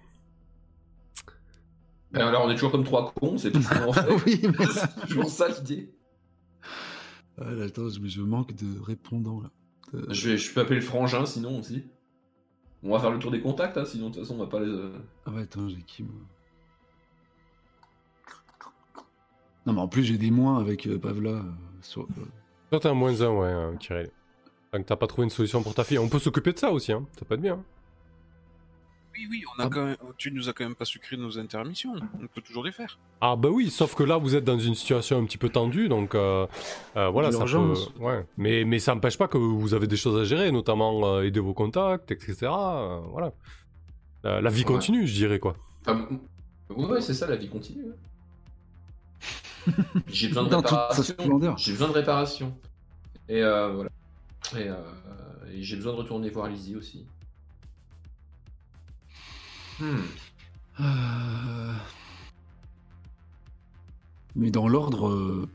Ben 2.12 2.26
alors, 2.28 2.46
on 2.46 2.50
est 2.50 2.54
toujours 2.56 2.72
comme 2.72 2.84
trois 2.84 3.12
cons, 3.14 3.38
c'est 3.38 3.52
tout 3.52 3.62
ce 3.62 3.70
qu'on 3.70 3.90
en 3.90 3.94
fait. 3.94 4.14
oui, 4.26 4.42
mais... 4.44 4.66
C'est 4.72 5.08
toujours 5.08 5.30
ça 5.30 5.48
l'idée. 5.50 5.94
Ah, 7.40 7.52
là, 7.52 7.66
attends, 7.66 7.90
je, 7.90 8.00
je 8.06 8.22
manque 8.22 8.54
de 8.56 8.80
répondants 8.80 9.42
là. 9.42 9.50
Euh, 9.94 10.06
Je, 10.10 10.30
vais, 10.30 10.38
je 10.38 10.54
peux 10.54 10.62
appeler 10.62 10.80
le 10.80 10.86
frangin 10.86 11.26
sinon 11.26 11.60
aussi. 11.60 11.84
On 12.84 12.92
va 12.92 13.00
faire 13.00 13.12
le 13.12 13.20
tour 13.20 13.32
des 13.32 13.42
contacts, 13.42 13.78
hein, 13.78 13.86
sinon 13.86 14.10
de 14.10 14.16
toute 14.16 14.24
façon 14.24 14.36
on 14.36 14.40
va 14.44 14.48
pas 14.48 14.60
les. 14.60 14.68
euh, 14.70 14.98
Ah 15.26 15.32
ouais, 15.32 15.42
attends, 15.44 15.68
j'ai 15.68 15.82
qui 15.82 16.04
moi? 16.04 16.14
Non, 19.66 19.74
mais 19.74 19.82
en 19.82 19.88
plus, 19.90 20.04
j'ai 20.04 20.18
des 20.18 20.32
moins 20.32 20.60
avec 20.60 20.88
euh, 20.88 20.98
Pavla. 20.98 21.30
euh, 21.32 21.42
sur, 21.82 22.04
euh, 22.04 22.06
Toi, 22.70 22.80
t'es 22.80 22.88
un 22.88 22.94
moins 22.94 23.20
un, 23.22 23.30
ouais, 23.36 23.52
hein, 23.52 23.76
Kirill. 23.78 24.10
Tant 24.78 24.84
que 24.84 24.88
t'as 24.88 24.96
pas 24.96 25.08
trouvé 25.08 25.24
une 25.26 25.30
solution 25.32 25.64
pour 25.64 25.74
ta 25.74 25.84
fille. 25.84 25.98
On 26.00 26.08
peut 26.10 26.20
s'occuper 26.20 26.54
de 26.54 26.60
ça 26.60 26.72
aussi, 26.72 26.92
hein. 26.92 27.06
Ça 27.20 27.26
peut 27.26 27.36
être 27.36 27.42
bien. 27.42 27.64
Oui, 29.14 29.28
oui, 29.32 29.44
on 29.58 29.62
a 29.62 29.66
Ah. 29.66 29.70
quand 29.72 29.84
même... 29.86 29.96
tu 30.18 30.32
nous 30.32 30.48
as 30.48 30.54
quand 30.54 30.64
même 30.64 30.76
pas 30.76 30.86
sucré 30.86 31.18
nos 31.18 31.40
intermissions. 31.40 31.94
On 32.22 32.28
peut 32.28 32.42
toujours 32.42 32.64
les 32.64 32.72
faire. 32.72 33.00
Ah 33.20 33.36
bah 33.36 33.50
oui, 33.52 33.72
sauf 33.72 33.96
que 33.96 34.04
là 34.04 34.18
vous 34.18 34.36
êtes 34.36 34.44
dans 34.44 34.60
une 34.60 34.76
situation 34.76 35.18
un 35.20 35.26
petit 35.26 35.40
peu 35.40 35.50
tendue, 35.50 35.90
donc 35.90 36.14
euh, 36.14 36.46
euh, 36.98 37.10
voilà, 37.10 37.32
ça 37.32 37.46
peut... 37.46 37.74
Ouais. 38.00 38.24
Mais, 38.38 38.64
mais 38.64 38.78
ça 38.78 38.94
n'empêche 38.94 39.18
pas 39.18 39.28
que 39.28 39.40
vous 39.40 39.74
avez 39.74 39.88
des 39.88 39.98
choses 39.98 40.22
à 40.22 40.24
gérer, 40.24 40.52
notamment 40.52 41.02
euh, 41.16 41.24
aider 41.24 41.40
vos 41.40 41.56
contacts, 41.56 42.12
etc. 42.12 42.36
euh, 42.44 43.00
voilà. 43.12 43.34
Euh, 44.26 44.40
la 44.42 44.50
vie 44.52 44.60
Ouais. 44.60 44.66
continue, 44.66 45.08
je 45.08 45.14
dirais 45.16 45.40
quoi. 45.40 45.56
Ah, 45.88 45.98
ouais, 46.70 47.02
c'est 47.02 47.16
ça, 47.16 47.26
la 47.26 47.38
vie 47.38 47.50
continue. 47.50 47.86
hein. 47.90 49.74
J'ai 50.08 50.28
besoin 50.28 50.44
de 50.44 50.56
réparation. 50.56 51.56
J'ai 51.58 51.72
besoin 51.72 51.88
de 51.88 51.94
réparation. 51.94 52.56
Et 53.30 53.42
euh, 53.42 53.74
voilà. 53.74 53.90
Et, 54.56 54.70
euh, 54.70 54.76
et 55.54 55.62
j'ai 55.64 55.76
besoin 55.76 55.94
de 55.94 55.98
retourner 55.98 56.30
voir 56.30 56.48
Lizzie 56.48 56.76
aussi. 56.76 57.06
Hmm. 59.80 59.98
euh, 60.80 61.74
Mais 64.36 64.52
dans 64.52 64.68
l'ordre. 64.68 65.08
euh, 65.10 65.48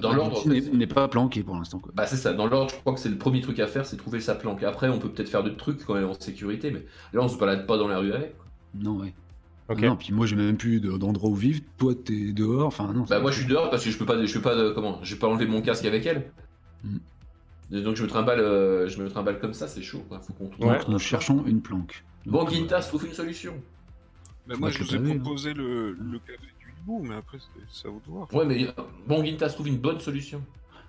dans 0.00 0.10
la 0.10 0.16
l'ordre, 0.16 0.48
n'est- 0.48 0.60
fait. 0.62 0.70
n'est 0.70 0.86
pas 0.86 1.08
planqué 1.08 1.42
pour 1.42 1.56
l'instant. 1.56 1.78
quoi. 1.78 1.92
Bah 1.94 2.06
c'est 2.06 2.16
ça, 2.16 2.32
dans 2.32 2.46
l'ordre, 2.46 2.70
je 2.74 2.80
crois 2.80 2.94
que 2.94 3.00
c'est 3.00 3.08
le 3.10 3.18
premier 3.18 3.40
truc 3.42 3.58
à 3.58 3.66
faire, 3.66 3.84
c'est 3.84 3.96
trouver 3.98 4.20
sa 4.20 4.34
planque. 4.34 4.62
Après, 4.62 4.88
on 4.88 4.98
peut 4.98 5.10
peut-être 5.10 5.28
faire 5.28 5.42
d'autres 5.44 5.56
trucs 5.56 5.84
quand 5.84 5.94
même 5.94 6.08
en 6.08 6.14
sécurité, 6.18 6.70
mais 6.70 6.84
là, 7.12 7.20
on 7.22 7.28
se 7.28 7.36
balade 7.38 7.66
pas 7.66 7.76
dans 7.76 7.88
la 7.88 7.98
rue 7.98 8.12
avec. 8.12 8.36
quoi. 8.36 8.46
Non, 8.74 8.96
ouais. 9.00 9.12
Ok. 9.68 9.78
Ah 9.82 9.86
Non, 9.88 9.96
puis 9.96 10.12
moi, 10.12 10.24
j'ai 10.26 10.36
même 10.36 10.56
plus 10.56 10.80
de- 10.80 10.96
d'endroit 10.96 11.28
où 11.30 11.34
vivre. 11.34 11.60
Toi, 11.78 11.94
t'es 11.94 12.32
dehors. 12.32 12.66
Enfin, 12.66 12.92
non. 12.92 13.04
Bah 13.08 13.20
moi, 13.20 13.30
je 13.30 13.38
suis 13.40 13.46
dehors 13.48 13.68
parce 13.70 13.84
que 13.84 13.90
je 13.90 13.98
peux 13.98 14.06
pas, 14.06 14.24
je 14.24 14.32
peux 14.34 14.40
pas, 14.42 14.72
comment, 14.74 14.98
je 15.02 15.14
vais 15.14 15.18
pas 15.20 15.28
enlever 15.28 15.46
mon 15.46 15.60
casque 15.60 15.84
avec 15.84 16.06
elle. 16.06 16.30
Hmm. 16.84 16.96
Et 17.72 17.80
Donc 17.82 17.96
je 17.96 18.02
me 18.02 18.08
trimballe, 18.08 18.40
euh, 18.40 18.88
je 18.88 19.02
me 19.02 19.08
trimballe 19.08 19.40
comme 19.40 19.54
ça, 19.54 19.66
c'est 19.66 19.82
chaud. 19.82 20.04
Quoi. 20.08 20.20
Faut 20.20 20.32
qu'on 20.34 20.48
trouve. 20.48 20.66
Ouais. 20.66 20.78
Donc, 20.78 20.88
nous 20.88 20.98
cherchons 20.98 21.44
une 21.46 21.62
planque. 21.62 22.04
Bon, 22.26 22.40
Donc, 22.44 22.50
Guintas, 22.52 22.82
trouve 22.82 23.06
une 23.06 23.14
solution. 23.14 23.54
Moi, 24.46 24.70
je 24.70 24.82
vous 24.82 24.94
ai 24.94 24.98
hein. 24.98 25.16
proposé 25.18 25.54
le, 25.54 25.92
le 25.92 26.18
café 26.18 26.46
du 26.60 26.74
hibou, 26.80 27.02
mais 27.02 27.14
après, 27.14 27.38
à 27.38 27.88
vous 27.88 28.00
de 28.06 28.10
voir. 28.10 28.32
Ouais, 28.34 28.44
mais 28.44 28.66
euh, 28.66 28.72
bon, 29.06 29.22
Guintas, 29.22 29.50
trouve 29.50 29.68
une 29.68 29.78
bonne 29.78 30.00
solution. 30.00 30.42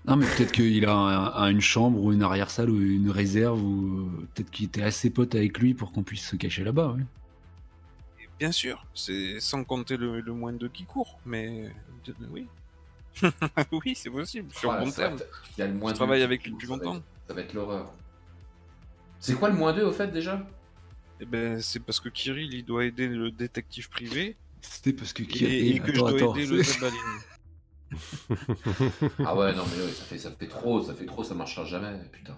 Non, 0.05 0.17
mais 0.17 0.25
peut-être 0.25 0.51
qu'il 0.51 0.85
a 0.85 0.93
un- 0.93 1.33
un- 1.43 1.47
une 1.49 1.61
chambre 1.61 2.03
ou 2.03 2.11
une 2.11 2.23
arrière-salle 2.23 2.69
ou 2.69 2.81
une 2.81 3.09
réserve 3.09 3.63
ou 3.63 3.99
euh, 3.99 4.27
peut-être 4.33 4.51
qu'il 4.51 4.65
était 4.65 4.83
assez 4.83 5.09
pote 5.09 5.33
avec 5.35 5.57
lui 5.59 5.73
pour 5.73 5.93
qu'on 5.93 6.03
puisse 6.03 6.27
se 6.27 6.35
cacher 6.35 6.65
là-bas. 6.65 6.89
Ouais. 6.97 7.03
Et 8.21 8.27
bien 8.37 8.51
sûr, 8.51 8.85
c'est 8.93 9.39
sans 9.39 9.63
compter 9.63 9.95
le, 9.95 10.19
le 10.19 10.33
moins 10.33 10.51
de 10.51 10.67
qui 10.67 10.83
court, 10.83 11.19
mais 11.25 11.69
oui. 12.31 12.47
oui, 13.71 13.93
c'est 13.95 14.09
possible, 14.09 14.51
sur 14.53 14.69
Voilà, 14.69 14.85
bon 14.85 14.91
terme. 14.91 15.15
être- 15.15 15.43
Il 15.57 15.59
y 15.61 15.63
a 15.63 15.67
le 15.67 15.73
moins 15.73 15.89
Je 15.89 15.93
deux 15.93 15.97
travaille 15.97 16.23
avec 16.23 16.43
lui 16.43 16.51
depuis 16.51 16.67
ça 16.67 16.75
va 16.75 16.83
longtemps. 16.83 16.95
être- 16.97 17.03
Ça 17.27 17.33
va 17.33 17.41
être 17.41 17.53
l'horreur. 17.53 17.93
C'est 19.19 19.35
quoi 19.35 19.49
le 19.49 19.55
moins 19.55 19.71
2 19.73 19.83
au 19.83 19.91
fait 19.91 20.07
déjà? 20.07 20.45
Eh 21.21 21.25
ben, 21.25 21.61
c'est 21.61 21.79
parce 21.79 21.99
que 21.99 22.09
Kirill, 22.09 22.53
il 22.53 22.65
doit 22.65 22.85
aider 22.85 23.07
le 23.07 23.31
détective 23.31 23.89
privé 23.89 24.35
C'était 24.61 24.91
parce 24.93 25.13
que 25.13 25.23
et, 25.23 25.69
et 25.75 25.79
que 25.79 25.93
je 25.93 25.99
dois 25.99 26.09
attends, 26.09 26.35
aider 26.35 26.45
le 26.47 26.63
Zabaline. 26.63 26.99
Ah 29.25 29.35
ouais, 29.35 29.53
non, 29.53 29.63
mais 29.75 29.83
ouais, 29.83 29.91
ça 29.91 30.03
fait, 30.03 30.17
ça 30.17 30.31
fait 30.31 30.47
trop, 30.47 30.81
ça 30.81 30.93
fait 30.93 31.05
trop, 31.05 31.23
ça 31.23 31.35
marchera 31.35 31.63
jamais, 31.65 31.93
putain. 32.11 32.35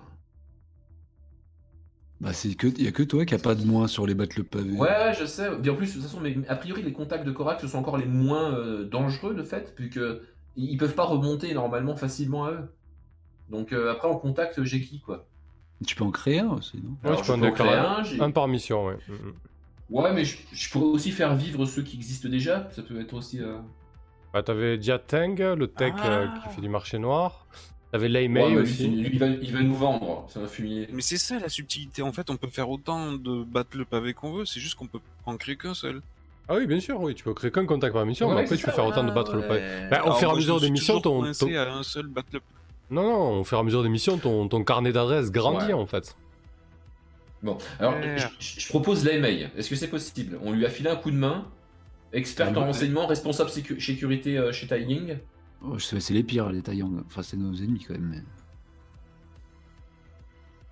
Bah, 2.22 2.34
c'est 2.34 2.54
que 2.56 2.68
il 2.68 2.84
y 2.84 2.88
a 2.88 2.92
que 2.92 3.04
toi 3.04 3.26
qui 3.26 3.36
a 3.36 3.40
pas 3.40 3.56
de 3.56 3.66
moins 3.66 3.88
sur 3.88 4.06
les 4.08 4.14
battre 4.16 4.36
le 4.38 4.44
pavé. 4.44 4.72
Ouais, 4.72 4.90
ouais, 4.90 5.14
je 5.18 5.26
sais. 5.26 5.50
Et 5.64 5.70
en 5.70 5.76
plus, 5.76 5.88
de 5.88 5.94
toute 5.94 6.02
façon, 6.04 6.20
mais, 6.22 6.36
a 6.48 6.56
priori, 6.56 6.82
les 6.82 6.94
contacts 6.94 7.26
de 7.26 7.32
Korak, 7.32 7.60
ce 7.62 7.68
sont 7.68 7.78
encore 7.78 7.98
les 7.98 8.06
moins 8.06 8.54
euh, 8.58 8.86
dangereux, 8.86 9.34
de 9.34 9.44
fait, 9.44 9.74
puisque 9.76 10.00
ils 10.56 10.78
peuvent 10.78 10.96
pas 10.96 11.06
remonter 11.06 11.54
normalement 11.54 11.96
facilement 11.96 12.46
à 12.46 12.52
eux. 12.52 12.70
Donc 13.50 13.74
euh, 13.74 13.92
après, 13.92 14.08
en 14.08 14.16
contact, 14.18 14.64
j'ai 14.64 14.82
qui, 14.82 15.00
quoi? 15.00 15.26
Tu 15.86 15.96
peux 15.96 16.04
en 16.06 16.12
créer 16.12 16.40
un 16.40 16.50
aussi, 16.54 16.78
non? 16.78 16.92
Ouais, 17.04 17.10
Alors, 17.10 17.22
tu 17.22 17.28
peux 17.28 17.34
en 17.34 17.36
je 17.36 17.42
peux 17.42 17.48
en 17.48 17.52
créer 17.52 17.68
déclarer 17.70 18.20
un, 18.20 18.22
Un 18.22 18.32
par 18.32 18.48
mission, 18.48 18.86
ouais. 18.86 18.98
Ouais, 19.90 20.14
mais 20.14 20.24
je, 20.26 20.38
je 20.52 20.70
pourrais 20.72 20.86
aussi 20.86 21.12
faire 21.12 21.36
vivre 21.36 21.66
ceux 21.66 21.84
qui 21.84 21.98
existent 21.98 22.30
déjà. 22.30 22.68
Ça 22.72 22.82
peut 22.82 23.00
être 23.00 23.14
aussi. 23.14 23.42
euh, 23.42 23.60
Bah, 24.34 24.42
t'avais 24.42 24.78
Diateng, 24.78 25.36
le 25.56 25.68
tech 25.68 25.94
euh, 26.04 26.28
Ah. 26.30 26.40
qui 26.48 26.56
fait 26.56 26.62
du 26.62 26.70
marché 26.70 26.98
noir. 26.98 27.46
T'avais 27.92 28.10
Lei 28.10 28.28
ouais, 28.28 28.56
aussi. 28.58 28.88
lui, 28.88 29.10
il, 29.14 29.20
va, 29.20 29.28
il 29.28 29.54
va 29.54 29.62
nous 29.62 29.76
vendre. 29.76 30.26
C'est 30.30 30.40
un 30.40 30.48
fumier. 30.48 30.88
Mais 30.92 31.02
c'est 31.02 31.18
ça 31.18 31.40
la 31.40 31.50
subtilité, 31.50 32.02
en 32.02 32.12
fait, 32.12 32.30
on 32.30 32.36
peut 32.38 32.48
faire 32.50 32.70
autant 32.70 33.14
de 33.14 33.44
battre 33.44 33.78
le 33.78 33.86
pavé 33.86 34.14
qu'on 34.14 34.32
veut, 34.34 34.46
c'est 34.46 34.60
juste 34.60 34.76
qu'on 34.76 34.88
peut 34.88 35.00
en 35.26 35.38
créer 35.38 35.56
qu'un 35.56 35.74
seul. 35.76 36.02
Ah 36.48 36.56
oui, 36.56 36.68
bien 36.68 36.80
sûr, 36.80 37.00
oui. 37.02 37.16
Tu 37.16 37.24
peux 37.24 37.34
créer 37.34 37.52
qu'un 37.52 37.66
contact 37.66 37.94
par 37.94 38.06
mission, 38.06 38.28
Ouais, 38.30 38.36
mais 38.36 38.42
après 38.42 38.56
tu 38.58 38.64
peux 38.66 38.70
ça, 38.72 38.76
faire 38.76 38.86
ouais, 38.86 38.92
autant 38.92 39.04
de 39.04 39.12
battre 39.12 39.34
le 39.36 39.42
pavé. 39.48 39.62
Bah, 39.90 40.04
au 40.06 40.14
fur 40.14 40.30
et 40.30 40.32
à 40.32 40.36
mesure 40.36 40.56
me 40.56 40.60
des 40.62 40.70
missions, 40.70 41.02
ton, 41.02 41.22
coincé 41.22 41.46
ton- 41.46 41.56
à 41.58 41.70
un 41.72 41.84
seul 41.84 42.08
battre 42.08 42.28
le 42.34 42.42
Non, 42.92 43.02
non, 43.04 43.40
au 43.40 43.44
fur 43.44 43.58
et 43.58 43.62
à 43.62 43.64
mesure 43.64 43.82
des 43.84 43.90
missions, 43.90 44.18
ton, 44.18 44.48
ton 44.48 44.64
carnet 44.64 44.92
d'adresses 44.92 45.32
grandit 45.32 45.68
Ouais. 45.68 45.74
en 45.74 45.86
fait. 45.88 46.16
Bon, 47.42 47.58
alors 47.80 47.96
je, 48.40 48.60
je 48.60 48.68
propose 48.70 49.04
l'email. 49.06 49.50
Est-ce 49.58 49.70
que 49.70 49.76
c'est 49.76 49.88
possible? 49.90 50.40
On 50.44 50.52
lui 50.52 50.66
a 50.66 50.70
filé 50.70 50.90
un 50.90 50.96
coup 50.96 51.12
de 51.12 51.18
main. 51.18 51.48
Experte 52.14 52.56
en 52.56 52.62
Ouais. 52.62 52.68
renseignement, 52.68 53.08
responsable 53.08 53.50
sécu- 53.50 53.80
sécurité 53.80 54.38
euh, 54.38 54.52
chez 54.52 54.68
Taiying. 54.68 55.18
Oh, 55.64 55.78
je 55.78 55.84
sais, 55.84 56.00
c'est 56.00 56.14
les 56.14 56.24
pires, 56.24 56.50
les 56.50 56.62
Taiyang. 56.62 57.04
Enfin, 57.08 57.24
c'est 57.24 57.38
nos 57.38 57.54
ennemis 57.56 57.84
quand 57.88 57.94
même. 57.94 58.08
Mais... 58.10 58.22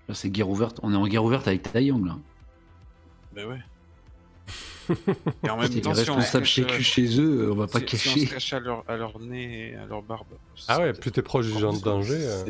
Là, 0.08 0.14
c'est 0.14 0.30
guerre 0.30 0.48
ouverte. 0.48 0.78
On 0.82 0.92
est 0.92 0.96
en 0.96 1.06
guerre 1.06 1.24
ouverte 1.24 1.48
avec 1.48 1.62
Taiyang 1.62 2.04
là. 2.04 2.16
Ben 3.34 3.46
ouais. 3.46 3.58
Et 5.42 5.48
en 5.50 5.56
même 5.56 5.66
C'est 5.68 5.74
les 5.76 5.80
temps, 5.80 5.94
si 5.94 6.00
on 6.10 6.20
se 6.20 6.36
responsables 6.36 6.44
cache, 6.44 6.52
chez, 6.52 6.64
euh, 6.64 6.78
chez 6.80 7.20
eux, 7.20 7.50
on 7.52 7.54
va 7.54 7.66
pas 7.66 7.80
si- 7.80 7.96
si 7.96 8.08
on 8.08 8.12
cacher. 8.14 8.26
se 8.26 8.34
cache 8.34 8.52
à 8.52 8.60
leur, 8.60 8.84
à 8.88 8.96
leur 8.96 9.18
nez 9.18 9.70
et 9.70 9.76
à 9.76 9.86
leur 9.86 10.02
barbe. 10.02 10.26
Ah 10.68 10.80
ouais, 10.80 10.92
plus 10.92 11.10
t'es 11.10 11.22
proche 11.22 11.46
du 11.46 11.58
genre 11.58 11.72
de 11.72 11.80
danger. 11.82 12.18
euh. 12.20 12.44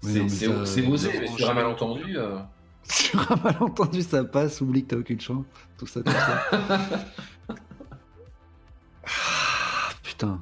C'est 0.00 0.28
c'est- 0.28 0.86
osé, 0.86 1.10
mais 1.12 1.26
range 1.28 1.36
sur 1.36 1.50
un 1.50 1.54
malentendu. 1.54 2.16
euh, 2.16 2.38
Sur 2.84 3.30
un 3.30 3.36
malentendu, 3.36 4.02
ça 4.02 4.24
passe, 4.24 4.60
oublie 4.60 4.82
que 4.84 4.88
t'as 4.88 4.96
aucune 4.96 5.20
chance. 5.20 5.44
Tout 5.78 5.86
ça, 5.86 6.02
tout 6.02 6.10
ça. 6.10 6.50
Ah, 9.04 9.90
putain, 10.02 10.40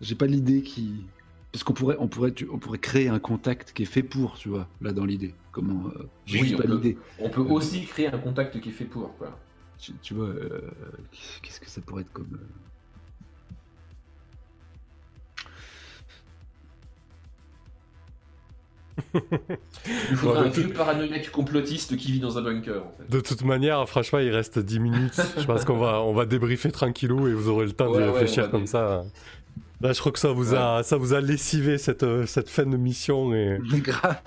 j'ai 0.00 0.14
pas 0.14 0.26
l'idée 0.26 0.62
qui. 0.62 1.04
Parce 1.52 1.64
qu'on 1.64 1.72
pourrait, 1.72 1.96
on 1.98 2.06
pourrait, 2.08 2.32
tu- 2.32 2.48
on 2.50 2.58
pourrait 2.58 2.78
créer 2.78 3.08
un 3.08 3.18
contact 3.18 3.72
qui 3.72 3.82
est 3.82 3.86
fait 3.86 4.02
pour, 4.04 4.34
tu 4.36 4.48
vois, 4.48 4.68
là 4.80 4.92
dans 4.92 5.04
l'idée. 5.04 5.34
Comment 5.52 5.88
euh, 5.88 6.08
Oui, 6.32 6.52
on 6.54 6.58
pas 6.58 6.62
peut. 6.64 6.74
l'idée. 6.74 6.98
On 7.18 7.28
peut 7.28 7.40
aussi 7.40 7.84
créer 7.86 8.06
un 8.06 8.18
contact 8.18 8.60
qui 8.60 8.68
est 8.68 8.72
fait 8.72 8.84
pour. 8.84 9.16
Quoi. 9.18 9.36
Tu, 9.80 9.92
tu 10.02 10.14
vois, 10.14 10.26
euh, 10.28 10.60
qu'est-ce 11.42 11.58
que 11.60 11.68
ça 11.70 11.80
pourrait 11.80 12.02
être 12.02 12.12
comme. 12.12 12.28
euh, 12.34 12.46
Il 20.10 20.16
faudrait 20.16 20.40
Ouais, 20.40 20.46
un 20.46 20.50
de 20.50 20.54
vieux 20.54 20.72
paranoïaque 20.72 21.30
complotiste 21.30 21.96
qui 21.96 22.12
vit 22.12 22.20
dans 22.20 22.38
un 22.38 22.42
bunker. 22.42 22.82
En 22.84 22.92
fait. 22.98 23.10
De 23.10 23.20
toute 23.20 23.42
manière, 23.42 23.88
franchement, 23.88 24.18
il 24.18 24.30
reste 24.30 24.58
10 24.58 24.78
minutes. 24.80 25.18
Je 25.38 25.44
pense 25.44 25.64
qu'on 25.64 25.78
va, 25.78 26.00
on 26.02 26.12
va 26.12 26.26
débriefer 26.26 26.70
tranquillou 26.70 27.28
et 27.28 27.32
vous 27.34 27.48
aurez 27.48 27.66
le 27.66 27.72
temps 27.72 27.90
Ouais, 27.90 28.02
d'y 28.02 28.08
réfléchir 28.10 28.50
comme 28.50 28.62
dé- 28.62 28.66
ça. 28.66 29.02
Là, 29.82 29.94
je 29.94 30.00
crois 30.00 30.12
que 30.12 30.18
ça 30.18 30.30
vous 30.32 30.54
a, 30.54 30.82
ça 30.82 30.98
vous 30.98 31.14
a 31.14 31.22
lessivé 31.22 31.78
cette, 31.78 32.02
euh, 32.02 32.26
cette 32.26 32.50
fin 32.50 32.66
de 32.66 32.76
mission 32.76 33.32
et, 33.34 33.58
Grave. 33.80 34.20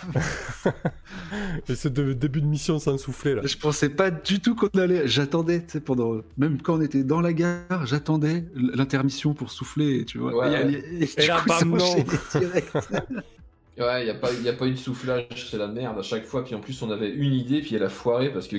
et 1.69 1.75
ce 1.75 1.87
de- 1.87 2.13
début 2.13 2.41
de 2.41 2.47
mission 2.47 2.79
sans 2.79 2.97
souffler 2.97 3.35
là. 3.35 3.41
Je 3.45 3.55
pensais 3.57 3.89
pas 3.89 4.09
du 4.09 4.39
tout 4.39 4.55
qu'on 4.55 4.67
allait. 4.79 5.07
J'attendais, 5.07 5.59
tu 5.61 5.73
sais, 5.73 5.79
pendant. 5.79 6.21
Même 6.37 6.59
quand 6.61 6.75
on 6.77 6.81
était 6.81 7.03
dans 7.03 7.21
la 7.21 7.33
gare, 7.33 7.85
j'attendais 7.85 8.45
l'intermission 8.55 9.35
pour 9.35 9.51
souffler, 9.51 10.05
tu 10.05 10.17
vois. 10.17 10.35
Ouais. 10.35 10.71
Et, 10.73 11.01
et 11.01 11.03
Et 11.03 11.21
du 11.21 11.27
là, 11.27 11.39
coup, 11.41 11.49
bam, 11.49 11.77
non. 11.77 11.95
Ouais, 13.75 14.01
il 14.01 14.05
n'y 14.05 14.11
a, 14.11 14.13
pas- 14.13 14.31
y 14.31 14.49
a 14.49 14.53
pas 14.53 14.67
eu 14.67 14.71
de 14.71 14.77
soufflage, 14.77 15.25
c'est 15.49 15.57
la 15.57 15.67
merde 15.67 15.97
à 15.97 16.03
chaque 16.03 16.25
fois. 16.25 16.43
Puis 16.45 16.53
en 16.53 16.59
plus, 16.59 16.79
on 16.83 16.91
avait 16.91 17.09
une 17.09 17.33
idée, 17.33 17.59
puis 17.61 17.75
elle 17.75 17.81
a 17.83 17.89
foiré 17.89 18.31
parce 18.31 18.47
que 18.47 18.57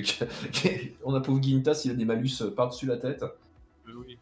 on 1.05 1.13
a 1.13 1.21
pauvre 1.21 1.39
Guintas, 1.39 1.83
il 1.85 1.91
a 1.91 1.93
des 1.93 2.03
malus 2.03 2.31
par-dessus 2.55 2.85
la 2.85 2.97
tête. 2.97 3.23
Euh, 3.23 3.91
oui. 3.97 4.17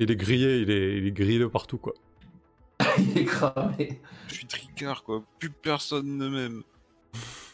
Il 0.00 0.10
est 0.10 0.16
grillé, 0.16 0.58
il 0.62 0.70
est, 0.70 0.98
il 0.98 1.06
est 1.06 1.12
grillé 1.12 1.46
partout 1.48 1.78
quoi. 1.78 1.94
Il 2.98 3.18
est 3.18 3.24
cramé. 3.24 4.00
Je 4.28 4.34
suis 4.34 4.46
tricard, 4.46 5.02
quoi. 5.04 5.22
Plus 5.38 5.50
personne 5.50 6.16
ne 6.18 6.28
m'aime. 6.28 6.62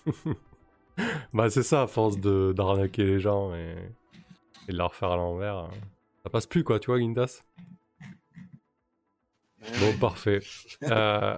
Bah, 1.32 1.50
c'est 1.50 1.62
ça, 1.62 1.82
à 1.82 1.86
force 1.86 2.18
de- 2.18 2.52
d'arnaquer 2.56 3.04
les 3.04 3.20
gens 3.20 3.54
et, 3.54 3.76
et 4.68 4.72
de 4.72 4.78
leur 4.78 4.94
faire 4.94 5.10
à 5.12 5.16
l'envers. 5.16 5.56
hein. 5.56 5.70
Ça 6.24 6.30
passe 6.30 6.46
plus 6.46 6.64
quoi, 6.64 6.80
tu 6.80 6.88
vois, 6.88 6.98
Gindas 6.98 7.42
Bon, 9.80 9.96
parfait. 9.98 10.40
Euh, 10.84 11.36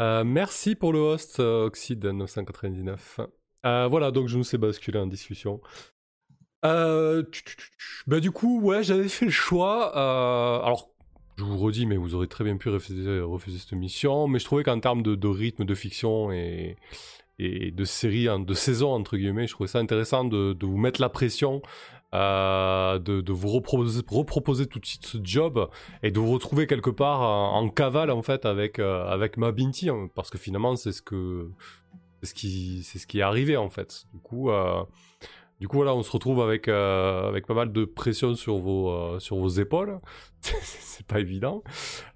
euh, 0.00 0.24
merci 0.24 0.74
pour 0.74 0.92
le 0.92 0.98
host, 0.98 1.40
euh, 1.40 1.66
Oxide999. 1.68 3.20
Euh, 3.64 3.86
voilà, 3.88 4.10
donc 4.10 4.28
je 4.28 4.36
nous 4.38 4.44
sais 4.44 4.58
basculer 4.58 4.98
en 4.98 5.06
discussion. 5.06 5.60
Euh, 6.64 7.22
bah, 8.06 8.20
du 8.20 8.30
coup, 8.30 8.60
ouais, 8.60 8.82
j'avais 8.82 9.08
fait 9.08 9.26
le 9.26 9.30
choix. 9.30 9.96
euh, 9.96 10.64
alors, 10.64 10.90
je 11.36 11.44
vous 11.44 11.58
redis, 11.58 11.86
mais 11.86 11.96
vous 11.96 12.14
aurez 12.14 12.28
très 12.28 12.44
bien 12.44 12.56
pu 12.56 12.68
refuser, 12.68 13.58
cette 13.58 13.72
mission. 13.72 14.28
Mais 14.28 14.38
je 14.38 14.44
trouvais 14.44 14.62
qu'en 14.62 14.78
termes 14.80 15.02
de, 15.02 15.28
rythme, 15.28 15.64
de 15.64 15.74
fiction 15.74 16.30
et, 16.32 16.76
de 17.38 17.84
série, 17.84 18.28
hein, 18.28 18.38
de 18.38 18.54
saison, 18.54 18.92
entre 18.92 19.16
guillemets, 19.16 19.46
je 19.46 19.52
trouvais 19.52 19.68
ça 19.68 19.78
intéressant 19.78 20.24
de, 20.24 20.56
vous 20.60 20.76
mettre 20.76 21.00
la 21.00 21.08
pression, 21.08 21.62
euh, 22.14 22.98
de, 22.98 23.32
vous 23.32 23.48
reproposer, 23.48 24.66
tout 24.66 24.78
de 24.78 24.86
suite 24.86 25.06
ce 25.06 25.18
job 25.22 25.68
et 26.02 26.10
de 26.10 26.20
vous 26.20 26.30
retrouver 26.30 26.66
quelque 26.66 26.90
part 26.90 27.22
en, 27.22 27.68
cavale, 27.70 28.10
en 28.10 28.22
fait, 28.22 28.46
avec, 28.46 28.78
avec 28.78 29.36
ma 29.36 29.50
Binti. 29.50 29.88
hein, 29.88 30.08
parce 30.14 30.30
que 30.30 30.38
finalement, 30.38 30.76
c'est 30.76 30.92
ce 30.92 31.02
ce, 32.22 32.34
qui, 32.34 32.84
ce 32.84 33.04
qui 33.04 33.18
est 33.18 33.22
arrivé, 33.22 33.56
en 33.56 33.70
fait. 33.70 34.04
Du 34.12 34.20
coup. 34.20 34.50
Du 35.60 35.68
coup, 35.68 35.76
voilà, 35.76 35.94
on 35.94 36.02
se 36.02 36.10
retrouve 36.10 36.40
avec, 36.40 36.66
euh, 36.66 37.28
avec 37.28 37.46
pas 37.46 37.54
mal 37.54 37.70
de 37.72 37.84
pression 37.84 38.34
sur 38.34 38.58
vos, 38.58 38.90
euh, 38.90 39.18
sur 39.20 39.36
vos 39.36 39.48
épaules. 39.48 40.00
c'est 40.42 41.06
pas 41.06 41.20
évident. 41.20 41.62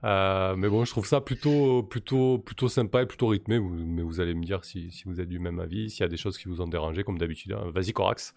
Euh, 0.04 0.56
mais 0.56 0.68
bon, 0.68 0.84
je 0.84 0.90
trouve 0.90 1.06
ça 1.06 1.20
plutôt, 1.20 1.82
plutôt, 1.84 2.38
plutôt 2.38 2.68
sympa 2.68 3.02
et 3.02 3.06
plutôt 3.06 3.28
rythmé. 3.28 3.58
Vous- 3.58 3.70
mais 3.74 4.02
vous 4.02 4.20
allez 4.20 4.34
me 4.34 4.44
dire 4.44 4.64
si, 4.64 4.90
si 4.90 5.04
vous 5.04 5.20
êtes 5.20 5.28
du 5.28 5.38
même 5.38 5.60
avis, 5.60 5.90
s'il 5.90 6.00
y 6.00 6.04
a 6.04 6.08
des 6.08 6.16
choses 6.16 6.38
qui 6.38 6.48
vous 6.48 6.60
ont 6.60 6.66
dérangé, 6.66 7.04
comme 7.04 7.18
d'habitude. 7.18 7.52
hein. 7.52 7.70
Vas-y, 7.72 7.92
Corax. 7.92 8.34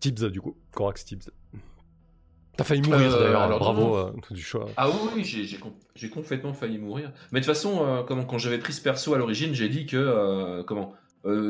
Tibbs, 0.00 0.24
du 0.30 0.40
coup. 0.40 0.56
Corax 0.72 1.04
Tibbs. 1.04 1.30
T'as 2.56 2.62
failli 2.62 2.82
mourir 2.82 3.12
Euh, 3.16 3.24
d'ailleurs. 3.24 3.40
alors, 3.42 3.58
Bravo 3.58 4.10
du 4.30 4.40
choix. 4.42 4.66
Ah 4.76 4.88
oui, 4.88 5.24
j'ai- 5.24 5.42
j'ai 5.44 5.56
com- 5.58 5.72
j'ai 5.96 6.08
complètement 6.08 6.52
failli 6.52 6.78
mourir. 6.78 7.10
Mais 7.32 7.40
de 7.40 7.44
toute 7.44 7.52
façon, 7.52 8.04
comment, 8.06 8.24
quand 8.24 8.38
j'avais 8.38 8.58
pris 8.58 8.72
ce 8.72 8.80
perso 8.80 9.12
à 9.12 9.18
l'origine, 9.18 9.54
j'ai 9.54 9.68
dit 9.68 9.86
que 9.86 10.62
comment 10.68 10.94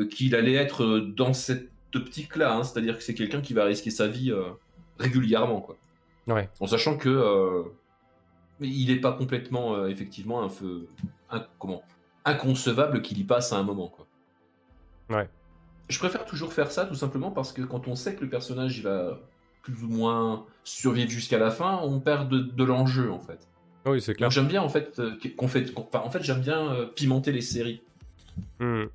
qu'il 0.09 0.33
allait 0.35 0.53
être 0.55 0.97
dans 1.15 1.33
cette 1.33 1.69
optique-là, 1.95 2.53
hein, 2.55 2.63
c'est-à-dire 2.63 2.97
que 2.97 3.03
c'est 3.03 3.13
quelqu'un 3.13 3.41
qui 3.41 3.53
va 3.53 3.65
risquer 3.65 3.89
sa 3.89 4.07
vie 4.07 4.31
euh, 4.31 4.49
régulièrement, 4.99 5.61
quoi. 5.61 5.77
Ouais. 6.27 6.49
En 6.59 6.67
sachant 6.67 6.97
que 6.97 7.09
euh, 7.09 7.63
il 8.59 8.87
n'est 8.87 8.99
pas 8.99 9.11
complètement 9.13 9.75
euh, 9.75 9.87
effectivement 9.87 10.41
un 10.43 10.49
feu, 10.49 10.87
un- 11.29 11.45
comment 11.59 11.83
inconcevable 12.25 13.01
qu'il 13.01 13.19
y 13.19 13.23
passe 13.23 13.53
à 13.53 13.57
un 13.57 13.63
moment, 13.63 13.87
quoi. 13.87 14.07
Ouais. 15.09 15.29
Je 15.89 15.99
préfère 15.99 16.25
toujours 16.25 16.51
faire 16.51 16.71
ça 16.71 16.85
tout 16.85 16.95
simplement 16.95 17.29
parce 17.29 17.53
que 17.53 17.61
quand 17.61 17.87
on 17.87 17.95
sait 17.95 18.15
que 18.15 18.23
le 18.23 18.29
personnage 18.29 18.77
il 18.79 18.83
va 18.83 19.19
plus 19.61 19.83
ou 19.83 19.87
moins 19.87 20.45
survivre 20.63 21.09
jusqu'à 21.11 21.37
la 21.37 21.51
fin, 21.51 21.79
on 21.83 21.99
perd 21.99 22.29
de, 22.29 22.39
de 22.39 22.63
l'enjeu 22.63 23.11
en 23.11 23.19
fait. 23.19 23.47
Oui, 23.85 24.01
c'est 24.01 24.15
clair. 24.15 24.31
J'aime 24.31 24.47
bien 24.47 24.63
en 24.63 24.69
fait 24.69 24.99
qu'on 25.37 25.47
fait, 25.47 25.71
enfin, 25.75 25.99
en 26.03 26.09
fait 26.09 26.23
j'aime 26.23 26.41
bien 26.41 26.89
pimenter 26.95 27.31
les 27.31 27.41
séries. 27.41 27.83
Hmm. 28.59 28.85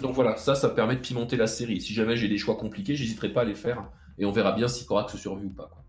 Donc 0.00 0.14
voilà, 0.14 0.36
ça, 0.36 0.54
ça 0.54 0.68
permet 0.68 0.96
de 0.96 1.00
pimenter 1.00 1.36
la 1.36 1.46
série. 1.46 1.80
Si 1.80 1.94
jamais 1.94 2.16
j'ai 2.16 2.28
des 2.28 2.38
choix 2.38 2.56
compliqués, 2.56 2.96
j'hésiterai 2.96 3.30
pas 3.30 3.42
à 3.42 3.44
les 3.44 3.54
faire 3.54 3.84
et 4.18 4.24
on 4.24 4.32
verra 4.32 4.52
bien 4.52 4.68
si 4.68 4.86
Corax 4.86 5.16
survit 5.16 5.46
ou 5.46 5.50
pas. 5.50 5.70
quoi. 5.72 5.82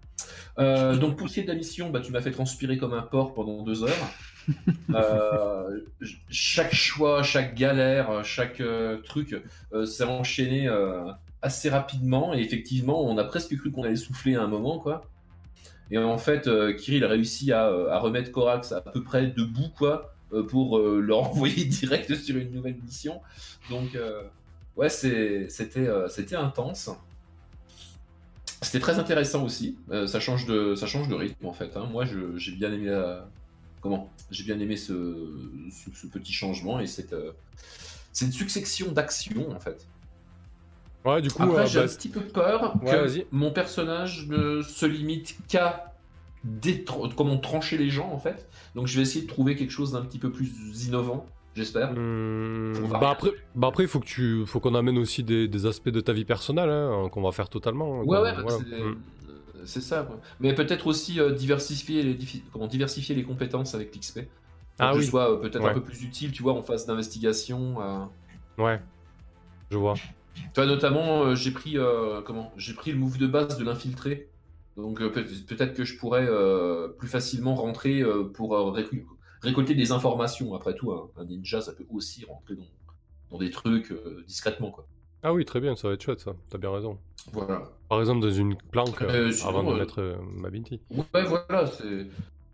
Euh, 0.60 0.96
donc 0.96 1.18
pour 1.18 1.30
ce 1.30 1.36
qui 1.36 1.40
est 1.42 1.44
de 1.44 1.50
la 1.50 1.56
mission, 1.56 1.90
bah, 1.90 2.00
tu 2.00 2.12
m'as 2.12 2.22
fait 2.22 2.32
transpirer 2.32 2.78
comme 2.78 2.94
un 2.94 3.02
porc 3.02 3.34
pendant 3.34 3.64
deux 3.64 3.84
heures. 3.84 3.92
Euh, 4.96 5.82
chaque 6.30 6.74
choix, 6.74 7.22
chaque 7.22 7.54
galère, 7.54 8.24
chaque 8.24 8.62
euh, 8.62 9.02
truc 9.02 9.36
euh, 9.74 9.86
s'est 9.86 10.06
enchaîné 10.06 10.70
assez 11.42 11.70
rapidement 11.70 12.34
et 12.34 12.40
effectivement, 12.40 13.04
on 13.04 13.18
a 13.18 13.26
presque 13.26 13.58
cru 13.58 13.72
qu'on 13.72 13.84
allait 13.84 13.98
souffler 13.98 14.36
à 14.36 14.44
un 14.44 14.48
moment, 14.48 14.80
quoi. 14.80 15.02
Et 15.92 15.98
en 15.98 16.18
fait, 16.18 16.50
Kirill 16.78 17.04
a 17.04 17.10
réussi 17.10 17.52
à, 17.52 17.66
à 17.66 18.00
remettre 18.00 18.32
Corax 18.32 18.72
à 18.72 18.80
peu 18.80 19.04
près 19.04 19.28
debout, 19.28 19.68
quoi, 19.78 20.14
pour 20.50 20.78
euh, 20.78 21.00
le 21.00 21.14
renvoyer 21.16 21.66
direct 21.66 22.14
sur 22.16 22.38
une 22.38 22.52
nouvelle 22.52 22.78
mission. 22.84 23.22
Donc, 23.70 23.96
euh, 23.96 24.24
ouais, 24.76 24.90
c'était 24.90 25.48
euh, 25.78 26.08
c'était 26.10 26.36
intense. 26.36 26.90
C'était 28.62 28.80
très 28.80 28.98
intéressant 29.00 29.44
aussi. 29.44 29.78
Euh, 29.92 30.08
ça, 30.08 30.20
change 30.20 30.46
de, 30.48 30.74
ça 30.76 30.88
change 30.88 31.08
de 31.08 31.14
rythme, 31.16 31.46
en 31.46 31.54
fait. 31.54 31.78
hein. 31.78 31.88
Moi, 31.92 32.06
j'ai 32.38 32.52
bien 32.54 32.72
aimé 32.72 32.88
la- 32.88 33.28
Comment? 33.82 34.10
J'ai 34.32 34.44
bien 34.44 34.60
aimé 34.60 34.76
ce, 34.76 35.30
ce, 35.72 35.92
ce 35.96 36.08
petit 36.08 36.34
changement 36.34 36.80
et 36.80 36.88
cette, 36.88 37.14
euh, 37.14 37.32
cette 38.12 38.34
succession 38.34 38.92
d'actions, 38.92 39.52
en 39.56 39.60
fait. 39.60 39.86
Ouais, 41.06 41.22
du 41.22 41.30
coup, 41.30 41.44
Après, 41.44 41.62
euh, 41.62 41.66
j'ai 41.68 41.80
bah, 41.80 41.86
un 41.86 41.88
petit 41.88 42.10
peu 42.10 42.22
peur 42.22 42.76
Ouais, 42.84 42.92
que 42.92 43.28
mon 43.32 43.52
personnage 43.52 44.26
ne 44.28 44.64
se 44.64 44.88
limite 44.88 45.38
qu'à 45.48 45.87
comment 47.16 47.38
trancher 47.38 47.78
les 47.78 47.90
gens, 47.90 48.10
en 48.12 48.20
fait. 48.20 48.48
Donc, 48.76 48.88
je 48.88 48.96
vais 48.98 49.02
essayer 49.04 49.24
de 49.24 49.28
trouver 49.30 49.56
quelque 49.56 49.72
chose 49.72 49.92
d'un 49.94 50.02
petit 50.02 50.20
peu 50.20 50.32
plus 50.32 50.52
innovant, 50.88 51.26
j'espère. 51.56 51.92
Hmm, 51.94 52.74
bah 53.00 53.10
après, 53.12 53.32
bah 53.56 53.68
après, 53.68 53.84
il 53.84 53.90
faut 53.90 54.00
que 54.00 54.06
tu, 54.06 54.46
faut 54.46 54.60
qu'on 54.60 54.76
amène 54.76 54.98
aussi 54.98 55.24
des, 55.24 55.48
des 55.48 55.66
aspects 55.66 55.90
de 55.90 56.02
ta 56.02 56.14
vie 56.14 56.26
personnelle, 56.26 56.70
hein, 56.70 57.10
qu'on 57.12 57.22
va 57.22 57.32
faire 57.32 57.50
totalement. 57.50 58.02
hein, 58.02 58.04
Ouais, 58.06 58.20
ouais, 58.20 58.34
voilà. 58.42 58.58
c'est- 59.66 59.82
ça. 59.82 60.04
quoi. 60.04 60.20
Mais 60.40 60.54
peut-être 60.56 60.88
aussi 60.88 61.20
euh, 61.20 61.32
diversifier, 61.34 62.02
les, 62.04 62.18
comment, 62.54 62.68
diversifier 62.68 63.16
les 63.16 63.24
compétences 63.24 63.76
avec 63.76 63.94
l'XP. 63.96 64.20
Ah 64.80 64.92
que 64.94 65.00
oui. 65.00 65.06
soit 65.06 65.32
euh, 65.34 65.38
peut-être 65.38 65.64
Ouais. 65.64 65.72
un 65.72 65.74
peu 65.74 65.82
plus 65.82 66.04
utile, 66.04 66.32
tu 66.32 66.44
vois, 66.44 66.54
en 66.54 66.62
phase 66.62 66.86
d'investigation. 66.86 67.76
euh. 67.82 68.06
Ouais, 68.64 68.80
je 69.72 69.78
vois. 69.78 69.96
Tu 70.36 70.42
vois, 70.56 70.68
notamment, 70.68 71.24
euh, 71.24 71.36
j'ai 71.36 71.50
pris, 71.52 71.78
euh, 71.78 72.22
comment, 72.22 72.54
j'ai 72.58 72.74
pris 72.76 72.92
le 72.92 72.98
move 73.00 73.18
de 73.18 73.26
base 73.28 73.58
de 73.58 73.66
l'infiltré. 73.66 74.30
Donc 74.78 75.02
euh, 75.02 75.10
peut- 75.10 75.26
peut-être 75.48 75.74
que 75.74 75.84
je 75.84 75.98
pourrais 75.98 76.26
euh, 76.30 76.88
plus 76.88 77.08
facilement 77.08 77.56
rentrer 77.56 78.02
euh, 78.02 78.24
pour 78.26 78.56
euh, 78.56 78.72
récu- 78.80 79.06
récolter 79.42 79.74
des 79.76 79.92
informations. 79.92 80.54
Après 80.54 80.76
tout, 80.76 80.92
un, 80.92 81.10
un 81.18 81.26
ninja, 81.26 81.62
ça 81.62 81.74
peut 81.74 81.86
aussi 81.90 82.26
rentrer 82.26 82.56
dans, 82.56 82.68
dans 83.32 83.38
des 83.40 83.50
trucs 83.50 83.92
euh, 83.92 84.24
discrètement, 84.28 84.70
quoi. 84.72 84.88
Ah 85.24 85.34
oui, 85.34 85.46
très 85.46 85.60
bien, 85.60 85.76
ça 85.76 85.88
va 85.88 85.96
être 85.96 86.04
chouette 86.04 86.20
ça. 86.20 86.36
T'as 86.50 86.60
bien 86.60 86.72
raison. 86.72 87.00
Voilà. 87.34 87.64
Par 87.90 88.00
exemple, 88.00 88.22
dans 88.22 88.32
une 88.32 88.56
planque 88.56 89.02
Euh, 89.02 89.28
euh, 89.28 89.32
sinon, 89.32 89.50
avant 89.50 89.64
de 89.64 89.72
euh, 89.76 89.80
mettre 89.80 90.00
euh, 90.00 90.16
ma 90.36 90.50
Binti. 90.52 90.80
Ouais, 90.92 91.24
voilà. 91.26 91.66
c'est- 91.68 92.08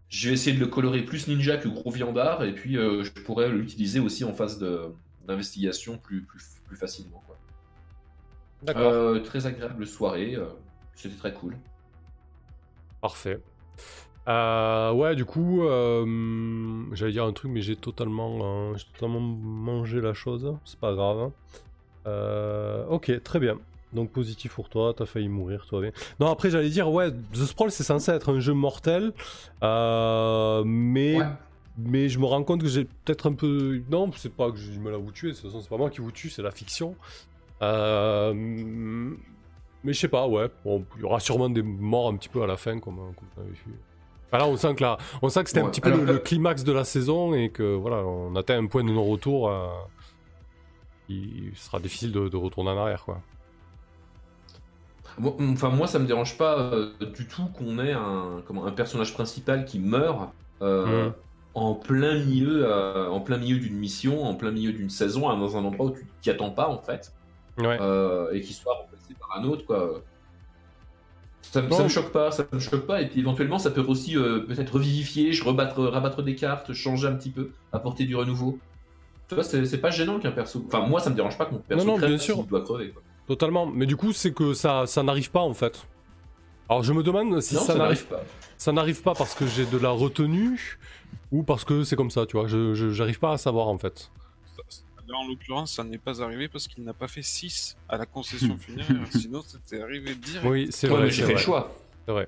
Je 0.07 0.27
vais 0.29 0.33
essayer 0.35 0.55
de 0.55 0.61
le 0.61 0.67
colorer 0.67 1.01
plus 1.01 1.27
ninja 1.27 1.57
que 1.57 1.67
gros 1.67 1.91
viandard, 1.91 2.43
et 2.45 2.53
puis 2.53 2.77
euh, 2.77 3.03
je 3.03 3.11
pourrais 3.23 3.49
l'utiliser 3.49 3.99
aussi 3.99 4.23
en 4.23 4.31
phase 4.33 4.59
de- 4.59 4.93
d'investigation 5.27 5.97
plus, 5.97 6.21
plus, 6.23 6.43
plus 6.65 6.77
facilement. 6.77 7.21
Quoi. 7.27 7.35
D'accord. 8.61 8.91
Euh, 8.93 9.19
très 9.19 9.45
agréable 9.45 9.85
soirée, 9.85 10.37
c'était 10.95 11.15
très 11.17 11.33
cool. 11.33 11.57
Parfait. 13.03 13.39
Euh, 14.30 14.93
ouais, 14.93 15.13
du 15.17 15.25
coup, 15.25 15.63
euh, 15.63 16.85
j'allais 16.93 17.11
dire 17.11 17.25
un 17.25 17.34
truc, 17.34 17.51
mais 17.51 17.61
j'ai 17.61 17.75
totalement, 17.75 18.71
euh, 18.71 18.75
totalement 18.93 19.19
mangé 19.19 19.99
la 19.99 20.13
chose. 20.13 20.55
C'est 20.63 20.80
pas 20.80 20.93
grave. 20.93 21.19
hein. 21.19 21.31
Euh, 22.07 22.85
ok, 22.88 23.21
très 23.21 23.39
bien. 23.39 23.57
Donc 23.91 24.09
positif 24.11 24.53
pour 24.55 24.69
toi, 24.69 24.93
t'as 24.95 25.05
failli 25.05 25.27
mourir, 25.27 25.65
toi 25.67 25.81
bien. 25.81 25.91
Non, 26.21 26.31
après 26.31 26.49
j'allais 26.49 26.69
dire, 26.69 26.89
ouais, 26.89 27.11
The 27.11 27.45
Sprawl 27.45 27.71
c'est 27.71 27.84
censé 27.84 28.09
être 28.11 28.30
un 28.34 28.39
jeu 28.39 28.53
mortel, 28.53 29.11
mais 29.61 31.17
Ouais. 31.17 31.25
mais 31.77 32.07
je 32.07 32.17
me 32.19 32.25
rends 32.25 32.43
compte 32.43 32.61
que 32.61 32.69
j'ai 32.69 32.85
peut-être 32.85 33.27
un 33.30 33.34
peu. 33.34 33.81
Non, 33.91 34.09
c'est 34.15 34.34
pas 34.34 34.49
que 34.49 34.57
j'ai 34.57 34.71
du 34.71 34.80
mal 34.80 34.93
à 34.93 34.97
vous 34.97 35.11
tuer, 35.11 35.31
de 35.31 35.35
toute 35.35 35.43
façon, 35.43 35.59
c'est 35.61 35.69
pas 35.69 35.77
moi 35.77 35.89
qui 35.89 35.99
vous 35.99 36.11
tue, 36.13 36.30
c'est 36.30 36.41
la 36.41 36.51
fiction. 36.51 36.95
Mais 39.84 39.93
je 39.93 39.99
sais 39.99 40.07
pas, 40.07 40.27
ouais. 40.27 40.49
Bon, 40.64 40.85
il 40.95 41.01
y 41.01 41.05
aura 41.05 41.19
sûrement 41.19 41.49
des 41.49 41.61
morts 41.61 42.10
un 42.10 42.15
petit 42.15 42.30
peu 42.30 42.41
à 42.43 42.47
la 42.47 42.57
fin, 42.57 42.80
comme, 42.80 42.95
comme 42.95 43.27
on 43.38 43.41
avait 43.41 43.49
vu. 43.51 43.73
Enfin, 44.27 44.38
là, 44.45 44.47
on 44.47 44.55
sent 44.57 44.76
que, 44.76 44.81
là, 44.81 44.97
on 45.22 45.30
sent 45.30 45.43
que 45.43 45.49
c'était 45.49 45.61
un 45.61 45.69
petit 45.69 45.81
peu 45.81 45.91
le, 45.91 46.05
le 46.05 46.18
climax 46.19 46.64
de 46.64 46.72
la 46.72 46.85
saison 46.85 47.34
et 47.34 47.49
que 47.49 47.76
voilà, 47.76 47.97
on 47.97 48.35
atteint 48.35 48.57
un 48.57 48.65
point 48.68 48.84
de 48.84 48.91
non-retour. 48.91 49.49
euh, 49.49 49.68
Il 51.10 51.51
sera 51.55 51.80
difficile 51.80 52.11
de, 52.11 52.30
de 52.30 52.38
retourner 52.38 52.72
en 52.72 52.77
arrière, 52.77 53.03
quoi. 53.03 53.22
Enfin, 55.22 55.69
moi, 55.69 55.85
ça 55.85 55.99
me 55.99 56.07
dérange 56.07 56.38
pas 56.38 56.57
euh, 56.57 56.91
du 57.15 57.27
tout 57.27 57.45
qu'on 57.55 57.77
ait 57.77 57.91
un, 57.91 58.41
comment, 58.47 58.65
un 58.65 58.72
personnage 58.72 59.14
principal 59.14 59.65
qui 59.65 59.77
meurt 59.80 60.31
euh, 60.64 61.11
en 61.53 61.76
plein 61.76 62.15
milieu, 62.18 62.65
euh, 62.65 63.10
en 63.10 63.19
plein 63.19 63.38
milieu 63.38 63.60
d'une 63.60 63.76
mission, 63.76 64.23
en 64.23 64.34
plein 64.34 64.49
milieu 64.49 64.73
d'une 64.73 64.89
saison, 64.89 65.22
dans 65.38 65.55
un 65.57 65.65
endroit 65.65 65.85
où 65.88 65.91
tu 65.91 66.07
t'y 66.22 66.31
attends 66.31 66.49
pas 66.49 66.68
en 66.68 66.80
fait, 66.80 67.14
Ouais. 67.57 67.77
euh, 67.80 68.31
et 68.34 68.41
qui 68.41 68.53
soit 68.53 68.73
remplacé 68.73 69.13
par 69.19 69.38
un 69.39 69.43
autre, 69.45 69.65
quoi. 69.65 70.01
Ça, 71.41 71.61
me- 71.61 71.67
Non. 71.69 71.77
ça 71.77 71.84
me 71.84 71.89
choque 71.89 72.11
pas, 72.11 72.31
ça 72.31 72.45
me 72.51 72.59
choque 72.59 72.88
pas, 72.88 73.01
et 73.01 73.07
puis 73.07 73.19
éventuellement, 73.19 73.59
ça 73.59 73.69
peut 73.69 73.81
aussi 73.81 74.17
euh, 74.17 74.39
peut-être 74.39 74.73
revivifier, 74.73 75.34
je 75.34 75.43
rebattre, 75.43 75.84
rabattre 75.84 76.23
des 76.23 76.35
cartes, 76.35 76.73
changer 76.73 77.07
un 77.07 77.13
petit 77.13 77.30
peu, 77.30 77.51
apporter 77.71 78.05
du 78.05 78.15
renouveau. 78.15 78.57
Tu 79.30 79.35
vois, 79.35 79.43
c'est 79.43 79.77
pas 79.81 79.89
gênant 79.91 80.19
qu'un 80.19 80.31
perso. 80.31 80.63
Enfin, 80.67 80.85
moi, 80.88 80.99
ça 80.99 81.09
me 81.09 81.15
dérange 81.15 81.38
pas 81.38 81.45
que 81.45 81.53
mon 81.53 81.59
perso 81.59 81.85
non, 81.85 81.97
crève 81.97 82.09
bien 82.09 82.17
sûr. 82.17 82.43
doit 82.43 82.61
crever. 82.61 82.89
Quoi. 82.89 83.01
Totalement. 83.27 83.65
Mais 83.67 83.85
du 83.85 83.95
coup, 83.95 84.13
c'est 84.13 84.34
que 84.34 84.53
ça, 84.53 84.85
ça 84.85 85.01
n'arrive 85.03 85.31
pas 85.31 85.39
en 85.41 85.53
fait. 85.53 85.85
Alors 86.69 86.84
je 86.84 86.91
me 86.93 87.03
demande 87.03 87.39
si 87.41 87.55
non, 87.55 87.61
ça, 87.61 87.73
ça 87.73 87.77
n'arrive 87.80 88.05
pas. 88.05 88.21
ça 88.57 88.71
n'arrive 88.71 89.01
pas 89.01 89.13
parce 89.13 89.35
que 89.35 89.45
j'ai 89.45 89.65
de 89.65 89.77
la 89.77 89.89
retenue 89.89 90.80
ou 91.31 91.43
parce 91.43 91.63
que 91.65 91.84
c'est 91.84 91.95
comme 91.95 92.09
ça, 92.11 92.25
tu 92.25 92.38
vois. 92.38 92.47
Je 92.47 92.73
je- 92.73 92.89
j'arrive 92.89 93.19
pas 93.19 93.34
à 93.34 93.38
savoir 93.38 93.67
en 93.67 93.77
fait. 93.77 94.11
Là, 95.07 95.17
en 95.17 95.27
l'occurrence, 95.27 95.73
ça 95.75 95.84
n'est 95.84 95.97
pas 95.97 96.21
arrivé 96.21 96.47
parce 96.47 96.67
qu'il 96.67 96.84
n'a 96.84 96.93
pas 96.93 97.07
fait 97.07 97.21
6 97.21 97.75
à 97.89 97.97
la 97.97 98.05
concession 98.05 98.57
funéraire. 98.59 99.05
Sinon, 99.11 99.41
c'était 99.45 99.81
arrivé 99.81 100.15
direct. 100.15 100.45
Oui, 100.49 100.67
c'est 100.71 100.88
vrai. 100.88 101.03
mais 101.03 101.11
j'ai 101.11 101.23
fait 101.23 101.34
le 101.34 101.38
choix. 101.38 101.75
C'est 102.05 102.11
vrai. 102.13 102.27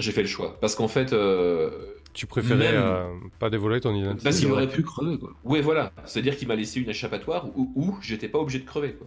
J'ai 0.00 0.12
fait 0.12 0.22
le 0.22 0.28
choix. 0.28 0.58
Parce 0.60 0.74
qu'en 0.74 0.88
fait, 0.88 1.12
euh, 1.12 1.70
Tu 2.12 2.26
préférais 2.26 2.72
Même- 2.72 2.82
euh, 2.82 3.08
pas 3.38 3.48
dévoiler 3.50 3.80
ton 3.80 3.94
identité. 3.94 4.24
Parce 4.24 4.38
Il 4.38 4.42
qu'il 4.44 4.52
aurait 4.52 4.68
pu 4.68 4.82
crever, 4.82 5.18
quoi. 5.18 5.32
ouais, 5.44 5.60
voilà. 5.60 5.92
C'est-à-dire 6.04 6.36
qu'il 6.36 6.48
m'a 6.48 6.56
laissé 6.56 6.80
une 6.80 6.88
échappatoire 6.90 7.46
où, 7.56 7.72
où 7.76 7.96
j'étais 8.02 8.28
pas 8.28 8.38
obligé 8.38 8.58
de 8.58 8.64
crever. 8.66 8.94
Quoi. 8.94 9.06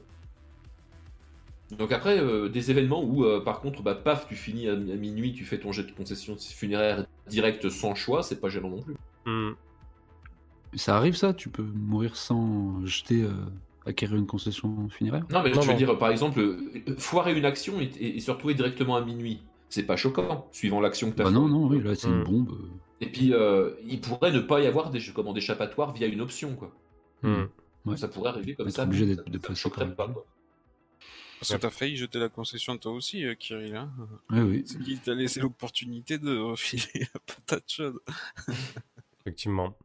Donc 1.78 1.92
après, 1.92 2.20
euh, 2.20 2.50
des 2.50 2.72
événements 2.72 3.04
où, 3.04 3.26
euh, 3.26 3.42
par 3.42 3.60
contre, 3.62 3.84
bah, 3.84 3.94
paf, 3.96 4.28
tu 4.28 4.36
finis 4.36 4.68
à, 4.68 4.74
à 4.74 4.76
minuit, 4.76 5.34
tu 5.34 5.46
fais 5.46 5.60
ton 5.60 5.72
jet 5.72 5.84
de 5.84 5.92
concession 5.92 6.36
funéraire 6.38 7.06
direct 7.28 7.70
sans 7.70 7.94
choix, 7.94 8.24
c'est 8.24 8.40
pas 8.40 8.50
gênant 8.50 8.70
non 8.70 8.82
plus. 8.82 8.96
Hmm. 9.26 9.52
Ça 10.76 10.98
arrive, 10.98 11.16
ça 11.16 11.34
Tu 11.34 11.50
peux 11.50 11.64
mourir 11.64 12.16
sans 12.16 12.86
jeter, 12.86 13.24
euh, 13.24 13.32
acquérir 13.86 14.18
une 14.18 14.28
concession 14.28 14.88
funéraire? 14.90 15.26
Non, 15.32 15.42
mais 15.44 15.52
Non, 15.52 15.62
je 15.62 15.68
veux 15.68 15.74
non. 15.74 15.78
dire, 15.78 15.98
par 15.98 16.12
exemple, 16.12 16.40
euh, 16.40 16.96
foirer 16.98 17.38
une 17.38 17.46
action 17.46 17.80
et, 17.82 17.86
et, 18.00 18.18
et 18.18 18.20
se 18.20 18.32
retrouver 18.32 18.54
directement 18.54 18.96
à 18.96 19.02
minuit, 19.02 19.42
c'est 19.70 19.84
pas 19.84 19.96
choquant, 19.96 20.48
suivant 20.52 20.82
l'action 20.82 21.12
que 21.12 21.16
tu 21.16 21.22
as 21.22 21.26
Bah 21.26 21.32
non, 21.32 21.48
non, 21.48 21.68
oui, 21.68 21.82
là, 21.82 21.96
c'est 21.96 22.08
une 22.08 22.22
Hmm. 22.22 22.24
bombe. 22.24 22.58
Et 23.02 23.08
puis, 23.08 23.34
euh, 23.34 23.72
il 23.88 24.02
pourrait 24.02 24.32
ne 24.32 24.40
pas 24.40 24.62
y 24.62 24.68
avoir 24.68 24.90
des, 24.92 25.00
comment, 25.16 25.34
d'échappatoire 25.34 25.94
via 25.94 26.08
une 26.08 26.22
option, 26.22 26.56
quoi. 26.56 26.72
Ouais. 27.24 27.98
Ça 27.98 28.08
pourrait 28.08 28.30
arriver 28.30 28.56
comme 28.56 28.70
ça. 28.70 28.84
obligé 28.84 29.06
d'être- 29.06 29.30
de 29.30 29.56
ça 29.56 29.70
pas, 29.70 30.08
quoi. 30.08 30.26
Parce 31.40 31.54
que 31.54 31.58
t'as 31.58 31.70
failli 31.70 31.96
jeter 31.96 32.20
la 32.20 32.28
concession 32.28 32.78
toi 32.78 32.92
aussi, 32.92 33.26
euh, 33.26 33.34
Kirill. 33.34 33.74
Hein 33.76 33.90
Ouais, 34.30 34.42
oui. 34.42 34.64
c'est 34.66 34.78
qui 34.82 34.98
t'a 35.00 35.14
laissé 35.14 35.40
l'opportunité 35.40 36.18
de 36.18 36.38
refiler 36.52 37.08
la 37.14 37.20
patate 37.26 37.64
chaude? 37.72 38.00
Effectivement. 39.22 39.78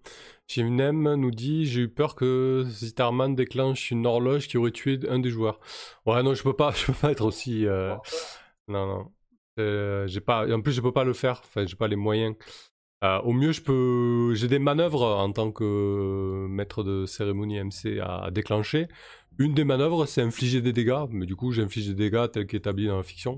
Shivnem 0.47 1.15
nous 1.15 1.31
dit 1.31 1.67
J'ai 1.67 1.83
eu 1.83 1.89
peur 1.89 2.15
que 2.15 2.65
Zitterman 2.69 3.35
déclenche 3.35 3.91
une 3.91 4.07
horloge 4.07 4.47
qui 4.49 4.57
aurait 4.59 4.71
tué 4.71 4.99
un 5.09 5.19
des 5.19 5.31
joueurs. 5.31 5.59
Ouais, 6.07 6.23
non, 6.23 6.35
je 6.35 6.43
peux 6.43 6.53
pas, 6.55 6.71
je 6.77 6.87
peux 6.87 6.93
pas 6.93 7.11
être 7.11 7.25
aussi. 7.25 7.67
euh, 7.67 7.95
Non, 8.69 8.87
non. 8.87 9.13
Euh, 9.59 10.07
j'ai 10.07 10.21
pas... 10.21 10.47
En 10.53 10.61
plus, 10.61 10.73
je 10.73 10.81
peux 10.81 10.93
pas 10.93 11.05
le 11.05 11.13
faire. 11.13 11.41
Enfin, 11.45 11.67
j'ai 11.67 11.77
pas 11.77 11.89
les 11.89 11.97
moyens. 11.97 12.35
Euh, 13.05 13.21
au 13.21 13.33
mieux, 13.33 13.53
je 13.53 13.61
peux. 13.61 14.35
J'ai 14.35 14.49
des 14.49 14.59
manœuvres 14.59 15.03
en 15.05 15.31
tant 15.33 15.53
que 15.53 16.47
maître 16.49 16.83
de 16.83 17.05
cérémonie 17.05 17.59
MC 17.63 17.99
à 18.01 18.31
déclencher. 18.31 18.89
Une 19.39 19.53
des 19.53 19.65
manœuvres, 19.65 20.07
c'est 20.07 20.23
infliger 20.23 20.61
des 20.63 20.73
dégâts. 20.73 21.05
Mais 21.11 21.27
du 21.27 21.37
coup, 21.37 21.53
j'inflige 21.53 21.89
des 21.89 21.95
dégâts 21.95 22.31
tels 22.33 22.47
qu'établis 22.47 22.87
dans 22.87 22.97
la 22.97 23.03
fiction. 23.03 23.37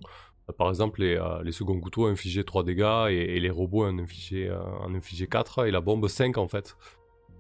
Par 0.53 0.69
exemple, 0.69 1.01
les, 1.01 1.17
euh, 1.17 1.43
les 1.43 1.51
seconds 1.51 1.81
couteaux 1.81 2.07
infligeaient 2.07 2.45
3 2.45 2.63
dégâts 2.63 3.09
et, 3.09 3.37
et 3.37 3.41
les 3.41 3.51
robots 3.51 3.85
en 3.85 3.99
infligeaient, 3.99 4.49
euh, 4.49 4.63
en 4.63 4.95
infligeaient 4.95 5.27
4 5.27 5.67
et 5.67 5.71
la 5.73 5.81
bombe 5.81 6.07
5 6.07 6.39
en 6.39 6.47
fait. 6.47 6.77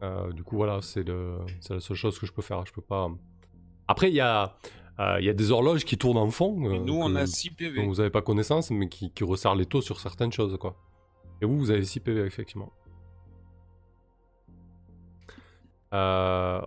Euh, 0.02 0.32
du 0.32 0.42
coup, 0.42 0.56
voilà, 0.56 0.80
c'est 0.82 1.06
la 1.08 1.80
seule 1.80 1.96
chose 1.96 2.18
que 2.18 2.26
je 2.26 2.32
peux 2.32 2.42
faire. 2.42 2.66
Je 2.66 2.72
peux 2.72 2.82
pas. 2.82 3.08
Après, 3.86 4.10
il 4.10 4.14
y 4.14 4.20
a, 4.20 4.56
euh, 4.98 5.18
il 5.20 5.24
y 5.24 5.28
a 5.28 5.32
des 5.34 5.52
horloges 5.52 5.84
qui 5.84 5.96
tournent 5.96 6.16
en 6.16 6.30
fond. 6.30 6.56
Nous, 6.56 6.94
on 6.94 7.14
a 7.14 7.26
6 7.26 7.50
PV. 7.50 7.80
dont 7.80 7.88
vous 7.88 7.96
n'avez 7.96 8.10
pas 8.10 8.22
connaissance, 8.22 8.70
mais 8.72 8.88
qui, 8.88 9.12
qui 9.12 9.22
resserrent 9.24 9.54
les 9.54 9.66
taux 9.66 9.82
sur 9.82 10.00
certaines 10.00 10.32
choses, 10.32 10.56
quoi. 10.58 10.76
Et 11.40 11.46
vous, 11.46 11.58
vous 11.58 11.70
avez 11.70 11.84
6 11.84 12.00
PV, 12.00 12.22
effectivement. 12.22 12.72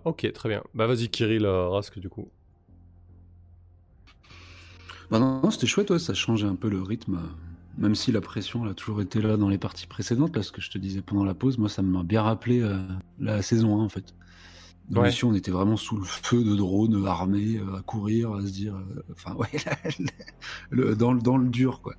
Ok, 0.04 0.32
très 0.32 0.48
bien. 0.48 0.64
Bah 0.74 0.86
vas-y, 0.86 1.08
Kirill 1.08 1.46
Rask, 1.46 1.98
du 1.98 2.08
coup. 2.08 2.30
Bah 5.10 5.18
non, 5.18 5.40
non, 5.42 5.50
c'était 5.50 5.66
chouette, 5.66 5.90
ouais, 5.90 5.98
ça 5.98 6.14
changeait 6.14 6.46
un 6.46 6.54
peu 6.54 6.68
le 6.68 6.82
rythme. 6.82 7.16
euh, 7.16 7.28
Même 7.78 7.94
si 7.94 8.12
la 8.12 8.20
pression 8.20 8.64
elle 8.64 8.70
a 8.72 8.74
toujours 8.74 9.00
été 9.02 9.20
là 9.20 9.36
dans 9.36 9.48
les 9.48 9.58
parties 9.58 9.86
précédentes, 9.86 10.36
là, 10.36 10.42
ce 10.42 10.52
que 10.52 10.60
je 10.60 10.70
te 10.70 10.78
disais 10.78 11.02
pendant 11.02 11.24
la 11.24 11.34
pause, 11.34 11.58
moi 11.58 11.68
ça 11.68 11.82
m'a 11.82 12.02
bien 12.02 12.22
rappelé 12.22 12.60
euh, 12.60 12.78
la 13.18 13.42
saison 13.42 13.80
1 13.80 13.84
en 13.84 13.88
fait. 13.88 14.14
Dans 14.90 15.02
Ouais. 15.02 15.10
on 15.24 15.34
était 15.34 15.52
vraiment 15.52 15.76
sous 15.76 15.96
le 15.96 16.04
feu 16.04 16.44
de 16.44 16.56
drones 16.56 17.06
armés, 17.06 17.58
euh, 17.58 17.76
à 17.78 17.82
courir, 17.82 18.32
à 18.34 18.42
se 18.46 18.52
dire. 18.52 18.76
euh, 18.76 19.02
Enfin, 19.12 19.34
ouais, 19.36 19.48
le- 20.70 20.96
dans, 20.96 21.12
le, 21.12 21.20
dans 21.22 21.36
le 21.38 21.48
dur, 21.48 21.80
quoi. 21.82 21.94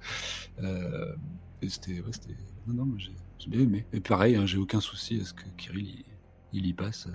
Et 1.61 1.69
c'était. 1.69 2.01
Ouais, 2.01 2.11
c'était- 2.11 2.35
non, 2.67 2.85
non, 2.85 2.97
j'ai 2.97 3.49
bien 3.49 3.61
aimé. 3.61 3.85
Et 3.93 3.99
pareil, 3.99 4.35
hein, 4.35 4.45
j'ai 4.45 4.57
aucun 4.57 4.79
souci 4.81 5.19
à 5.21 5.25
ce 5.25 5.33
que 5.33 5.43
Kirill 5.57 5.87
il, 5.87 6.05
il 6.53 6.65
y 6.65 6.73
passe. 6.73 7.07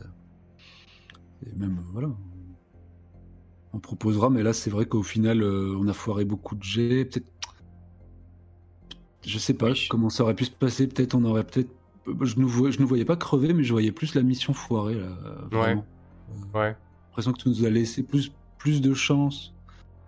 et 1.47 1.55
même, 1.57 1.79
voilà. 1.93 2.09
On 3.77 3.79
proposera, 3.79 4.31
mais 4.31 4.43
là, 4.43 4.55
c'est 4.55 4.71
vrai 4.71 4.87
qu'au 4.87 5.03
final, 5.03 5.43
euh, 5.43 5.77
on 5.79 5.87
a 5.87 5.93
foiré 5.93 6.25
beaucoup 6.25 6.55
de 6.55 6.63
jets. 6.63 7.05
Peut-être. 7.05 7.27
Je 9.27 9.39
sais 9.39 9.53
pas 9.53 9.73
Oui. 9.73 9.87
comment 9.91 10.09
ça 10.09 10.23
aurait 10.23 10.35
pu 10.35 10.47
se 10.47 10.51
passer. 10.51 10.87
Peut-être 10.87 11.15
on 11.15 11.23
aurait 11.25 11.45
peut-être. 11.45 11.69
Je 12.23 12.39
ne 12.41 12.45
voyais, 12.47 12.73
je 12.73 12.81
nous 12.81 12.87
voyais 12.87 13.05
pas 13.05 13.17
crever, 13.17 13.53
mais 13.53 13.65
je 13.65 13.73
voyais 13.73 13.93
plus 13.93 14.15
la 14.15 14.23
mission 14.23 14.55
foirée, 14.55 14.95
là. 14.95 15.09
Vraiment. 15.53 15.85
Euh, 16.55 16.59
Ouais. 16.59 16.77
l'impression 17.09 17.33
que 17.35 17.43
tu 17.43 17.49
nous 17.51 17.67
as 17.67 17.71
laissé 17.71 18.03
plus, 18.03 18.33
plus 18.57 18.81
de 18.81 18.95
chance 18.95 19.53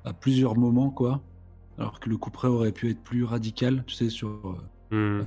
à 0.06 0.14
plusieurs 0.14 0.56
moments, 0.56 0.88
quoi. 0.90 1.20
Alors 1.76 2.00
que 2.00 2.08
le 2.08 2.16
coup 2.16 2.30
près 2.30 2.48
aurait 2.48 2.72
pu 2.72 2.88
être 2.88 3.02
plus 3.02 3.24
radical, 3.24 3.84
tu 3.86 3.94
sais, 3.96 4.08
sur 4.08 4.28
euh, 4.30 4.54
Hmm. 4.90 4.94
euh, 5.20 5.24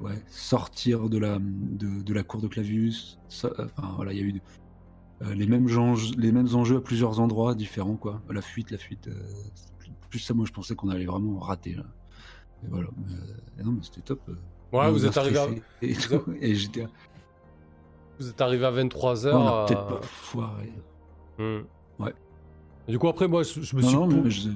ouais, 0.00 0.22
sortir 0.28 1.10
de 1.10 1.18
la, 1.18 1.38
de, 1.38 2.00
de 2.02 2.14
la 2.14 2.22
cour 2.22 2.40
de 2.40 2.48
Clavius. 2.48 3.18
Ça- 3.28 3.52
enfin, 3.58 3.92
voilà, 3.96 4.14
il 4.14 4.18
y 4.18 4.22
a 4.22 4.24
eu 4.24 4.40
les, 5.34 5.46
mêmes 5.46 5.66
enjeux, 5.78 6.14
les 6.18 6.32
mêmes 6.32 6.54
enjeux 6.54 6.76
à 6.76 6.80
plusieurs 6.80 7.20
endroits 7.20 7.54
différents, 7.54 7.96
quoi. 7.96 8.20
La 8.30 8.42
fuite, 8.42 8.70
la 8.70 8.78
fuite. 8.78 9.08
euh, 9.08 9.12
plus, 9.78 9.90
plus 10.10 10.18
ça, 10.18 10.34
moi, 10.34 10.44
je 10.46 10.52
pensais 10.52 10.74
qu'on 10.74 10.88
allait 10.88 11.04
vraiment 11.06 11.38
rater, 11.38 11.74
là. 11.74 11.84
Et 12.64 12.68
voilà. 12.68 12.88
Mais, 13.06 13.14
euh, 13.14 13.64
non, 13.64 13.72
mais 13.72 13.82
c'était 13.82 14.00
top. 14.02 14.20
euh. 14.28 14.34
Ouais, 14.72 14.90
vous 14.90 15.04
êtes 15.06 15.16
arrivé 15.16 15.38
à, 15.38 15.46
Et, 15.82 15.92
vous 15.92 16.18
tout. 16.18 16.32
Et 16.40 16.54
j'étais. 16.54 16.86
vous 18.18 18.28
êtes 18.28 18.40
arrivé 18.40 18.64
à 18.64 18.70
23h. 18.72 19.24
Ouais, 19.26 19.32
on 19.32 19.46
a 19.46 19.66
peut-être 19.66 19.86
pas 19.86 20.00
foiré. 20.02 20.72
Ouais. 21.38 22.14
Du 22.88 22.98
coup, 22.98 23.08
après, 23.08 23.28
moi, 23.28 23.42
je, 23.42 23.60
je 23.60 23.76
me 23.76 23.82
Non, 23.82 23.88
suis. 23.88 23.96
non, 23.96 24.06
mais 24.24 24.30
je, 24.30 24.48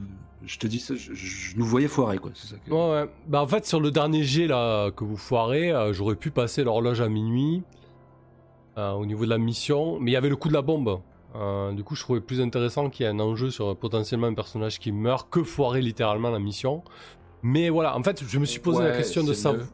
je 0.45 0.59
te 0.59 0.67
dis 0.67 0.79
ça, 0.81 0.95
je, 0.97 1.13
je 1.15 1.57
nous 1.57 1.65
voyais 1.65 1.89
foirer, 1.89 2.19
quoi. 2.19 2.31
C'est 2.35 2.49
ça 2.49 2.57
que... 2.57 2.71
Ouais, 2.71 2.91
ouais. 3.03 3.11
Bah, 3.29 3.43
en 3.43 3.47
fait, 3.47 3.67
sur 3.67 3.81
le 3.81 3.91
dernier 3.91 4.23
jet 4.25 4.47
là, 4.47 4.91
que 4.91 5.05
vous 5.05 5.17
foirez, 5.17 5.71
euh, 5.73 5.93
j'aurais 5.93 6.17
pu 6.17 6.31
passer 6.31 6.65
l'horloge 6.65 7.01
à 7.01 7.09
minuit 7.09 7.63
euh, 8.79 8.93
au 8.93 9.07
niveau 9.07 9.25
de 9.25 9.31
la 9.31 9.39
mission, 9.39 9.99
mais 10.01 10.11
il 10.11 10.15
y 10.15 10.17
avait 10.17 10.29
le 10.29 10.37
coup 10.37 10.49
de 10.49 10.55
la 10.55 10.63
bombe. 10.63 11.01
Euh, 11.35 11.73
du 11.73 11.85
coup, 11.85 11.95
je 11.95 12.01
trouvais 12.03 12.21
plus 12.21 12.41
intéressant 12.41 12.89
qu'il 12.89 13.05
y 13.05 13.09
ait 13.09 13.13
un 13.13 13.21
enjeu 13.21 13.51
sur 13.51 13.77
potentiellement 13.77 14.27
un 14.27 14.35
personnage 14.35 14.79
qui 14.79 14.93
meurt 14.93 15.29
que 15.31 15.43
foirer 15.43 15.81
littéralement 15.83 16.31
la 16.31 16.39
mission. 16.39 16.83
Mais 17.43 17.69
voilà, 17.69 17.97
en 17.97 18.03
fait, 18.03 18.23
je 18.27 18.39
me 18.39 18.45
suis 18.45 18.61
posé 18.61 18.83
la 18.83 18.93
question 18.97 19.23
de 19.23 19.33
savoir. 19.33 19.67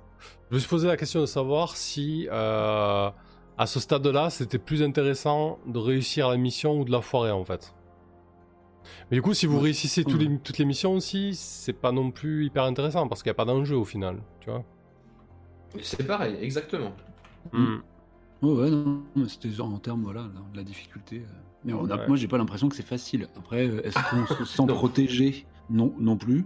Je 0.50 0.54
me 0.56 0.60
suis 0.60 0.68
posé 0.68 0.86
la 0.88 0.96
question 0.96 1.20
de 1.20 1.26
savoir 1.26 1.76
si, 1.76 2.28
euh, 2.30 3.10
à 3.58 3.66
ce 3.66 3.80
stade-là, 3.80 4.28
c'était 4.30 4.58
plus 4.58 4.82
intéressant 4.82 5.58
de 5.66 5.78
réussir 5.78 6.28
la 6.28 6.36
mission 6.36 6.78
ou 6.80 6.84
de 6.84 6.90
la 6.90 7.00
foirer 7.00 7.30
en 7.30 7.44
fait. 7.44 7.74
Mais 9.10 9.16
du 9.16 9.22
coup, 9.22 9.32
si 9.34 9.46
vous 9.46 9.56
Ouais. 9.58 9.64
réussissez 9.64 10.04
tous 10.04 10.18
les- 10.18 10.38
toutes 10.38 10.58
les 10.58 10.64
missions 10.64 10.92
aussi, 10.94 11.34
c'est 11.34 11.72
pas 11.72 11.92
non 11.92 12.10
plus 12.10 12.44
hyper 12.46 12.64
intéressant 12.64 13.08
parce 13.08 13.22
qu'il 13.22 13.30
n'y 13.30 13.34
a 13.34 13.34
pas 13.36 13.44
d'enjeu 13.44 13.76
au 13.76 13.84
final, 13.84 14.20
tu 14.40 14.50
vois. 14.50 14.64
C'est 15.80 16.06
pareil, 16.06 16.36
exactement. 16.40 16.92
Hmm. 17.52 17.76
Ouais, 18.42 18.52
ouais, 18.52 18.70
non, 18.70 19.02
c'était 19.28 19.60
en 19.60 19.78
termes, 19.78 20.02
voilà, 20.02 20.24
de 20.52 20.56
la 20.56 20.64
difficulté. 20.64 21.18
euh. 21.20 21.32
Mais 21.64 21.72
on 21.72 21.88
a- 21.90 21.96
Ouais. 21.96 22.08
moi, 22.08 22.16
j'ai 22.16 22.26
pas 22.28 22.38
l'impression 22.38 22.68
que 22.68 22.74
c'est 22.74 22.82
facile. 22.86 23.28
Après, 23.36 23.68
euh, 23.68 23.86
est-ce 23.86 23.98
qu'on 24.10 24.26
se 24.34 24.44
sent 24.44 24.66
protégé? 24.68 25.46
Non, 25.70 25.94
non 25.98 26.16
plus. 26.16 26.44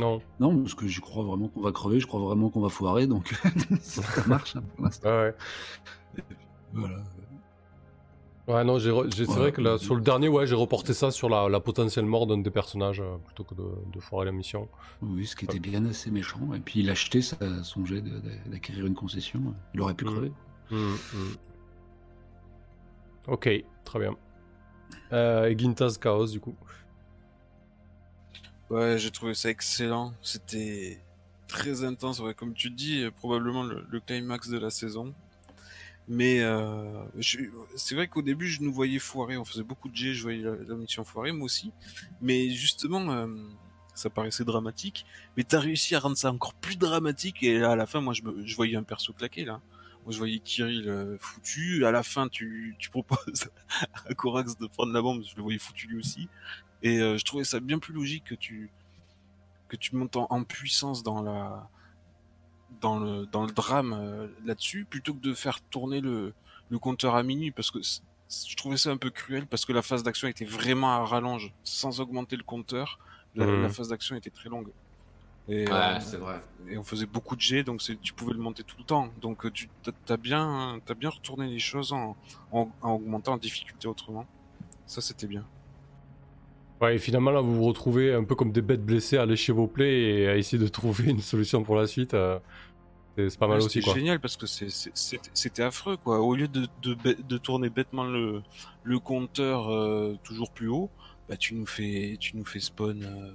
Non. 0.00 0.20
Non, 0.40 0.56
parce 0.62 0.74
que 0.74 0.86
j'y 0.88 1.00
crois 1.00 1.24
vraiment 1.24 1.48
qu'on 1.48 1.60
va 1.60 1.70
crever, 1.72 2.00
je 2.00 2.06
crois 2.06 2.20
vraiment 2.20 2.50
qu'on 2.50 2.60
va 2.60 2.68
foirer, 2.68 3.06
donc 3.06 3.34
ça 3.80 4.02
marche 4.26 4.56
hein, 4.56 4.62
pour 4.76 4.84
l'instant. 4.84 5.08
Ouais, 5.08 5.34
ouais. 6.18 6.24
Voilà. 6.72 6.96
Ouais, 8.48 8.64
non, 8.64 8.78
j'ai 8.78 8.90
re- 8.90 9.10
c'est 9.14 9.28
Ouais. 9.28 9.34
vrai 9.36 9.52
que 9.52 9.60
là, 9.60 9.76
sur 9.78 9.94
le 9.94 10.00
dernier, 10.00 10.28
ouais, 10.28 10.46
j'ai 10.46 10.54
reporté 10.54 10.94
ça 10.94 11.10
sur 11.10 11.28
la, 11.28 11.48
la 11.48 11.60
potentielle 11.60 12.06
mort 12.06 12.26
d'un 12.26 12.38
des 12.38 12.50
personnages 12.50 13.00
euh, 13.00 13.16
plutôt 13.26 13.44
que 13.44 13.54
de, 13.54 13.62
de 13.92 14.00
foirer 14.00 14.24
la 14.24 14.32
mission. 14.32 14.68
Oui, 15.02 15.26
ce 15.26 15.36
qui 15.36 15.44
était 15.44 15.58
bien 15.58 15.84
assez 15.84 16.10
méchant. 16.10 16.40
Et 16.54 16.60
puis 16.60 16.80
il 16.80 16.88
achetait 16.90 17.20
sa, 17.20 17.36
son 17.62 17.84
jet 17.84 18.02
d'acquérir 18.46 18.86
une 18.86 18.94
concession. 18.94 19.54
Il 19.74 19.80
aurait 19.82 19.94
pu 19.94 20.04
Mm. 20.06 20.08
crever. 20.08 20.32
Hmm, 20.70 20.94
hmm. 21.12 21.34
Ok, 23.26 23.48
très 23.84 23.98
bien. 23.98 24.16
Euh, 25.12 25.54
Gintas 25.56 25.96
Chaos, 26.00 26.26
du 26.26 26.40
coup. 26.40 26.56
Ouais, 28.70 28.98
j'ai 28.98 29.10
trouvé 29.10 29.34
ça 29.34 29.48
excellent. 29.48 30.12
C'était 30.22 31.00
très 31.46 31.84
intense, 31.84 32.20
ouais, 32.20 32.34
comme 32.34 32.54
tu 32.54 32.70
dis, 32.70 33.02
euh, 33.02 33.10
probablement 33.10 33.62
le, 33.62 34.00
climax 34.00 34.48
de 34.48 34.58
la 34.58 34.70
saison. 34.70 35.14
Mais 36.06 36.40
euh, 36.40 37.04
c'est 37.76 37.94
vrai 37.94 38.08
qu'au 38.08 38.22
début, 38.22 38.48
je 38.48 38.62
nous 38.62 38.72
voyais 38.72 38.98
foirer. 38.98 39.36
On 39.36 39.44
faisait 39.44 39.62
beaucoup 39.62 39.88
de 39.88 39.96
jets, 39.96 40.14
je 40.14 40.22
voyais 40.22 40.42
la, 40.42 40.54
la 40.56 40.74
mission 40.74 41.04
foirer, 41.04 41.32
moi 41.32 41.46
aussi. 41.46 41.72
Mais 42.22 42.50
justement, 42.50 43.10
euh, 43.10 43.26
ça 43.94 44.08
paraissait 44.08 44.44
dramatique. 44.44 45.04
Mais 45.36 45.44
t'as 45.44 45.60
réussi 45.60 45.94
à 45.94 46.00
rendre 46.00 46.16
ça 46.16 46.30
encore 46.32 46.54
plus 46.54 46.76
dramatique. 46.76 47.42
Et 47.42 47.58
là, 47.58 47.72
à 47.72 47.76
la 47.76 47.86
fin, 47.86 48.00
moi, 48.00 48.14
je, 48.14 48.22
je 48.44 48.56
voyais 48.56 48.76
un 48.76 48.84
perso 48.84 49.12
claqué, 49.12 49.44
là. 49.44 49.60
Moi, 50.08 50.14
je 50.14 50.18
voyais 50.20 50.38
Kirill 50.38 50.88
euh, 50.88 51.18
foutu. 51.20 51.84
À 51.84 51.90
la 51.90 52.02
fin, 52.02 52.28
tu, 52.28 52.74
tu 52.78 52.88
proposes 52.88 53.50
à 54.08 54.14
Corax 54.14 54.56
de 54.56 54.66
prendre 54.66 54.90
la 54.90 55.02
bombe. 55.02 55.22
Je 55.22 55.36
le 55.36 55.42
voyais 55.42 55.58
foutu 55.58 55.86
lui 55.86 55.98
aussi. 55.98 56.30
Et 56.82 57.02
euh, 57.02 57.18
je 57.18 57.24
trouvais 57.26 57.44
ça 57.44 57.60
bien 57.60 57.78
plus 57.78 57.92
logique 57.92 58.24
que 58.24 58.34
tu 58.34 58.70
que 59.68 59.76
tu 59.76 59.96
montes 59.96 60.16
en, 60.16 60.26
en 60.30 60.44
puissance 60.44 61.02
dans 61.02 61.20
la 61.20 61.68
dans 62.80 62.98
le 62.98 63.26
dans 63.26 63.44
le 63.44 63.52
drame 63.52 63.92
euh, 63.92 64.28
là-dessus 64.46 64.86
plutôt 64.86 65.12
que 65.12 65.20
de 65.20 65.34
faire 65.34 65.60
tourner 65.60 66.00
le 66.00 66.32
le 66.70 66.78
compteur 66.78 67.14
à 67.14 67.22
minuit 67.22 67.50
parce 67.50 67.70
que 67.70 67.80
je 67.82 68.56
trouvais 68.56 68.78
ça 68.78 68.88
un 68.88 68.96
peu 68.96 69.10
cruel 69.10 69.46
parce 69.46 69.66
que 69.66 69.74
la 69.74 69.82
phase 69.82 70.04
d'action 70.04 70.26
était 70.26 70.46
vraiment 70.46 70.92
à 70.92 71.04
rallonge 71.04 71.52
sans 71.64 72.00
augmenter 72.00 72.36
le 72.36 72.44
compteur 72.44 72.98
la, 73.34 73.44
la 73.44 73.68
phase 73.68 73.88
d'action 73.88 74.16
était 74.16 74.30
très 74.30 74.48
longue 74.48 74.70
et, 75.48 75.66
Ouais, 75.66 75.72
euh, 75.72 76.00
c'est 76.00 76.16
vrai. 76.18 76.40
et 76.68 76.76
on 76.78 76.84
faisait 76.84 77.06
beaucoup 77.06 77.36
de 77.36 77.40
jets 77.40 77.64
donc 77.64 77.80
c'est- 77.82 78.00
tu 78.00 78.12
pouvais 78.12 78.32
le 78.34 78.38
monter 78.38 78.62
tout 78.64 78.76
le 78.78 78.84
temps 78.84 79.08
donc 79.20 79.46
euh, 79.46 79.50
tu 79.50 79.68
t'as 80.06 80.16
bien 80.16 80.80
t'as 80.84 80.94
bien 80.94 81.10
retourné 81.10 81.48
les 81.48 81.58
choses 81.58 81.92
en, 81.92 82.16
en, 82.52 82.68
en 82.82 82.92
augmentant 82.92 83.32
la 83.32 83.38
difficulté 83.38 83.88
autrement 83.88 84.26
ça 84.86 85.00
c'était 85.00 85.26
bien 85.26 85.44
Ouais, 86.80 86.94
et 86.94 86.98
finalement, 86.98 87.32
là, 87.32 87.40
vous 87.40 87.56
vous 87.56 87.64
retrouvez 87.64 88.14
un 88.14 88.22
peu 88.22 88.36
comme 88.36 88.52
des 88.52 88.62
bêtes 88.62 88.84
blessées 88.84 89.16
à 89.16 89.26
lécher 89.26 89.52
vos 89.52 89.66
plaies 89.66 90.00
et 90.20 90.28
à 90.28 90.36
essayer 90.36 90.62
de 90.62 90.68
trouver 90.78 91.10
une 91.10 91.20
solution 91.20 91.64
pour 91.64 91.74
la 91.74 91.88
suite. 91.88 92.14
euh, 92.14 92.38
c'est 93.16 93.30
c'est 93.30 93.38
pas 93.38 93.48
mal 93.48 93.60
aussi, 93.60 93.80
quoi. 93.80 93.94
génial 93.94 94.20
parce 94.20 94.36
que 94.36 94.46
c'est- 94.46 94.70
c'est- 94.70 95.20
c'était 95.34 95.62
affreux 95.64 95.96
quoi. 95.96 96.20
Au 96.20 96.36
lieu 96.36 96.46
de, 96.46 96.68
de, 96.82 96.94
bê- 96.94 97.16
de 97.20 97.38
tourner 97.38 97.68
bêtement 97.68 98.04
le, 98.04 98.42
le 98.84 98.98
compteur 99.00 99.68
euh, 99.72 100.14
toujours 100.22 100.52
plus 100.52 100.68
haut, 100.68 100.88
bah 101.28 101.36
tu 101.36 101.54
nous 101.54 101.66
fais 101.66 102.16
tu 102.20 102.36
nous 102.36 102.44
fais 102.44 102.60
spawn 102.60 103.02
euh, 103.02 103.34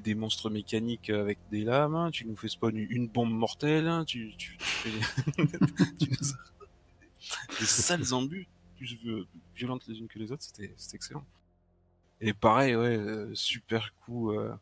des, 0.00 0.14
monstres 0.14 0.50
mécaniques 0.50 1.10
avec 1.10 1.38
des 1.50 1.64
lames, 1.64 1.94
hein, 1.94 2.10
tu 2.10 2.26
nous 2.26 2.36
fais 2.36 2.48
spawn 2.48 2.76
une 2.76 3.08
bombe 3.08 3.32
mortelle, 3.32 3.88
hein, 3.88 4.04
tu, 4.04 4.34
fais 4.58 4.90
des 7.58 7.66
sales 7.66 8.12
embus 8.12 8.48
plus 8.76 8.98
violentes 9.54 9.86
les 9.88 9.98
unes 9.98 10.08
que 10.08 10.18
les 10.18 10.32
autres, 10.32 10.42
c'était 10.42 10.74
excellent. 10.94 11.24
Et 12.20 12.34
pareil 12.34 12.76
ouais, 12.76 12.96
euh, 12.96 13.34
super 13.34 13.94
coup 14.04 14.32
euh, 14.32 14.54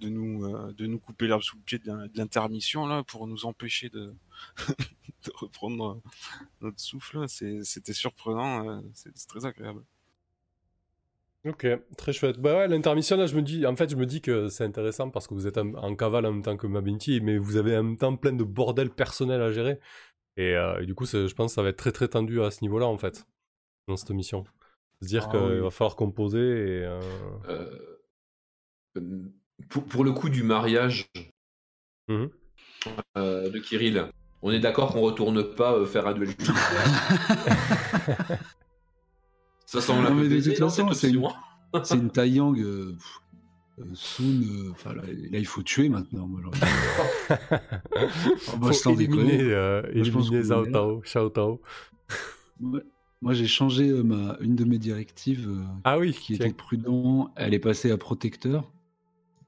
de 0.00 0.08
nous 0.08 0.44
euh, 0.44 0.74
de 0.76 0.86
nous 0.86 0.98
couper 0.98 1.26
l'herbe 1.26 1.42
sous 1.42 1.56
le 1.56 1.62
pied 1.62 1.78
de 1.78 1.86
l'in- 1.86 2.06
de 2.06 2.16
l'intermission 2.16 2.86
là 2.86 3.02
pour 3.04 3.26
nous 3.26 3.46
empêcher 3.46 3.88
de 3.88 4.14
de 5.24 5.32
reprendre 5.34 6.00
notre 6.60 6.78
souffle. 6.78 7.26
C'était 7.28 7.94
surprenant, 7.94 8.82
c'est 8.94 9.12
très 9.26 9.46
agréable. 9.46 9.82
Ok, 11.46 11.66
très 11.96 12.12
chouette. 12.12 12.38
Bah 12.40 12.56
ouais, 12.56 12.68
l'intermission, 12.68 13.16
là, 13.16 13.26
je 13.26 13.36
me 13.36 13.42
dis, 13.42 13.64
en 13.66 13.76
fait, 13.76 13.88
je 13.90 13.94
me 13.96 14.04
dis 14.06 14.20
que 14.20 14.48
c'est 14.48 14.64
intéressant 14.64 15.10
parce 15.10 15.28
que 15.28 15.34
vous 15.34 15.46
êtes 15.46 15.58
en, 15.58 15.74
en 15.74 15.94
cavale 15.94 16.26
en 16.26 16.32
même 16.32 16.42
temps 16.42 16.56
que 16.56 16.66
Mabinti, 16.66 17.20
mais 17.20 17.38
vous 17.38 17.56
avez 17.56 17.76
en 17.76 17.84
même 17.84 17.96
temps 17.96 18.16
plein 18.16 18.32
de 18.32 18.42
bordel 18.42 18.90
personnel 18.90 19.40
à 19.40 19.52
gérer. 19.52 19.78
Et, 20.36 20.54
euh, 20.56 20.80
et 20.82 20.86
du 20.86 20.94
coup, 20.94 21.06
je 21.06 21.32
pense 21.34 21.52
que 21.52 21.54
ça 21.54 21.62
va 21.62 21.68
être 21.68 21.76
très 21.76 21.92
très 21.92 22.08
tendu 22.08 22.42
à 22.42 22.50
ce 22.50 22.62
niveau-là, 22.62 22.86
en 22.86 22.98
fait, 22.98 23.24
dans 23.86 23.96
cette 23.96 24.10
mission. 24.10 24.44
Se 25.02 25.06
dire 25.08 25.26
Ah 25.28 25.30
qu'il 25.30 25.40
oui. 25.40 25.60
va 25.60 25.70
falloir 25.70 25.94
composer 25.94 26.38
et. 26.40 26.84
euh, 26.84 27.00
Euh, 27.48 27.78
pour, 29.68 29.84
pour 29.84 30.04
le 30.04 30.12
coup 30.12 30.28
du 30.30 30.42
mariage 30.42 31.06
euh, 32.10 32.28
de 33.50 33.58
Kirill, 33.58 34.06
on 34.42 34.50
est 34.50 34.60
d'accord 34.60 34.92
qu'on 34.92 35.00
retourne 35.02 35.54
pas 35.54 35.74
euh, 35.74 35.86
faire 35.86 36.06
un 36.06 36.14
duel 36.14 36.30
Ça 39.66 39.80
Non, 39.94 40.08
peu 40.16 40.22
mais 40.22 40.28
de 40.28 40.40
toute 40.40 40.56
façon, 40.58 40.88
cette 40.92 40.98
c'est 40.98 41.10
une- 41.10 42.02
une 42.02 42.10
Taiyang. 42.12 42.58
Euh, 42.58 42.96
euh, 43.78 43.84
Soon, 43.92 44.40
euh, 44.42 44.70
enfin 44.70 44.94
là, 44.94 45.02
là, 45.04 45.38
il 45.38 45.46
faut 45.46 45.62
tuer 45.62 45.88
maintenant. 45.90 46.28
Oh, 47.94 48.56
bah, 48.58 48.72
Faut 48.72 48.90
éliminer, 48.92 49.42
euh, 49.52 49.82
Moi, 49.94 50.04
je 50.04 50.10
pense 50.10 50.30
éliminer. 50.60 50.72
Tao, 50.72 51.02
Shao 51.04 51.28
Tao. 51.28 51.60
Ouais. 52.60 52.80
Moi, 53.22 53.32
j'ai 53.34 53.46
changé 53.46 53.88
euh, 53.90 54.02
ma, 54.02 54.36
une 54.40 54.54
de 54.56 54.64
mes 54.64 54.78
directives 54.78 55.48
euh, 55.48 55.64
Ah 55.84 55.98
oui, 55.98 56.12
qui 56.12 56.36
tiens. 56.36 56.46
était 56.46 56.54
prudent. 56.54 57.32
Elle 57.36 57.54
est 57.54 57.58
passée 57.58 57.90
à 57.90 57.96
protecteur. 57.98 58.70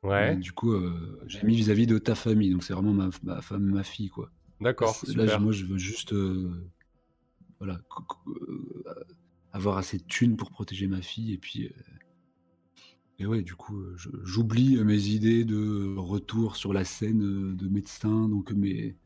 Ouais, 0.02 0.34
Et 0.34 0.36
du 0.36 0.52
coup, 0.52 0.72
euh, 0.72 1.20
j'ai 1.26 1.42
mis 1.42 1.54
vis-à-vis 1.56 1.86
de 1.86 1.98
ta 1.98 2.14
famille. 2.14 2.50
Donc, 2.50 2.62
c'est 2.64 2.72
vraiment 2.72 2.92
ma, 2.92 3.10
ma 3.22 3.40
femme, 3.42 3.62
ma 3.64 3.82
fille, 3.82 4.08
quoi. 4.08 4.30
d'accord, 4.60 4.96
Là, 5.14 5.38
moi, 5.38 5.52
je 5.52 5.64
veux 5.64 5.78
juste, 5.78 6.12
euh, 6.12 6.50
voilà, 7.60 7.80
euh, 8.28 8.94
avoir 9.52 9.78
assez 9.78 9.98
de 9.98 10.04
thunes 10.04 10.36
pour 10.36 10.50
protéger 10.50 10.86
ma 10.88 11.02
fille. 11.02 11.32
Et 11.32 11.38
puis, 11.38 11.66
euh, 11.66 11.70
et 13.20 13.26
ouais, 13.26 13.42
du 13.42 13.54
coup, 13.54 13.78
euh, 13.80 13.96
j'oublie 14.24 14.76
euh, 14.76 14.84
mes 14.84 15.06
idées 15.08 15.44
de 15.44 15.94
retour 15.96 16.56
sur 16.56 16.72
la 16.72 16.84
scène 16.84 17.56
de 17.56 17.68
médecin. 17.68 18.28
Donc, 18.28 18.52
mes, 18.52 18.96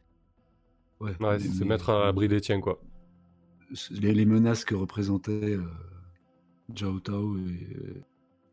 ouais, 1.00 1.16
Ouais, 1.20 1.38
mes- 1.38 1.38
c'est 1.38 1.52
se 1.54 1.64
mettre 1.64 1.88
à 1.90 2.04
l'abri 2.04 2.28
des 2.28 2.40
tiens, 2.42 2.60
quoi. 2.60 2.78
les, 3.90 4.12
les 4.14 4.24
menaces 4.26 4.64
que 4.64 4.74
représentait 4.74 5.56
euh, 5.56 5.64
Zhao 6.76 7.00
Tao 7.00 7.36
et 7.38 7.68
euh, 7.76 8.02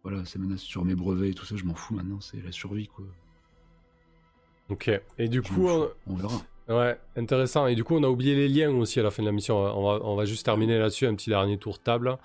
voilà, 0.03 0.25
ces 0.25 0.39
menaces 0.39 0.61
sur 0.61 0.85
mes 0.85 0.95
brevets 0.95 1.29
et 1.31 1.33
tout 1.33 1.45
ça, 1.45 1.55
je 1.55 1.65
m'en 1.65 1.75
fous 1.75 1.95
maintenant. 1.95 2.21
C'est 2.21 2.41
la 2.41 2.51
survie, 2.51 2.87
quoi. 2.87 3.05
Ok, 4.69 4.89
et 5.17 5.27
du 5.29 5.41
Je 5.41 5.47
coup, 5.47 5.67
on 6.07 6.15
verra. 6.15 6.45
Ouais, 6.69 6.99
intéressant. 7.15 7.67
Et 7.67 7.75
du 7.75 7.83
coup, 7.83 7.95
on 7.95 8.03
a 8.03 8.07
oublié 8.07 8.35
les 8.35 8.47
liens 8.47 8.69
aussi 8.71 8.99
à 8.99 9.03
la 9.03 9.11
fin 9.11 9.23
de 9.23 9.27
la 9.27 9.31
mission. 9.33 9.57
On 9.57 9.83
va, 9.91 9.99
on 10.05 10.15
va 10.15 10.25
juste 10.25 10.45
terminer 10.45 10.77
là-dessus, 10.77 11.07
un 11.07 11.15
petit 11.15 11.29
dernier 11.29 11.57
tour 11.57 11.77
de 11.77 11.83
table. 11.83 12.17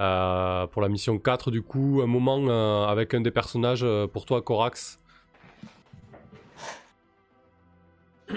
Euh, 0.00 0.66
pour 0.68 0.82
la 0.82 0.88
mission 0.88 1.18
4, 1.18 1.50
du 1.50 1.62
coup, 1.62 2.00
un 2.02 2.06
moment 2.06 2.38
euh, 2.48 2.86
avec 2.86 3.12
un 3.14 3.20
des 3.20 3.30
personnages, 3.32 3.82
euh, 3.84 4.06
pour 4.06 4.24
toi, 4.24 4.40
Corax. 4.42 4.98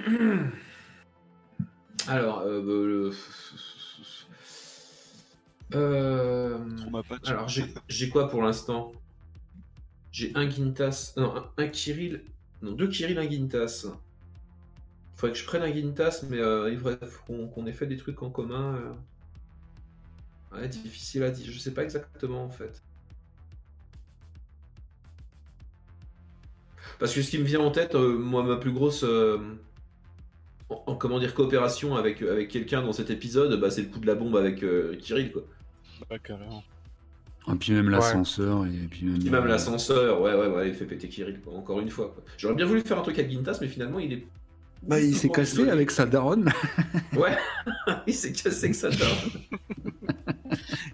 Alors, 2.08 2.40
euh, 2.42 2.62
le- 2.62 3.12
Euh, 5.74 6.58
patch. 7.10 7.30
Alors, 7.30 7.48
j'ai 7.48 7.66
j'ai 7.90 8.10
quoi 8.10 8.30
pour 8.30 8.42
l'instant? 8.42 8.92
J'ai 10.12 10.32
un 10.36 10.50
Gintas. 10.50 11.14
Non, 11.18 11.36
un, 11.36 11.46
un 11.58 11.68
Kirill. 11.68 12.24
Non, 12.62 12.72
deux 12.72 12.88
Kirill, 12.88 13.18
un 13.20 13.30
Gintas. 13.30 13.86
Faudrait 15.16 15.34
que 15.34 15.40
je 15.40 15.46
prenne 15.46 15.62
un 15.62 15.72
Gintas, 15.74 16.24
mais 16.30 16.40
euh, 16.40 16.70
il 16.72 16.78
faudrait 16.78 16.98
qu'on 17.26 17.66
ait 17.66 17.72
fait 17.74 17.88
des 17.88 17.98
trucs 17.98 18.22
en 18.22 18.30
commun. 18.30 18.76
euh. 18.76 20.58
Ouais, 20.58 20.68
difficile 20.68 21.24
à 21.24 21.32
dire. 21.32 21.52
Je 21.52 21.58
sais 21.60 21.74
pas 21.74 21.84
exactement 21.84 22.44
en 22.44 22.50
fait. 22.50 22.82
Parce 27.00 27.14
que 27.14 27.22
ce 27.22 27.30
qui 27.32 27.38
me 27.40 27.44
vient 27.44 27.60
en 27.60 27.72
tête, 27.72 27.96
euh, 27.96 28.18
moi, 28.18 28.44
ma 28.44 28.58
plus 28.58 28.72
grosse. 28.72 29.04
euh, 29.04 29.38
en, 30.70 30.84
en- 30.88 30.96
comment 30.96 31.20
dire, 31.20 31.34
coopération 31.34 31.96
avec, 31.96 32.22
avec 32.22 32.50
quelqu'un 32.50 32.82
dans 32.82 32.94
cet 32.94 33.10
épisode, 33.10 33.60
bah, 33.60 33.70
c'est 33.70 33.82
le 33.84 33.88
coup 33.90 34.00
de 34.00 34.08
la 34.08 34.16
bombe 34.16 34.36
avec 34.36 34.64
euh, 34.64 34.96
Kirill, 34.98 35.32
quoi. 35.32 35.44
Ouais, 36.10 36.20
carrément. 36.20 36.64
Et 37.48 37.56
puis 37.56 37.74
même 37.74 37.90
l'ascenseur 37.90 38.66
et 38.66 38.70
puis 38.90 39.06
même, 39.06 39.20
Puis 39.20 39.30
même 39.30 39.46
l'ascenseur, 39.46 40.20
ouais, 40.22 40.34
ouais, 40.34 40.48
ouais, 40.48 40.70
il 40.70 40.74
fait 40.74 40.86
péter 40.86 41.08
Kirill, 41.08 41.40
quoi, 41.42 41.54
encore 41.54 41.80
une 41.80 41.92
fois. 41.92 42.16
J'aurais 42.38 42.56
bien 42.56 42.66
voulu 42.66 42.82
faire 42.82 42.98
un 42.98 43.02
truc 43.04 43.20
avec 43.20 43.30
Gintas, 43.30 43.60
mais 43.62 43.68
finalement, 43.68 44.00
il 44.00 44.14
est. 44.14 44.26
Bah, 44.88 45.00
il 45.02 45.16
s'est 45.16 45.30
cassé 45.30 45.70
avec 45.70 45.92
sa 45.92 46.06
daronne. 46.06 46.52
Ouais, 47.16 47.38
il 48.08 48.14
s'est 48.14 48.32
cassé 48.34 48.70
que 48.70 48.76
ça 48.76 48.90
tard. 48.90 49.08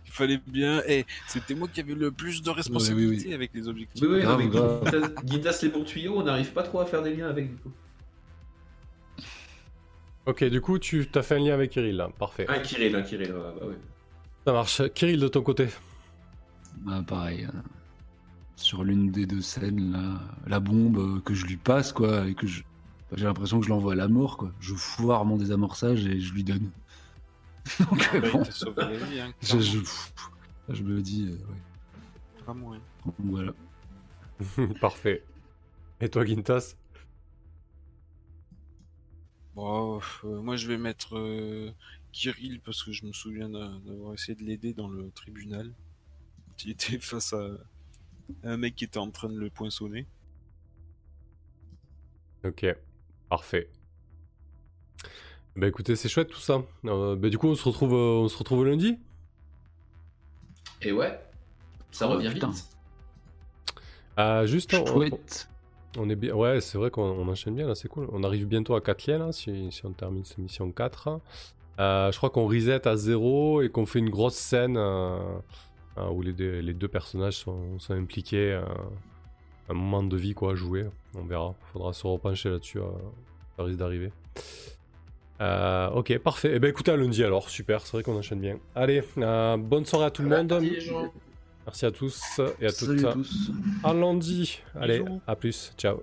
Il 0.06 0.12
fallait 0.12 0.40
bien. 0.48 0.82
Et 0.88 1.06
c'était 1.28 1.56
moi 1.56 1.68
qui 1.68 1.80
avais 1.82 1.94
le 1.96 2.12
plus 2.12 2.42
de 2.42 2.50
responsabilités 2.50 3.24
oui, 3.24 3.28
oui. 3.30 3.34
avec 3.34 3.52
les 3.54 3.68
objectifs. 3.68 4.02
Oui, 4.02 4.16
oui, 4.16 4.22
Grave, 4.22 4.40
avec 4.40 4.50
grave. 4.50 5.14
Gintas, 5.26 5.60
les 5.64 5.70
bons 5.70 5.84
tuyaux, 5.84 6.14
on 6.18 6.24
n'arrive 6.24 6.52
pas 6.52 6.64
trop 6.64 6.80
à 6.80 6.86
faire 6.86 7.02
des 7.02 7.16
liens 7.16 7.30
avec, 7.30 7.50
du 7.50 7.56
coup. 7.58 7.72
Ok, 10.28 10.44
du 10.46 10.62
coup, 10.62 10.78
tu 10.78 11.08
as 11.16 11.24
fait 11.24 11.36
un 11.36 11.40
lien 11.40 11.54
avec 11.54 11.72
Kirill, 11.72 11.98
là. 11.98 12.10
Parfait. 12.18 12.46
Un 12.48 12.60
Kirill, 12.60 12.96
un 12.96 13.02
Kirill, 13.02 13.32
ouais, 13.32 13.40
bah 13.60 13.66
ouais. 13.66 13.78
Ça 14.46 14.54
marche. 14.54 14.82
Kirill, 14.94 15.20
de 15.20 15.28
ton 15.28 15.42
côté. 15.42 15.68
Ah, 16.88 17.02
pareil. 17.06 17.46
euh, 17.46 17.58
sur 18.56 18.84
l'une 18.84 19.12
des 19.12 19.26
deux 19.26 19.42
scènes, 19.42 19.92
là, 19.92 20.20
la 20.48 20.60
bombe 20.60 20.98
euh, 20.98 21.20
que 21.22 21.34
je 21.34 21.46
lui 21.48 21.58
passe, 21.58 21.92
quoi, 21.92 22.28
et 22.28 22.36
que 22.36 22.46
je. 22.48 22.62
J'ai 23.14 23.26
l'impression 23.26 23.60
que 23.60 23.66
je 23.66 23.70
l'envoie 23.70 23.94
à 23.94 23.96
la 23.96 24.08
mort, 24.08 24.38
quoi. 24.38 24.52
Je 24.60 24.74
foire 24.74 25.26
mon 25.26 25.36
désamorçage 25.36 26.06
et 26.06 26.20
je 26.20 26.34
lui 26.34 26.44
donne. 26.44 26.72
Donc, 27.80 28.10
euh, 28.16 28.22
Bah, 28.22 28.30
bon, 28.32 28.40
il 28.40 28.46
t'a 28.46 28.52
sauvé 28.52 28.84
la 28.84 28.98
vie, 28.98 29.20
hein, 29.20 29.34
je, 30.70 30.84
me 30.84 31.02
dis, 31.02 31.38
euh, 32.48 32.54
ouais, 32.54 32.80
voilà. 33.20 33.54
Parfait. 34.82 35.24
Et 36.00 36.10
toi, 36.10 36.26
Gintas 36.26 36.76
Bon, 39.54 40.00
euh, 40.24 40.42
moi 40.42 40.56
je 40.56 40.68
vais 40.68 40.78
mettre 40.78 41.18
euh, 41.18 41.72
Kirill 42.14 42.62
parce 42.62 42.84
que 42.84 42.94
je 42.94 43.06
me 43.06 43.12
souviens 43.12 43.50
d'a- 43.50 43.78
d'avoir 43.86 44.14
essayé 44.14 44.34
de 44.34 44.44
l'aider 44.44 44.74
dans 44.74 44.88
le 44.88 45.12
tribunal. 45.12 45.74
Il 46.64 46.72
était 46.72 46.98
face 47.00 47.34
à 47.34 47.50
un 48.44 48.58
mec 48.58 48.76
qui 48.76 48.86
était 48.86 48.98
en 49.00 49.12
train 49.12 49.30
de 49.30 49.38
le 49.38 49.50
poinçonner. 49.50 50.08
Ok, 52.44 52.66
parfait. 53.32 53.70
Bah 55.56 55.68
écoutez, 55.68 55.96
c'est 55.96 56.10
chouette 56.10 56.28
tout 56.28 56.40
ça. 56.42 56.62
Euh, 56.86 57.16
bah, 57.16 57.30
du 57.30 57.38
coup, 57.38 57.48
on 57.48 57.56
se 57.56 57.64
retrouve, 57.64 57.94
euh, 57.94 58.24
on 58.24 58.28
se 58.28 58.38
retrouve 58.38 58.66
lundi. 58.66 59.00
Et 60.82 60.92
ouais, 60.92 61.18
ça 61.92 62.08
Oh, 62.08 62.12
revient 62.14 62.30
putain. 62.34 62.50
vite. 62.50 62.68
Ah, 64.18 64.46
juste, 64.46 64.74
on, 64.74 64.86
Chouette. 64.86 65.48
on 65.98 66.10
est 66.10 66.16
bien. 66.18 66.34
Ouais, 66.34 66.60
c'est 66.60 66.78
vrai 66.78 66.92
qu'on 66.92 67.04
on 67.04 67.28
enchaîne 67.30 67.56
bien 67.56 67.68
là, 67.68 67.76
c'est 67.76 67.88
cool. 67.88 68.08
On 68.12 68.24
arrive 68.24 68.48
bientôt 68.48 68.76
à 68.76 68.82
4 68.82 69.08
liens 69.08 69.20
là, 69.20 69.32
si, 69.32 69.72
si 69.72 69.86
on 69.86 69.94
termine 69.94 70.26
cette 70.26 70.40
mission 70.40 70.70
4. 70.70 71.22
Euh, 71.80 72.12
je 72.12 72.18
crois 72.18 72.30
qu'on 72.32 72.48
reset 72.48 72.86
à 72.86 72.98
0 72.98 73.62
et 73.62 73.70
qu'on 73.70 73.86
fait 73.86 74.00
une 74.00 74.10
grosse 74.10 74.36
scène 74.36 74.76
euh, 74.78 75.18
euh, 75.98 76.10
où 76.10 76.22
les 76.22 76.34
deux, 76.34 76.60
les 76.60 76.74
deux 76.74 76.90
personnages 76.90 77.38
sont, 77.38 77.80
sont 77.80 77.94
impliqués. 77.94 78.60
Un 79.72 79.76
moment 79.76 80.04
de 80.04 80.16
vie 80.18 80.34
quoi 80.34 80.52
à 80.52 80.56
jouer. 80.56 80.86
On 81.16 81.24
verra. 81.24 81.56
Faudra 81.74 81.94
se 81.94 82.06
repencher 82.06 82.50
là-dessus. 82.50 82.80
euh, 82.80 82.84
ça 83.58 83.64
risque 83.64 83.80
d'arriver. 83.80 84.12
Euh, 85.42 85.90
ok, 85.90 86.18
parfait. 86.20 86.52
Eh 86.54 86.60
ben 86.60 86.70
écoutez, 86.70 86.92
à 86.92 86.98
lundi 86.98 87.24
alors. 87.24 87.50
Super, 87.50 87.82
c'est 87.82 87.94
vrai 87.94 88.04
qu'on 88.04 88.18
enchaîne 88.18 88.40
bien. 88.40 88.58
Allez, 88.76 89.04
euh, 89.18 89.58
bonne 89.58 89.86
soirée 89.86 90.06
à 90.06 90.12
tout 90.12 90.22
le 90.22 90.30
monde. 90.30 90.62
Merci, 91.66 91.86
à 91.86 91.92
tous 91.92 92.42
et 92.60 92.68
à 92.68 92.72
toutes. 92.72 93.04
À 93.06 93.14
tous. 93.14 93.52
À 93.84 93.94
lundi. 93.94 94.62
Allez, 94.80 95.04
à 95.28 95.36
plus. 95.36 95.74
Ciao. 95.78 96.02